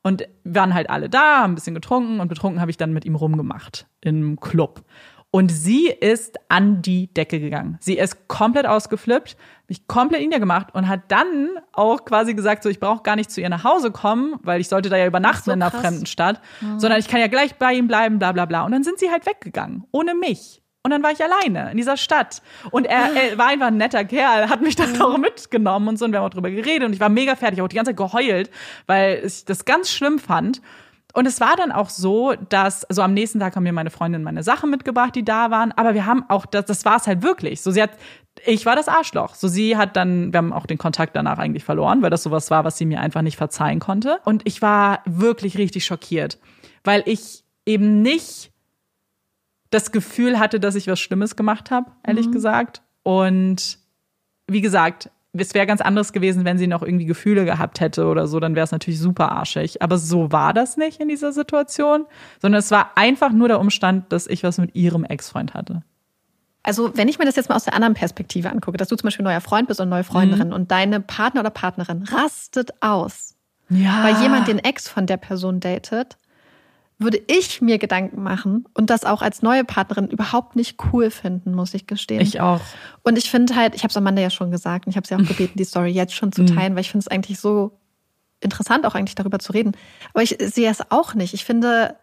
Und 0.05 0.28
wir 0.44 0.55
waren 0.55 0.74
halt 0.74 0.90
alle 0.90 1.09
da, 1.09 1.40
haben 1.40 1.52
ein 1.52 1.55
bisschen 1.55 1.74
getrunken 1.74 2.20
und 2.20 2.28
betrunken 2.28 2.61
habe 2.61 2.70
ich 2.70 2.76
dann 2.76 2.92
mit 2.92 3.07
ihm 3.07 3.16
rumgemacht 3.16 3.86
im 4.02 4.38
Club. 4.38 4.84
Und 5.30 5.48
sie 5.50 5.88
ist 5.88 6.38
an 6.48 6.80
die 6.80 7.12
Decke 7.12 7.40
gegangen. 7.40 7.76
Sie 7.80 7.98
ist 7.98 8.28
komplett 8.28 8.66
ausgeflippt, 8.66 9.36
mich 9.66 9.88
komplett 9.88 10.20
niedergemacht 10.20 10.72
und 10.74 10.86
hat 10.88 11.00
dann 11.09 11.48
auch 11.72 12.05
quasi 12.05 12.34
gesagt, 12.34 12.62
so 12.62 12.68
ich 12.68 12.78
brauche 12.78 13.02
gar 13.02 13.16
nicht 13.16 13.32
zu 13.32 13.40
ihr 13.40 13.48
nach 13.48 13.64
Hause 13.64 13.90
kommen, 13.90 14.36
weil 14.42 14.61
ich 14.61 14.68
sollte 14.68 14.90
da 14.90 14.96
ja 14.96 15.07
übernachten 15.07 15.46
so, 15.46 15.52
in 15.52 15.61
einer 15.61 15.72
fremden 15.72 16.07
Stadt, 16.07 16.40
sondern 16.76 17.00
ich 17.00 17.09
kann 17.09 17.18
ja 17.18 17.26
gleich 17.26 17.57
bei 17.57 17.72
ihm 17.72 17.88
bleiben, 17.88 18.20
bla 18.20 18.30
bla 18.30 18.44
bla. 18.44 18.64
Und 18.64 18.70
dann 18.70 18.84
sind 18.84 19.00
sie 19.00 19.11
halt 19.11 19.26
weggegangen, 19.26 19.84
ohne 19.90 20.14
mich. 20.14 20.62
Und 20.85 20.91
dann 20.91 21.03
war 21.03 21.12
ich 21.12 21.24
alleine 21.24 21.70
in 21.70 21.78
dieser 21.78 21.97
Stadt. 21.97 22.43
Und 22.70 22.87
er, 22.87 23.11
er 23.14 23.39
war 23.39 23.47
einfach 23.47 23.68
ein 23.68 23.78
netter 23.78 24.05
Kerl, 24.05 24.51
hat 24.51 24.61
mich 24.61 24.76
dann 24.76 25.01
auch 25.01 25.16
mitgenommen 25.16 25.89
und 25.89 25.99
so. 25.99 26.05
Und 26.05 26.12
wir 26.12 26.18
haben 26.18 26.26
auch 26.26 26.30
drüber 26.30 26.51
geredet. 26.51 26.87
Und 26.87 26.93
ich 26.93 27.01
war 27.01 27.09
mega 27.09 27.37
fertig, 27.37 27.62
auch 27.62 27.68
die 27.68 27.76
ganze 27.76 27.93
Zeit 27.93 27.97
geheult, 27.97 28.51
weil 28.87 29.22
ich 29.24 29.47
das 29.47 29.64
ganz 29.64 29.91
schlimm 29.91 30.18
fand. 30.18 30.61
Und 31.14 31.26
es 31.26 31.41
war 31.41 31.57
dann 31.57 31.72
auch 31.72 31.89
so, 31.89 32.35
dass, 32.51 32.85
also 32.85 33.01
am 33.01 33.14
nächsten 33.14 33.41
Tag 33.41 33.57
haben 33.57 33.62
mir 33.62 33.72
meine 33.72 33.89
Freundin 33.89 34.22
meine 34.22 34.43
Sachen 34.43 34.68
mitgebracht, 34.68 35.14
die 35.14 35.24
da 35.24 35.51
waren. 35.51 35.72
Aber 35.72 35.95
wir 35.95 36.05
haben 36.05 36.24
auch, 36.28 36.45
das, 36.45 36.66
das 36.66 36.85
war 36.85 36.97
es 36.97 37.07
halt 37.07 37.22
wirklich. 37.22 37.62
So, 37.62 37.70
sie 37.70 37.80
hat, 37.80 37.93
ich 38.45 38.66
war 38.66 38.76
das 38.76 38.89
Arschloch. 38.89 39.37
So, 39.37 39.49
sie 39.49 39.78
hat 39.78 39.97
dann, 39.97 40.35
wir 40.35 40.39
haben 40.39 40.53
auch 40.53 40.66
den 40.66 40.76
Kontakt 40.76 41.16
danach 41.16 41.39
eigentlich 41.39 41.64
verloren, 41.64 42.03
weil 42.03 42.11
das 42.11 42.24
sowas 42.24 42.51
war, 42.51 42.64
was 42.64 42.76
sie 42.76 42.85
mir 42.85 43.01
einfach 43.01 43.22
nicht 43.22 43.39
verzeihen 43.39 43.80
konnte. 43.80 44.18
Und 44.26 44.43
ich 44.45 44.61
war 44.61 45.01
wirklich 45.07 45.57
richtig 45.57 45.87
schockiert, 45.87 46.39
weil 46.82 47.03
ich 47.07 47.43
eben 47.64 48.03
nicht 48.03 48.51
das 49.74 49.92
Gefühl 49.92 50.38
hatte, 50.38 50.60
dass 50.60 50.74
ich 50.76 50.86
was 50.86 51.00
Schlimmes 51.00 51.36
gemacht 51.36 51.70
habe, 51.70 51.90
ehrlich 52.06 52.28
mhm. 52.28 52.32
gesagt. 52.32 52.82
Und 53.02 53.78
wie 54.46 54.60
gesagt, 54.60 55.10
es 55.32 55.52
wäre 55.52 55.66
ganz 55.66 55.80
anderes 55.80 56.12
gewesen, 56.12 56.44
wenn 56.44 56.58
sie 56.58 56.68
noch 56.68 56.82
irgendwie 56.82 57.06
Gefühle 57.06 57.44
gehabt 57.44 57.80
hätte 57.80 58.06
oder 58.06 58.28
so, 58.28 58.38
dann 58.38 58.54
wäre 58.54 58.64
es 58.64 58.70
natürlich 58.70 59.00
super 59.00 59.32
arschig. 59.32 59.82
Aber 59.82 59.98
so 59.98 60.30
war 60.30 60.52
das 60.52 60.76
nicht 60.76 61.00
in 61.00 61.08
dieser 61.08 61.32
Situation, 61.32 62.06
sondern 62.40 62.60
es 62.60 62.70
war 62.70 62.92
einfach 62.94 63.32
nur 63.32 63.48
der 63.48 63.58
Umstand, 63.58 64.12
dass 64.12 64.28
ich 64.28 64.44
was 64.44 64.58
mit 64.58 64.74
ihrem 64.76 65.04
Ex-Freund 65.04 65.54
hatte. 65.54 65.82
Also, 66.62 66.96
wenn 66.96 67.08
ich 67.08 67.18
mir 67.18 67.26
das 67.26 67.36
jetzt 67.36 67.48
mal 67.48 67.56
aus 67.56 67.64
der 67.64 67.74
anderen 67.74 67.94
Perspektive 67.94 68.50
angucke, 68.50 68.78
dass 68.78 68.88
du 68.88 68.96
zum 68.96 69.08
Beispiel 69.08 69.24
neuer 69.24 69.42
Freund 69.42 69.68
bist 69.68 69.80
und 69.80 69.88
neue 69.88 70.04
Freundin 70.04 70.48
mhm. 70.48 70.54
und 70.54 70.70
deine 70.70 71.00
Partner 71.00 71.40
oder 71.40 71.50
Partnerin 71.50 72.04
rastet 72.04 72.70
aus, 72.80 73.34
ja. 73.68 74.04
weil 74.04 74.22
jemand 74.22 74.48
den 74.48 74.60
Ex 74.60 74.88
von 74.88 75.06
der 75.06 75.18
Person 75.18 75.60
datet, 75.60 76.16
würde 76.99 77.20
ich 77.26 77.61
mir 77.61 77.78
Gedanken 77.78 78.22
machen 78.22 78.66
und 78.74 78.88
das 78.88 79.05
auch 79.05 79.20
als 79.20 79.42
neue 79.42 79.64
Partnerin 79.64 80.09
überhaupt 80.09 80.55
nicht 80.55 80.78
cool 80.92 81.11
finden, 81.11 81.55
muss 81.55 81.74
ich 81.74 81.86
gestehen. 81.86 82.20
Ich 82.20 82.40
auch. 82.40 82.61
Und 83.03 83.18
ich 83.18 83.30
finde 83.30 83.57
halt, 83.57 83.74
ich 83.74 83.82
habe 83.82 83.90
es 83.90 83.97
Amanda 83.97 84.22
ja 84.22 84.30
schon 84.30 84.51
gesagt 84.51 84.86
und 84.86 84.90
ich 84.90 84.97
habe 84.97 85.07
sie 85.07 85.14
auch 85.14 85.18
gebeten, 85.28 85.59
die 85.59 85.64
Story 85.64 85.90
jetzt 85.90 86.14
schon 86.14 86.32
zu 86.32 86.42
mhm. 86.42 86.47
teilen, 86.47 86.74
weil 86.74 86.82
ich 86.82 86.90
finde 86.90 87.05
es 87.05 87.09
eigentlich 87.09 87.40
so 87.40 87.78
interessant, 88.40 88.86
auch 88.86 88.95
eigentlich 88.95 89.14
darüber 89.16 89.38
zu 89.38 89.53
reden. 89.53 89.72
Aber 90.12 90.22
ich 90.22 90.36
sehe 90.40 90.70
es 90.70 90.90
auch 90.90 91.14
nicht. 91.14 91.34
Ich 91.34 91.45
finde, 91.45 91.97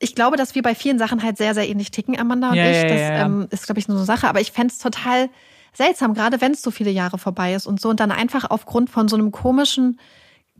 ich 0.00 0.14
glaube, 0.14 0.36
dass 0.36 0.54
wir 0.54 0.62
bei 0.62 0.74
vielen 0.74 0.98
Sachen 0.98 1.22
halt 1.22 1.36
sehr, 1.36 1.54
sehr 1.54 1.68
ähnlich 1.68 1.90
ticken, 1.90 2.18
Amanda 2.18 2.50
und 2.50 2.56
ja, 2.56 2.70
ich. 2.70 2.82
Das 2.82 3.00
ja, 3.00 3.12
ja. 3.12 3.26
Ähm, 3.26 3.46
ist, 3.50 3.66
glaube 3.66 3.78
ich, 3.78 3.86
so 3.86 3.92
eine 3.92 4.04
Sache. 4.04 4.28
Aber 4.28 4.40
ich 4.40 4.50
fände 4.50 4.72
es 4.72 4.78
total 4.78 5.28
seltsam, 5.72 6.14
gerade 6.14 6.40
wenn 6.40 6.52
es 6.52 6.62
so 6.62 6.70
viele 6.70 6.90
Jahre 6.90 7.18
vorbei 7.18 7.54
ist 7.54 7.66
und 7.66 7.80
so 7.80 7.90
und 7.90 8.00
dann 8.00 8.10
einfach 8.10 8.50
aufgrund 8.50 8.90
von 8.90 9.06
so 9.06 9.16
einem 9.16 9.30
komischen 9.30 10.00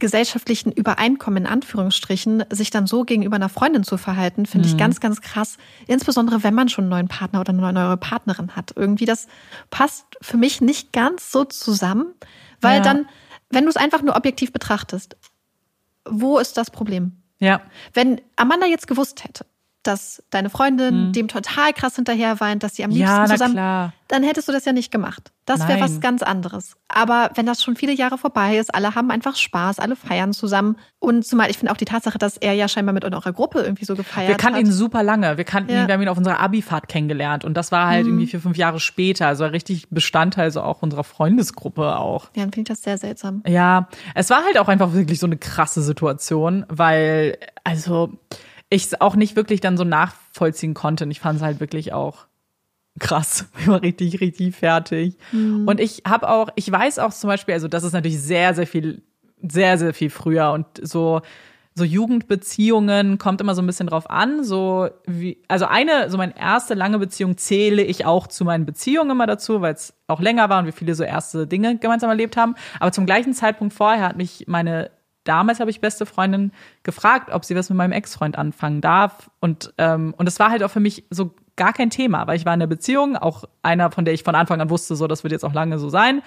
gesellschaftlichen 0.01 0.73
Übereinkommen 0.73 1.45
in 1.45 1.51
Anführungsstrichen, 1.51 2.45
sich 2.51 2.71
dann 2.71 2.87
so 2.87 3.05
gegenüber 3.05 3.37
einer 3.37 3.49
Freundin 3.49 3.85
zu 3.85 3.97
verhalten, 3.97 4.47
finde 4.47 4.67
mhm. 4.67 4.75
ich 4.75 4.79
ganz, 4.79 5.01
ganz 5.01 5.21
krass. 5.21 5.59
Insbesondere, 5.87 6.43
wenn 6.43 6.55
man 6.55 6.69
schon 6.69 6.85
einen 6.85 6.91
neuen 6.91 7.09
Partner 7.09 7.41
oder 7.41 7.53
eine 7.53 7.73
neue 7.73 7.97
Partnerin 7.97 8.57
hat. 8.57 8.73
Irgendwie, 8.75 9.05
das 9.05 9.29
passt 9.71 10.07
für 10.21 10.37
mich 10.37 10.61
nicht 10.61 10.93
ganz 10.93 11.31
so 11.31 11.45
zusammen, 11.45 12.07
weil 12.61 12.79
ja. 12.79 12.83
dann, 12.83 13.07
wenn 13.51 13.65
du 13.65 13.71
es 13.71 13.77
einfach 13.77 14.03
nur 14.03 14.17
objektiv 14.17 14.53
betrachtest, 14.53 15.17
wo 16.09 16.39
ist 16.39 16.57
das 16.57 16.71
Problem? 16.71 17.21
Ja. 17.39 17.61
Wenn 17.95 18.21
Amanda 18.37 18.67
jetzt 18.67 18.87
gewusst 18.87 19.25
hätte, 19.25 19.47
dass 19.83 20.23
deine 20.31 20.51
Freundin 20.51 21.09
mhm. 21.09 21.13
dem 21.13 21.29
total 21.29 21.73
krass 21.73 21.97
hinterher 21.97 22.39
weint, 22.41 22.63
dass 22.63 22.77
sie 22.77 22.85
am 22.85 22.91
liebsten 22.91 23.09
ja, 23.09 23.27
zusammen, 23.27 23.55
klar. 23.55 23.95
dann 24.09 24.23
hättest 24.23 24.47
du 24.49 24.53
das 24.53 24.65
ja 24.65 24.73
nicht 24.73 24.93
gemacht. 24.93 25.33
Das 25.47 25.67
wäre 25.67 25.81
was 25.81 26.01
ganz 26.01 26.23
anderes. 26.23 26.77
Aber 26.87 27.31
wenn 27.35 27.45
das 27.45 27.63
schon 27.63 27.75
viele 27.75 27.93
Jahre 27.93 28.19
vorbei 28.19 28.57
ist, 28.59 28.73
alle 28.73 28.95
haben 28.95 29.11
einfach 29.11 29.35
Spaß, 29.35 29.81
alle 29.81 29.97
feiern 29.97 30.33
zusammen 30.33 30.77
und 31.01 31.25
zumal 31.27 31.51
ich 31.51 31.59
finde 31.59 31.73
auch 31.73 31.77
die 31.77 31.87
Tatsache, 31.87 32.19
dass 32.19 32.37
er 32.37 32.53
ja 32.53 32.69
scheinbar 32.69 32.93
mit 32.93 33.05
eurer 33.05 33.33
Gruppe 33.33 33.61
irgendwie 33.61 33.85
so 33.85 33.97
gefeiert 33.97 34.29
hat. 34.29 34.37
Wir 34.37 34.37
kannten 34.37 34.61
hat. 34.61 34.67
ihn 34.67 34.73
super 34.73 35.03
lange. 35.03 35.39
Wir 35.39 35.45
kannten 35.45 35.73
ja. 35.73 35.83
ihn, 35.83 35.89
wir 35.89 35.95
haben 35.95 36.03
ihn 36.03 36.09
auf 36.09 36.19
unserer 36.19 36.39
Abifahrt 36.39 36.89
kennengelernt 36.89 37.45
und 37.45 37.55
das 37.55 37.73
war 37.73 37.89
halt 37.89 38.05
mhm. 38.05 38.11
irgendwie 38.11 38.27
vier, 38.29 38.41
fünf 38.41 38.57
Jahre 38.57 38.79
später, 38.79 39.27
also 39.27 39.45
richtig 39.47 39.89
Bestandteil 39.91 40.51
so 40.53 40.63
auch 40.63 40.83
unserer 40.83 41.05
Freundesgruppe 41.05 41.97
auch. 41.97 42.27
Ja, 42.37 42.43
dann 42.43 42.53
finde 42.53 42.73
ich 42.73 42.77
das 42.77 42.83
sehr 42.83 42.99
seltsam. 42.99 43.43
Ja, 43.47 43.89
es 44.15 44.31
war 44.31 44.45
halt 44.45 44.59
auch 44.59 44.69
einfach 44.69 44.93
wirklich 44.93 45.19
so 45.19 45.27
eine 45.27 45.37
krasse 45.37 45.83
Situation, 45.83 46.65
weil 46.69 47.39
also 47.65 48.19
ich 48.71 48.85
es 48.85 49.01
auch 49.01 49.17
nicht 49.17 49.37
wirklich 49.37 49.61
dann 49.61 49.77
so 49.77 49.85
nachvollziehen 49.85 50.75
konnte. 50.75 51.05
Und 51.05 51.11
ich 51.11 51.21
fand 51.21 51.39
es 51.39 51.43
halt 51.43 51.61
wirklich 51.61 51.93
auch 51.93 52.27
krass. 52.99 53.47
Ich 53.61 53.69
war 53.69 53.83
richtig, 53.83 54.21
richtig 54.21 54.57
fertig. 54.57 55.19
Mhm. 55.33 55.67
Und 55.69 55.81
ich 55.81 56.03
habe 56.07 56.29
auch, 56.29 56.49
ich 56.55 56.71
weiß 56.71 57.01
auch 57.01 57.13
zum 57.13 57.29
Beispiel, 57.29 57.55
also 57.55 57.69
das 57.69 57.85
ist 57.85 57.93
natürlich 57.93 58.21
sehr, 58.21 58.55
sehr 58.55 58.67
viel, 58.67 59.03
sehr, 59.43 59.77
sehr 59.77 59.93
viel 59.93 60.11
früher 60.11 60.53
und 60.53 60.67
so, 60.83 61.21
so 61.75 61.85
Jugendbeziehungen 61.85 63.19
kommt 63.19 63.41
immer 63.41 63.55
so 63.55 63.63
ein 63.63 63.67
bisschen 63.67 63.87
drauf 63.87 64.09
an. 64.09 64.45
So 64.45 64.89
wie, 65.07 65.43
also 65.49 65.67
eine, 65.67 66.11
so 66.11 66.17
meine 66.17 66.39
erste 66.39 66.75
lange 66.75 66.99
Beziehung 66.99 67.37
zähle 67.37 67.83
ich 67.83 68.07
auch 68.07 68.27
zu 68.27 68.45
meinen 68.45 68.67
Beziehungen 68.67 69.11
immer 69.11 69.27
dazu, 69.27 69.61
weil 69.61 69.75
es 69.75 69.95
auch 70.07 70.21
länger 70.21 70.49
war 70.49 70.61
und 70.61 70.67
wir 70.67 70.73
viele 70.73 70.95
so 70.95 71.05
erste 71.05 71.47
Dinge 71.47 71.79
gemeinsam 71.79 72.11
erlebt 72.11 72.37
haben. 72.37 72.55
Aber 72.81 72.93
zum 72.93 73.07
gleichen 73.07 73.35
Zeitpunkt 73.35 73.73
vorher 73.73 74.09
hat 74.09 74.17
mich 74.17 74.45
meine 74.47 74.91
damals 75.25 75.61
habe 75.61 75.71
ich 75.71 75.81
beste 75.81 76.07
Freundin 76.07 76.53
gefragt, 76.83 77.31
ob 77.31 77.45
sie 77.45 77.57
was 77.57 77.69
mit 77.69 77.77
meinem 77.77 77.93
Ex-Freund 77.93 78.37
anfangen 78.37 78.81
darf. 78.81 79.31
Und, 79.41 79.73
ähm, 79.79 80.15
und 80.17 80.27
es 80.27 80.39
war 80.39 80.51
halt 80.51 80.63
auch 80.63 80.71
für 80.71 80.81
mich 80.81 81.05
so 81.11 81.35
gar 81.57 81.73
kein 81.73 81.91
Thema, 81.91 82.27
weil 82.27 82.37
ich 82.37 82.47
war 82.47 82.55
in 82.55 82.61
der 82.61 82.67
Beziehung, 82.67 83.17
auch 83.17 83.45
einer, 83.63 83.91
von 83.91 84.05
der 84.05 84.15
ich 84.15 84.25
von 84.25 84.35
Anfang 84.35 84.61
an 84.61 84.71
wusste, 84.71 84.97
so, 84.97 85.07
das 85.07 85.25
wird 85.25 85.33
jetzt 85.33 85.45
auch 85.45 85.53
lange 85.53 85.79
so 85.79 85.89
sein. 85.89 86.23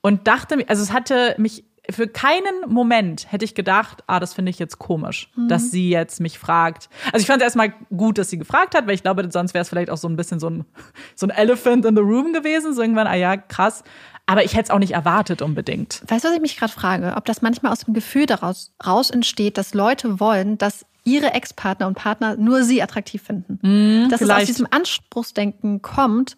Und 0.00 0.26
dachte 0.26 0.56
mir, 0.56 0.68
also 0.68 0.82
es 0.82 0.92
hatte 0.92 1.34
mich 1.38 1.64
für 1.90 2.06
keinen 2.06 2.68
Moment 2.68 3.32
hätte 3.32 3.44
ich 3.44 3.54
gedacht, 3.54 4.04
ah, 4.06 4.20
das 4.20 4.34
finde 4.34 4.50
ich 4.50 4.58
jetzt 4.58 4.78
komisch, 4.78 5.30
mhm. 5.34 5.48
dass 5.48 5.70
sie 5.70 5.88
jetzt 5.88 6.20
mich 6.20 6.38
fragt. 6.38 6.90
Also 7.12 7.22
ich 7.22 7.26
fand 7.26 7.40
es 7.40 7.44
erstmal 7.44 7.72
gut, 7.96 8.18
dass 8.18 8.28
sie 8.28 8.38
gefragt 8.38 8.74
hat, 8.74 8.86
weil 8.86 8.94
ich 8.94 9.02
glaube, 9.02 9.26
sonst 9.32 9.54
wäre 9.54 9.62
es 9.62 9.70
vielleicht 9.70 9.88
auch 9.88 9.96
so 9.96 10.08
ein 10.08 10.16
bisschen 10.16 10.38
so 10.38 10.50
ein, 10.50 10.66
so 11.14 11.26
ein 11.26 11.30
Elephant 11.30 11.86
in 11.86 11.96
the 11.96 12.02
room 12.02 12.32
gewesen. 12.34 12.74
So 12.74 12.82
irgendwann, 12.82 13.06
ah 13.06 13.14
ja, 13.14 13.36
krass. 13.38 13.84
Aber 14.28 14.44
ich 14.44 14.52
hätte 14.52 14.64
es 14.64 14.70
auch 14.70 14.78
nicht 14.78 14.92
erwartet 14.92 15.40
unbedingt. 15.40 16.02
Weißt 16.06 16.22
du, 16.22 16.28
was 16.28 16.34
ich 16.34 16.42
mich 16.42 16.58
gerade 16.58 16.72
frage? 16.72 17.14
Ob 17.16 17.24
das 17.24 17.40
manchmal 17.40 17.72
aus 17.72 17.80
dem 17.80 17.94
Gefühl 17.94 18.26
daraus 18.26 18.74
raus 18.86 19.08
entsteht, 19.08 19.56
dass 19.56 19.72
Leute 19.72 20.20
wollen, 20.20 20.58
dass 20.58 20.84
ihre 21.04 21.32
Ex-Partner 21.32 21.86
und 21.86 21.94
Partner 21.94 22.36
nur 22.36 22.62
sie 22.62 22.82
attraktiv 22.82 23.22
finden. 23.22 23.58
Mm, 23.62 24.10
dass 24.10 24.18
vielleicht. 24.18 24.42
es 24.42 24.42
aus 24.42 24.46
diesem 24.48 24.68
Anspruchsdenken 24.70 25.80
kommt, 25.80 26.36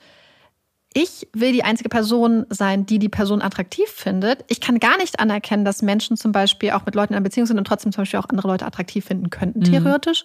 ich 0.95 1.27
will 1.33 1.53
die 1.53 1.65
einzige 1.65 1.89
Person 1.89 2.47
sein, 2.49 2.87
die 2.87 3.01
die 3.01 3.09
Person 3.09 3.43
attraktiv 3.43 3.89
findet. 3.89 4.45
Ich 4.47 4.61
kann 4.61 4.79
gar 4.79 4.97
nicht 4.99 5.19
anerkennen, 5.19 5.65
dass 5.65 5.83
Menschen 5.83 6.17
zum 6.17 6.31
Beispiel 6.31 6.71
auch 6.71 6.87
mit 6.87 6.95
Leuten 6.95 7.13
in 7.13 7.17
einer 7.17 7.25
Beziehung 7.25 7.47
sind 7.47 7.59
und 7.59 7.65
trotzdem 7.65 7.91
zum 7.91 8.03
Beispiel 8.03 8.21
auch 8.21 8.29
andere 8.29 8.47
Leute 8.47 8.67
attraktiv 8.67 9.05
finden 9.05 9.31
könnten, 9.31 9.61
mhm. 9.61 9.65
theoretisch. 9.65 10.25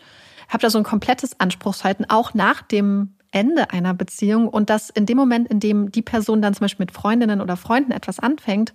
Habe 0.49 0.61
da 0.61 0.69
so 0.69 0.77
ein 0.77 0.83
komplettes 0.83 1.39
Anspruchshalten, 1.39 2.07
auch 2.11 2.35
nach 2.35 2.61
dem 2.61 3.14
Ende 3.35 3.71
einer 3.71 3.93
Beziehung 3.93 4.47
und 4.47 4.69
dass 4.69 4.89
in 4.89 5.05
dem 5.05 5.17
Moment, 5.17 5.49
in 5.49 5.59
dem 5.59 5.91
die 5.91 6.01
Person 6.01 6.41
dann 6.41 6.53
zum 6.53 6.61
Beispiel 6.61 6.85
mit 6.85 6.93
Freundinnen 6.93 7.41
oder 7.41 7.57
Freunden 7.57 7.91
etwas 7.91 8.19
anfängt, 8.19 8.73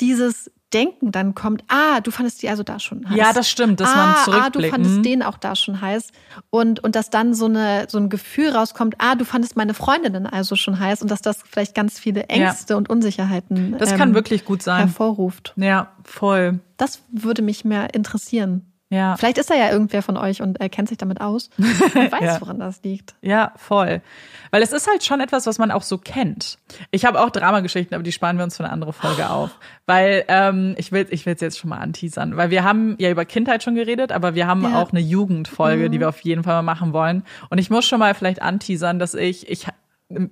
dieses 0.00 0.50
Denken 0.74 1.12
dann 1.12 1.34
kommt, 1.34 1.64
ah, 1.68 2.00
du 2.00 2.10
fandest 2.10 2.42
die 2.42 2.48
also 2.50 2.62
da 2.62 2.78
schon 2.78 3.08
heiß. 3.08 3.16
Ja, 3.16 3.32
das 3.32 3.48
stimmt, 3.48 3.80
dass 3.80 3.88
ah, 3.88 3.96
man 3.96 4.14
zurückblickt. 4.24 4.44
Ah, 4.44 4.50
du 4.50 4.70
fandest 4.70 4.96
mhm. 4.96 5.02
den 5.02 5.22
auch 5.22 5.38
da 5.38 5.56
schon 5.56 5.80
heiß. 5.80 6.08
Und, 6.50 6.80
und 6.84 6.94
dass 6.94 7.08
dann 7.08 7.32
so, 7.32 7.46
eine, 7.46 7.86
so 7.88 7.96
ein 7.98 8.10
Gefühl 8.10 8.50
rauskommt, 8.50 8.96
ah, 8.98 9.14
du 9.14 9.24
fandest 9.24 9.56
meine 9.56 9.72
Freundinnen 9.72 10.26
also 10.26 10.56
schon 10.56 10.78
heiß 10.78 11.00
und 11.00 11.10
dass 11.10 11.22
das 11.22 11.42
vielleicht 11.48 11.74
ganz 11.74 11.98
viele 11.98 12.24
Ängste 12.24 12.74
ja. 12.74 12.76
und 12.76 12.90
Unsicherheiten 12.90 13.76
Das 13.78 13.94
kann 13.94 14.10
ähm, 14.10 14.14
wirklich 14.14 14.44
gut 14.44 14.62
sein. 14.62 14.80
hervorruft. 14.80 15.54
Ja, 15.56 15.92
voll. 16.04 16.58
Das 16.76 17.00
würde 17.10 17.40
mich 17.40 17.64
mehr 17.64 17.94
interessieren. 17.94 18.66
Ja. 18.90 19.16
Vielleicht 19.16 19.36
ist 19.36 19.50
da 19.50 19.54
ja 19.54 19.70
irgendwer 19.70 20.02
von 20.02 20.16
euch 20.16 20.40
und 20.40 20.60
er 20.60 20.68
kennt 20.70 20.88
sich 20.88 20.96
damit 20.96 21.20
aus 21.20 21.50
und 21.58 21.66
weiß, 22.12 22.20
ja. 22.20 22.40
woran 22.40 22.58
das 22.58 22.82
liegt. 22.82 23.14
Ja, 23.20 23.52
voll. 23.56 24.00
Weil 24.50 24.62
es 24.62 24.72
ist 24.72 24.88
halt 24.88 25.04
schon 25.04 25.20
etwas, 25.20 25.46
was 25.46 25.58
man 25.58 25.70
auch 25.70 25.82
so 25.82 25.98
kennt. 25.98 26.58
Ich 26.90 27.04
habe 27.04 27.20
auch 27.20 27.28
Dramageschichten, 27.28 27.94
aber 27.94 28.02
die 28.02 28.12
sparen 28.12 28.38
wir 28.38 28.44
uns 28.44 28.56
für 28.56 28.64
eine 28.64 28.72
andere 28.72 28.94
Folge 28.94 29.28
auf. 29.30 29.50
Weil 29.86 30.24
ähm, 30.28 30.74
ich 30.78 30.90
will 30.90 31.06
ich 31.10 31.26
will's 31.26 31.42
jetzt 31.42 31.58
schon 31.58 31.70
mal 31.70 31.78
anteasern. 31.78 32.36
Weil 32.36 32.50
wir 32.50 32.64
haben 32.64 32.96
ja 32.98 33.10
über 33.10 33.26
Kindheit 33.26 33.62
schon 33.62 33.74
geredet, 33.74 34.10
aber 34.10 34.34
wir 34.34 34.46
haben 34.46 34.62
ja. 34.62 34.80
auch 34.80 34.90
eine 34.90 35.00
Jugendfolge, 35.00 35.88
mhm. 35.88 35.92
die 35.92 36.00
wir 36.00 36.08
auf 36.08 36.20
jeden 36.20 36.42
Fall 36.42 36.54
mal 36.54 36.74
machen 36.74 36.94
wollen. 36.94 37.24
Und 37.50 37.58
ich 37.58 37.68
muss 37.68 37.86
schon 37.86 37.98
mal 37.98 38.14
vielleicht 38.14 38.40
anteasern, 38.40 38.98
dass 38.98 39.14
ich, 39.14 39.50
ich 39.50 39.66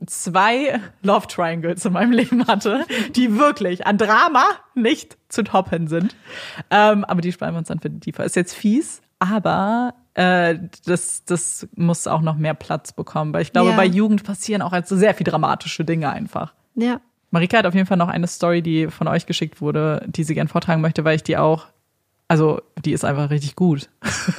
zwei 0.07 0.81
Love 1.03 1.27
Triangles 1.27 1.85
in 1.85 1.93
meinem 1.93 2.13
Leben 2.13 2.47
hatte, 2.47 2.87
die 3.15 3.39
wirklich 3.39 3.87
an 3.87 3.99
Drama 3.99 4.45
nicht 4.75 5.19
zu 5.29 5.45
toppen 5.45 5.87
sind. 5.89 6.17
Ähm, 6.71 7.05
aber 7.05 7.21
die 7.21 7.33
sparen 7.33 7.55
wir 7.55 7.59
uns 7.59 7.69
dann 7.69 7.81
für 7.81 7.91
die 7.91 8.01
tiefer. 8.01 8.25
Ist 8.25 8.37
jetzt 8.37 8.55
fies, 8.55 9.03
aber 9.19 9.95
äh, 10.15 10.59
das, 10.87 11.25
das 11.25 11.69
muss 11.77 12.07
auch 12.07 12.23
noch 12.23 12.37
mehr 12.37 12.55
Platz 12.55 12.93
bekommen, 12.93 13.33
weil 13.35 13.43
ich 13.43 13.53
glaube, 13.53 13.71
ja. 13.71 13.77
bei 13.77 13.85
Jugend 13.85 14.25
passieren 14.25 14.63
auch 14.63 14.73
also 14.73 14.97
sehr 14.97 15.15
viel 15.15 15.25
dramatische 15.25 15.85
Dinge 15.85 16.11
einfach. 16.11 16.55
Ja. 16.75 17.01
Marika 17.31 17.59
hat 17.59 17.67
auf 17.67 17.75
jeden 17.75 17.87
Fall 17.87 17.99
noch 17.99 18.09
eine 18.09 18.27
Story, 18.29 18.63
die 18.63 18.89
von 18.89 19.09
euch 19.09 19.27
geschickt 19.27 19.61
wurde, 19.61 20.05
die 20.07 20.25
sie 20.25 20.35
gern 20.35 20.49
vortragen 20.49 20.81
möchte, 20.81 21.05
weil 21.05 21.17
ich 21.17 21.23
die 21.23 21.37
auch, 21.37 21.67
also 22.29 22.63
die 22.83 22.93
ist 22.93 23.05
einfach 23.05 23.31
richtig 23.31 23.57
gut. 23.57 23.91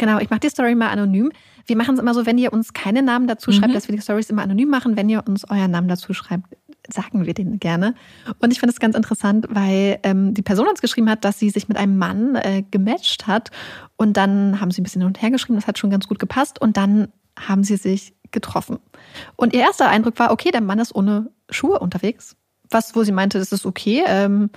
Genau, 0.00 0.18
ich 0.18 0.30
mache 0.30 0.40
die 0.40 0.48
Story 0.48 0.74
mal 0.74 0.88
anonym. 0.88 1.30
Wir 1.70 1.76
machen 1.76 1.94
es 1.94 2.00
immer 2.00 2.14
so, 2.14 2.26
wenn 2.26 2.36
ihr 2.36 2.52
uns 2.52 2.72
keine 2.72 3.00
Namen 3.00 3.28
dazu 3.28 3.52
schreibt, 3.52 3.68
mhm. 3.68 3.74
dass 3.74 3.86
wir 3.86 3.94
die 3.94 4.02
Stories 4.02 4.28
immer 4.28 4.42
anonym 4.42 4.68
machen. 4.68 4.96
Wenn 4.96 5.08
ihr 5.08 5.22
uns 5.24 5.48
euren 5.48 5.70
Namen 5.70 5.86
dazu 5.86 6.12
schreibt, 6.12 6.44
sagen 6.92 7.24
wir 7.24 7.32
den 7.32 7.60
gerne. 7.60 7.94
Und 8.40 8.52
ich 8.52 8.58
finde 8.58 8.72
es 8.72 8.80
ganz 8.80 8.96
interessant, 8.96 9.46
weil 9.50 10.00
ähm, 10.02 10.34
die 10.34 10.42
Person 10.42 10.66
uns 10.66 10.80
geschrieben 10.80 11.08
hat, 11.08 11.24
dass 11.24 11.38
sie 11.38 11.48
sich 11.48 11.68
mit 11.68 11.76
einem 11.76 11.96
Mann 11.96 12.34
äh, 12.34 12.64
gematcht 12.68 13.28
hat. 13.28 13.52
Und 13.96 14.16
dann 14.16 14.60
haben 14.60 14.72
sie 14.72 14.80
ein 14.80 14.82
bisschen 14.82 15.02
hin 15.02 15.06
und 15.06 15.22
her 15.22 15.30
geschrieben, 15.30 15.54
das 15.54 15.68
hat 15.68 15.78
schon 15.78 15.90
ganz 15.90 16.08
gut 16.08 16.18
gepasst. 16.18 16.60
Und 16.60 16.76
dann 16.76 17.06
haben 17.38 17.62
sie 17.62 17.76
sich 17.76 18.14
getroffen. 18.32 18.80
Und 19.36 19.54
ihr 19.54 19.60
erster 19.60 19.88
Eindruck 19.88 20.18
war, 20.18 20.32
okay, 20.32 20.50
der 20.50 20.62
Mann 20.62 20.80
ist 20.80 20.92
ohne 20.92 21.30
Schuhe 21.50 21.78
unterwegs. 21.78 22.34
Was, 22.68 22.96
wo 22.96 23.04
sie 23.04 23.12
meinte, 23.12 23.38
das 23.38 23.52
ist 23.52 23.64
okay. 23.64 24.02
Ähm, 24.08 24.50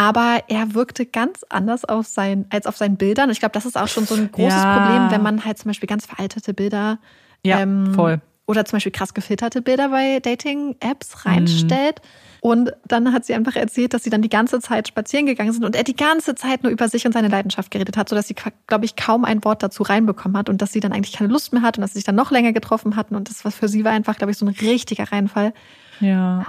aber 0.00 0.44
er 0.48 0.72
wirkte 0.74 1.04
ganz 1.04 1.44
anders 1.50 1.84
auf 1.84 2.06
sein, 2.06 2.46
als 2.48 2.66
auf 2.66 2.76
seinen 2.78 2.96
Bildern. 2.96 3.28
Ich 3.28 3.38
glaube, 3.40 3.52
das 3.52 3.66
ist 3.66 3.76
auch 3.76 3.88
schon 3.88 4.06
so 4.06 4.14
ein 4.14 4.32
großes 4.32 4.62
Ja. 4.62 4.76
Problem, 4.78 5.10
wenn 5.10 5.22
man 5.22 5.44
halt 5.44 5.58
zum 5.58 5.68
Beispiel 5.68 5.86
ganz 5.88 6.06
veraltete 6.06 6.54
Bilder 6.54 6.98
Ja, 7.44 7.58
ähm, 7.60 7.92
voll. 7.94 8.20
oder 8.46 8.64
zum 8.64 8.76
Beispiel 8.78 8.92
krass 8.92 9.12
gefilterte 9.12 9.60
Bilder 9.60 9.90
bei 9.90 10.16
Mhm. 10.16 10.22
Dating-Apps 10.22 11.26
reinstellt. 11.26 12.00
Und 12.42 12.72
dann 12.88 13.12
hat 13.12 13.26
sie 13.26 13.34
einfach 13.34 13.54
erzählt, 13.56 13.92
dass 13.92 14.02
sie 14.02 14.08
dann 14.08 14.22
die 14.22 14.30
ganze 14.30 14.60
Zeit 14.60 14.88
spazieren 14.88 15.26
gegangen 15.26 15.52
sind 15.52 15.62
und 15.66 15.76
er 15.76 15.84
die 15.84 15.94
ganze 15.96 16.34
Zeit 16.34 16.62
nur 16.62 16.72
über 16.72 16.88
sich 16.88 17.04
und 17.04 17.12
seine 17.12 17.28
Leidenschaft 17.28 17.70
geredet 17.70 17.98
hat, 17.98 18.08
sodass 18.08 18.26
sie, 18.28 18.34
glaube 18.66 18.86
ich, 18.86 18.96
kaum 18.96 19.26
ein 19.26 19.44
Wort 19.44 19.62
dazu 19.62 19.82
reinbekommen 19.82 20.38
hat 20.38 20.48
und 20.48 20.62
dass 20.62 20.72
sie 20.72 20.80
dann 20.80 20.94
eigentlich 20.94 21.12
keine 21.14 21.30
Lust 21.30 21.52
mehr 21.52 21.60
hat 21.60 21.76
und 21.76 21.82
dass 21.82 21.90
sie 21.92 21.98
sich 21.98 22.04
dann 22.06 22.14
noch 22.14 22.30
länger 22.30 22.54
getroffen 22.54 22.96
hatten. 22.96 23.14
Und 23.14 23.28
das 23.28 23.44
war 23.44 23.52
für 23.52 23.68
sie 23.68 23.84
war 23.84 23.92
einfach, 23.92 24.16
glaube 24.16 24.30
ich, 24.30 24.38
so 24.38 24.46
ein 24.46 24.54
richtiger 24.62 25.12
Reinfall. 25.12 25.52
Ja. 26.00 26.46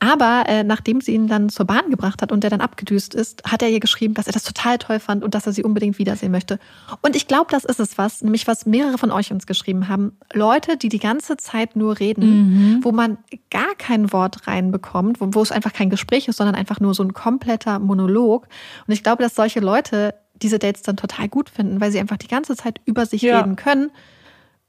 Aber 0.00 0.44
äh, 0.46 0.62
nachdem 0.62 1.00
sie 1.00 1.12
ihn 1.14 1.26
dann 1.26 1.48
zur 1.48 1.66
Bahn 1.66 1.90
gebracht 1.90 2.22
hat 2.22 2.30
und 2.30 2.44
der 2.44 2.50
dann 2.50 2.60
abgedüst 2.60 3.14
ist, 3.14 3.42
hat 3.44 3.62
er 3.62 3.68
ihr 3.68 3.80
geschrieben, 3.80 4.14
dass 4.14 4.28
er 4.28 4.32
das 4.32 4.44
total 4.44 4.78
toll 4.78 5.00
fand 5.00 5.24
und 5.24 5.34
dass 5.34 5.46
er 5.46 5.52
sie 5.52 5.64
unbedingt 5.64 5.98
wiedersehen 5.98 6.30
möchte. 6.30 6.60
Und 7.02 7.16
ich 7.16 7.26
glaube, 7.26 7.46
das 7.50 7.64
ist 7.64 7.80
es 7.80 7.98
was, 7.98 8.22
nämlich 8.22 8.46
was 8.46 8.64
mehrere 8.64 8.96
von 8.96 9.10
euch 9.10 9.32
uns 9.32 9.46
geschrieben 9.46 9.88
haben. 9.88 10.16
Leute, 10.32 10.76
die 10.76 10.88
die 10.88 11.00
ganze 11.00 11.36
Zeit 11.36 11.74
nur 11.74 11.98
reden, 11.98 12.80
wo 12.82 12.92
man 12.92 13.18
gar 13.50 13.74
kein 13.76 14.12
Wort 14.12 14.46
reinbekommt, 14.46 15.20
wo, 15.20 15.30
wo 15.32 15.42
es 15.42 15.50
einfach 15.50 15.72
kein 15.72 15.90
Gespräch 15.90 16.28
ist, 16.28 16.36
sondern 16.36 16.54
einfach 16.54 16.78
nur 16.78 16.94
so 16.94 17.02
ein 17.02 17.12
kompletter 17.12 17.80
Monolog. 17.80 18.46
Und 18.86 18.92
ich 18.92 19.02
glaube, 19.02 19.22
dass 19.24 19.34
solche 19.34 19.58
Leute 19.60 20.14
diese 20.40 20.60
Dates 20.60 20.82
dann 20.82 20.96
total 20.96 21.28
gut 21.28 21.50
finden, 21.50 21.80
weil 21.80 21.90
sie 21.90 21.98
einfach 21.98 22.18
die 22.18 22.28
ganze 22.28 22.54
Zeit 22.54 22.80
über 22.84 23.04
sich 23.06 23.22
Ja. 23.22 23.40
reden 23.40 23.56
können. 23.56 23.90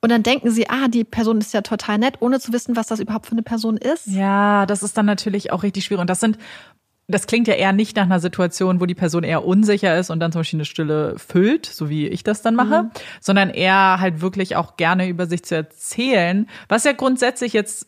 Und 0.02 0.12
dann 0.12 0.24
denken 0.24 0.50
sie, 0.52 0.70
ah, 0.70 0.88
die 0.88 1.04
Person 1.04 1.40
ist 1.40 1.54
ja 1.54 1.62
total 1.62 1.98
nett, 1.98 2.16
ohne 2.22 2.40
zu 2.40 2.54
wissen, 2.54 2.76
was 2.76 2.88
das 2.88 3.00
überhaupt 3.00 3.26
für 3.26 3.34
eine 3.34 3.44
Person 3.44 3.78
ist. 3.78 4.08
Ja, 4.08 4.66
das 4.66 4.82
ist 4.82 4.98
dann 4.98 5.06
natürlich 5.06 5.52
auch 5.52 5.64
richtig 5.64 5.84
schwierig. 5.84 6.02
Und 6.02 6.10
das 6.10 6.22
sind, 6.22 6.38
das 7.08 7.28
klingt 7.28 7.48
ja 7.48 7.56
eher 7.56 7.74
nicht 7.74 7.98
nach 7.98 8.04
einer 8.04 8.22
Situation, 8.22 8.80
wo 8.80 8.86
die 8.86 8.96
Person 8.96 9.24
eher 9.24 9.44
unsicher 9.44 9.98
ist 9.98 10.10
und 10.10 10.20
dann 10.22 10.32
zum 10.32 10.40
Beispiel 10.40 10.58
eine 10.58 10.66
Stille 10.66 11.16
füllt, 11.18 11.66
so 11.66 11.90
wie 11.90 12.08
ich 12.08 12.24
das 12.24 12.42
dann 12.42 12.56
mache, 12.56 12.92
sondern 13.20 13.50
eher 13.50 14.00
halt 14.00 14.22
wirklich 14.22 14.56
auch 14.56 14.78
gerne 14.78 15.10
über 15.10 15.26
sich 15.26 15.44
zu 15.44 15.56
erzählen, 15.56 16.48
was 16.70 16.86
ja 16.86 16.94
grundsätzlich 16.94 17.52
jetzt 17.52 17.88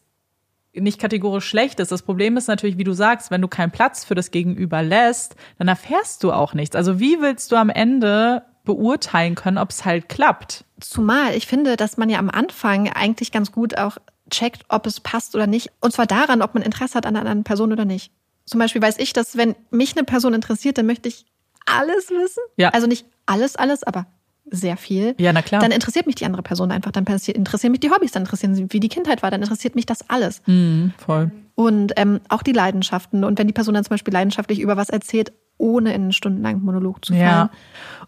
nicht 0.73 0.99
kategorisch 0.99 1.47
schlecht 1.47 1.79
ist. 1.79 1.91
Das 1.91 2.01
Problem 2.01 2.37
ist 2.37 2.47
natürlich, 2.47 2.77
wie 2.77 2.83
du 2.83 2.93
sagst, 2.93 3.31
wenn 3.31 3.41
du 3.41 3.47
keinen 3.47 3.71
Platz 3.71 4.05
für 4.05 4.15
das 4.15 4.31
Gegenüber 4.31 4.81
lässt, 4.81 5.35
dann 5.57 5.67
erfährst 5.67 6.23
du 6.23 6.31
auch 6.31 6.53
nichts. 6.53 6.75
Also 6.75 6.99
wie 6.99 7.21
willst 7.21 7.51
du 7.51 7.57
am 7.57 7.69
Ende 7.69 8.43
beurteilen 8.63 9.35
können, 9.35 9.57
ob 9.57 9.69
es 9.69 9.85
halt 9.85 10.07
klappt? 10.07 10.65
Zumal 10.81 11.35
ich 11.35 11.47
finde, 11.47 11.77
dass 11.77 11.97
man 11.97 12.09
ja 12.09 12.19
am 12.19 12.29
Anfang 12.29 12.89
eigentlich 12.89 13.31
ganz 13.31 13.51
gut 13.51 13.77
auch 13.77 13.97
checkt, 14.29 14.63
ob 14.69 14.85
es 14.85 14.99
passt 14.99 15.35
oder 15.35 15.47
nicht. 15.47 15.71
Und 15.79 15.93
zwar 15.93 16.05
daran, 16.05 16.41
ob 16.41 16.53
man 16.53 16.63
Interesse 16.63 16.95
hat 16.95 17.05
an 17.05 17.15
einer 17.15 17.21
anderen 17.21 17.43
Person 17.43 17.71
oder 17.71 17.85
nicht. 17.85 18.11
Zum 18.45 18.59
Beispiel 18.59 18.81
weiß 18.81 18.97
ich, 18.97 19.13
dass 19.13 19.37
wenn 19.37 19.55
mich 19.69 19.95
eine 19.95 20.05
Person 20.05 20.33
interessiert, 20.33 20.77
dann 20.77 20.85
möchte 20.85 21.07
ich 21.07 21.25
alles 21.65 22.09
wissen. 22.09 22.43
Ja. 22.57 22.69
Also 22.69 22.87
nicht 22.87 23.05
alles, 23.25 23.55
alles, 23.55 23.83
aber 23.83 24.07
sehr 24.49 24.77
viel. 24.77 25.15
Ja, 25.17 25.33
na 25.33 25.41
klar. 25.41 25.61
Dann 25.61 25.71
interessiert 25.71 26.07
mich 26.07 26.15
die 26.15 26.25
andere 26.25 26.43
Person 26.43 26.71
einfach. 26.71 26.91
Dann 26.91 27.05
interessieren 27.05 27.71
mich 27.71 27.79
die 27.79 27.91
Hobbys, 27.91 28.11
dann 28.11 28.23
interessieren 28.23 28.55
sie, 28.55 28.67
wie 28.69 28.79
die 28.79 28.89
Kindheit 28.89 29.23
war, 29.23 29.31
dann 29.31 29.41
interessiert 29.41 29.75
mich 29.75 29.85
das 29.85 30.09
alles. 30.09 30.41
Mhm, 30.45 30.93
voll. 30.97 31.31
Und 31.55 31.93
ähm, 31.95 32.21
auch 32.29 32.43
die 32.43 32.53
Leidenschaften. 32.53 33.23
Und 33.23 33.37
wenn 33.39 33.47
die 33.47 33.53
Person 33.53 33.73
dann 33.73 33.83
zum 33.83 33.91
Beispiel 33.91 34.13
leidenschaftlich 34.13 34.59
über 34.59 34.77
was 34.77 34.89
erzählt, 34.89 35.31
ohne 35.57 35.93
in 35.93 36.01
einen 36.01 36.13
stundenlangen 36.13 36.63
Monolog 36.63 37.05
zu 37.05 37.13
fallen. 37.13 37.23
Ja. 37.23 37.51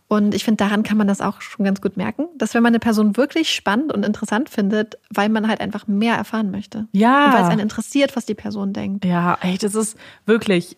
Und 0.07 0.33
ich 0.33 0.43
finde, 0.43 0.57
daran 0.57 0.83
kann 0.83 0.97
man 0.97 1.07
das 1.07 1.21
auch 1.21 1.39
schon 1.41 1.63
ganz 1.63 1.81
gut 1.81 1.97
merken, 1.97 2.25
dass 2.37 2.53
wenn 2.53 2.63
man 2.63 2.71
eine 2.71 2.79
Person 2.79 3.15
wirklich 3.15 3.53
spannend 3.53 3.93
und 3.93 4.03
interessant 4.03 4.49
findet, 4.49 4.97
weil 5.11 5.29
man 5.29 5.47
halt 5.47 5.61
einfach 5.61 5.87
mehr 5.87 6.15
erfahren 6.15 6.51
möchte. 6.51 6.87
Ja. 6.91 7.27
Und 7.27 7.33
weil 7.33 7.43
es 7.43 7.49
einen 7.49 7.59
interessiert, 7.59 8.15
was 8.15 8.25
die 8.25 8.33
Person 8.33 8.73
denkt. 8.73 9.05
Ja, 9.05 9.37
ey, 9.41 9.57
das 9.57 9.75
ist 9.75 9.97
wirklich 10.25 10.77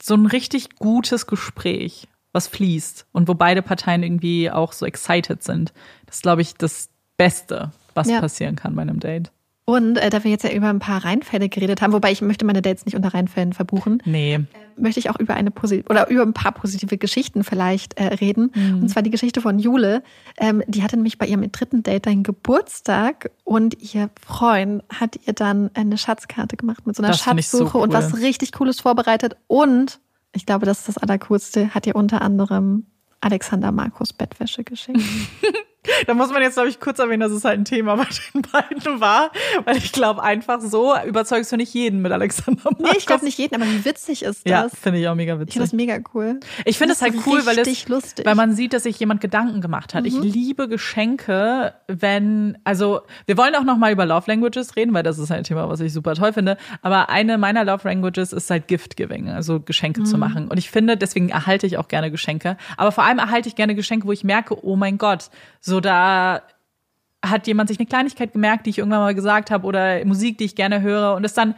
so 0.00 0.14
ein 0.14 0.26
richtig 0.26 0.76
gutes 0.76 1.26
Gespräch, 1.26 2.08
was 2.32 2.46
fließt 2.48 3.06
und 3.12 3.28
wo 3.28 3.34
beide 3.34 3.62
Parteien 3.62 4.02
irgendwie 4.02 4.50
auch 4.50 4.72
so 4.72 4.86
excited 4.86 5.42
sind. 5.42 5.72
Das 6.06 6.16
ist, 6.16 6.22
glaube 6.22 6.42
ich, 6.42 6.54
das 6.54 6.88
Beste, 7.16 7.72
was 7.94 8.08
Ja. 8.08 8.20
passieren 8.20 8.56
kann 8.56 8.74
bei 8.74 8.82
einem 8.82 9.00
Date. 9.00 9.30
Und 9.64 9.96
äh, 9.96 10.10
da 10.10 10.24
wir 10.24 10.30
jetzt 10.32 10.42
ja 10.42 10.50
über 10.50 10.68
ein 10.70 10.80
paar 10.80 11.04
Reinfälle 11.04 11.48
geredet 11.48 11.82
haben, 11.82 11.92
wobei 11.92 12.10
ich 12.10 12.20
möchte 12.20 12.44
meine 12.44 12.62
Dates 12.62 12.84
nicht 12.84 12.96
unter 12.96 13.14
Reinfällen 13.14 13.52
verbuchen, 13.52 14.02
Nee. 14.04 14.40
möchte 14.76 14.98
ich 14.98 15.08
auch 15.08 15.20
über 15.20 15.34
eine 15.34 15.52
posi 15.52 15.84
oder 15.88 16.08
über 16.10 16.22
ein 16.22 16.32
paar 16.32 16.50
positive 16.50 16.98
Geschichten 16.98 17.44
vielleicht 17.44 17.94
äh, 17.96 18.06
reden. 18.14 18.50
Und 18.80 18.88
zwar 18.88 19.04
die 19.04 19.10
Geschichte 19.10 19.40
von 19.40 19.60
Jule. 19.60 20.02
Ähm, 20.36 20.64
die 20.66 20.82
hatte 20.82 20.96
nämlich 20.96 21.16
bei 21.16 21.26
ihrem 21.26 21.50
dritten 21.52 21.84
Date 21.84 22.08
einen 22.08 22.24
Geburtstag 22.24 23.30
und 23.44 23.94
ihr 23.94 24.10
Freund 24.26 24.82
hat 24.92 25.16
ihr 25.26 25.32
dann 25.32 25.70
eine 25.74 25.96
Schatzkarte 25.96 26.56
gemacht 26.56 26.84
mit 26.86 26.96
so 26.96 27.02
einer 27.02 27.12
Das 27.12 27.18
ich 27.20 27.48
so 27.48 27.58
Schatzsuche 27.58 27.78
und 27.78 27.90
cool. 27.90 27.94
was 27.94 28.16
richtig 28.18 28.50
Cooles 28.52 28.80
vorbereitet. 28.80 29.36
Und 29.46 30.00
ich 30.32 30.46
glaube, 30.46 30.66
das 30.66 30.80
ist 30.80 30.88
das 30.88 30.98
Allercoolste, 30.98 31.74
hat 31.74 31.86
ihr 31.86 31.96
unter 31.96 32.22
anderem 32.22 32.86
Alexander 33.20 33.72
Markus 33.72 34.12
Bettwäsche 34.12 34.64
geschenkt. 34.64 35.02
Da 36.06 36.14
muss 36.14 36.30
man 36.30 36.42
jetzt, 36.42 36.54
glaube 36.54 36.68
ich, 36.68 36.80
kurz 36.80 36.98
erwähnen, 36.98 37.20
dass 37.20 37.32
es 37.32 37.44
halt 37.44 37.58
ein 37.58 37.64
Thema 37.64 37.96
bei 37.96 38.06
den 38.34 38.42
beiden 38.42 39.00
war, 39.00 39.30
weil 39.64 39.76
ich 39.76 39.92
glaube, 39.92 40.22
einfach 40.22 40.60
so 40.60 40.94
überzeugst 41.06 41.50
du 41.52 41.56
nicht 41.56 41.72
jeden 41.74 42.02
mit 42.02 42.12
Alexander 42.12 42.60
Markus. 42.64 42.80
nee, 42.90 42.96
ich 42.98 43.06
glaube 43.06 43.24
nicht 43.24 43.38
jeden, 43.38 43.54
aber 43.54 43.64
wie 43.70 43.84
witzig 43.84 44.22
ist 44.24 44.46
Ja, 44.48 44.64
das? 44.64 44.74
finde 44.78 44.98
ich 45.00 45.08
auch 45.08 45.14
mega 45.14 45.34
Ich 45.34 45.40
witzig. 45.40 45.52
finde 45.54 45.64
das 45.66 45.72
mega 45.72 45.98
cool. 46.14 46.40
Ich 46.64 46.78
finde 46.78 46.94
es 46.94 47.02
halt 47.02 47.14
cool, 47.26 47.44
weil 47.46 47.58
es, 47.58 47.88
lustig. 47.88 48.24
weil 48.26 48.34
man 48.34 48.54
sieht, 48.54 48.72
dass 48.72 48.84
sich 48.84 48.98
jemand 48.98 49.20
Gedanken 49.20 49.60
gemacht 49.60 49.94
hat. 49.94 50.04
Ich 50.06 50.14
liebe 50.14 50.68
Geschenke, 50.68 51.74
wenn, 51.88 52.58
also 52.64 53.00
wir 53.26 53.36
wollen 53.36 53.54
auch 53.56 53.64
noch 53.64 53.76
mal 53.76 53.92
über 53.92 54.06
Love 54.06 54.24
Languages 54.30 54.76
reden, 54.76 54.94
weil 54.94 55.02
das 55.02 55.18
ist 55.18 55.30
ein 55.30 55.44
Thema, 55.44 55.68
was 55.68 55.80
ich 55.80 55.92
super 55.92 56.14
toll 56.14 56.32
finde. 56.32 56.56
Aber 56.82 57.08
eine 57.10 57.38
meiner 57.38 57.64
Love 57.64 57.88
Languages 57.88 58.32
ist 58.32 58.50
halt 58.50 58.68
Gift 58.68 58.96
Giving, 58.96 59.28
also 59.28 59.60
Geschenke 59.60 60.04
zu 60.04 60.16
machen. 60.18 60.48
Und 60.48 60.58
ich 60.58 60.70
finde, 60.70 60.96
deswegen 60.96 61.28
erhalte 61.30 61.66
ich 61.66 61.76
auch 61.78 61.88
gerne 61.88 62.10
Geschenke. 62.10 62.56
Aber 62.76 62.92
vor 62.92 63.04
allem 63.04 63.18
erhalte 63.18 63.48
ich 63.48 63.56
gerne 63.56 63.74
Geschenke, 63.74 64.06
wo 64.06 64.12
ich 64.12 64.22
merke, 64.24 64.64
oh 64.64 64.76
mein 64.76 64.98
Gott, 64.98 65.30
so 65.62 65.80
da 65.80 66.42
hat 67.24 67.46
jemand 67.46 67.68
sich 67.68 67.78
eine 67.78 67.86
Kleinigkeit 67.86 68.32
gemerkt, 68.32 68.66
die 68.66 68.70
ich 68.70 68.78
irgendwann 68.78 68.98
mal 69.00 69.14
gesagt 69.14 69.50
habe 69.50 69.66
oder 69.66 70.04
Musik, 70.04 70.36
die 70.38 70.44
ich 70.44 70.56
gerne 70.56 70.82
höre 70.82 71.14
und 71.14 71.24
es 71.24 71.32
dann 71.34 71.54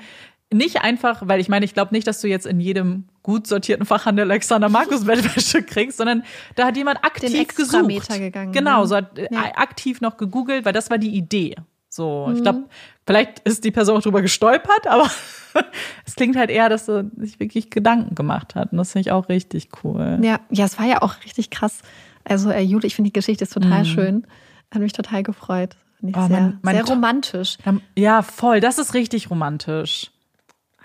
nicht 0.52 0.82
einfach, 0.82 1.22
weil 1.26 1.40
ich 1.40 1.48
meine, 1.48 1.64
ich 1.64 1.72
glaube 1.74 1.92
nicht, 1.94 2.06
dass 2.06 2.20
du 2.20 2.28
jetzt 2.28 2.46
in 2.46 2.60
jedem 2.60 3.08
gut 3.22 3.46
sortierten 3.46 3.86
Fachhandel 3.86 4.30
Alexander 4.30 4.68
Markus 4.68 5.04
Bettwäsche 5.06 5.62
kriegst, 5.62 5.96
sondern 5.96 6.22
da 6.54 6.66
hat 6.66 6.76
jemand 6.76 7.02
aktiv 7.02 7.34
Extrameter 7.34 8.00
gesucht. 8.06 8.18
gegangen, 8.20 8.52
Genau, 8.52 8.82
ne? 8.82 8.86
so 8.86 8.96
hat 8.96 9.18
äh, 9.18 9.26
Ja. 9.32 9.40
aktiv 9.56 10.00
noch 10.02 10.16
gegoogelt, 10.18 10.64
weil 10.66 10.74
das 10.74 10.90
war 10.90 10.98
die 10.98 11.16
Idee. 11.16 11.56
So, 11.88 12.26
Mhm. 12.28 12.36
ich 12.36 12.42
glaube, 12.42 12.64
vielleicht 13.06 13.38
ist 13.40 13.64
die 13.64 13.70
Person 13.70 13.96
auch 13.96 14.02
drüber 14.02 14.20
gestolpert, 14.20 14.86
aber 14.86 15.10
es 16.06 16.14
klingt 16.14 16.36
halt 16.36 16.50
eher, 16.50 16.68
dass 16.68 16.88
er 16.88 17.06
sich 17.16 17.40
wirklich 17.40 17.70
Gedanken 17.70 18.14
gemacht 18.14 18.54
hat. 18.54 18.70
Und 18.72 18.78
das 18.78 18.92
finde 18.92 19.08
ich 19.08 19.12
auch 19.12 19.28
richtig 19.30 19.68
cool. 19.82 20.18
Ja, 20.22 20.40
ja, 20.50 20.66
es 20.66 20.78
war 20.78 20.86
ja 20.86 21.00
auch 21.02 21.14
richtig 21.24 21.50
krass. 21.50 21.80
Also 22.24 22.50
äh, 22.50 22.60
Jule, 22.60 22.86
ich 22.86 22.94
finde 22.94 23.08
die 23.10 23.12
Geschichte 23.12 23.44
ist 23.44 23.52
total 23.52 23.84
schön. 23.84 24.26
Hat 24.72 24.80
mich 24.82 24.92
total 24.92 25.22
gefreut. 25.22 25.76
Mhm. 26.00 26.12
Oh, 26.16 26.26
sehr, 26.26 26.40
mein- 26.40 26.58
mein 26.62 26.74
sehr 26.76 26.84
romantisch. 26.86 27.56
Ja, 27.96 28.22
voll. 28.22 28.60
Das 28.60 28.78
ist 28.78 28.94
richtig 28.94 29.30
romantisch. 29.30 30.10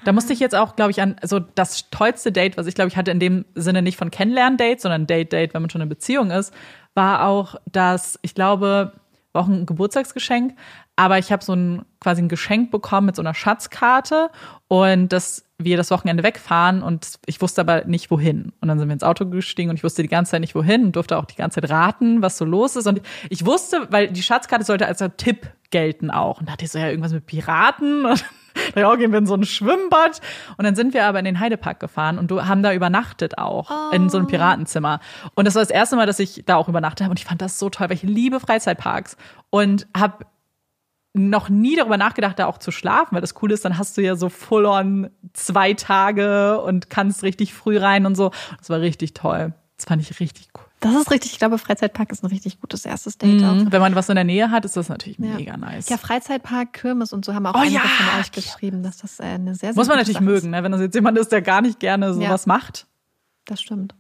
Da 0.05 0.13
musste 0.13 0.31
ich 0.31 0.39
jetzt 0.39 0.55
auch, 0.55 0.75
glaube 0.77 0.91
ich, 0.91 1.01
an 1.01 1.17
so 1.23 1.39
das 1.39 1.89
tollste 1.89 2.31
Date, 2.31 2.55
was 2.55 2.67
ich 2.67 2.75
glaube 2.75 2.87
ich 2.87 2.95
hatte 2.95 3.11
in 3.11 3.19
dem 3.19 3.43
Sinne 3.55 3.81
nicht 3.81 3.97
von 3.97 4.11
Kennenlernen-Date, 4.11 4.79
sondern 4.79 5.07
Date-Date, 5.07 5.53
wenn 5.53 5.61
man 5.61 5.69
schon 5.69 5.81
in 5.81 5.89
Beziehung 5.89 6.31
ist, 6.31 6.53
war 6.93 7.25
auch, 7.27 7.55
dass 7.69 8.17
ich 8.21 8.33
glaube, 8.33 8.93
war 9.33 9.43
auch 9.43 9.47
ein 9.49 9.65
Geburtstagsgeschenk, 9.65 10.55
aber 10.95 11.17
ich 11.19 11.31
habe 11.33 11.43
so 11.43 11.53
ein 11.53 11.83
quasi 11.99 12.21
ein 12.21 12.29
Geschenk 12.29 12.71
bekommen 12.71 13.07
mit 13.07 13.15
so 13.17 13.21
einer 13.21 13.33
Schatzkarte 13.33 14.29
und 14.69 15.09
dass 15.11 15.43
wir 15.59 15.77
das 15.77 15.91
Wochenende 15.91 16.23
wegfahren 16.23 16.81
und 16.81 17.19
ich 17.25 17.41
wusste 17.41 17.61
aber 17.61 17.83
nicht 17.85 18.09
wohin. 18.09 18.53
Und 18.61 18.69
dann 18.69 18.79
sind 18.79 18.87
wir 18.87 18.93
ins 18.93 19.03
Auto 19.03 19.25
gestiegen 19.25 19.69
und 19.69 19.75
ich 19.75 19.83
wusste 19.83 20.01
die 20.01 20.07
ganze 20.07 20.31
Zeit 20.31 20.41
nicht 20.41 20.55
wohin 20.55 20.85
und 20.85 20.95
durfte 20.95 21.17
auch 21.17 21.25
die 21.25 21.35
ganze 21.35 21.61
Zeit 21.61 21.69
raten, 21.69 22.21
was 22.21 22.37
so 22.37 22.45
los 22.45 22.77
ist. 22.77 22.87
Und 22.87 23.01
ich 23.29 23.45
wusste, 23.45 23.87
weil 23.91 24.07
die 24.07 24.23
Schatzkarte 24.23 24.63
sollte 24.63 24.87
als 24.87 25.01
ein 25.01 25.15
Tipp 25.17 25.51
gelten 25.69 26.11
auch. 26.11 26.39
Und 26.39 26.47
da 26.47 26.53
hatte 26.53 26.65
ich 26.65 26.71
so 26.71 26.79
ja 26.79 26.87
irgendwas 26.87 27.11
mit 27.11 27.25
Piraten. 27.25 28.05
Und 28.55 28.75
dann 28.75 28.85
auch 28.85 28.97
gehen 28.97 29.11
wir 29.11 29.19
in 29.19 29.25
so 29.25 29.35
ein 29.35 29.43
Schwimmbad. 29.43 30.21
Und 30.57 30.65
dann 30.65 30.75
sind 30.75 30.93
wir 30.93 31.05
aber 31.05 31.19
in 31.19 31.25
den 31.25 31.39
Heidepark 31.39 31.79
gefahren 31.79 32.17
und 32.17 32.29
du 32.29 32.45
haben 32.45 32.61
da 32.63 32.73
übernachtet 32.73 33.37
auch 33.37 33.93
in 33.93 34.09
so 34.09 34.17
einem 34.17 34.27
Piratenzimmer. 34.27 34.99
Und 35.35 35.45
das 35.45 35.55
war 35.55 35.61
das 35.61 35.69
erste 35.69 35.95
Mal, 35.95 36.05
dass 36.07 36.19
ich 36.19 36.43
da 36.45 36.55
auch 36.55 36.67
übernachtet 36.67 37.01
habe. 37.01 37.11
Und 37.11 37.19
ich 37.19 37.25
fand 37.25 37.41
das 37.41 37.57
so 37.57 37.69
toll, 37.69 37.89
weil 37.89 37.95
ich 37.95 38.03
liebe 38.03 38.39
Freizeitparks 38.39 39.17
und 39.49 39.87
habe 39.95 40.25
noch 41.13 41.49
nie 41.49 41.75
darüber 41.75 41.97
nachgedacht, 41.97 42.37
da 42.37 42.45
auch 42.45 42.59
zu 42.59 42.71
schlafen, 42.71 43.15
weil 43.15 43.21
das 43.21 43.33
Coole 43.33 43.53
ist, 43.55 43.65
dann 43.65 43.77
hast 43.77 43.97
du 43.97 44.01
ja 44.01 44.15
so 44.15 44.29
full 44.29 44.65
on 44.65 45.09
zwei 45.33 45.73
Tage 45.73 46.61
und 46.61 46.89
kannst 46.89 47.23
richtig 47.23 47.53
früh 47.53 47.77
rein 47.77 48.05
und 48.05 48.15
so. 48.15 48.31
Das 48.59 48.69
war 48.69 48.79
richtig 48.79 49.13
toll. 49.15 49.53
Das 49.77 49.85
fand 49.85 50.01
ich 50.01 50.19
richtig 50.19 50.49
cool. 50.57 50.65
Das 50.81 50.93
ist 50.95 51.11
richtig, 51.11 51.31
ich 51.33 51.39
glaube, 51.39 51.57
Freizeitpark 51.57 52.11
ist 52.11 52.23
ein 52.23 52.27
richtig 52.27 52.61
gutes 52.61 52.85
erstes 52.85 53.17
Date. 53.17 53.41
Mhm. 53.41 53.71
Wenn 53.71 53.81
man 53.81 53.95
was 53.95 54.07
in 54.09 54.15
der 54.15 54.23
Nähe 54.23 54.49
hat, 54.51 54.63
ist 54.65 54.77
das 54.77 54.87
natürlich 54.87 55.17
Ja. 55.19 55.35
mega 55.35 55.57
nice. 55.57 55.89
Ja, 55.89 55.97
Freizeitpark, 55.97 56.71
Kirmes 56.73 57.11
und 57.11 57.25
so 57.25 57.33
haben 57.33 57.45
auch 57.45 57.55
Oh 57.55 57.59
einige 57.59 57.75
ja, 57.75 57.81
von 57.81 58.19
euch 58.21 58.31
geschrieben, 58.31 58.83
dass 58.83 58.97
das 58.97 59.19
äh, 59.19 59.23
eine 59.23 59.55
sehr, 59.55 59.73
sehr 59.73 59.75
Muss 59.75 59.87
man 59.87 59.97
natürlich 59.97 60.15
Sache 60.17 60.23
mögen, 60.25 60.51
ne? 60.51 60.63
wenn 60.63 60.71
das 60.71 60.79
jetzt 60.81 60.95
jemand 60.95 61.17
ist, 61.17 61.31
der 61.31 61.41
gar 61.41 61.61
nicht 61.61 61.79
gerne 61.79 62.13
sowas 62.13 62.45
Ja. 62.45 62.53
macht. 62.53 62.87
Das 63.45 63.61
stimmt. 63.61 63.95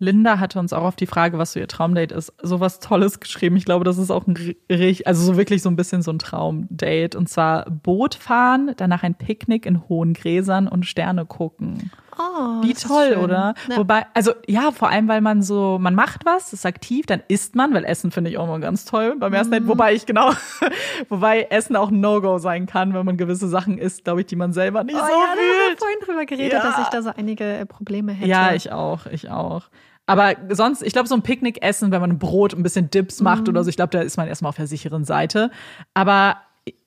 Linda 0.00 0.38
hatte 0.38 0.60
uns 0.60 0.72
auch 0.72 0.84
auf 0.84 0.96
die 0.96 1.06
Frage, 1.06 1.38
was 1.38 1.52
so 1.52 1.60
ihr 1.60 1.66
Traumdate 1.66 2.14
ist, 2.14 2.32
sowas 2.40 2.78
Tolles 2.78 3.18
geschrieben. 3.18 3.56
Ich 3.56 3.64
glaube, 3.64 3.84
das 3.84 3.98
ist 3.98 4.10
auch 4.10 4.26
ein 4.26 4.36
richtig, 4.70 5.06
also 5.06 5.24
so 5.24 5.36
wirklich 5.36 5.62
so 5.62 5.68
ein 5.68 5.76
bisschen 5.76 6.02
so 6.02 6.12
ein 6.12 6.20
Traumdate. 6.20 7.18
Und 7.18 7.28
zwar 7.28 7.68
Boot 7.68 8.14
fahren, 8.14 8.72
danach 8.76 9.02
ein 9.02 9.16
Picknick 9.16 9.66
in 9.66 9.88
hohen 9.88 10.14
Gräsern 10.14 10.68
und 10.68 10.86
Sterne 10.86 11.26
gucken. 11.26 11.90
Oh, 12.18 12.62
Wie 12.62 12.74
toll, 12.74 13.16
oder? 13.22 13.54
Ja. 13.68 13.76
Wobei, 13.76 14.06
also 14.14 14.32
ja, 14.46 14.72
vor 14.72 14.88
allem, 14.90 15.06
weil 15.08 15.20
man 15.20 15.40
so, 15.42 15.78
man 15.80 15.94
macht 15.94 16.24
was, 16.26 16.52
ist 16.52 16.66
aktiv, 16.66 17.06
dann 17.06 17.22
isst 17.28 17.54
man, 17.54 17.72
weil 17.74 17.84
Essen 17.84 18.10
finde 18.10 18.30
ich 18.30 18.38
auch 18.38 18.44
immer 18.44 18.58
ganz 18.58 18.84
toll 18.84 19.14
beim 19.18 19.32
ersten 19.32 19.50
Mhm. 19.54 19.58
Date. 19.60 19.68
Wobei 19.68 19.94
ich 19.94 20.04
genau, 20.06 20.32
wobei 21.08 21.42
Essen 21.50 21.76
auch 21.76 21.90
ein 21.90 22.00
No-Go 22.00 22.38
sein 22.38 22.66
kann, 22.66 22.94
wenn 22.94 23.06
man 23.06 23.16
gewisse 23.16 23.48
Sachen 23.48 23.78
isst, 23.78 24.04
glaube 24.04 24.20
ich, 24.22 24.26
die 24.26 24.36
man 24.36 24.52
selber 24.52 24.84
nicht 24.84 24.96
Oh, 24.96 24.98
so 25.00 25.04
ja, 25.04 25.10
da 25.10 25.30
haben 25.30 25.36
wir 25.38 25.66
fühlt. 25.68 25.78
vorhin 25.78 25.98
drüber 26.04 26.26
geredet, 26.26 26.52
Ja. 26.52 26.62
dass 26.62 26.78
ich 26.80 26.88
da 26.88 27.02
so 27.02 27.10
einige 27.16 27.44
äh, 27.44 27.66
Probleme 27.66 28.12
hätte. 28.12 28.28
Ja, 28.28 28.52
ich 28.52 28.72
auch, 28.72 29.06
ich 29.06 29.30
auch. 29.30 29.64
Aber 30.06 30.32
sonst, 30.50 30.82
ich 30.82 30.92
glaube, 30.94 31.06
so 31.08 31.14
ein 31.14 31.22
Picknick 31.22 31.62
essen, 31.62 31.90
wenn 31.90 32.00
man 32.00 32.18
Brot, 32.18 32.54
ein 32.54 32.62
bisschen 32.62 32.88
Dips 32.90 33.20
macht 33.20 33.42
Mhm. 33.42 33.48
oder 33.50 33.64
so, 33.64 33.70
ich 33.70 33.76
glaube, 33.76 33.90
da 33.90 34.00
ist 34.00 34.16
man 34.16 34.26
erstmal 34.26 34.48
auf 34.48 34.56
der 34.56 34.66
sicheren 34.66 35.04
Seite. 35.04 35.50
Aber 35.94 36.36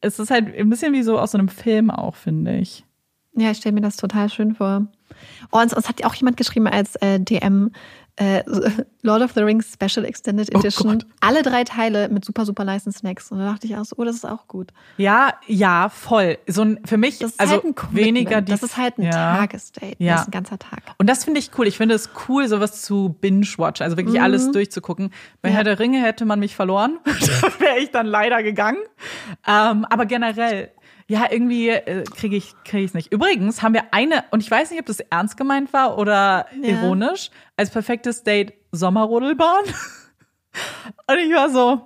es 0.02 0.18
ist 0.20 0.32
halt 0.32 0.56
ein 0.58 0.70
bisschen 0.70 0.92
wie 0.94 1.04
so 1.04 1.20
aus 1.20 1.32
so 1.32 1.38
einem 1.38 1.48
Film 1.48 1.92
auch, 1.92 2.16
finde 2.16 2.58
ich. 2.58 2.84
Ja, 3.36 3.52
ich 3.52 3.58
stelle 3.58 3.74
mir 3.76 3.82
das 3.82 3.96
total 3.96 4.30
schön 4.30 4.56
vor. 4.56 4.88
Oh, 5.52 5.60
und 5.60 5.72
es 5.74 5.88
hat 5.90 6.04
auch 6.06 6.14
jemand 6.16 6.38
geschrieben 6.38 6.68
als 6.68 6.96
äh, 6.98 7.20
DM 7.20 7.72
äh, 8.18 8.44
Lord 9.04 9.22
of 9.24 9.32
the 9.34 9.40
Rings 9.42 9.72
Special 9.74 10.06
Extended 10.06 10.50
Oh 10.54 10.60
Edition. 10.60 11.00
Gott. 11.00 11.06
Alle 11.22 11.44
drei 11.44 11.64
Teile 11.64 12.10
mit 12.10 12.26
super, 12.26 12.46
super 12.46 12.66
nicen 12.66 12.92
Snacks. 12.92 13.32
Und 13.32 13.40
da 13.40 13.46
dachte 13.46 13.66
ich 13.68 13.76
auch 13.78 13.86
so, 13.86 13.96
oh, 13.98 14.04
das 14.04 14.16
ist 14.18 14.26
auch 14.26 14.48
gut. 14.48 14.72
Ja, 14.98 15.34
ja, 15.48 15.88
voll. 15.90 16.38
So 16.46 16.62
ein, 16.64 16.80
für 16.86 16.98
mich, 16.98 17.20
Das 17.20 17.32
ist 17.32 17.40
also 17.40 17.54
halt 17.54 17.64
ein 17.64 17.74
Commitment. 17.74 18.06
weniger 18.06 18.42
die. 18.42 18.52
Das 18.52 18.64
ist 18.64 18.76
halt 18.78 18.98
ein 19.00 19.04
ja. 19.06 19.38
Tagesdate. 19.38 19.96
Ja. 20.00 20.14
Das 20.14 20.22
ist 20.24 20.28
ein 20.28 20.32
ganzer 20.32 20.60
Tag. 20.60 20.84
Und 20.98 21.10
das 21.10 21.24
finde 21.24 21.40
ich 21.40 21.52
cool. 21.58 21.68
Ich 21.68 21.78
finde 21.78 21.96
es 21.96 22.10
cool, 22.28 22.48
sowas 22.50 22.82
zu 22.82 23.16
binge-watchen, 23.22 23.84
also 23.86 23.96
wirklich 23.98 24.22
alles 24.22 24.52
durchzugucken. 24.52 25.12
Bei 25.42 25.50
Mhm. 25.50 25.54
Ja. 25.54 25.58
Herr 25.58 25.64
der 25.64 25.80
Ringe 25.80 26.02
hätte 26.02 26.26
man 26.26 26.40
mich 26.40 26.54
verloren. 26.56 27.00
da 27.06 27.60
wäre 27.60 27.80
ich 27.80 27.92
dann 27.92 28.06
leider 28.08 28.44
gegangen. 28.44 28.80
Ähm, 29.48 29.86
aber 29.86 30.06
generell, 30.06 30.72
ja, 31.12 31.28
irgendwie 31.30 31.68
äh, 31.70 32.04
kriege 32.06 32.38
ich 32.38 32.54
kriege 32.64 32.84
ich 32.84 32.92
es 32.92 32.94
nicht. 32.94 33.12
Übrigens 33.12 33.62
haben 33.62 33.74
wir 33.74 33.94
eine, 33.94 34.24
und 34.32 34.42
ich 34.42 34.50
weiß 34.50 34.72
nicht, 34.72 34.80
ob 34.80 34.86
das 34.86 35.02
ernst 35.02 35.36
gemeint 35.36 35.74
war 35.74 35.98
oder 35.98 36.46
Ja. 36.62 36.70
ironisch, 36.70 37.30
als 37.58 37.70
perfektes 37.70 38.24
Date 38.24 38.54
Sommerrodelbahn. 38.72 39.66
und 41.08 41.18
ich 41.20 41.34
war 41.34 41.50
so, 41.50 41.82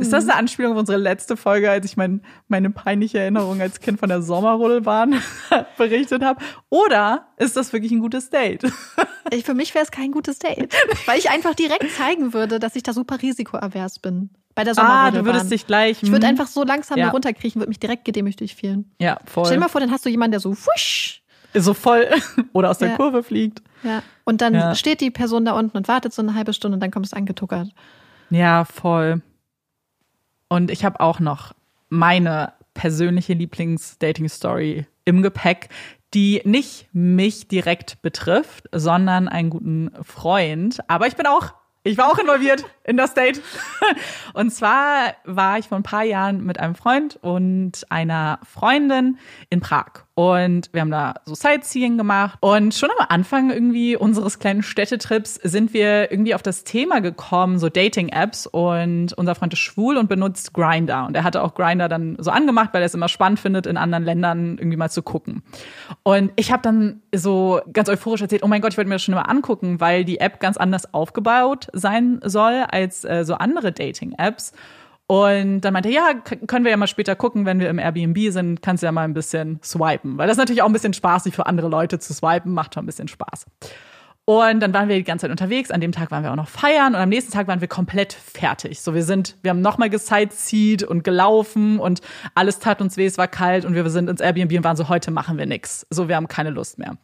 ist 0.00 0.12
das 0.12 0.24
eine 0.24 0.36
Anspielung 0.36 0.72
auf 0.72 0.78
unsere 0.78 0.96
letzte 0.98 1.36
Folge, 1.36 1.70
als 1.70 1.84
ich 1.84 1.96
mein, 1.96 2.22
meine 2.48 2.70
peinliche 2.70 3.18
Erinnerung 3.18 3.60
als 3.60 3.80
Kind 3.80 4.00
von 4.00 4.08
der 4.08 4.22
Sommerrodelbahn 4.22 5.20
berichtet 5.76 6.22
habe? 6.24 6.40
Oder 6.70 7.28
ist 7.36 7.56
das 7.56 7.72
wirklich 7.72 7.92
ein 7.92 8.00
gutes 8.00 8.30
Date? 8.30 8.64
Ich, 9.30 9.44
für 9.46 9.54
mich 9.54 9.74
wäre 9.74 9.82
es 9.82 9.90
kein 9.90 10.12
gutes 10.12 10.38
Date. 10.38 10.72
Weil 11.06 11.18
ich 11.18 11.30
einfach 11.30 11.54
direkt 11.54 11.90
zeigen 11.96 12.34
würde, 12.34 12.58
dass 12.60 12.76
ich 12.76 12.82
da 12.82 12.92
super 12.92 13.22
risikoavers 13.22 13.98
bin. 13.98 14.28
Bei 14.54 14.62
der 14.64 14.72
Ah, 14.72 14.74
Sommerrodelbahn. 14.74 15.14
du 15.14 15.24
würdest 15.26 15.50
dich 15.50 15.66
gleich. 15.66 16.02
ich 16.02 16.10
würde 16.12 16.26
hm. 16.26 16.30
einfach 16.32 16.46
so 16.46 16.62
langsam 16.64 16.96
Ja. 16.98 17.06
da 17.06 17.10
runterkriechen, 17.12 17.60
würde 17.60 17.68
mich 17.70 17.80
direkt 17.80 18.04
gedemütigt 18.04 18.58
fühlen. 18.58 18.92
Ja, 19.00 19.18
voll. 19.24 19.44
Stell 19.46 19.56
dir 19.56 19.60
mal 19.62 19.68
vor, 19.68 19.80
dann 19.80 19.90
hast 19.90 20.04
du 20.04 20.10
jemanden, 20.10 20.32
der 20.32 20.40
so 20.40 20.56
wusch. 20.56 21.22
so 21.54 21.74
voll 21.74 22.08
oder 22.52 22.70
aus 22.70 22.78
der 22.78 22.90
Ja. 22.90 22.96
Kurve 22.96 23.22
fliegt. 23.22 23.62
Ja. 23.82 24.02
Und 24.24 24.40
dann 24.40 24.54
Ja. 24.54 24.74
steht 24.74 25.00
die 25.00 25.10
Person 25.10 25.44
da 25.44 25.52
unten 25.52 25.76
und 25.76 25.88
wartet 25.88 26.12
so 26.12 26.22
eine 26.22 26.34
halbe 26.34 26.52
Stunde 26.52 26.74
und 26.76 26.80
dann 26.80 26.90
kommst 26.90 27.12
du 27.12 27.16
angetuckert. 27.16 27.68
Ja, 28.30 28.64
voll. 28.64 29.22
Und 30.48 30.70
ich 30.70 30.84
habe 30.84 31.00
auch 31.00 31.20
noch 31.20 31.52
meine 31.88 32.52
persönliche 32.74 33.34
Lieblings-Dating-Story 33.34 34.86
im 35.04 35.22
Gepäck, 35.22 35.68
die 36.12 36.40
nicht 36.44 36.88
mich 36.92 37.48
direkt 37.48 38.00
betrifft, 38.02 38.64
sondern 38.72 39.28
einen 39.28 39.50
guten 39.50 39.90
Freund. 40.02 40.78
Aber 40.88 41.06
ich 41.06 41.16
bin 41.16 41.26
auch, 41.26 41.54
ich 41.84 41.98
war 41.98 42.10
auch 42.10 42.18
involviert 42.18 42.64
in 42.82 42.96
das 42.96 43.14
Date. 43.14 43.42
Und 44.32 44.50
zwar 44.50 45.14
war 45.24 45.58
ich 45.58 45.68
vor 45.68 45.78
ein 45.78 45.82
paar 45.82 46.02
Jahren 46.02 46.42
mit 46.44 46.58
einem 46.58 46.74
Freund 46.74 47.18
und 47.22 47.84
einer 47.90 48.40
Freundin 48.42 49.18
in 49.50 49.60
Prag. 49.60 50.04
Und 50.16 50.68
wir 50.72 50.80
haben 50.80 50.92
da 50.92 51.14
so 51.24 51.34
Sightseeing 51.34 51.98
gemacht. 51.98 52.38
Und 52.40 52.72
schon 52.72 52.88
am 52.98 53.06
Anfang 53.08 53.50
irgendwie 53.50 53.96
unseres 53.96 54.38
kleinen 54.38 54.62
Städtetrips 54.62 55.34
sind 55.34 55.74
wir 55.74 56.12
irgendwie 56.12 56.36
auf 56.36 56.42
das 56.42 56.62
Thema 56.62 57.00
gekommen, 57.00 57.58
so 57.58 57.68
Dating-Apps. 57.68 58.46
Und 58.46 59.12
unser 59.14 59.34
Freund 59.34 59.52
ist 59.52 59.58
schwul 59.58 59.96
und 59.96 60.08
benutzt 60.08 60.54
Grinder. 60.54 61.06
Und 61.06 61.16
er 61.16 61.24
hatte 61.24 61.42
auch 61.42 61.54
Grinder 61.54 61.88
dann 61.88 62.16
so 62.20 62.30
angemacht, 62.30 62.70
weil 62.72 62.82
er 62.82 62.86
es 62.86 62.94
immer 62.94 63.08
spannend 63.08 63.40
findet, 63.40 63.66
in 63.66 63.76
anderen 63.76 64.04
Ländern 64.04 64.56
irgendwie 64.58 64.76
mal 64.76 64.90
zu 64.90 65.02
gucken. 65.02 65.42
Und 66.04 66.30
ich 66.36 66.52
habe 66.52 66.62
dann 66.62 67.02
so 67.12 67.60
ganz 67.72 67.88
euphorisch 67.88 68.22
erzählt, 68.22 68.44
oh 68.44 68.48
mein 68.48 68.60
Gott, 68.60 68.72
ich 68.72 68.78
wollte 68.78 68.88
mir 68.88 68.94
das 68.94 69.02
schon 69.02 69.14
immer 69.14 69.28
angucken, 69.28 69.80
weil 69.80 70.04
die 70.04 70.20
App 70.20 70.38
ganz 70.38 70.56
anders 70.56 70.94
aufgebaut 70.94 71.66
sein 71.72 72.20
soll 72.22 72.64
als 72.70 73.04
äh, 73.04 73.24
so 73.24 73.34
andere 73.34 73.72
Dating-Apps. 73.72 74.52
Und 75.06 75.60
dann 75.60 75.72
meinte 75.74 75.90
er, 75.90 75.94
ja, 75.94 76.14
können 76.46 76.64
wir 76.64 76.70
ja 76.70 76.78
mal 76.78 76.86
später 76.86 77.14
gucken, 77.14 77.44
wenn 77.44 77.60
wir 77.60 77.68
im 77.68 77.78
Airbnb 77.78 78.32
sind, 78.32 78.62
kannst 78.62 78.82
du 78.82 78.86
ja 78.86 78.92
mal 78.92 79.04
ein 79.04 79.12
bisschen 79.12 79.60
swipen. 79.62 80.16
Weil 80.16 80.26
das 80.26 80.36
ist 80.36 80.38
natürlich 80.38 80.62
auch 80.62 80.66
ein 80.66 80.72
bisschen 80.72 80.94
spaßig 80.94 81.34
für 81.34 81.46
andere 81.46 81.68
Leute 81.68 81.98
zu 81.98 82.14
swipen, 82.14 82.52
macht 82.52 82.74
schon 82.74 82.84
ein 82.84 82.86
bisschen 82.86 83.08
Spaß. 83.08 83.44
Und 84.26 84.60
dann 84.60 84.72
waren 84.72 84.88
wir 84.88 84.96
die 84.96 85.04
ganze 85.04 85.24
Zeit 85.24 85.30
unterwegs. 85.30 85.70
An 85.70 85.82
dem 85.82 85.92
Tag 85.92 86.10
waren 86.10 86.22
wir 86.22 86.32
auch 86.32 86.36
noch 86.36 86.48
feiern 86.48 86.94
und 86.94 87.00
am 87.00 87.10
nächsten 87.10 87.30
Tag 87.30 87.46
waren 87.46 87.60
wir 87.60 87.68
komplett 87.68 88.14
fertig. 88.14 88.80
So, 88.80 88.94
wir 88.94 89.02
sind, 89.02 89.36
wir 89.42 89.50
haben 89.50 89.60
nochmal 89.60 89.90
gesightseed 89.90 90.82
und 90.82 91.04
gelaufen 91.04 91.78
und 91.78 92.00
alles 92.34 92.58
tat 92.58 92.80
uns 92.80 92.96
weh, 92.96 93.04
es 93.04 93.18
war 93.18 93.28
kalt 93.28 93.66
und 93.66 93.74
wir 93.74 93.88
sind 93.90 94.08
ins 94.08 94.22
Airbnb 94.22 94.52
und 94.56 94.64
waren 94.64 94.76
so, 94.78 94.88
heute 94.88 95.10
machen 95.10 95.36
wir 95.36 95.44
nix. 95.44 95.86
So, 95.90 96.08
wir 96.08 96.16
haben 96.16 96.28
keine 96.28 96.48
Lust 96.48 96.78
mehr. 96.78 96.96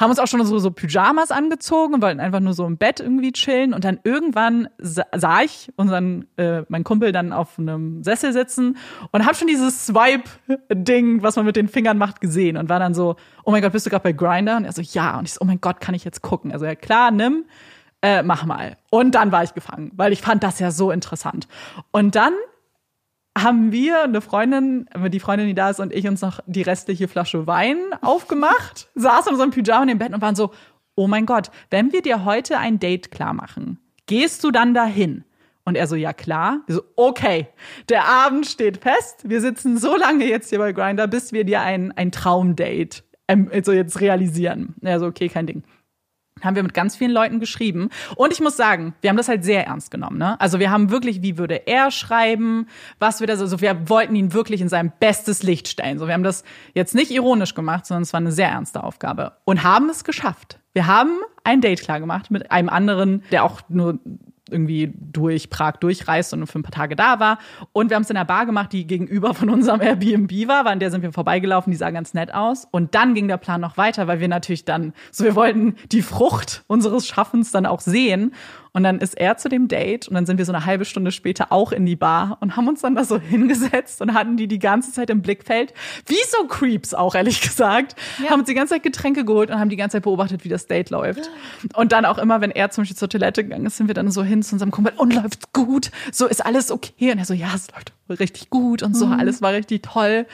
Haben 0.00 0.08
uns 0.08 0.18
auch 0.18 0.26
schon 0.26 0.42
so, 0.46 0.58
so 0.58 0.70
Pyjamas 0.70 1.30
angezogen 1.30 1.92
und 1.92 2.02
wollten 2.02 2.20
einfach 2.20 2.40
nur 2.40 2.54
so 2.54 2.64
im 2.64 2.78
Bett 2.78 3.00
irgendwie 3.00 3.32
chillen. 3.32 3.74
Und 3.74 3.84
dann 3.84 4.00
irgendwann 4.02 4.70
sa 4.78 5.04
sah 5.14 5.42
ich 5.42 5.70
unseren, 5.76 6.26
äh, 6.38 6.62
meinen 6.68 6.84
Kumpel 6.84 7.12
dann 7.12 7.34
auf 7.34 7.58
einem 7.58 8.02
Sessel 8.02 8.32
sitzen 8.32 8.78
und 9.10 9.26
habe 9.26 9.34
schon 9.34 9.46
dieses 9.46 9.86
Swipe-Ding, 9.86 11.22
was 11.22 11.36
man 11.36 11.44
mit 11.44 11.56
den 11.56 11.68
Fingern 11.68 11.98
macht, 11.98 12.22
gesehen 12.22 12.56
und 12.56 12.70
war 12.70 12.78
dann 12.78 12.94
so, 12.94 13.16
oh 13.44 13.50
mein 13.50 13.60
Gott, 13.60 13.72
bist 13.72 13.84
du 13.84 13.90
gerade 13.90 14.02
bei 14.02 14.12
Grinder? 14.12 14.56
Und 14.56 14.64
er 14.64 14.72
so, 14.72 14.80
ja. 14.80 15.18
Und 15.18 15.26
ich 15.26 15.34
so, 15.34 15.40
oh 15.42 15.44
mein 15.44 15.60
Gott, 15.60 15.80
kann 15.80 15.94
ich 15.94 16.02
jetzt 16.02 16.22
gucken? 16.22 16.50
Also 16.50 16.64
ja, 16.64 16.74
klar, 16.74 17.10
nimm, 17.10 17.44
äh, 18.00 18.22
mach 18.22 18.46
mal. 18.46 18.78
Und 18.88 19.14
dann 19.14 19.32
war 19.32 19.44
ich 19.44 19.52
gefangen, 19.52 19.92
weil 19.96 20.14
ich 20.14 20.22
fand 20.22 20.42
das 20.42 20.58
ja 20.60 20.70
so 20.70 20.90
interessant. 20.90 21.46
Und 21.90 22.16
dann 22.16 22.32
haben 23.36 23.72
wir, 23.72 24.04
eine 24.04 24.20
Freundin, 24.20 24.88
die 25.08 25.20
Freundin, 25.20 25.46
die 25.46 25.54
da 25.54 25.70
ist, 25.70 25.80
und 25.80 25.92
ich 25.92 26.06
uns 26.08 26.20
noch 26.20 26.40
die 26.46 26.62
restliche 26.62 27.08
Flasche 27.08 27.46
Wein 27.46 27.78
aufgemacht, 28.00 28.88
saßen 28.94 29.32
in 29.32 29.36
so 29.36 29.42
einem 29.42 29.52
Pyjama 29.52 29.90
im 29.90 29.98
Bett 29.98 30.12
und 30.12 30.20
waren 30.20 30.34
so, 30.34 30.50
oh 30.96 31.06
mein 31.06 31.26
Gott, 31.26 31.50
wenn 31.70 31.92
wir 31.92 32.02
dir 32.02 32.24
heute 32.24 32.58
ein 32.58 32.78
Date 32.78 33.10
klar 33.10 33.32
machen, 33.32 33.78
gehst 34.06 34.44
du 34.44 34.50
dann 34.50 34.74
dahin? 34.74 35.24
Und 35.64 35.76
er 35.76 35.86
so, 35.86 35.94
ja 35.94 36.12
klar. 36.12 36.62
Wir 36.66 36.76
so, 36.76 36.82
okay, 36.96 37.46
der 37.88 38.06
Abend 38.06 38.46
steht 38.46 38.78
fest. 38.78 39.28
Wir 39.28 39.40
sitzen 39.40 39.78
so 39.78 39.96
lange 39.96 40.24
jetzt 40.24 40.48
hier 40.48 40.58
bei 40.58 40.72
Grinder, 40.72 41.06
bis 41.06 41.32
wir 41.32 41.44
dir 41.44 41.60
ein, 41.60 41.92
ein 41.92 42.10
Traumdate 42.10 43.02
ähm, 43.28 43.48
also 43.52 43.70
jetzt 43.70 44.00
realisieren. 44.00 44.74
Er 44.80 44.98
so, 44.98 45.06
okay, 45.06 45.28
kein 45.28 45.46
Ding 45.46 45.62
haben 46.42 46.56
wir 46.56 46.62
mit 46.62 46.74
ganz 46.74 46.96
vielen 46.96 47.10
Leuten 47.10 47.40
geschrieben. 47.40 47.90
Und 48.16 48.32
ich 48.32 48.40
muss 48.40 48.56
sagen, 48.56 48.94
wir 49.00 49.10
haben 49.10 49.16
das 49.16 49.28
halt 49.28 49.44
sehr 49.44 49.66
ernst 49.66 49.90
genommen. 49.90 50.18
Ne? 50.18 50.40
Also 50.40 50.58
wir 50.58 50.70
haben 50.70 50.90
wirklich, 50.90 51.22
wie 51.22 51.38
würde 51.38 51.66
er 51.66 51.90
schreiben, 51.90 52.66
was 52.98 53.20
wir 53.20 53.26
das, 53.26 53.40
also 53.40 53.60
wir 53.60 53.88
wollten 53.88 54.14
ihn 54.14 54.32
wirklich 54.32 54.60
in 54.60 54.68
sein 54.68 54.92
bestes 55.00 55.42
Licht 55.42 55.68
stellen. 55.68 55.98
So, 55.98 56.06
wir 56.06 56.14
haben 56.14 56.22
das 56.22 56.44
jetzt 56.74 56.94
nicht 56.94 57.10
ironisch 57.10 57.54
gemacht, 57.54 57.86
sondern 57.86 58.02
es 58.02 58.12
war 58.12 58.20
eine 58.20 58.32
sehr 58.32 58.48
ernste 58.48 58.84
Aufgabe. 58.84 59.32
Und 59.44 59.62
haben 59.62 59.88
es 59.88 60.04
geschafft. 60.04 60.58
Wir 60.72 60.86
haben 60.86 61.18
ein 61.44 61.60
Date 61.60 61.82
klar 61.82 62.00
gemacht 62.00 62.30
mit 62.30 62.50
einem 62.50 62.68
anderen, 62.68 63.22
der 63.32 63.44
auch 63.44 63.60
nur 63.68 63.98
irgendwie 64.52 64.92
durch 64.94 65.50
Prag 65.50 65.76
durchreist 65.78 66.32
und 66.32 66.46
für 66.46 66.58
ein 66.58 66.62
paar 66.62 66.72
Tage 66.72 66.96
da 66.96 67.20
war. 67.20 67.38
Und 67.72 67.90
wir 67.90 67.96
haben 67.96 68.02
es 68.02 68.10
in 68.10 68.16
einer 68.16 68.24
Bar 68.24 68.46
gemacht, 68.46 68.72
die 68.72 68.86
gegenüber 68.86 69.34
von 69.34 69.50
unserem 69.50 69.80
Airbnb 69.82 70.30
war, 70.48 70.64
weil 70.64 70.72
an 70.72 70.80
der 70.80 70.90
sind 70.90 71.02
wir 71.02 71.12
vorbeigelaufen, 71.12 71.70
die 71.70 71.76
sah 71.76 71.90
ganz 71.90 72.14
nett 72.14 72.34
aus. 72.34 72.66
Und 72.70 72.94
dann 72.94 73.14
ging 73.14 73.28
der 73.28 73.36
Plan 73.36 73.60
noch 73.60 73.76
weiter, 73.76 74.06
weil 74.06 74.20
wir 74.20 74.28
natürlich 74.28 74.64
dann, 74.64 74.92
so 75.10 75.24
wir 75.24 75.34
wollten 75.34 75.76
die 75.92 76.02
Frucht 76.02 76.64
unseres 76.66 77.06
Schaffens 77.06 77.50
dann 77.50 77.66
auch 77.66 77.80
sehen. 77.80 78.32
Und 78.72 78.84
dann 78.84 78.98
ist 78.98 79.14
er 79.14 79.36
zu 79.36 79.48
dem 79.48 79.68
Date 79.68 80.08
und 80.08 80.14
dann 80.14 80.26
sind 80.26 80.38
wir 80.38 80.44
so 80.44 80.52
eine 80.52 80.64
halbe 80.64 80.84
Stunde 80.84 81.10
später 81.10 81.50
auch 81.50 81.72
in 81.72 81.86
die 81.86 81.96
Bar 81.96 82.38
und 82.40 82.56
haben 82.56 82.68
uns 82.68 82.82
dann 82.82 82.94
da 82.94 83.04
so 83.04 83.18
hingesetzt 83.18 84.00
und 84.00 84.14
hatten 84.14 84.36
die 84.36 84.46
die 84.46 84.58
ganze 84.58 84.92
Zeit 84.92 85.10
im 85.10 85.22
Blickfeld. 85.22 85.74
Wie 86.06 86.14
so 86.28 86.46
Creeps 86.46 86.94
auch, 86.94 87.14
ehrlich 87.14 87.40
gesagt. 87.40 87.96
Ja. 88.22 88.30
Haben 88.30 88.40
uns 88.40 88.48
die 88.48 88.54
ganze 88.54 88.74
Zeit 88.74 88.82
Getränke 88.82 89.24
geholt 89.24 89.50
und 89.50 89.58
haben 89.58 89.70
die 89.70 89.76
ganze 89.76 89.96
Zeit 89.96 90.04
beobachtet, 90.04 90.44
wie 90.44 90.48
das 90.48 90.66
Date 90.66 90.90
läuft. 90.90 91.30
Und 91.74 91.92
dann 91.92 92.04
auch 92.04 92.18
immer, 92.18 92.40
wenn 92.40 92.50
er 92.50 92.70
zum 92.70 92.82
Beispiel 92.82 92.96
zur 92.96 93.08
Toilette 93.08 93.42
gegangen 93.42 93.66
ist, 93.66 93.76
sind 93.76 93.88
wir 93.88 93.94
dann 93.94 94.10
so 94.10 94.22
hin 94.22 94.42
zu 94.42 94.54
unserem 94.54 94.70
Kumpel 94.70 94.92
und 94.96 95.14
läuft's 95.14 95.52
gut? 95.52 95.90
So, 96.12 96.26
ist 96.26 96.44
alles 96.44 96.70
okay? 96.70 97.12
Und 97.12 97.18
er 97.18 97.24
so, 97.24 97.34
ja, 97.34 97.48
es 97.54 97.68
läuft 97.72 97.92
richtig 98.20 98.50
gut 98.50 98.82
und 98.82 98.96
so, 98.96 99.06
alles 99.06 99.42
war 99.42 99.52
richtig 99.52 99.82
toll. 99.82 100.26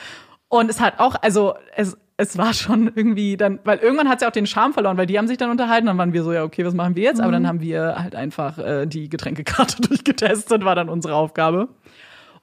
Und 0.49 0.69
es 0.69 0.79
hat 0.79 0.99
auch, 0.99 1.15
also 1.21 1.55
es, 1.75 1.97
es 2.17 2.37
war 2.37 2.53
schon 2.53 2.91
irgendwie 2.95 3.37
dann, 3.37 3.59
weil 3.63 3.77
irgendwann 3.77 4.09
hat 4.09 4.19
sie 4.19 4.27
auch 4.27 4.31
den 4.31 4.47
Charme 4.47 4.73
verloren, 4.73 4.97
weil 4.97 5.05
die 5.05 5.17
haben 5.17 5.27
sich 5.27 5.37
dann 5.37 5.51
unterhalten, 5.51 5.85
dann 5.85 5.99
waren 5.99 6.13
wir 6.13 6.23
so, 6.23 6.33
ja, 6.33 6.43
okay, 6.43 6.65
was 6.65 6.73
machen 6.73 6.95
wir 6.95 7.03
jetzt? 7.03 7.21
Aber 7.21 7.31
dann 7.31 7.47
haben 7.47 7.61
wir 7.61 7.95
halt 7.97 8.15
einfach 8.15 8.57
äh, 8.57 8.87
die 8.87 9.07
Getränkekarte 9.07 9.81
durchgetestet, 9.87 10.65
war 10.65 10.73
dann 10.73 10.89
unsere 10.89 11.13
Aufgabe. 11.13 11.69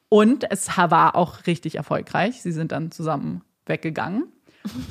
Und 0.09 0.49
es 0.51 0.69
war 0.79 1.17
auch 1.17 1.47
richtig 1.49 1.75
erfolgreich. 1.75 2.41
Sie 2.41 2.53
sind 2.53 2.71
dann 2.71 2.93
zusammen 2.93 3.43
weggegangen. 3.67 4.33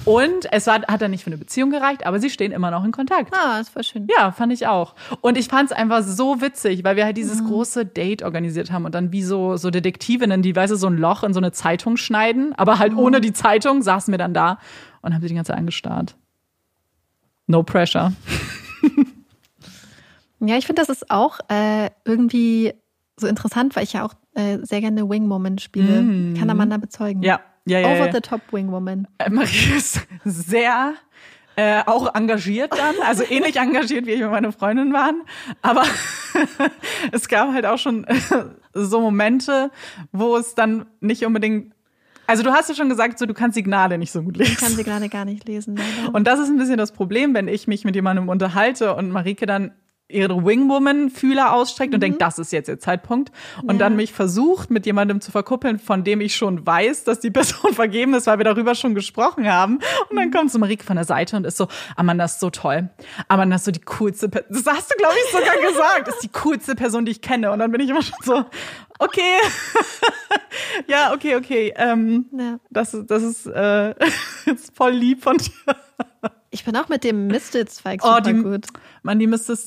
Und 0.06 0.52
es 0.52 0.68
war, 0.68 0.82
hat 0.84 1.02
dann 1.02 1.12
nicht 1.12 1.24
für 1.24 1.32
eine 1.32 1.38
Beziehung 1.38 1.72
gereicht, 1.72 2.06
aber 2.06 2.20
sie 2.20 2.30
stehen 2.30 2.52
immer 2.52 2.70
noch 2.70 2.84
in 2.84 2.92
Kontakt. 2.92 3.34
Ah, 3.36 3.58
das 3.58 3.76
war 3.76 3.82
schön. 3.82 4.08
Ja, 4.16 4.32
fand 4.32 4.54
ich 4.54 4.68
auch. 4.68 4.94
Und 5.22 5.38
ich 5.38 5.48
fand 5.48 5.72
es 5.72 5.76
einfach 5.76 6.04
so 6.04 6.42
witzig, 6.42 6.84
weil 6.84 6.96
wir 6.96 7.06
halt 7.06 7.18
dieses 7.18 7.44
große 7.44 7.86
Date 7.86 8.22
organisiert 8.22 8.72
haben 8.72 8.86
und 8.86 8.94
dann 8.94 9.12
wie 9.12 9.24
so, 9.24 9.58
so 9.58 9.72
Detektivinnen, 9.72 10.44
die, 10.44 10.56
weißt 10.56 10.74
du, 10.74 10.76
so 10.76 10.88
ein 10.88 10.98
Loch 10.98 11.24
in 11.24 11.34
so 11.34 11.40
eine 11.40 11.52
Zeitung 11.52 11.98
schneiden, 11.98 12.54
aber 12.56 12.78
halt 12.78 12.96
ohne 12.96 13.20
die 13.20 13.34
Zeitung 13.34 13.82
saßen 13.82 14.12
wir 14.12 14.20
dann 14.20 14.34
da 14.34 14.60
und 15.02 15.14
haben 15.14 15.22
sie 15.22 15.30
die 15.30 15.36
ganze 15.36 15.52
Zeit 15.52 15.60
angestarrt. 15.60 16.16
No 17.48 17.64
pressure. 17.64 18.14
Ja, 20.46 20.58
ich 20.58 20.66
finde, 20.66 20.82
das 20.82 20.90
ist 20.90 21.10
auch 21.10 21.40
äh, 21.48 21.90
irgendwie 22.04 22.74
so 23.16 23.28
interessant, 23.28 23.76
weil 23.76 23.84
ich 23.84 23.94
ja 23.94 24.06
auch 24.06 24.14
äh, 24.34 24.58
sehr 24.62 24.82
gerne 24.82 25.10
Wingwoman 25.10 25.58
spiele. 25.58 26.36
Kann 26.38 26.50
Amanda 26.50 26.78
bezeugen. 26.78 27.24
Ja, 27.24 27.40
ja, 27.66 27.80
ja. 27.80 27.88
Over 27.90 28.12
the 28.12 28.22
top 28.22 28.42
Wingwoman. 28.52 29.08
Äh, 29.18 29.30
Marie 29.30 29.76
ist 29.78 30.00
sehr 30.26 30.94
äh, 31.56 31.84
auch 31.86 32.14
engagiert 32.16 32.74
dann, 32.74 32.96
also 33.06 33.24
ähnlich 33.30 33.58
engagiert, 33.58 34.06
wie 34.08 34.12
ich 34.12 34.24
und 34.24 34.32
meine 34.32 34.52
Freundin 34.52 34.92
waren. 34.92 35.22
Aber 35.62 35.84
es 37.12 37.28
gab 37.28 37.54
halt 37.54 37.66
auch 37.66 37.78
schon 37.78 38.06
so 38.74 39.02
Momente, 39.02 39.70
wo 40.12 40.36
es 40.38 40.56
dann 40.56 40.86
nicht 41.00 41.26
unbedingt. 41.26 41.74
Also 42.26 42.42
du 42.42 42.52
hast 42.54 42.70
ja 42.70 42.76
schon 42.76 42.90
gesagt, 42.90 43.20
so 43.20 43.26
du 43.26 43.34
kannst 43.34 43.56
Signale 43.56 43.98
nicht 43.98 44.12
so 44.12 44.24
gut 44.24 44.40
Ich 44.40 44.56
kann 44.56 44.70
lesen. 44.70 44.78
sie 44.78 44.84
gerade 44.84 45.10
gar 45.10 45.26
nicht 45.26 45.48
lesen. 45.48 45.76
Leider. 45.76 46.16
Und 46.16 46.26
das 46.26 46.40
ist 46.40 46.50
ein 46.50 46.58
bisschen 46.58 46.78
das 46.78 46.92
Problem, 46.92 47.34
wenn 47.36 47.48
ich 47.48 47.68
mich 47.68 47.84
mit 47.84 47.96
jemandem 47.96 48.30
unterhalte 48.30 48.96
und 48.96 49.12
Marike 49.12 49.46
dann 49.46 49.74
ihre 50.14 50.46
Wingwoman-Fühler 50.46 51.54
ausstreckt 51.54 51.94
und 51.94 52.00
denkt, 52.02 52.22
das 52.22 52.40
ist 52.40 52.52
jetzt 52.52 52.68
ihr 52.70 52.80
Zeitpunkt. 52.80 53.32
Und 53.58 53.66
Mhm. 53.66 53.72
Ja. 53.72 53.78
dann 53.80 53.96
mich 53.96 54.14
versucht, 54.14 54.70
mit 54.72 54.86
jemandem 54.86 55.22
zu 55.22 55.32
verkuppeln, 55.32 55.80
von 55.80 56.04
dem 56.04 56.22
ich 56.22 56.36
schon 56.36 56.66
weiß, 56.66 57.04
dass 57.04 57.20
die 57.20 57.32
Person 57.64 57.74
vergeben 57.74 58.14
ist, 58.14 58.28
weil 58.28 58.38
wir 58.38 58.46
darüber 58.46 58.76
schon 58.76 58.96
gesprochen 58.96 59.52
haben. 59.52 59.76
Und 60.10 60.14
Mhm. 60.14 60.16
dann 60.18 60.32
kommt 60.32 60.52
so 60.52 60.60
Marike 60.60 60.84
von 60.86 60.96
der 60.96 61.06
Seite 61.06 61.36
und 61.36 61.46
ist 61.46 61.58
so, 61.58 61.68
Amanda 61.96 62.26
ist 62.26 62.40
so 62.40 62.50
toll. 62.50 62.90
Amanda 63.28 63.56
ist 63.56 63.66
so 63.66 63.72
die 63.72 63.82
coolste 63.82 64.30
Person. 64.30 64.48
Das 64.64 64.66
hast 64.74 64.92
du, 64.92 64.96
glaube 64.98 65.16
ich, 65.26 65.32
sogar 65.32 65.56
gesagt. 65.72 66.08
Ist 66.08 66.24
die 66.24 66.30
coolste 66.30 66.76
Person, 66.76 67.06
die 67.06 67.12
ich 67.12 67.22
kenne. 67.22 67.52
Und 67.52 67.60
dann 67.60 67.72
bin 67.72 67.82
ich 67.82 67.90
immer 67.90 68.02
schon 68.02 68.18
so, 68.24 68.46
okay. 69.00 69.22
ja, 70.88 71.14
okay, 71.14 71.36
okay. 71.36 71.74
Ähm, 71.76 72.26
Ja. 72.32 72.60
das, 72.70 72.94
ist- 72.94 73.10
das 73.10 73.24
ist, 73.24 73.46
äh, 73.48 73.92
ist 74.46 74.76
voll 74.76 74.92
lieb 74.92 75.24
von 75.24 75.38
dir. 75.38 75.52
Ich 76.52 76.64
bin 76.66 76.76
auch 76.78 76.88
mit 76.90 77.04
dem 77.04 77.28
Mistelzweig 77.28 78.02
Oh, 78.04 78.08
super 78.10 78.22
die, 78.22 78.34
gut. 78.34 78.68
Mann, 79.02 79.18
die 79.20 79.28
Mistel, 79.28 79.58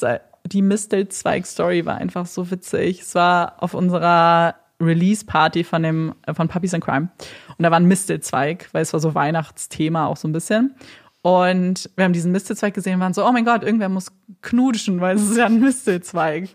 die 0.47 0.63
Mistelzweig-Story 0.63 1.87
war 1.87 1.97
einfach 1.97 2.27
so 2.27 2.51
witzig. 2.51 3.01
Es 3.01 3.15
war 3.15 3.63
auf 3.63 3.75
unserer 3.75 4.55
Release-Party 4.81 5.65
von 5.65 5.83
dem, 5.83 6.15
äh, 6.27 6.35
von 6.35 6.49
Puppies 6.49 6.75
and 6.75 6.85
Crime. 6.85 7.09
Und 7.57 7.63
da 7.63 7.71
war 7.71 7.81
ein 7.81 7.87
Mistelzweig, 7.87 8.69
weil 8.73 8.83
es 8.83 8.93
war 8.93 9.01
so 9.01 9.15
Weihnachtsthema 9.15 10.07
auch 10.07 10.17
so 10.17 10.29
ein 10.29 10.33
bisschen. 10.33 10.75
Und 11.23 11.91
wir 11.97 12.05
haben 12.05 12.13
diesen 12.13 12.33
Mistelzweig 12.33 12.75
gesehen 12.75 12.95
und 12.95 13.01
waren 13.01 13.15
so, 13.15 13.27
oh 13.27 13.33
mein 13.33 13.45
Gott, 13.45 13.65
irgendwer 13.65 13.89
muss 13.89 14.13
knutschen, 14.43 15.01
weil 15.01 15.17
es 15.17 15.29
ist 15.29 15.37
ja 15.37 15.47
ein 15.47 15.61
Mistelzweig. 15.61 16.51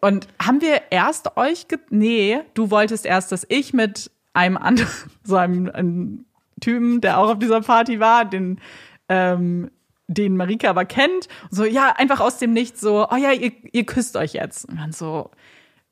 Und 0.00 0.28
haben 0.42 0.60
wir 0.60 0.82
erst 0.90 1.36
euch, 1.36 1.68
ge 1.68 1.78
nee, 1.90 2.40
du 2.54 2.70
wolltest 2.70 3.06
erst, 3.06 3.32
dass 3.32 3.46
ich 3.48 3.72
mit 3.72 4.10
einem 4.32 4.56
anderen, 4.56 4.90
so 5.24 5.36
einem, 5.36 5.70
einem 5.70 6.24
Typen, 6.60 7.00
der 7.00 7.18
auch 7.18 7.30
auf 7.30 7.38
dieser 7.38 7.60
Party 7.62 8.00
war, 8.00 8.24
den, 8.24 8.60
ähm, 9.08 9.70
den 10.10 10.36
Marika 10.36 10.68
aber 10.70 10.84
kennt, 10.84 11.28
so, 11.50 11.64
ja, 11.64 11.94
einfach 11.96 12.20
aus 12.20 12.38
dem 12.38 12.52
Nichts 12.52 12.80
so, 12.80 13.06
oh 13.08 13.16
ja, 13.16 13.32
ihr, 13.32 13.52
ihr 13.72 13.86
küsst 13.86 14.16
euch 14.16 14.32
jetzt. 14.32 14.68
Und 14.68 14.78
dann 14.78 14.92
so, 14.92 15.30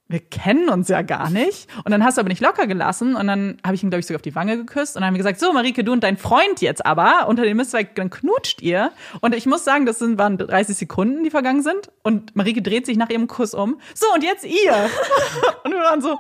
wir 0.09 0.21
kennen 0.21 0.69
uns 0.71 0.89
ja 0.89 1.03
gar 1.03 1.31
nicht. 1.31 1.69
Und 1.85 1.93
dann 1.93 2.03
hast 2.03 2.17
du 2.17 2.21
aber 2.21 2.29
nicht 2.29 2.41
locker 2.41 2.67
gelassen 2.67 3.15
und 3.15 3.27
dann 3.27 3.59
habe 3.65 3.75
ich 3.75 3.83
ihn, 3.83 3.91
glaube 3.91 4.01
ich, 4.01 4.07
sogar 4.07 4.19
auf 4.19 4.23
die 4.23 4.35
Wange 4.35 4.57
geküsst 4.57 4.97
und 4.97 5.03
dann 5.03 5.09
haben 5.09 5.15
wir 5.15 5.19
gesagt, 5.19 5.39
so 5.39 5.53
Marike, 5.53 5.85
du 5.85 5.93
und 5.93 6.03
dein 6.03 6.17
Freund 6.17 6.61
jetzt 6.61 6.85
aber 6.85 7.29
unter 7.29 7.45
dem 7.45 7.59
Mistzweig, 7.59 7.95
dann 7.95 8.11
knutscht 8.11 8.61
ihr. 8.63 8.91
Und 9.21 9.35
ich 9.35 9.47
muss 9.47 9.65
sagen, 9.65 9.87
das 9.87 9.99
sind, 9.99 10.19
waren 10.19 10.39
30 10.39 10.77
Sekunden, 10.77 11.23
die 11.23 11.31
vergangen 11.31 11.63
sind 11.63 11.91
und 12.03 12.35
Marike 12.35 12.63
dreht 12.63 12.87
sich 12.87 12.97
nach 12.97 13.11
ihrem 13.11 13.29
Kuss 13.29 13.55
um. 13.55 13.79
So, 13.95 14.07
und 14.15 14.25
jetzt 14.25 14.45
ihr. 14.45 14.91
und 15.65 15.73
wir 15.73 15.81
waren 15.81 16.01
so, 16.01 16.19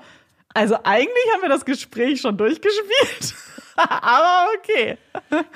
also 0.58 0.76
eigentlich 0.82 1.24
haben 1.32 1.42
wir 1.42 1.48
das 1.48 1.64
Gespräch 1.64 2.20
schon 2.20 2.36
durchgespielt. 2.36 3.34
aber 3.76 4.48
okay. 4.58 4.98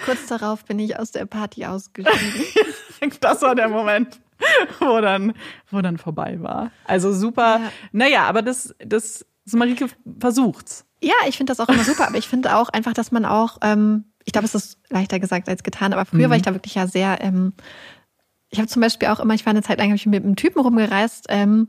Kurz 0.05 0.27
darauf 0.29 0.65
bin 0.65 0.79
ich 0.79 0.97
aus 0.97 1.11
der 1.11 1.27
Party 1.27 1.67
ausgestiegen. 1.67 2.47
Das 3.21 3.43
war 3.43 3.57
der 3.57 3.69
Moment, 3.69 4.21
wo 4.79 5.01
dann, 5.01 5.35
wo 5.73 5.81
dann 5.81 5.99
vorbei 5.99 6.41
war. 6.41 6.71
Also 6.85 7.13
super. 7.13 7.59
Ja. 7.59 7.73
Naja, 7.91 8.23
aber 8.27 8.43
das, 8.43 8.77
das, 8.79 9.27
das 9.45 9.55
Marike 9.55 9.89
versucht's. 10.21 10.85
ja, 11.03 11.15
ich 11.27 11.37
finde 11.37 11.51
das 11.51 11.59
auch 11.59 11.69
immer 11.69 11.83
super, 11.83 12.07
aber 12.07 12.19
ich 12.19 12.29
finde 12.29 12.55
auch 12.55 12.69
einfach, 12.69 12.93
dass 12.93 13.11
man 13.11 13.25
auch, 13.25 13.59
ähm, 13.61 14.05
ich 14.25 14.33
glaube, 14.33 14.45
es 14.45 14.55
ist 14.55 14.79
leichter 14.89 15.19
gesagt 15.19 15.49
als 15.49 15.65
getan, 15.65 15.93
aber 15.93 16.05
früher 16.05 16.31
war 16.31 16.37
ich 16.37 16.43
da 16.43 16.55
wirklich 16.55 16.77
ja 16.77 16.87
sehr, 16.87 17.21
ähm, 17.23 17.55
ich 18.51 18.61
habe 18.61 18.69
zum 18.69 18.81
Beispiel 18.83 19.09
auch 19.09 19.19
immer, 19.19 19.35
ich 19.35 19.45
war 19.45 19.51
eine 19.51 19.63
Zeit 19.63 19.79
lang 19.79 19.89
hab 19.89 19.97
ich 19.97 20.07
mit 20.07 20.23
einem 20.23 20.37
Typen 20.37 20.61
rumgereist 20.61 21.27
ähm, 21.29 21.67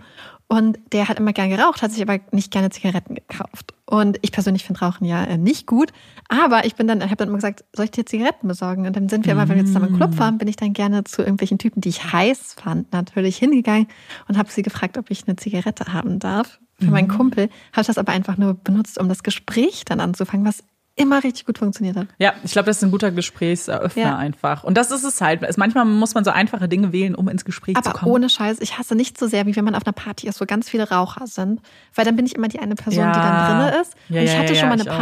und 0.54 0.78
der 0.92 1.10
hat 1.10 1.18
immer 1.18 1.34
gern 1.34 1.50
geraucht, 1.50 1.82
hat 1.82 1.92
sich 1.92 2.04
aber 2.04 2.20
nicht 2.32 2.52
gerne 2.52 2.70
Zigaretten 2.70 3.16
gekauft. 3.16 3.74
Und 3.88 4.20
ich 4.22 4.32
persönlich 4.32 4.64
finde 4.64 4.82
Rauchen 4.82 5.04
ja 5.04 5.24
äh, 5.24 5.40
nicht 5.40 5.66
gut, 5.66 5.92
aber 6.30 6.66
ich 6.66 6.76
bin 6.76 6.86
dann, 6.88 7.00
ich 7.00 7.06
habe 7.06 7.16
dann 7.16 7.30
immer 7.30 7.38
gesagt, 7.38 7.66
soll 7.74 7.86
ich 7.86 7.92
dir 7.92 8.06
Zigaretten 8.06 8.48
besorgen? 8.48 8.86
Und 8.86 8.96
dann 8.96 9.10
sind 9.10 9.26
wir 9.26 9.34
immer, 9.34 9.50
wenn 9.50 9.58
wir 9.58 9.66
zusammen 9.66 9.88
im 9.88 9.96
Club 9.96 10.16
waren, 10.20 10.38
bin 10.38 10.48
ich 10.48 10.56
dann 10.56 10.74
gerne 10.74 11.06
zu 11.06 11.24
irgendwelchen 11.24 11.58
Typen, 11.58 11.82
die 11.82 11.90
ich 11.90 12.14
heiß 12.14 12.54
fand, 12.54 12.94
natürlich 12.94 13.38
hingegangen 13.38 13.88
und 14.28 14.38
habe 14.38 14.52
sie 14.52 14.62
gefragt, 14.62 15.00
ob 15.00 15.10
ich 15.10 15.28
eine 15.28 15.38
Zigarette 15.38 15.92
haben 15.92 16.20
darf 16.20 16.60
für 16.78 16.92
meinen 16.92 17.08
Kumpel. 17.08 17.50
Habe 17.72 17.88
das 17.88 17.98
aber 17.98 18.12
einfach 18.12 18.38
nur 18.38 18.54
benutzt, 18.54 19.00
um 19.00 19.10
das 19.10 19.24
Gespräch 19.24 19.86
dann 19.86 20.02
anzufangen, 20.02 20.46
was 20.46 20.64
immer 20.96 21.24
richtig 21.24 21.46
gut 21.46 21.58
funktioniert 21.58 21.96
hat. 21.98 22.08
Ja, 22.20 22.34
ich 22.44 22.52
glaube, 22.52 22.68
das 22.68 22.78
ist 22.78 22.84
ein 22.84 22.92
guter 22.92 23.12
Gesprächseröffner 23.12 24.02
Ja. 24.04 24.18
einfach. 24.18 24.64
Und 24.64 24.78
das 24.78 24.92
ist 24.92 25.04
es 25.04 25.22
halt. 25.22 25.42
Manchmal 25.58 25.86
muss 25.86 26.14
man 26.14 26.24
so 26.24 26.32
einfache 26.32 26.68
Dinge 26.70 26.92
wählen, 26.94 27.16
um 27.16 27.28
ins 27.30 27.46
Gespräch 27.46 27.76
zu 27.76 27.90
Aber 27.90 27.98
kommen. 28.00 28.12
ohne 28.12 28.30
Scheiß, 28.30 28.60
ich 28.62 28.78
hasse 28.78 28.94
nicht 28.96 29.18
so 29.18 29.28
sehr, 29.28 29.46
wie 29.46 29.56
wenn 29.56 29.66
man 29.66 29.76
auf 29.76 29.86
einer 29.86 29.94
Party 29.94 30.28
ist, 30.28 30.40
wo 30.40 30.46
ganz 30.46 30.70
viele 30.70 30.90
Raucher 30.90 31.26
sind. 31.28 31.62
Weil 31.96 32.06
dann 32.06 32.16
bin 32.16 32.26
ich 32.26 32.36
immer 32.36 32.48
die 32.48 32.60
eine 32.60 32.76
Person, 32.76 33.12
die 33.12 33.20
Ja. 33.20 33.48
dann 33.48 33.70
drinne 33.72 33.82
ist. 33.82 33.96
Ja, 34.10 34.20
und 34.20 34.26
ich 34.28 34.38
hatte 34.38 34.56
schon 34.56 34.68
mal 34.70 34.74
eine 34.74 34.84
ich 34.84 34.90
auch. 34.92 34.98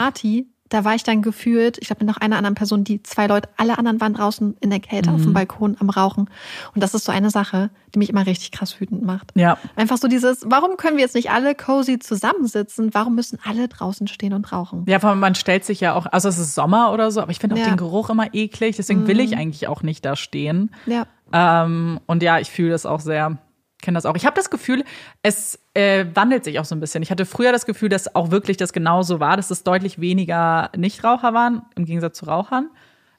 Da 0.71 0.85
war 0.85 0.95
ich 0.95 1.03
dann 1.03 1.21
gefühlt, 1.21 1.77
ich 1.79 1.87
glaube 1.87 2.05
mit 2.05 2.13
noch 2.15 2.21
einer 2.21 2.37
anderen 2.37 2.55
Person, 2.55 2.83
die 2.85 3.03
zwei 3.03 3.27
Leute, 3.27 3.49
alle 3.57 3.77
anderen 3.77 3.99
waren 3.99 4.13
draußen 4.13 4.55
in 4.61 4.69
der 4.69 4.79
Kälte 4.79 5.11
auf 5.11 5.17
Mhm. 5.19 5.23
dem 5.23 5.33
Balkon 5.33 5.75
am 5.79 5.89
Rauchen. 5.89 6.29
Und 6.73 6.81
das 6.81 6.93
ist 6.93 7.03
so 7.05 7.11
eine 7.11 7.29
Sache, 7.29 7.69
die 7.93 7.99
mich 7.99 8.09
immer 8.09 8.25
richtig 8.25 8.51
krass 8.51 8.79
wütend 8.79 9.03
macht. 9.03 9.31
ja. 9.35 9.57
Einfach 9.75 9.97
so 9.97 10.07
dieses, 10.07 10.43
warum 10.45 10.77
können 10.77 10.95
wir 10.95 11.03
jetzt 11.03 11.13
nicht 11.15 11.29
alle 11.29 11.55
cozy 11.55 11.99
zusammensitzen? 11.99 12.93
Warum 12.93 13.15
müssen 13.15 13.37
alle 13.45 13.67
draußen 13.67 14.07
stehen 14.07 14.31
und 14.33 14.51
rauchen? 14.53 14.85
Ja, 14.87 14.99
vor 14.99 15.09
allem, 15.09 15.19
man 15.19 15.35
stellt 15.35 15.65
sich 15.65 15.81
ja 15.81 15.93
auch, 15.93 16.05
also 16.05 16.29
es 16.29 16.37
ist 16.37 16.55
Sommer 16.55 16.93
oder 16.93 17.11
so, 17.11 17.21
aber 17.21 17.31
ich 17.31 17.39
finde 17.39 17.55
auch 17.55 17.59
Ja. 17.59 17.65
Mhm. 17.67 17.71
den 17.71 17.77
Geruch 17.77 18.09
immer 18.09 18.33
eklig, 18.33 18.77
deswegen 18.77 19.07
will 19.07 19.19
ich 19.19 19.35
eigentlich 19.35 19.67
auch 19.67 19.83
nicht 19.83 20.05
da 20.05 20.15
stehen. 20.15 20.71
Ja. 20.85 21.05
Ähm, 21.33 21.99
und 22.07 22.23
ja, 22.23 22.39
ich 22.39 22.49
fühle 22.49 22.71
das 22.71 22.85
auch 22.85 23.01
sehr, 23.01 23.37
kenne 23.81 23.95
das 23.97 24.05
auch. 24.05 24.15
Ich 24.15 24.25
habe 24.25 24.35
das 24.35 24.49
Gefühl, 24.49 24.83
es 25.21 25.59
äh, 25.73 26.05
wandelt 26.13 26.43
sich 26.43 26.59
auch 26.59 26.65
so 26.65 26.75
ein 26.75 26.79
bisschen. 26.79 27.01
Ich 27.03 27.11
hatte 27.11 27.25
früher 27.25 27.51
das 27.51 27.65
Gefühl, 27.65 27.89
dass 27.89 28.13
auch 28.15 28.31
wirklich 28.31 28.57
das 28.57 28.73
genauso 28.73 29.19
war, 29.19 29.37
dass 29.37 29.51
es 29.51 29.63
deutlich 29.63 29.99
weniger 30.01 30.69
Nichtraucher 30.75 31.33
waren, 31.33 31.61
im 31.75 31.85
Gegensatz 31.85 32.17
zu 32.17 32.25
Rauchern. 32.25 32.69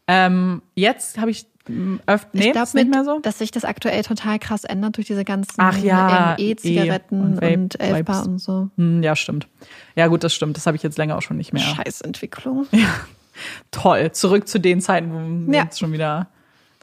Ähm, 0.06 0.60
jetzt 0.74 1.18
habe 1.18 1.30
ich 1.30 1.46
mh, 1.68 2.00
öfter, 2.06 2.28
nee, 2.32 2.46
ich 2.48 2.52
glaube 2.52 2.68
nicht 2.74 2.90
mehr 2.90 3.04
so. 3.04 3.20
dass 3.20 3.38
sich 3.38 3.50
das 3.52 3.64
aktuell 3.64 4.02
total 4.02 4.38
krass 4.38 4.64
ändert 4.64 4.96
durch 4.96 5.06
diese 5.06 5.24
ganzen 5.24 5.60
ja, 5.82 6.32
ähm, 6.38 6.44
E-Zigaretten 6.44 7.16
E- 7.20 7.24
und 7.24 7.42
und 7.42 7.80
Elfbar 7.80 8.26
und 8.26 8.38
so. 8.38 8.68
Hm, 8.76 9.02
ja, 9.02 9.16
stimmt. 9.16 9.46
Ja, 9.94 10.08
gut, 10.08 10.24
das 10.24 10.34
stimmt. 10.34 10.56
Das 10.56 10.66
habe 10.66 10.76
ich 10.76 10.82
jetzt 10.82 10.98
länger 10.98 11.16
auch 11.16 11.22
schon 11.22 11.36
nicht 11.38 11.52
mehr. 11.52 11.62
Scheißentwicklung. 11.62 12.66
Toll. 13.70 14.12
Zurück 14.12 14.46
zu 14.48 14.58
den 14.58 14.80
Zeiten, 14.80 15.12
wo 15.12 15.50
wir 15.50 15.56
Ja. 15.56 15.64
jetzt 15.64 15.78
schon 15.78 15.92
wieder 15.92 16.28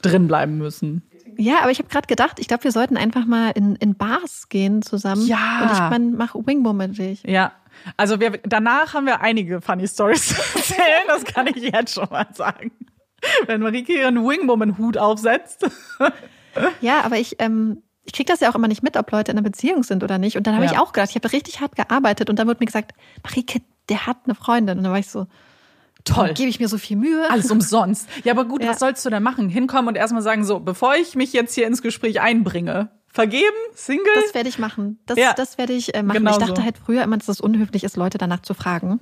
drin 0.02 0.26
bleiben 0.26 0.58
müssen. 0.58 1.02
Ja, 1.40 1.60
aber 1.62 1.70
ich 1.70 1.78
habe 1.78 1.88
gerade 1.88 2.06
gedacht, 2.06 2.38
ich 2.38 2.48
glaube, 2.48 2.64
wir 2.64 2.72
sollten 2.72 2.96
einfach 2.98 3.24
mal 3.24 3.50
in, 3.52 3.74
in 3.76 3.94
Bars 3.96 4.48
gehen 4.50 4.82
zusammen. 4.82 5.26
Ja. 5.26 5.62
Und 5.62 5.72
ich 5.72 5.78
mein, 5.78 6.12
mach 6.16 6.34
Wingbo 6.34 6.72
mit 6.74 6.98
dich. 6.98 7.22
Ja. 7.22 7.52
Also 7.96 8.20
wir, 8.20 8.32
danach 8.44 8.92
haben 8.92 9.06
wir 9.06 9.22
einige 9.22 9.62
funny 9.62 9.88
Stories 9.88 10.28
zu 10.28 10.34
erzählen, 10.58 11.04
das 11.06 11.24
kann 11.24 11.46
ich 11.46 11.56
jetzt 11.56 11.94
schon 11.94 12.08
mal 12.10 12.26
sagen. 12.34 12.72
Wenn 13.46 13.62
Marike 13.62 13.94
ihren 13.94 14.16
Wingwoman-Hut 14.16 14.98
aufsetzt. 14.98 15.66
Ja, 16.80 17.02
aber 17.04 17.16
ich, 17.16 17.36
ähm, 17.38 17.82
ich 18.04 18.12
krieg 18.12 18.26
das 18.26 18.40
ja 18.40 18.50
auch 18.50 18.54
immer 18.54 18.68
nicht 18.68 18.82
mit, 18.82 18.96
ob 18.96 19.10
Leute 19.10 19.30
in 19.32 19.38
einer 19.38 19.44
Beziehung 19.48 19.82
sind 19.82 20.02
oder 20.04 20.18
nicht. 20.18 20.36
Und 20.36 20.46
dann 20.46 20.54
habe 20.56 20.66
Ja. 20.66 20.72
ich 20.72 20.78
auch 20.78 20.92
gedacht, 20.92 21.10
ich 21.10 21.16
habe 21.16 21.32
richtig 21.32 21.60
hart 21.60 21.76
gearbeitet 21.76 22.28
und 22.28 22.38
dann 22.38 22.48
wurde 22.48 22.58
mir 22.60 22.66
gesagt, 22.66 22.92
Marike, 23.22 23.60
der 23.88 24.06
hat 24.06 24.18
eine 24.24 24.34
Freundin. 24.34 24.78
Und 24.78 24.84
dann 24.84 24.92
war 24.92 24.98
ich 24.98 25.08
so, 25.08 25.26
Toll. 26.04 26.32
gebe 26.34 26.48
ich 26.48 26.60
mir 26.60 26.68
so 26.68 26.78
viel 26.78 26.96
Mühe. 26.96 27.28
Alles 27.30 27.50
umsonst. 27.50 28.08
Ja, 28.24 28.32
aber 28.32 28.44
gut, 28.44 28.62
Ja. 28.62 28.70
was 28.70 28.78
sollst 28.78 29.04
du 29.04 29.10
denn 29.10 29.22
machen? 29.22 29.48
Hinkommen 29.48 29.88
und 29.88 29.96
erstmal 29.96 30.22
sagen, 30.22 30.44
so, 30.44 30.60
bevor 30.60 30.94
ich 30.96 31.14
mich 31.14 31.32
jetzt 31.32 31.54
hier 31.54 31.66
ins 31.66 31.82
Gespräch 31.82 32.20
einbringe, 32.20 32.88
vergeben, 33.08 33.44
Single? 33.74 34.04
Das 34.24 34.34
werde 34.34 34.48
ich 34.48 34.58
machen. 34.58 34.98
Das, 35.06 35.18
Ja. 35.18 35.32
das 35.34 35.58
werde 35.58 35.72
ich 35.72 35.94
äh, 35.94 36.02
machen. 36.02 36.18
Genau 36.18 36.30
ich 36.32 36.36
dachte 36.38 36.56
so. 36.60 36.64
halt 36.64 36.78
früher 36.78 37.02
immer, 37.02 37.16
dass 37.18 37.28
es 37.28 37.40
unhöflich 37.40 37.84
ist, 37.84 37.96
Leute 37.96 38.18
danach 38.18 38.40
zu 38.42 38.54
fragen. 38.54 39.00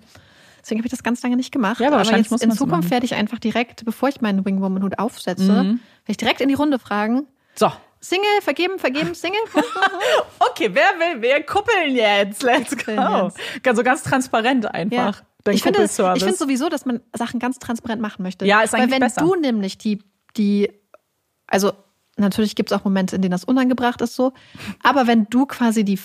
Deswegen 0.60 0.80
habe 0.80 0.86
ich 0.86 0.90
das 0.90 1.02
ganz 1.02 1.22
lange 1.22 1.36
nicht 1.36 1.52
gemacht. 1.52 1.80
Ja, 1.80 1.88
aber 1.88 1.98
wahrscheinlich 1.98 2.26
jetzt 2.26 2.30
muss 2.32 2.42
in 2.42 2.50
Zukunft 2.52 2.90
werde 2.90 3.06
ich 3.06 3.14
einfach 3.14 3.38
direkt, 3.38 3.84
bevor 3.84 4.08
ich 4.08 4.20
meinen 4.20 4.44
Wingwoman-Hut 4.44 4.98
aufsetze, 4.98 5.42
Mhm. 5.44 5.54
werde 5.56 5.80
ich 6.08 6.16
direkt 6.16 6.40
in 6.40 6.48
die 6.48 6.54
Runde 6.54 6.78
fragen. 6.78 7.26
so, 7.54 7.70
Single, 8.00 8.40
vergeben, 8.42 8.78
vergeben, 8.78 9.14
Single. 9.14 9.40
Okay, 10.38 10.70
wer 10.72 10.90
will, 10.98 11.22
wir 11.22 11.42
kuppeln 11.42 11.94
jetzt. 11.94 12.42
Let's 12.42 12.76
go. 12.76 12.94
Ganz, 13.62 13.76
so 13.76 13.82
ganz 13.82 14.02
transparent 14.02 14.72
einfach. 14.72 15.22
Dein 15.44 15.54
Ich 15.54 15.62
finde, 15.62 15.78
ich 15.80 15.84
Kuppelservice. 15.90 16.22
finde 16.22 16.36
sowieso, 16.36 16.68
dass 16.68 16.84
man 16.84 17.00
Sachen 17.16 17.38
ganz 17.40 17.58
transparent 17.58 18.00
machen 18.00 18.22
möchte. 18.22 18.44
Ja, 18.46 18.60
ist 18.62 18.72
Weil 18.72 18.82
eigentlich 18.82 18.92
wenn 18.92 19.00
besser. 19.00 19.20
du 19.22 19.34
nämlich 19.36 19.78
die, 19.78 20.02
die, 20.36 20.70
also 21.46 21.72
natürlich 22.16 22.56
gibt 22.56 22.70
es 22.72 22.78
auch 22.78 22.84
Momente, 22.84 23.16
in 23.16 23.22
denen 23.22 23.32
das 23.32 23.44
unangebracht 23.44 24.00
ist 24.00 24.14
so, 24.16 24.32
aber 24.82 25.06
wenn 25.06 25.26
du 25.30 25.46
quasi 25.46 25.84
die 25.84 25.98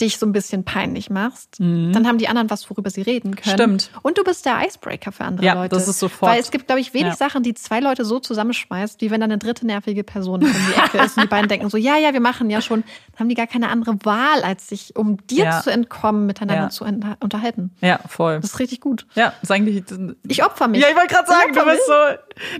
dich 0.00 0.18
so 0.18 0.26
ein 0.26 0.32
bisschen 0.32 0.64
peinlich 0.64 1.10
machst, 1.10 1.56
dann 1.60 2.06
haben 2.06 2.18
die 2.18 2.28
anderen 2.28 2.48
was, 2.50 2.68
worüber 2.70 2.90
sie 2.90 3.02
reden 3.02 3.36
können. 3.36 3.52
Mhm. 3.72 3.78
Stimmt. 3.78 3.90
Und 4.02 4.18
du 4.18 4.24
bist 4.24 4.46
der 4.46 4.58
Icebreaker 4.66 5.12
für 5.12 5.24
andere 5.24 5.44
Ja, 5.46 5.54
Leute. 5.54 5.74
das 5.76 5.88
ist 5.88 5.98
sofort. 5.98 6.32
Weil 6.32 6.40
es 6.40 6.50
gibt, 6.50 6.66
glaube 6.66 6.80
ich, 6.80 6.94
wenig 6.94 7.10
Ja. 7.12 7.16
Sachen, 7.16 7.42
die 7.42 7.54
zwei 7.54 7.80
Leute 7.80 8.04
so 8.04 8.18
zusammenschmeißt, 8.20 9.00
wie 9.00 9.10
wenn 9.10 9.20
da 9.20 9.24
eine 9.24 9.38
dritte 9.38 9.66
nervige 9.66 10.02
Person 10.04 10.42
um 10.44 10.50
die 10.52 10.80
Ecke 10.80 10.98
ist 11.04 11.16
und 11.16 11.24
die 11.24 11.28
beiden 11.28 11.48
denken 11.48 11.68
so, 11.70 11.76
ja, 11.76 11.96
ja, 11.98 12.12
wir 12.12 12.20
machen 12.20 12.50
ja 12.50 12.60
schon. 12.60 12.82
Dann 13.12 13.20
haben 13.20 13.28
die 13.28 13.34
gar 13.34 13.46
keine 13.46 13.68
andere 13.68 13.96
Wahl, 14.04 14.42
als 14.42 14.68
sich, 14.68 14.96
um 14.96 15.18
dir 15.26 15.44
Ja. 15.44 15.60
zu 15.62 15.70
entkommen, 15.70 16.26
miteinander 16.26 16.70
zu 16.70 16.84
unterhalten. 16.84 17.70
ja, 17.80 17.98
voll. 18.08 18.40
Das 18.40 18.52
ist 18.52 18.58
richtig 18.58 18.80
gut. 18.80 19.06
Ja, 19.14 19.32
ist 19.42 19.50
eigentlich. 19.50 19.84
Ich 20.28 20.42
opfer 20.44 20.68
mich. 20.68 20.80
Ja, 20.80 20.88
ich 20.88 20.96
wollte 20.96 21.14
gerade 21.14 21.28
sagen, 21.28 21.52
du 21.52 21.64
bist 21.64 21.86
so 21.86 21.92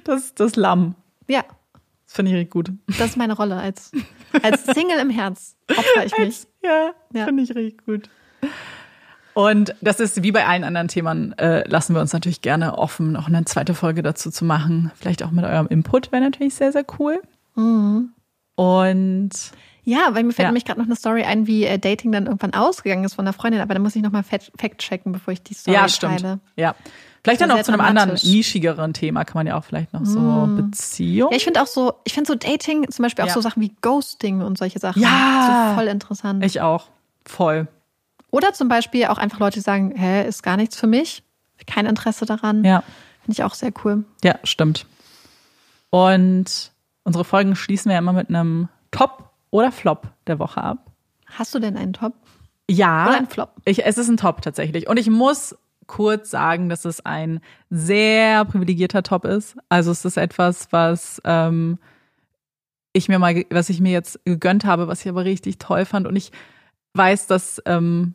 das, 0.05 0.35
das 0.35 0.57
Lamm. 0.57 0.95
Ja, 1.29 1.45
Das 2.07 2.15
finde 2.17 2.31
ich 2.33 2.37
richtig 2.37 2.51
gut. 2.53 2.71
das 2.99 3.11
ist 3.11 3.17
meine 3.17 3.35
Rolle 3.35 3.57
als, 3.57 3.93
als 4.43 4.65
Single 4.67 4.99
im 4.99 5.11
Herz. 5.11 5.57
Opfer 5.71 6.05
ich 6.07 6.19
mich. 6.19 6.47
Ja, 6.63 6.91
Ja. 7.13 7.25
finde 7.25 7.43
ich 7.43 7.55
richtig 7.55 7.85
gut. 7.85 8.09
Und 9.33 9.75
das 9.81 10.01
ist 10.01 10.23
wie 10.23 10.33
bei 10.33 10.47
allen 10.47 10.65
anderen 10.65 10.89
Themen, 10.89 11.37
äh, 11.39 11.67
lassen 11.69 11.95
wir 11.95 12.01
uns 12.01 12.13
natürlich 12.13 12.43
gerne 12.43 12.77
offen, 12.77 13.13
noch 13.13 13.29
eine 13.29 13.45
zweite 13.45 13.75
Folge 13.75 14.03
dazu 14.03 14.31
zu 14.31 14.45
machen. 14.45 14.91
Vielleicht 14.97 15.23
auch 15.23 15.31
mit 15.31 15.45
eurem 15.45 15.69
Input 15.69 16.11
wäre 16.13 16.23
natürlich 16.23 16.55
sehr, 16.55 16.73
sehr 16.73 16.85
cool. 16.99 17.21
Mhm. 17.55 18.11
Und 18.57 19.31
Ja, 19.91 20.15
weil 20.15 20.23
mir 20.25 20.33
fällt 20.33 20.45
Ja. 20.45 20.51
nämlich 20.51 20.65
gerade 20.65 20.79
noch 20.81 20.87
eine 20.87 20.95
Story 20.97 21.25
ein, 21.25 21.47
wie 21.47 21.65
äh, 21.65 21.79
Dating 21.79 22.13
dann 22.13 22.27
irgendwann 22.27 22.55
ausgegangen 22.55 23.05
ist 23.05 23.15
von 23.15 23.25
der 23.25 23.35
Freundin, 23.35 23.61
aber 23.61 23.75
da 23.75 23.81
muss 23.81 23.97
ich 23.97 24.03
nochmal 24.03 24.23
fact-checken, 24.23 25.11
bevor 25.13 25.33
ich 25.33 25.43
die 25.43 25.55
Story 25.55 25.77
ja, 25.77 25.89
stimmt. 25.89 26.21
teile. 26.21 26.41
Ja. 26.57 26.75
Vielleicht 27.25 27.41
dann 27.41 27.51
auch 27.51 27.61
zu 27.63 27.73
einem 27.73 27.81
anderen, 27.83 28.13
nischigeren 28.23 28.95
Thema 28.95 29.25
kann 29.25 29.35
man 29.41 29.47
ja 29.47 29.59
auch 29.59 29.65
vielleicht 29.65 29.93
noch 29.93 30.07
so 30.07 30.49
Beziehung. 30.57 31.31
Ja, 31.33 31.37
ich 31.37 31.45
finde 31.45 31.61
auch 31.61 31.67
so, 31.67 31.93
ich 32.05 32.15
finde 32.15 32.29
so 32.29 32.35
Dating, 32.35 32.91
zum 32.91 33.03
Beispiel 33.03 33.25
auch 33.25 33.29
Ja. 33.29 33.35
so 33.35 33.41
Sachen 33.43 33.61
wie 33.61 33.75
Ghosting 33.83 34.41
und 34.41 34.57
solche 34.57 34.79
Sachen. 34.79 35.03
Ja. 35.03 35.73
So 35.75 35.81
voll 35.81 35.89
interessant. 35.89 36.45
Ich 36.45 36.61
auch. 36.63 36.87
Voll. 37.27 37.67
Oder 38.31 38.53
zum 38.55 38.69
Beispiel 38.69 39.07
auch 39.07 39.19
einfach 39.19 39.39
Leute, 39.41 39.55
die 39.59 39.61
sagen, 39.65 39.93
hä, 39.97 40.27
ist 40.27 40.43
gar 40.43 40.57
nichts 40.57 40.77
für 40.79 40.87
mich, 40.87 41.23
kein 41.67 41.85
Interesse 41.85 42.25
daran. 42.27 42.65
Ja. 42.65 42.85
Finde 43.23 43.33
ich 43.33 43.43
auch 43.45 43.55
sehr 43.55 43.73
cool. 43.85 44.05
Ja, 44.25 44.37
stimmt. 44.45 44.87
Und 45.91 46.71
unsere 47.05 47.25
Folgen 47.25 47.57
schließen 47.57 47.89
wir 47.91 47.95
ja 47.95 47.99
immer 47.99 48.13
mit 48.13 48.29
einem 48.29 48.69
Top 48.91 49.30
oder 49.51 49.73
Flop 49.73 50.09
der 50.27 50.39
Woche 50.39 50.63
ab. 50.63 50.91
Hast 51.27 51.55
du 51.55 51.59
denn 51.59 51.77
einen 51.77 51.93
Top? 51.93 52.15
Ja. 52.71 53.09
Oder 53.09 53.19
ein 53.19 53.27
Flop? 53.27 53.57
Ich, 53.65 53.85
es 53.85 53.99
ist 53.99 54.09
ein 54.09 54.17
Top 54.17 54.43
tatsächlich. 54.43 54.89
Und 54.89 54.97
ich 54.97 55.11
muss 55.11 55.57
kurz 55.87 56.31
sagen, 56.31 56.69
dass 56.69 56.85
es 56.85 57.05
ein 57.05 57.41
sehr 57.69 58.45
privilegierter 58.45 59.03
Top 59.03 59.25
ist. 59.25 59.57
Also 59.69 59.91
es 59.91 60.05
ist 60.05 60.17
etwas, 60.17 60.73
was 60.73 61.21
ähm, 61.25 61.79
ich 62.93 63.09
mir 63.09 63.19
mal, 63.19 63.45
was 63.51 63.71
ich 63.71 63.81
mir 63.81 63.91
jetzt 63.93 64.25
gegönnt 64.25 64.65
habe, 64.65 64.87
was 64.87 65.01
ich 65.01 65.09
aber 65.09 65.25
richtig 65.25 65.59
toll 65.59 65.85
fand. 65.85 66.07
Und 66.07 66.15
ich 66.15 66.31
weiß, 66.95 67.27
dass 67.27 67.61
ähm, 67.67 68.15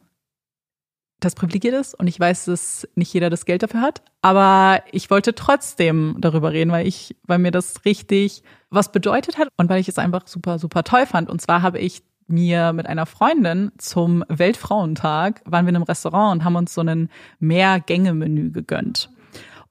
das 1.26 1.35
privilegiert 1.35 1.73
ist 1.73 1.93
und 1.93 2.07
ich 2.07 2.19
weiß, 2.19 2.45
dass 2.45 2.88
nicht 2.95 3.14
jeder 3.14 3.30
das 3.30 3.45
Geld 3.45 3.64
dafür 3.64 3.81
hat. 3.81 4.02
Aber 4.22 4.81
ich 4.91 5.10
wollte 5.10 5.35
trotzdem 5.35 6.15
darüber 6.19 6.52
reden, 6.52 6.72
weil 6.72 6.88
ich, 6.88 7.15
weil 7.23 7.39
mir 7.39 7.52
das 7.52 7.85
richtig 7.85 8.43
was 8.69 8.91
bedeutet 8.91 9.38
hat 9.38 9.49
und 9.57 9.69
weil 9.69 9.80
ich 9.80 9.88
es 9.88 9.97
einfach 9.97 10.27
super, 10.27 10.60
super 10.60 10.84
toll 10.84 11.06
fand. 11.06 11.30
Und 11.30 11.41
zwar 11.41 11.61
habe 11.61 11.80
ich 11.80 12.03
mir 12.27 12.73
mit 12.73 12.88
einer 12.88 13.06
Freundin 13.06 13.72
zum 13.77 14.23
Weltfrauentag 14.30 15.41
waren 15.45 15.65
wir 15.65 15.69
in 15.69 15.76
einem 15.76 15.84
Restaurant 15.84 16.34
und 16.34 16.43
haben 16.43 16.56
uns 16.56 16.73
so 16.73 16.81
ein 16.81 17.10
Mehrgänge-Menü 17.39 18.52
gegönnt. 18.52 19.10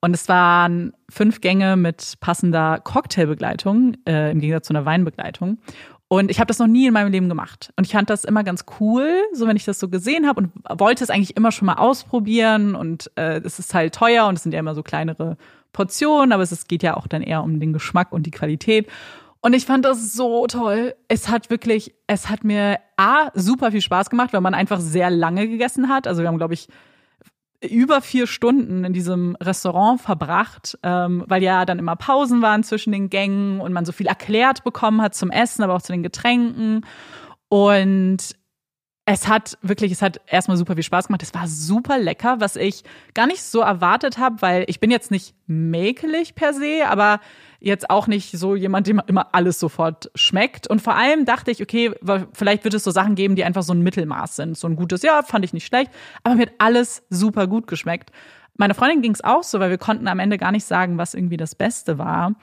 Und 0.01 0.13
es 0.13 0.29
waren 0.29 0.93
fünf 1.09 1.41
Gänge 1.41 1.77
mit 1.77 2.17
passender 2.21 2.79
Cocktailbegleitung, 2.79 3.97
äh, 4.07 4.33
im 4.33 4.41
Gegensatz 4.41 4.67
zu 4.67 4.75
einer 4.75 4.85
Weinbegleitung. 4.85 5.59
Und 6.15 6.31
ich 6.31 6.39
habe 6.39 6.47
das 6.47 6.61
noch 6.61 6.69
nie 6.69 6.87
in 6.87 6.93
meinem 6.93 7.11
Leben 7.11 7.29
gemacht. 7.29 7.73
Und 7.77 7.87
ich 7.87 7.93
fand 7.93 8.09
das 8.09 8.25
immer 8.25 8.45
ganz 8.45 8.65
cool, 8.79 9.09
so 9.33 9.49
wenn 9.49 9.57
ich 9.57 9.65
das 9.65 9.81
so 9.81 9.89
gesehen 9.89 10.29
habe 10.29 10.43
und 10.43 10.53
wollte 10.81 11.03
es 11.03 11.11
eigentlich 11.11 11.37
immer 11.37 11.51
schon 11.51 11.67
mal 11.67 11.75
ausprobieren. 11.75 12.77
Und 12.77 13.11
äh, 13.17 13.41
es 13.41 13.59
ist 13.59 13.75
halt 13.75 13.95
teuer 13.95 14.27
und 14.27 14.37
es 14.37 14.45
sind 14.45 14.53
ja 14.53 14.61
immer 14.61 14.77
so 14.77 14.85
kleinere 14.85 15.37
Portionen, 15.73 16.33
aber 16.33 16.45
es 16.45 16.69
geht 16.69 16.85
ja 16.85 16.97
auch 16.97 17.09
dann 17.09 17.23
eher 17.23 17.43
um 17.43 17.59
den 17.59 17.73
Geschmack 17.73 18.13
und 18.13 18.27
die 18.27 18.31
Qualität. 18.31 18.89
Und 19.41 19.55
ich 19.55 19.67
fand 19.67 19.85
das 19.85 20.13
so 20.13 20.47
toll. 20.47 20.95
Es 21.09 21.29
hat 21.29 21.51
wirklich, 21.51 21.93
es 22.07 22.31
hat 22.31 22.45
mir 22.45 22.79
A, 22.97 23.31
super 23.35 23.73
viel 23.73 23.83
Spaß 23.83 24.09
gemacht, 24.09 24.33
weil 24.33 24.41
man 24.41 24.55
einfach 24.55 24.79
sehr 24.79 25.11
lange 25.11 25.49
gegessen 25.49 25.89
hat. 25.89 26.07
Also 26.07 26.23
wir 26.23 26.29
haben, 26.29 26.39
glaube 26.39 26.55
ich, 26.55 26.69
über 27.71 28.01
vier 28.01 28.27
Stunden 28.27 28.85
in 28.85 28.93
diesem 28.93 29.37
Restaurant 29.37 30.01
verbracht, 30.01 30.79
ähm, 30.83 31.25
weil 31.27 31.43
ja 31.43 31.65
dann 31.65 31.79
immer 31.79 31.97
Pausen 31.97 32.43
waren 32.43 32.63
zwischen 32.63 32.93
den 32.93 33.11
Gängen 33.11 33.61
und 33.61 33.73
man 33.73 33.85
so 33.85 33.93
viel 33.93 34.07
erklärt 34.07 34.65
bekommen 34.65 35.01
hat 35.03 35.15
zum 35.15 35.31
Essen, 35.31 35.63
aber 35.63 35.75
auch 35.75 35.83
zu 35.83 35.93
den 35.93 36.03
Getränken. 36.03 36.85
Und 37.49 38.37
es 39.07 39.29
hat 39.29 39.59
wirklich, 39.61 39.93
es 39.93 40.01
hat 40.01 40.21
erstmal 40.27 40.57
super 40.57 40.75
viel 40.75 40.83
Spaß 40.83 41.09
gemacht. 41.09 41.23
Es 41.23 41.35
war 41.35 41.47
super 41.47 41.99
lecker, 41.99 42.41
was 42.41 42.57
ich 42.57 42.85
gar 43.13 43.27
nicht 43.27 43.43
so 43.43 43.61
erwartet 43.61 44.19
habe, 44.19 44.41
weil 44.41 44.65
ich 44.69 44.81
bin 44.81 44.91
jetzt 44.91 45.11
nicht 45.11 45.35
mäkelig 45.47 46.35
per 46.35 46.55
se, 46.55 46.85
aber 46.89 47.21
jetzt 47.65 47.91
auch 47.91 48.07
nicht 48.07 48.37
so 48.37 48.55
jemand, 48.55 48.87
dem 48.87 49.01
immer 49.07 49.29
alles 49.33 49.59
sofort 49.59 50.11
schmeckt. 50.15 50.69
Und 50.69 50.83
vor 50.83 50.95
allem 50.97 51.25
dachte 51.25 51.51
ich, 51.51 51.63
okay, 51.63 51.93
vielleicht 52.33 52.65
wird 52.65 52.75
es 52.75 52.85
so 52.85 52.91
Sachen 52.91 53.15
geben, 53.15 53.37
die 53.37 53.45
einfach 53.45 53.63
so 53.63 53.73
ein 53.73 53.83
Mittelmaß 53.83 54.37
sind. 54.37 54.59
So 54.59 54.69
ein 54.69 54.77
gutes, 54.77 55.03
ja, 55.03 55.23
fand 55.23 55.45
ich 55.45 55.53
nicht 55.53 55.67
schlecht, 55.67 55.91
aber 56.23 56.35
mir 56.35 56.43
hat 56.43 56.53
alles 56.59 57.03
super 57.09 57.47
gut 57.47 57.67
geschmeckt. 57.67 58.11
Meine 58.57 58.75
Freundin 58.75 59.03
ging 59.03 59.13
es 59.13 59.25
auch 59.25 59.43
so, 59.43 59.59
weil 59.59 59.71
wir 59.71 59.79
konnten 59.79 60.07
am 60.07 60.21
Ende 60.21 60.39
gar 60.39 60.53
nicht 60.53 60.65
sagen, 60.65 60.99
was 60.99 61.15
irgendwie 61.15 61.37
das 61.37 61.55
Beste 61.55 61.99
war. 61.99 62.35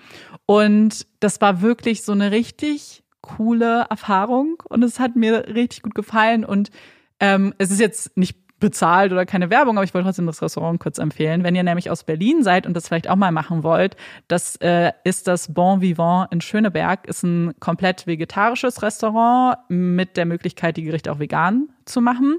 Und 0.46 1.08
das 1.20 1.40
war 1.40 1.62
wirklich 1.62 2.04
so 2.04 2.12
eine 2.12 2.32
richtig 2.32 3.04
coole 3.22 3.86
Erfahrung 3.90 4.62
und 4.68 4.84
es 4.84 5.00
hat 5.00 5.16
mir 5.16 5.48
richtig 5.48 5.84
gut 5.84 5.96
gefallen. 5.96 6.44
Und 6.44 6.72
ähm, 7.20 7.54
es 7.60 7.72
ist 7.72 7.80
jetzt 7.80 8.18
nicht 8.18 8.38
bezahlt 8.62 9.12
oder 9.12 9.26
keine 9.26 9.50
Werbung, 9.50 9.78
aber 9.78 9.84
ich 9.84 9.94
wollte 9.94 10.06
trotzdem 10.06 10.28
das 10.28 10.42
Restaurant 10.42 10.80
kurz 10.80 11.00
empfehlen. 11.00 11.44
Wenn 11.44 11.56
ihr 11.56 11.64
nämlich 11.64 11.90
aus 11.90 12.06
Berlin 12.06 12.44
seid 12.44 12.66
und 12.66 12.74
das 12.74 12.88
vielleicht 12.88 13.10
auch 13.10 13.18
mal 13.18 13.34
machen 13.34 13.64
wollt, 13.64 13.98
das 14.30 14.56
äh, 14.58 14.94
ist 15.04 15.28
das 15.28 15.54
Bon 15.54 15.82
Vivant 15.82 16.32
in 16.32 16.40
Schöneberg. 16.40 17.06
Ist 17.08 17.24
ein 17.24 17.54
komplett 17.60 18.08
vegetarisches 18.08 18.82
Restaurant 18.82 19.58
mit 19.68 20.16
der 20.16 20.26
Möglichkeit, 20.26 20.78
die 20.78 20.84
Gerichte 20.84 21.12
auch 21.12 21.20
vegan 21.20 21.68
zu 21.84 22.00
machen. 22.00 22.38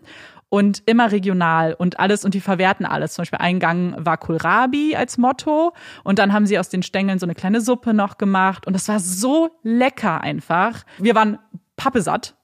Und 0.48 0.82
immer 0.84 1.10
regional 1.10 1.72
und 1.72 1.98
alles 1.98 2.26
und 2.26 2.34
die 2.34 2.40
verwerten 2.40 2.84
alles. 2.84 3.14
Zum 3.14 3.22
Beispiel 3.22 3.38
ein 3.38 3.58
Gang 3.58 3.94
war 3.98 4.18
Kohlrabi 4.18 4.94
als 4.94 5.16
Motto 5.16 5.72
und 6.04 6.18
dann 6.18 6.34
haben 6.34 6.44
sie 6.44 6.58
aus 6.58 6.68
den 6.68 6.82
Stängeln 6.82 7.18
so 7.18 7.24
eine 7.24 7.34
kleine 7.34 7.62
Suppe 7.62 7.94
noch 7.94 8.18
gemacht 8.18 8.66
und 8.66 8.74
das 8.74 8.86
war 8.88 9.00
so 9.00 9.48
lecker 9.62 10.20
einfach. 10.20 10.82
Wir 10.98 11.14
waren 11.14 11.38
pappesatt 11.76 12.34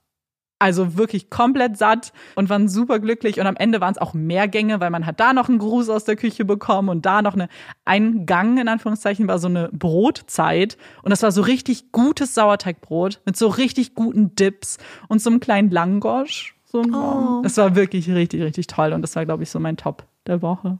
also 0.58 0.96
wirklich 0.96 1.30
komplett 1.30 1.76
satt 1.78 2.12
und 2.34 2.48
waren 2.50 2.68
super 2.68 2.98
glücklich. 2.98 3.38
Und 3.40 3.46
am 3.46 3.56
Ende 3.56 3.80
waren 3.80 3.92
es 3.92 3.98
auch 3.98 4.12
mehr 4.14 4.48
Gänge, 4.48 4.80
weil 4.80 4.90
man 4.90 5.06
hat 5.06 5.20
da 5.20 5.32
noch 5.32 5.48
einen 5.48 5.58
Gruß 5.58 5.88
aus 5.88 6.04
der 6.04 6.16
Küche 6.16 6.44
bekommen 6.44 6.88
und 6.88 7.06
da 7.06 7.22
noch 7.22 7.34
eine, 7.34 7.48
ein 7.84 8.26
Gang, 8.26 8.58
in 8.60 8.68
Anführungszeichen, 8.68 9.28
war 9.28 9.38
so 9.38 9.46
eine 9.48 9.68
Brotzeit. 9.72 10.76
Und 11.02 11.10
das 11.10 11.22
war 11.22 11.30
so 11.32 11.42
richtig 11.42 11.92
gutes 11.92 12.34
Sauerteigbrot 12.34 13.20
mit 13.24 13.36
so 13.36 13.48
richtig 13.48 13.94
guten 13.94 14.34
Dips 14.34 14.78
und 15.08 15.22
so 15.22 15.30
einem 15.30 15.40
kleinen 15.40 15.70
Langosch. 15.70 16.54
So 16.64 16.82
Oh. 16.82 17.40
Das 17.42 17.56
war 17.56 17.74
wirklich 17.76 18.10
richtig, 18.10 18.42
richtig 18.42 18.66
toll. 18.66 18.92
Und 18.92 19.02
das 19.02 19.14
war, 19.16 19.24
glaube 19.24 19.42
ich, 19.44 19.50
so 19.50 19.60
mein 19.60 19.76
Top 19.76 20.04
der 20.26 20.42
Woche. 20.42 20.78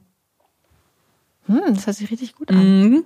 Hm, 1.47 1.61
das 1.73 1.87
hört 1.87 1.95
sich 1.97 2.11
richtig 2.11 2.35
gut 2.35 2.49
an. 2.51 2.57
Mhm. 2.89 3.03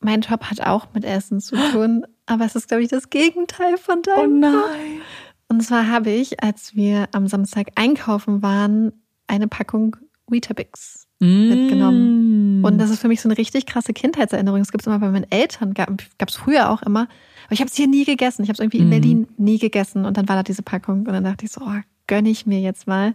Mein 0.00 0.20
Top 0.22 0.44
hat 0.44 0.60
auch 0.64 0.86
mit 0.94 1.04
Essen 1.04 1.40
zu 1.40 1.56
tun, 1.72 2.06
aber 2.24 2.44
es 2.44 2.54
ist, 2.54 2.68
glaube 2.68 2.84
ich, 2.84 2.88
das 2.88 3.10
Gegenteil 3.10 3.76
von 3.78 3.98
Oh 3.98 4.02
deinem. 4.16 4.38
nein. 4.40 5.00
Und 5.48 5.62
zwar 5.62 5.88
habe 5.88 6.10
ich, 6.10 6.42
als 6.42 6.74
wir 6.74 7.08
am 7.12 7.26
Samstag 7.26 7.68
einkaufen 7.74 8.42
waren, 8.42 8.92
eine 9.26 9.48
Packung 9.48 9.96
Weetabix 10.28 11.06
mitgenommen. 11.20 12.60
Mm. 12.60 12.64
Und 12.64 12.78
das 12.78 12.90
ist 12.90 13.00
für 13.00 13.08
mich 13.08 13.20
so 13.20 13.28
eine 13.28 13.38
richtig 13.38 13.66
krasse 13.66 13.92
Kindheitserinnerung. 13.92 14.60
Es 14.60 14.70
gibt 14.70 14.82
es 14.82 14.86
immer 14.86 14.98
bei 14.98 15.08
meinen 15.08 15.30
Eltern, 15.30 15.74
gab 15.74 15.90
es 16.28 16.36
früher 16.36 16.70
auch 16.70 16.82
immer. 16.82 17.08
Aber 17.46 17.52
ich 17.52 17.60
habe 17.60 17.68
es 17.70 17.76
hier 17.76 17.88
nie 17.88 18.04
gegessen. 18.04 18.42
Ich 18.42 18.48
habe 18.48 18.54
es 18.54 18.60
irgendwie 18.60 18.78
in 18.78 18.86
Mhm. 18.86 18.90
Berlin 18.90 19.28
nie 19.36 19.58
gegessen. 19.58 20.04
Und 20.04 20.16
dann 20.16 20.28
war 20.28 20.36
da 20.36 20.42
diese 20.42 20.62
Packung. 20.62 21.00
Und 21.00 21.12
dann 21.12 21.24
dachte 21.24 21.46
ich 21.46 21.50
so, 21.50 21.62
oh, 21.62 21.80
gönne 22.06 22.28
ich 22.28 22.46
mir 22.46 22.60
jetzt 22.60 22.86
mal. 22.86 23.14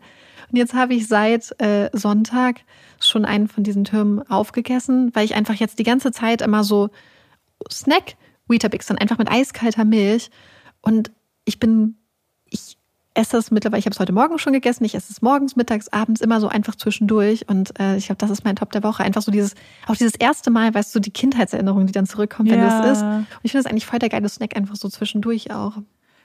Und 0.52 0.58
jetzt 0.58 0.74
habe 0.74 0.96
ich 0.96 1.08
seit 1.08 1.60
äh, 1.62 1.90
Sonntag 1.94 2.62
schon 3.00 3.26
einen 3.26 3.48
von 3.48 3.64
diesen 3.64 3.84
Türmen 3.84 4.22
aufgegessen, 4.30 5.12
weil 5.14 5.26
ich 5.26 5.36
einfach 5.36 5.56
jetzt 5.56 5.80
die 5.80 5.84
ganze 5.84 6.12
Zeit 6.12 6.42
immer 6.42 6.64
so 6.64 6.90
Snack 7.72 8.16
Weetabix 8.48 8.88
dann 8.88 8.98
einfach 8.98 9.18
mit 9.18 9.32
eiskalter 9.32 9.86
Milch. 9.86 10.30
Und 10.82 11.12
ich 11.46 11.60
bin, 11.60 11.96
esse 13.16 13.38
es 13.38 13.52
mittlerweile, 13.52 13.80
ich 13.80 13.86
habe 13.86 13.94
es 13.94 14.00
heute 14.00 14.12
Morgen 14.14 14.40
schon 14.40 14.54
gegessen, 14.54 14.84
ich 14.86 14.96
esse 14.96 15.12
es 15.12 15.22
morgens, 15.22 15.56
mittags, 15.56 15.88
abends, 15.90 16.20
immer 16.22 16.40
so 16.42 16.48
einfach 16.48 16.76
zwischendurch. 16.76 17.48
Und 17.48 17.80
äh, 17.80 17.96
ich 17.98 18.08
glaube, 18.08 18.18
das 18.18 18.30
ist 18.32 18.44
mein 18.44 18.56
Top 18.56 18.72
der 18.72 18.84
Woche. 18.84 19.04
Einfach 19.04 19.22
so 19.22 19.32
dieses, 19.32 19.54
auch 19.88 19.96
dieses 19.96 20.16
erste 20.16 20.50
Mal, 20.52 20.74
weißt 20.74 20.94
du, 20.96 21.00
die 21.00 21.12
Kindheitserinnerung, 21.12 21.86
die 21.86 21.94
dann 21.94 22.06
zurückkommt, 22.08 22.50
wenn 22.50 22.60
Ja. 22.60 22.82
du 22.82 22.88
es 22.88 22.92
isst. 22.98 23.04
Und 23.04 23.28
ich 23.44 23.52
finde 23.52 23.64
das 23.64 23.72
eigentlich 23.72 23.86
voll 23.86 24.00
der 24.00 24.10
geile 24.10 24.28
Snack, 24.30 24.56
einfach 24.58 24.76
so 24.76 24.90
zwischendurch 24.90 25.52
auch. 25.52 25.74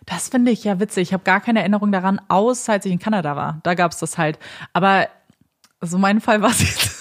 Das 0.06 0.28
finde 0.30 0.50
ich 0.50 0.64
ja 0.64 0.80
witzig. 0.80 1.08
Ich 1.08 1.12
habe 1.12 1.24
gar 1.24 1.40
keine 1.40 1.60
Erinnerung 1.60 1.92
daran, 1.92 2.20
außer 2.28 2.72
als 2.72 2.86
ich 2.86 2.92
in 2.92 2.98
Kanada 2.98 3.36
war. 3.36 3.60
Da 3.64 3.74
gab 3.74 3.92
es 3.92 3.98
das 3.98 4.16
halt. 4.16 4.38
Aber 4.72 5.06
so 5.82 5.98
mein 5.98 6.20
Fall 6.22 6.40
war 6.40 6.50
es 6.50 6.60
jetzt 6.60 6.97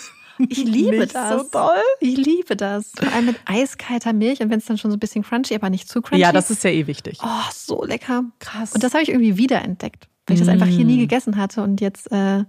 Ich 0.49 0.63
liebe 0.63 0.97
nicht 0.99 1.15
das. 1.15 1.41
so 1.41 1.49
doll. 1.51 1.81
Ich 1.99 2.17
liebe 2.17 2.55
das. 2.55 2.91
Vor 2.97 3.11
allem 3.11 3.25
mit 3.27 3.35
eiskalter 3.45 4.13
Milch 4.13 4.39
und 4.41 4.49
wenn 4.49 4.59
es 4.59 4.65
dann 4.65 4.77
schon 4.77 4.91
so 4.91 4.97
ein 4.97 4.99
bisschen 4.99 5.23
crunchy, 5.23 5.55
aber 5.55 5.69
nicht 5.69 5.89
zu 5.89 6.01
crunchy. 6.01 6.21
Ja, 6.21 6.31
das 6.31 6.49
ist 6.51 6.63
ja 6.63 6.69
eh 6.69 6.87
wichtig. 6.87 7.19
Oh, 7.23 7.27
so 7.53 7.83
lecker. 7.83 8.23
Krass. 8.39 8.73
Und 8.73 8.83
das 8.83 8.93
habe 8.93 9.03
ich 9.03 9.09
irgendwie 9.09 9.37
wiederentdeckt, 9.37 10.07
weil 10.27 10.35
ich 10.35 10.39
das 10.39 10.49
einfach 10.49 10.67
hier 10.67 10.85
nie 10.85 10.97
gegessen 10.97 11.37
hatte 11.37 11.61
und 11.63 11.81
jetzt 11.81 12.11
äh, 12.11 12.37
Ja. 12.39 12.45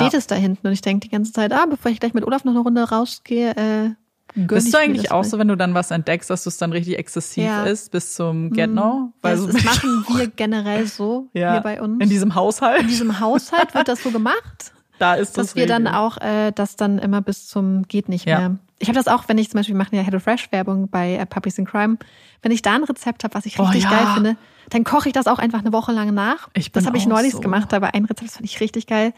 steht 0.00 0.14
es 0.14 0.26
da 0.26 0.34
hinten 0.34 0.66
und 0.66 0.72
ich 0.72 0.80
denke 0.80 1.00
die 1.06 1.10
ganze 1.10 1.32
Zeit, 1.32 1.52
ah, 1.52 1.66
bevor 1.66 1.90
ich 1.90 2.00
gleich 2.00 2.14
mit 2.14 2.24
Olaf 2.24 2.44
noch 2.44 2.52
eine 2.52 2.60
Runde 2.60 2.82
rausgehe, 2.82 3.50
äh, 3.50 3.90
gönn 4.34 4.46
Bist 4.48 4.72
du 4.74 4.78
eigentlich 4.78 5.12
auch 5.12 5.22
so, 5.24 5.38
wenn 5.38 5.48
du 5.48 5.56
dann 5.56 5.74
was 5.74 5.90
entdeckst, 5.90 6.28
dass 6.30 6.42
du 6.44 6.48
es 6.50 6.56
dann 6.58 6.72
richtig 6.72 6.98
exzessiv 6.98 7.44
Ja. 7.44 7.64
isst 7.64 7.90
bis 7.92 8.14
zum 8.14 8.50
Get 8.50 8.70
No? 8.70 9.12
Ja, 9.22 9.30
das, 9.30 9.40
so 9.40 9.46
machen 9.64 10.04
wir 10.16 10.26
generell 10.28 10.86
so 10.86 11.28
ja, 11.34 11.52
hier 11.52 11.60
bei 11.60 11.80
uns. 11.80 12.02
In 12.02 12.08
diesem 12.08 12.34
Haushalt. 12.34 12.80
In 12.82 12.88
diesem 12.88 13.20
Haushalt 13.20 13.74
wird 13.74 13.88
das 13.88 14.02
so 14.02 14.10
gemacht, 14.10 14.72
da 14.98 15.14
ist 15.14 15.36
das 15.36 15.48
dass 15.48 15.56
wir 15.56 15.66
dann 15.66 15.86
auch 15.86 16.18
äh, 16.18 16.52
das 16.52 16.76
dann 16.76 16.98
immer 16.98 17.20
bis 17.20 17.46
zum 17.46 17.86
geht 17.88 18.08
nicht 18.08 18.26
Ja. 18.26 18.38
mehr. 18.38 18.56
Ich 18.78 18.88
habe 18.88 18.96
das 18.98 19.08
auch, 19.08 19.24
wenn 19.28 19.38
ich 19.38 19.48
zum 19.50 19.58
Beispiel 19.58 19.74
wir 19.74 19.78
machen 19.78 19.94
ja 19.96 20.02
HelloFresh 20.02 20.52
Werbung 20.52 20.88
bei 20.90 21.14
äh, 21.16 21.24
Puppies 21.26 21.56
in 21.58 21.64
Crime, 21.64 21.96
wenn 22.42 22.52
ich 22.52 22.60
da 22.62 22.74
ein 22.74 22.84
Rezept 22.84 23.24
habe, 23.24 23.34
was 23.34 23.46
ich 23.46 23.58
Oh, 23.58 23.62
richtig 23.64 23.84
ja. 23.84 23.90
geil 23.90 24.06
finde, 24.14 24.36
dann 24.70 24.84
koche 24.84 25.08
ich 25.08 25.12
das 25.14 25.26
auch 25.26 25.38
einfach 25.38 25.60
eine 25.60 25.72
Woche 25.72 25.92
lang 25.92 26.12
nach. 26.12 26.48
Ich 26.54 26.72
bin 26.72 26.80
das 26.82 26.86
habe 26.86 26.98
ich 26.98 27.06
neulich 27.06 27.32
so. 27.32 27.40
gemacht, 27.40 27.72
aber 27.72 27.94
ein 27.94 28.04
Rezept 28.04 28.28
das 28.28 28.34
fand 28.36 28.44
ich 28.44 28.60
richtig 28.60 28.86
geil 28.86 29.12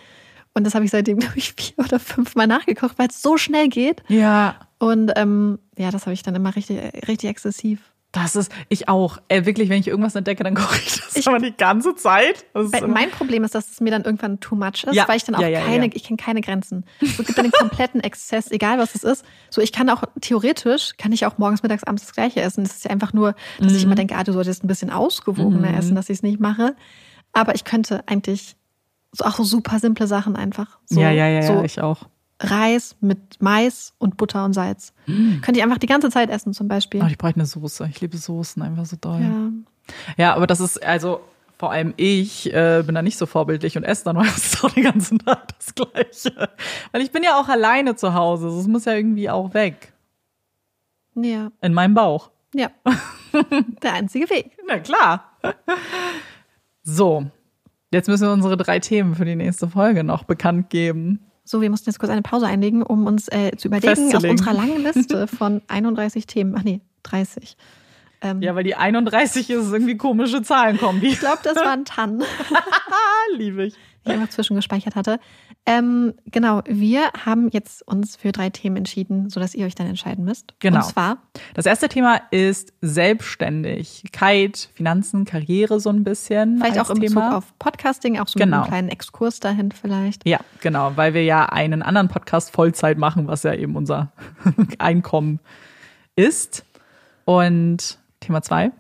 und 0.55 0.65
das 0.65 0.75
habe 0.75 0.85
ich 0.85 0.91
seitdem 0.91 1.19
glaube 1.21 1.37
ich 1.39 1.55
vier 1.57 1.79
oder 1.85 1.99
fünf 1.99 2.35
Mal 2.37 2.47
nachgekocht, 2.47 2.99
weil 2.99 3.09
es 3.09 3.21
so 3.21 3.37
schnell 3.37 3.69
geht 3.69 4.03
Ja, 4.09 4.55
und 4.79 5.11
ähm, 5.17 5.59
ja, 5.77 5.91
das 5.91 6.03
habe 6.07 6.15
ich 6.15 6.23
dann 6.23 6.35
immer 6.37 6.55
richtig 6.55 6.79
richtig 7.09 7.29
exzessiv. 7.31 7.81
Das 8.13 8.37
ist, 8.37 8.51
ich 8.71 8.89
auch. 8.89 9.19
Ey, 9.29 9.45
wirklich, 9.45 9.69
wenn 9.69 9.81
ich 9.81 9.87
irgendwas 9.89 10.15
entdecke, 10.15 10.43
dann 10.43 10.55
koche 10.55 10.79
ich 10.79 10.97
das 10.97 11.15
Ich- 11.17 11.29
aber 11.29 11.39
die 11.41 11.55
ganze 11.55 11.95
Zeit. 11.95 12.47
Mein 12.87 13.11
Problem 13.11 13.45
ist, 13.45 13.55
dass 13.55 13.71
es 13.71 13.81
mir 13.81 13.91
dann 13.91 14.05
irgendwann 14.05 14.41
too 14.41 14.57
much 14.57 14.85
ist, 14.85 14.95
Ja, 14.95 15.07
weil 15.07 15.19
ich 15.19 15.25
dann 15.25 15.35
auch 15.35 15.41
ja, 15.41 15.49
ja, 15.49 15.61
keine, 15.61 15.89
ich 15.93 16.05
kenne 16.05 16.17
keine 16.17 16.41
Grenzen. 16.41 16.85
So, 17.01 17.07
es 17.07 17.27
gibt 17.27 17.37
dann 17.37 17.45
den 17.45 17.53
kompletten 17.53 18.01
Exzess, 18.01 18.51
egal 18.51 18.79
was 18.79 18.95
es 18.95 19.05
ist. 19.05 19.25
So, 19.51 19.61
ich 19.61 19.73
kann 19.73 19.91
auch 19.91 20.05
theoretisch, 20.23 20.93
kann 20.97 21.13
ich 21.13 21.27
auch 21.27 21.37
morgens, 21.39 21.63
mittags, 21.63 21.85
abends 21.85 22.05
das 22.07 22.15
Gleiche 22.15 22.41
essen. 22.41 22.65
Das 22.65 22.77
ist 22.77 22.85
ja 22.85 22.91
einfach 22.91 23.13
nur, 23.13 23.35
dass 23.61 23.73
Mhm. 23.73 23.77
ich 23.79 23.85
immer 23.85 23.95
denke, 23.95 24.17
ah, 24.17 24.25
du 24.25 24.33
solltest 24.33 24.65
ein 24.65 24.69
bisschen 24.69 24.91
ausgewogener 24.91 25.77
essen, 25.77 25.95
dass 25.95 26.09
ich 26.09 26.19
es 26.19 26.23
nicht 26.23 26.41
mache. 26.41 26.75
Aber 27.35 27.55
ich 27.55 27.65
könnte 27.65 28.03
eigentlich 28.07 28.57
so 29.13 29.25
auch 29.25 29.37
so 29.37 29.45
super 29.45 29.79
simple 29.81 30.07
Sachen 30.07 30.35
einfach. 30.35 30.79
So, 30.87 31.01
ja, 31.01 31.11
ja, 31.11 31.29
ja, 31.29 31.43
so 31.43 31.53
ja, 31.55 31.65
ich 31.65 31.81
auch. 31.81 32.05
Reis 32.41 32.97
mit 33.01 33.19
Mais 33.41 33.95
und 33.99 34.17
Butter 34.17 34.45
und 34.45 34.53
Salz. 34.53 34.93
Könnte 35.07 35.55
ich 35.57 35.63
einfach 35.63 35.79
die 35.79 35.87
ganze 35.87 36.09
Zeit 36.11 36.31
essen, 36.31 36.53
zum 36.53 36.69
Beispiel. 36.69 37.03
Oh, 37.03 37.07
ich 37.07 37.19
brauche 37.19 37.35
eine 37.35 37.47
Soße. 37.47 37.89
Ich 37.91 38.01
liebe 38.01 38.17
Soßen 38.17 38.63
einfach 38.63 38.87
so 38.87 38.97
doll. 39.01 39.21
ja. 39.21 39.51
Ja, 40.19 40.35
aber 40.35 40.47
das 40.47 40.61
ist, 40.61 40.83
also 40.85 41.21
vor 41.57 41.73
allem 41.73 41.95
ich 41.97 42.53
äh, 42.55 42.83
bin 42.85 42.95
da 42.95 43.01
nicht 43.03 43.17
so 43.19 43.25
vorbildlich 43.27 43.77
und 43.77 43.85
esse 43.85 44.05
dann 44.05 44.17
meistens 44.17 44.63
auch 44.63 44.71
den 44.71 44.85
ganzen 44.85 45.19
Tag 45.19 45.49
das 45.59 45.75
Gleiche. 45.75 46.49
Weil 46.93 47.01
ich 47.03 47.11
bin 47.11 47.23
ja 47.25 47.41
auch 47.41 47.49
alleine 47.49 47.97
zu 47.97 48.13
Hause. 48.15 48.49
Das 48.55 48.67
muss 48.69 48.85
ja 48.85 48.93
irgendwie 48.95 49.31
auch 49.31 49.55
weg. 49.55 49.93
ja, 51.17 51.51
In 51.63 51.75
meinem 51.75 51.95
Bauch. 51.95 52.31
ja. 52.55 52.71
Der 53.83 53.93
einzige 53.95 54.29
Weg. 54.31 54.57
Na 54.67 54.79
klar. 54.79 55.33
So, 56.83 57.27
jetzt 57.93 58.09
müssen 58.09 58.27
wir 58.27 58.33
unsere 58.33 58.57
drei 58.57 58.79
Themen 58.79 59.15
für 59.15 59.25
die 59.25 59.37
nächste 59.37 59.69
Folge 59.69 60.03
noch 60.05 60.25
bekannt 60.25 60.71
geben. 60.71 61.21
So, 61.49 61.63
wir 61.63 61.71
mussten 61.71 61.89
jetzt 61.89 61.99
kurz 61.99 62.11
eine 62.13 62.21
Pause 62.21 62.47
einlegen, 62.47 62.83
um 62.83 63.07
uns 63.07 63.29
äh, 63.29 63.53
zu 63.57 63.69
überlegen 63.69 63.89
aus 63.93 63.99
Festzulegen. 63.99 64.31
unserer 64.33 64.53
langen 64.53 64.83
Liste 64.83 65.27
von 65.39 65.63
31 65.69 66.27
Themen. 66.27 66.55
Ach 66.59 66.63
nee, 66.63 66.83
30. 67.05 67.57
Ähm, 68.21 68.43
Ja, 68.43 68.55
weil 68.55 68.65
die 68.65 68.75
31 68.75 69.49
ist 69.49 69.73
irgendwie 69.73 69.97
komische 69.97 70.43
Zahlenkombi. 70.43 71.07
Ich 71.07 71.21
glaube, 71.21 71.39
das 71.43 71.57
waren 71.57 71.87
Tannen, 71.87 72.23
Ah, 72.53 73.37
liebe 73.37 73.65
ich. 73.65 73.75
die 73.75 74.11
ich 74.11 74.13
einfach 74.15 74.29
zwischengespeichert 74.29 74.95
hatte. 74.95 75.21
Ähm, 75.71 76.15
genau, 76.25 76.63
wir 76.67 77.11
haben 77.27 77.51
jetzt 77.51 77.87
uns 77.87 78.17
für 78.17 78.33
drei 78.33 78.49
Themen 78.49 78.79
entschieden, 78.79 79.29
sodass 79.29 79.55
ihr 79.55 79.67
euch 79.67 79.75
dann 79.75 79.87
entscheiden 79.87 80.25
müsst. 80.25 80.55
Genau. 80.61 80.79
Und 80.79 80.85
zwar, 80.85 81.19
Das 81.53 81.67
erste 81.67 81.91
Thema 81.91 82.23
ist 82.31 82.73
Selbstständigkeit, 82.81 84.71
Finanzen, 84.75 85.25
Karriere 85.25 85.79
so 85.81 85.91
ein 85.91 86.05
bisschen. 86.05 86.59
vielleicht 86.59 86.79
auch 86.81 86.89
Bezug 86.89 87.01
Thema. 87.09 87.37
auf 87.37 87.53
Podcasting, 87.59 88.19
auch 88.19 88.29
so 88.29 88.39
mit 88.39 88.45
Genau. 88.47 88.59
einem 88.63 88.67
kleinen 88.67 88.89
Exkurs 88.89 89.41
dahin 89.41 89.71
vielleicht. 89.73 90.27
Ja, 90.27 90.41
genau, 90.61 90.93
weil 90.97 91.13
wir 91.15 91.25
ja 91.25 91.45
einen 91.47 91.83
anderen 91.83 92.09
Podcast 92.09 92.51
Vollzeit 92.51 92.99
machen, 92.99 93.27
was 93.29 93.43
ja 93.43 93.55
eben 93.55 93.77
unser 93.77 94.13
Einkommen 94.79 95.41
ist. 96.17 96.65
Und 97.25 97.99
Thema 98.21 98.41
zwei. 98.43 98.73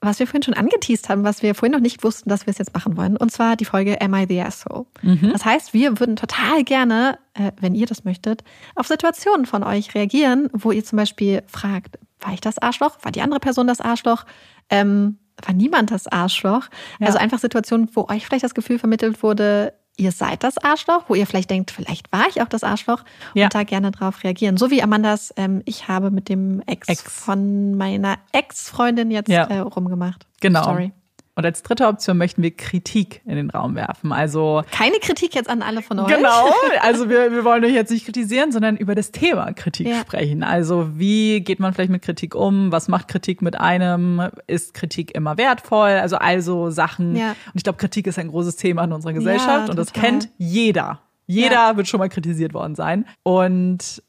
Was 0.00 0.18
wir 0.18 0.26
vorhin 0.26 0.42
schon 0.42 0.54
angeteased 0.54 1.08
haben, 1.08 1.24
was 1.24 1.42
wir 1.42 1.54
vorhin 1.54 1.72
noch 1.72 1.80
nicht 1.80 2.02
wussten, 2.02 2.30
dass 2.30 2.46
wir 2.46 2.52
es 2.52 2.58
jetzt 2.58 2.72
machen 2.72 2.96
wollen. 2.96 3.16
Und 3.16 3.30
zwar 3.32 3.56
die 3.56 3.64
Folge 3.66 4.00
Am 4.00 4.14
I 4.14 4.26
the 4.26 4.40
Asshole? 4.40 4.86
Mhm. 5.02 5.30
Das 5.32 5.44
heißt, 5.44 5.74
wir 5.74 6.00
würden 6.00 6.16
total 6.16 6.64
gerne, 6.64 7.18
äh, 7.34 7.52
wenn 7.60 7.74
ihr 7.74 7.86
das 7.86 8.04
möchtet, 8.04 8.42
auf 8.76 8.86
Situationen 8.86 9.46
von 9.46 9.62
euch 9.62 9.94
reagieren, 9.94 10.48
wo 10.52 10.72
ihr 10.72 10.84
zum 10.84 10.96
Beispiel 10.96 11.42
fragt, 11.46 11.98
war 12.20 12.32
ich 12.32 12.40
das 12.40 12.58
Arschloch? 12.58 12.98
War 13.02 13.12
die 13.12 13.22
andere 13.22 13.40
Person 13.40 13.66
das 13.66 13.80
Arschloch? 13.80 14.24
Ähm, 14.70 15.18
war 15.44 15.54
niemand 15.54 15.90
das 15.90 16.06
Arschloch? 16.06 16.68
Ja. 16.98 17.06
Also 17.06 17.18
einfach 17.18 17.38
Situationen, 17.38 17.88
wo 17.94 18.06
euch 18.08 18.26
vielleicht 18.26 18.44
das 18.44 18.54
Gefühl 18.54 18.78
vermittelt 18.78 19.22
wurde, 19.22 19.74
ihr 20.00 20.12
seid 20.12 20.42
das 20.42 20.58
Arschloch, 20.58 21.04
wo 21.08 21.14
ihr 21.14 21.26
vielleicht 21.26 21.50
denkt, 21.50 21.70
vielleicht 21.70 22.10
war 22.12 22.26
ich 22.28 22.40
auch 22.42 22.48
das 22.48 22.64
Arschloch 22.64 23.04
Ja. 23.34 23.44
und 23.44 23.54
da 23.54 23.62
gerne 23.64 23.90
drauf 23.90 24.24
reagieren. 24.24 24.56
So 24.56 24.70
wie 24.70 24.82
Amandas, 24.82 25.32
ähm, 25.36 25.62
ich 25.66 25.88
habe 25.88 26.10
mit 26.10 26.28
dem 26.28 26.62
Ex, 26.66 26.88
Ex. 26.88 27.02
von 27.02 27.76
meiner 27.76 28.16
Ex-Freundin 28.32 29.10
jetzt 29.10 29.28
Ja. 29.28 29.44
äh, 29.44 29.58
rumgemacht. 29.58 30.26
Genau. 30.40 30.62
Story. 30.62 30.92
Und 31.36 31.46
als 31.46 31.62
dritte 31.62 31.86
Option 31.86 32.18
möchten 32.18 32.42
wir 32.42 32.50
Kritik 32.50 33.22
in 33.24 33.36
den 33.36 33.50
Raum 33.50 33.74
werfen. 33.74 34.12
Also 34.12 34.62
Keine 34.72 34.98
Kritik 34.98 35.34
jetzt 35.34 35.48
an 35.48 35.62
alle 35.62 35.80
von 35.80 35.98
euch. 36.00 36.08
Genau, 36.08 36.50
also 36.82 37.08
wir, 37.08 37.32
wir 37.32 37.44
wollen 37.44 37.64
euch 37.64 37.72
jetzt 37.72 37.90
nicht 37.90 38.04
kritisieren, 38.04 38.52
sondern 38.52 38.76
über 38.76 38.94
das 38.94 39.10
Thema 39.12 39.52
Kritik 39.52 39.86
Ja. 39.86 40.00
sprechen. 40.00 40.42
Also 40.42 40.98
wie 40.98 41.40
geht 41.40 41.60
man 41.60 41.72
vielleicht 41.72 41.90
mit 41.90 42.02
Kritik 42.02 42.34
um? 42.34 42.72
Was 42.72 42.88
macht 42.88 43.08
Kritik 43.08 43.42
mit 43.42 43.58
einem? 43.58 44.22
Ist 44.46 44.74
Kritik 44.74 45.14
immer 45.14 45.38
wertvoll? 45.38 45.90
Also 45.90 46.16
also 46.16 46.70
Sachen. 46.70 47.16
Ja. 47.16 47.30
Und 47.30 47.54
ich 47.54 47.62
glaube, 47.62 47.78
Kritik 47.78 48.06
ist 48.06 48.18
ein 48.18 48.28
großes 48.28 48.56
Thema 48.56 48.84
in 48.84 48.92
unserer 48.92 49.12
Gesellschaft 49.12 49.66
Ja, 49.66 49.70
und 49.70 49.76
das 49.76 49.92
kennt 49.92 50.28
jeder. 50.36 51.00
Jeder 51.26 51.76
wird 51.76 51.86
schon 51.86 51.98
mal 52.00 52.08
kritisiert 52.08 52.54
worden 52.54 52.74
sein. 52.74 53.06
Und 53.22 54.02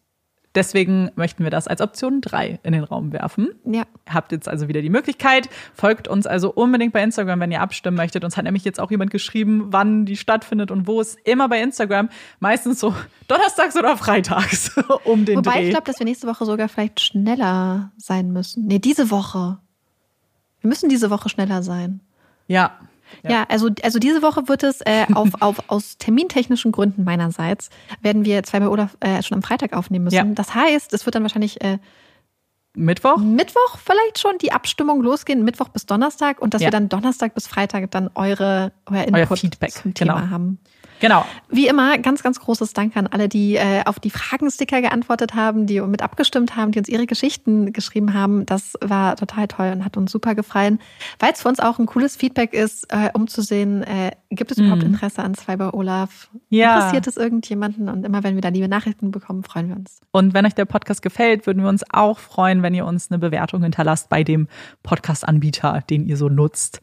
deswegen 0.55 1.11
möchten 1.15 1.43
wir 1.43 1.51
das 1.51 1.67
als 1.67 1.81
Option 1.81 2.21
drei 2.21 2.59
in 2.63 2.73
den 2.73 2.83
Raum 2.83 3.11
werfen. 3.13 3.49
Ja. 3.65 3.83
Habt 4.09 4.31
jetzt 4.31 4.47
also 4.47 4.67
wieder 4.67 4.81
die 4.81 4.89
Möglichkeit. 4.89 5.49
Folgt 5.73 6.07
uns 6.07 6.27
also 6.27 6.51
unbedingt 6.51 6.93
bei 6.93 7.01
Instagram, 7.03 7.39
wenn 7.39 7.51
ihr 7.51 7.61
abstimmen 7.61 7.97
möchtet. 7.97 8.23
Uns 8.23 8.37
hat 8.37 8.43
nämlich 8.45 8.65
jetzt 8.65 8.79
auch 8.79 8.91
jemand 8.91 9.11
geschrieben, 9.11 9.67
wann 9.69 10.05
die 10.05 10.17
stattfindet 10.17 10.71
und 10.71 10.87
wo 10.87 11.01
es 11.01 11.15
immer 11.23 11.47
bei 11.49 11.61
Instagram. 11.61 12.09
Meistens 12.39 12.79
so 12.79 12.93
donnerstags 13.27 13.75
oder 13.77 13.95
freitags 13.97 14.75
um 15.05 15.25
den 15.25 15.37
Wobei 15.37 15.51
Dreh. 15.59 15.63
ich 15.65 15.69
glaube, 15.71 15.85
dass 15.85 15.99
wir 15.99 16.05
nächste 16.05 16.27
Woche 16.27 16.45
sogar 16.45 16.67
vielleicht 16.69 16.99
schneller 16.99 17.91
sein 17.97 18.31
müssen. 18.31 18.67
Nee, 18.67 18.79
diese 18.79 19.11
Woche. 19.11 19.59
Wir 20.59 20.67
müssen 20.67 20.89
diese 20.89 21.09
Woche 21.09 21.29
schneller 21.29 21.63
sein. 21.63 22.01
ja. 22.47 22.71
Ja, 23.27 23.45
also, 23.49 23.69
also 23.83 23.99
diese 23.99 24.21
Woche 24.21 24.47
wird 24.47 24.63
es 24.63 24.81
äh, 24.81 25.05
auf, 25.13 25.29
auf, 25.41 25.57
aus 25.69 25.97
termintechnischen 25.97 26.71
Gründen 26.71 27.03
meinerseits, 27.03 27.69
werden 28.01 28.25
wir 28.25 28.43
zwei 28.43 28.59
bei 28.59 28.67
Olaf 28.67 28.97
äh, 28.99 29.21
schon 29.23 29.37
am 29.37 29.43
Freitag 29.43 29.73
aufnehmen 29.73 30.05
müssen. 30.05 30.15
Ja. 30.15 30.23
Das 30.25 30.55
heißt, 30.55 30.93
es 30.93 31.05
wird 31.05 31.15
dann 31.15 31.23
wahrscheinlich 31.23 31.61
äh, 31.61 31.77
Mittwoch? 32.73 33.17
Mittwoch 33.17 33.77
vielleicht 33.83 34.19
schon 34.19 34.37
die 34.37 34.51
Abstimmung 34.51 35.01
losgehen, 35.01 35.43
Mittwoch 35.43 35.69
bis 35.69 35.85
Donnerstag 35.85 36.41
und 36.41 36.53
dass 36.53 36.61
Ja. 36.61 36.67
wir 36.67 36.71
dann 36.71 36.87
Donnerstag 36.87 37.33
bis 37.33 37.47
Freitag 37.47 37.91
dann 37.91 38.09
eure, 38.15 38.71
euer 38.85 39.03
Input 39.03 39.39
Feedback, 39.39 39.71
zum 39.71 39.93
Thema 39.93 40.21
genau. 40.21 40.29
haben. 40.29 40.59
Genau. 41.01 41.25
Wie 41.49 41.67
immer, 41.67 41.97
ganz, 41.97 42.21
ganz 42.21 42.39
großes 42.39 42.73
Dank 42.73 42.95
an 42.95 43.07
alle, 43.07 43.27
die 43.27 43.55
äh, 43.55 43.83
auf 43.85 43.99
die 43.99 44.11
Fragensticker 44.11 44.81
geantwortet 44.81 45.33
haben, 45.33 45.65
die 45.65 45.81
mit 45.81 46.03
abgestimmt 46.03 46.55
haben, 46.55 46.71
die 46.71 46.79
uns 46.79 46.87
ihre 46.87 47.07
Geschichten 47.07 47.73
geschrieben 47.73 48.13
haben. 48.13 48.45
Das 48.45 48.75
war 48.81 49.15
total 49.15 49.47
toll 49.47 49.71
und 49.73 49.83
hat 49.83 49.97
uns 49.97 50.11
super 50.11 50.35
gefallen, 50.35 50.79
weil 51.19 51.33
es 51.33 51.41
für 51.41 51.49
uns 51.49 51.59
auch 51.59 51.79
ein 51.79 51.87
cooles 51.87 52.15
Feedback 52.15 52.53
ist, 52.53 52.85
äh, 52.93 53.09
um 53.13 53.27
zu 53.27 53.41
sehen, 53.41 53.81
äh, 53.81 54.11
gibt 54.29 54.51
es 54.51 54.59
überhaupt 54.59 54.83
Interesse 54.83 55.23
an 55.23 55.33
zwei 55.33 55.57
bei 55.57 55.73
Olaf? 55.73 56.29
Ja. 56.49 56.75
Interessiert 56.75 57.07
es 57.07 57.17
irgendjemanden? 57.17 57.89
Und 57.89 58.05
immer 58.05 58.23
wenn 58.23 58.35
wir 58.35 58.41
da 58.41 58.49
liebe 58.49 58.69
Nachrichten 58.69 59.09
bekommen, 59.09 59.43
freuen 59.43 59.69
wir 59.69 59.75
uns. 59.75 60.01
Und 60.11 60.35
wenn 60.35 60.45
euch 60.45 60.55
der 60.55 60.65
Podcast 60.65 61.01
gefällt, 61.01 61.47
würden 61.47 61.63
wir 61.63 61.69
uns 61.69 61.83
auch 61.91 62.19
freuen, 62.19 62.61
wenn 62.61 62.75
ihr 62.75 62.85
uns 62.85 63.09
eine 63.09 63.17
Bewertung 63.17 63.63
hinterlasst 63.63 64.07
bei 64.09 64.23
dem 64.23 64.47
Podcast-Anbieter, 64.83 65.83
den 65.89 66.05
ihr 66.05 66.15
so 66.15 66.29
nutzt. 66.29 66.81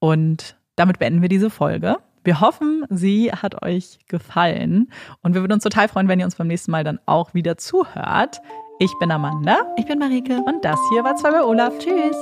Und 0.00 0.56
damit 0.74 0.98
beenden 0.98 1.22
wir 1.22 1.28
diese 1.28 1.48
Folge. 1.48 1.98
Wir 2.24 2.40
hoffen, 2.40 2.84
sie 2.88 3.32
hat 3.32 3.62
euch 3.62 3.98
gefallen. 4.08 4.90
Und 5.22 5.34
wir 5.34 5.40
würden 5.42 5.52
uns 5.54 5.64
total 5.64 5.88
freuen, 5.88 6.08
wenn 6.08 6.20
ihr 6.20 6.24
uns 6.24 6.36
beim 6.36 6.46
nächsten 6.46 6.70
Mal 6.70 6.84
dann 6.84 7.00
auch 7.06 7.34
wieder 7.34 7.56
zuhört. 7.56 8.40
Ich 8.78 8.92
bin 9.00 9.10
Amanda 9.10 9.58
Ich 9.76 9.86
bin 9.86 9.98
Marike. 9.98 10.40
und 10.44 10.64
das 10.64 10.78
hier 10.90 11.04
war 11.04 11.16
zwei 11.16 11.30
bei 11.30 11.42
Olaf. 11.42 11.78
Tschüss. 11.78 12.16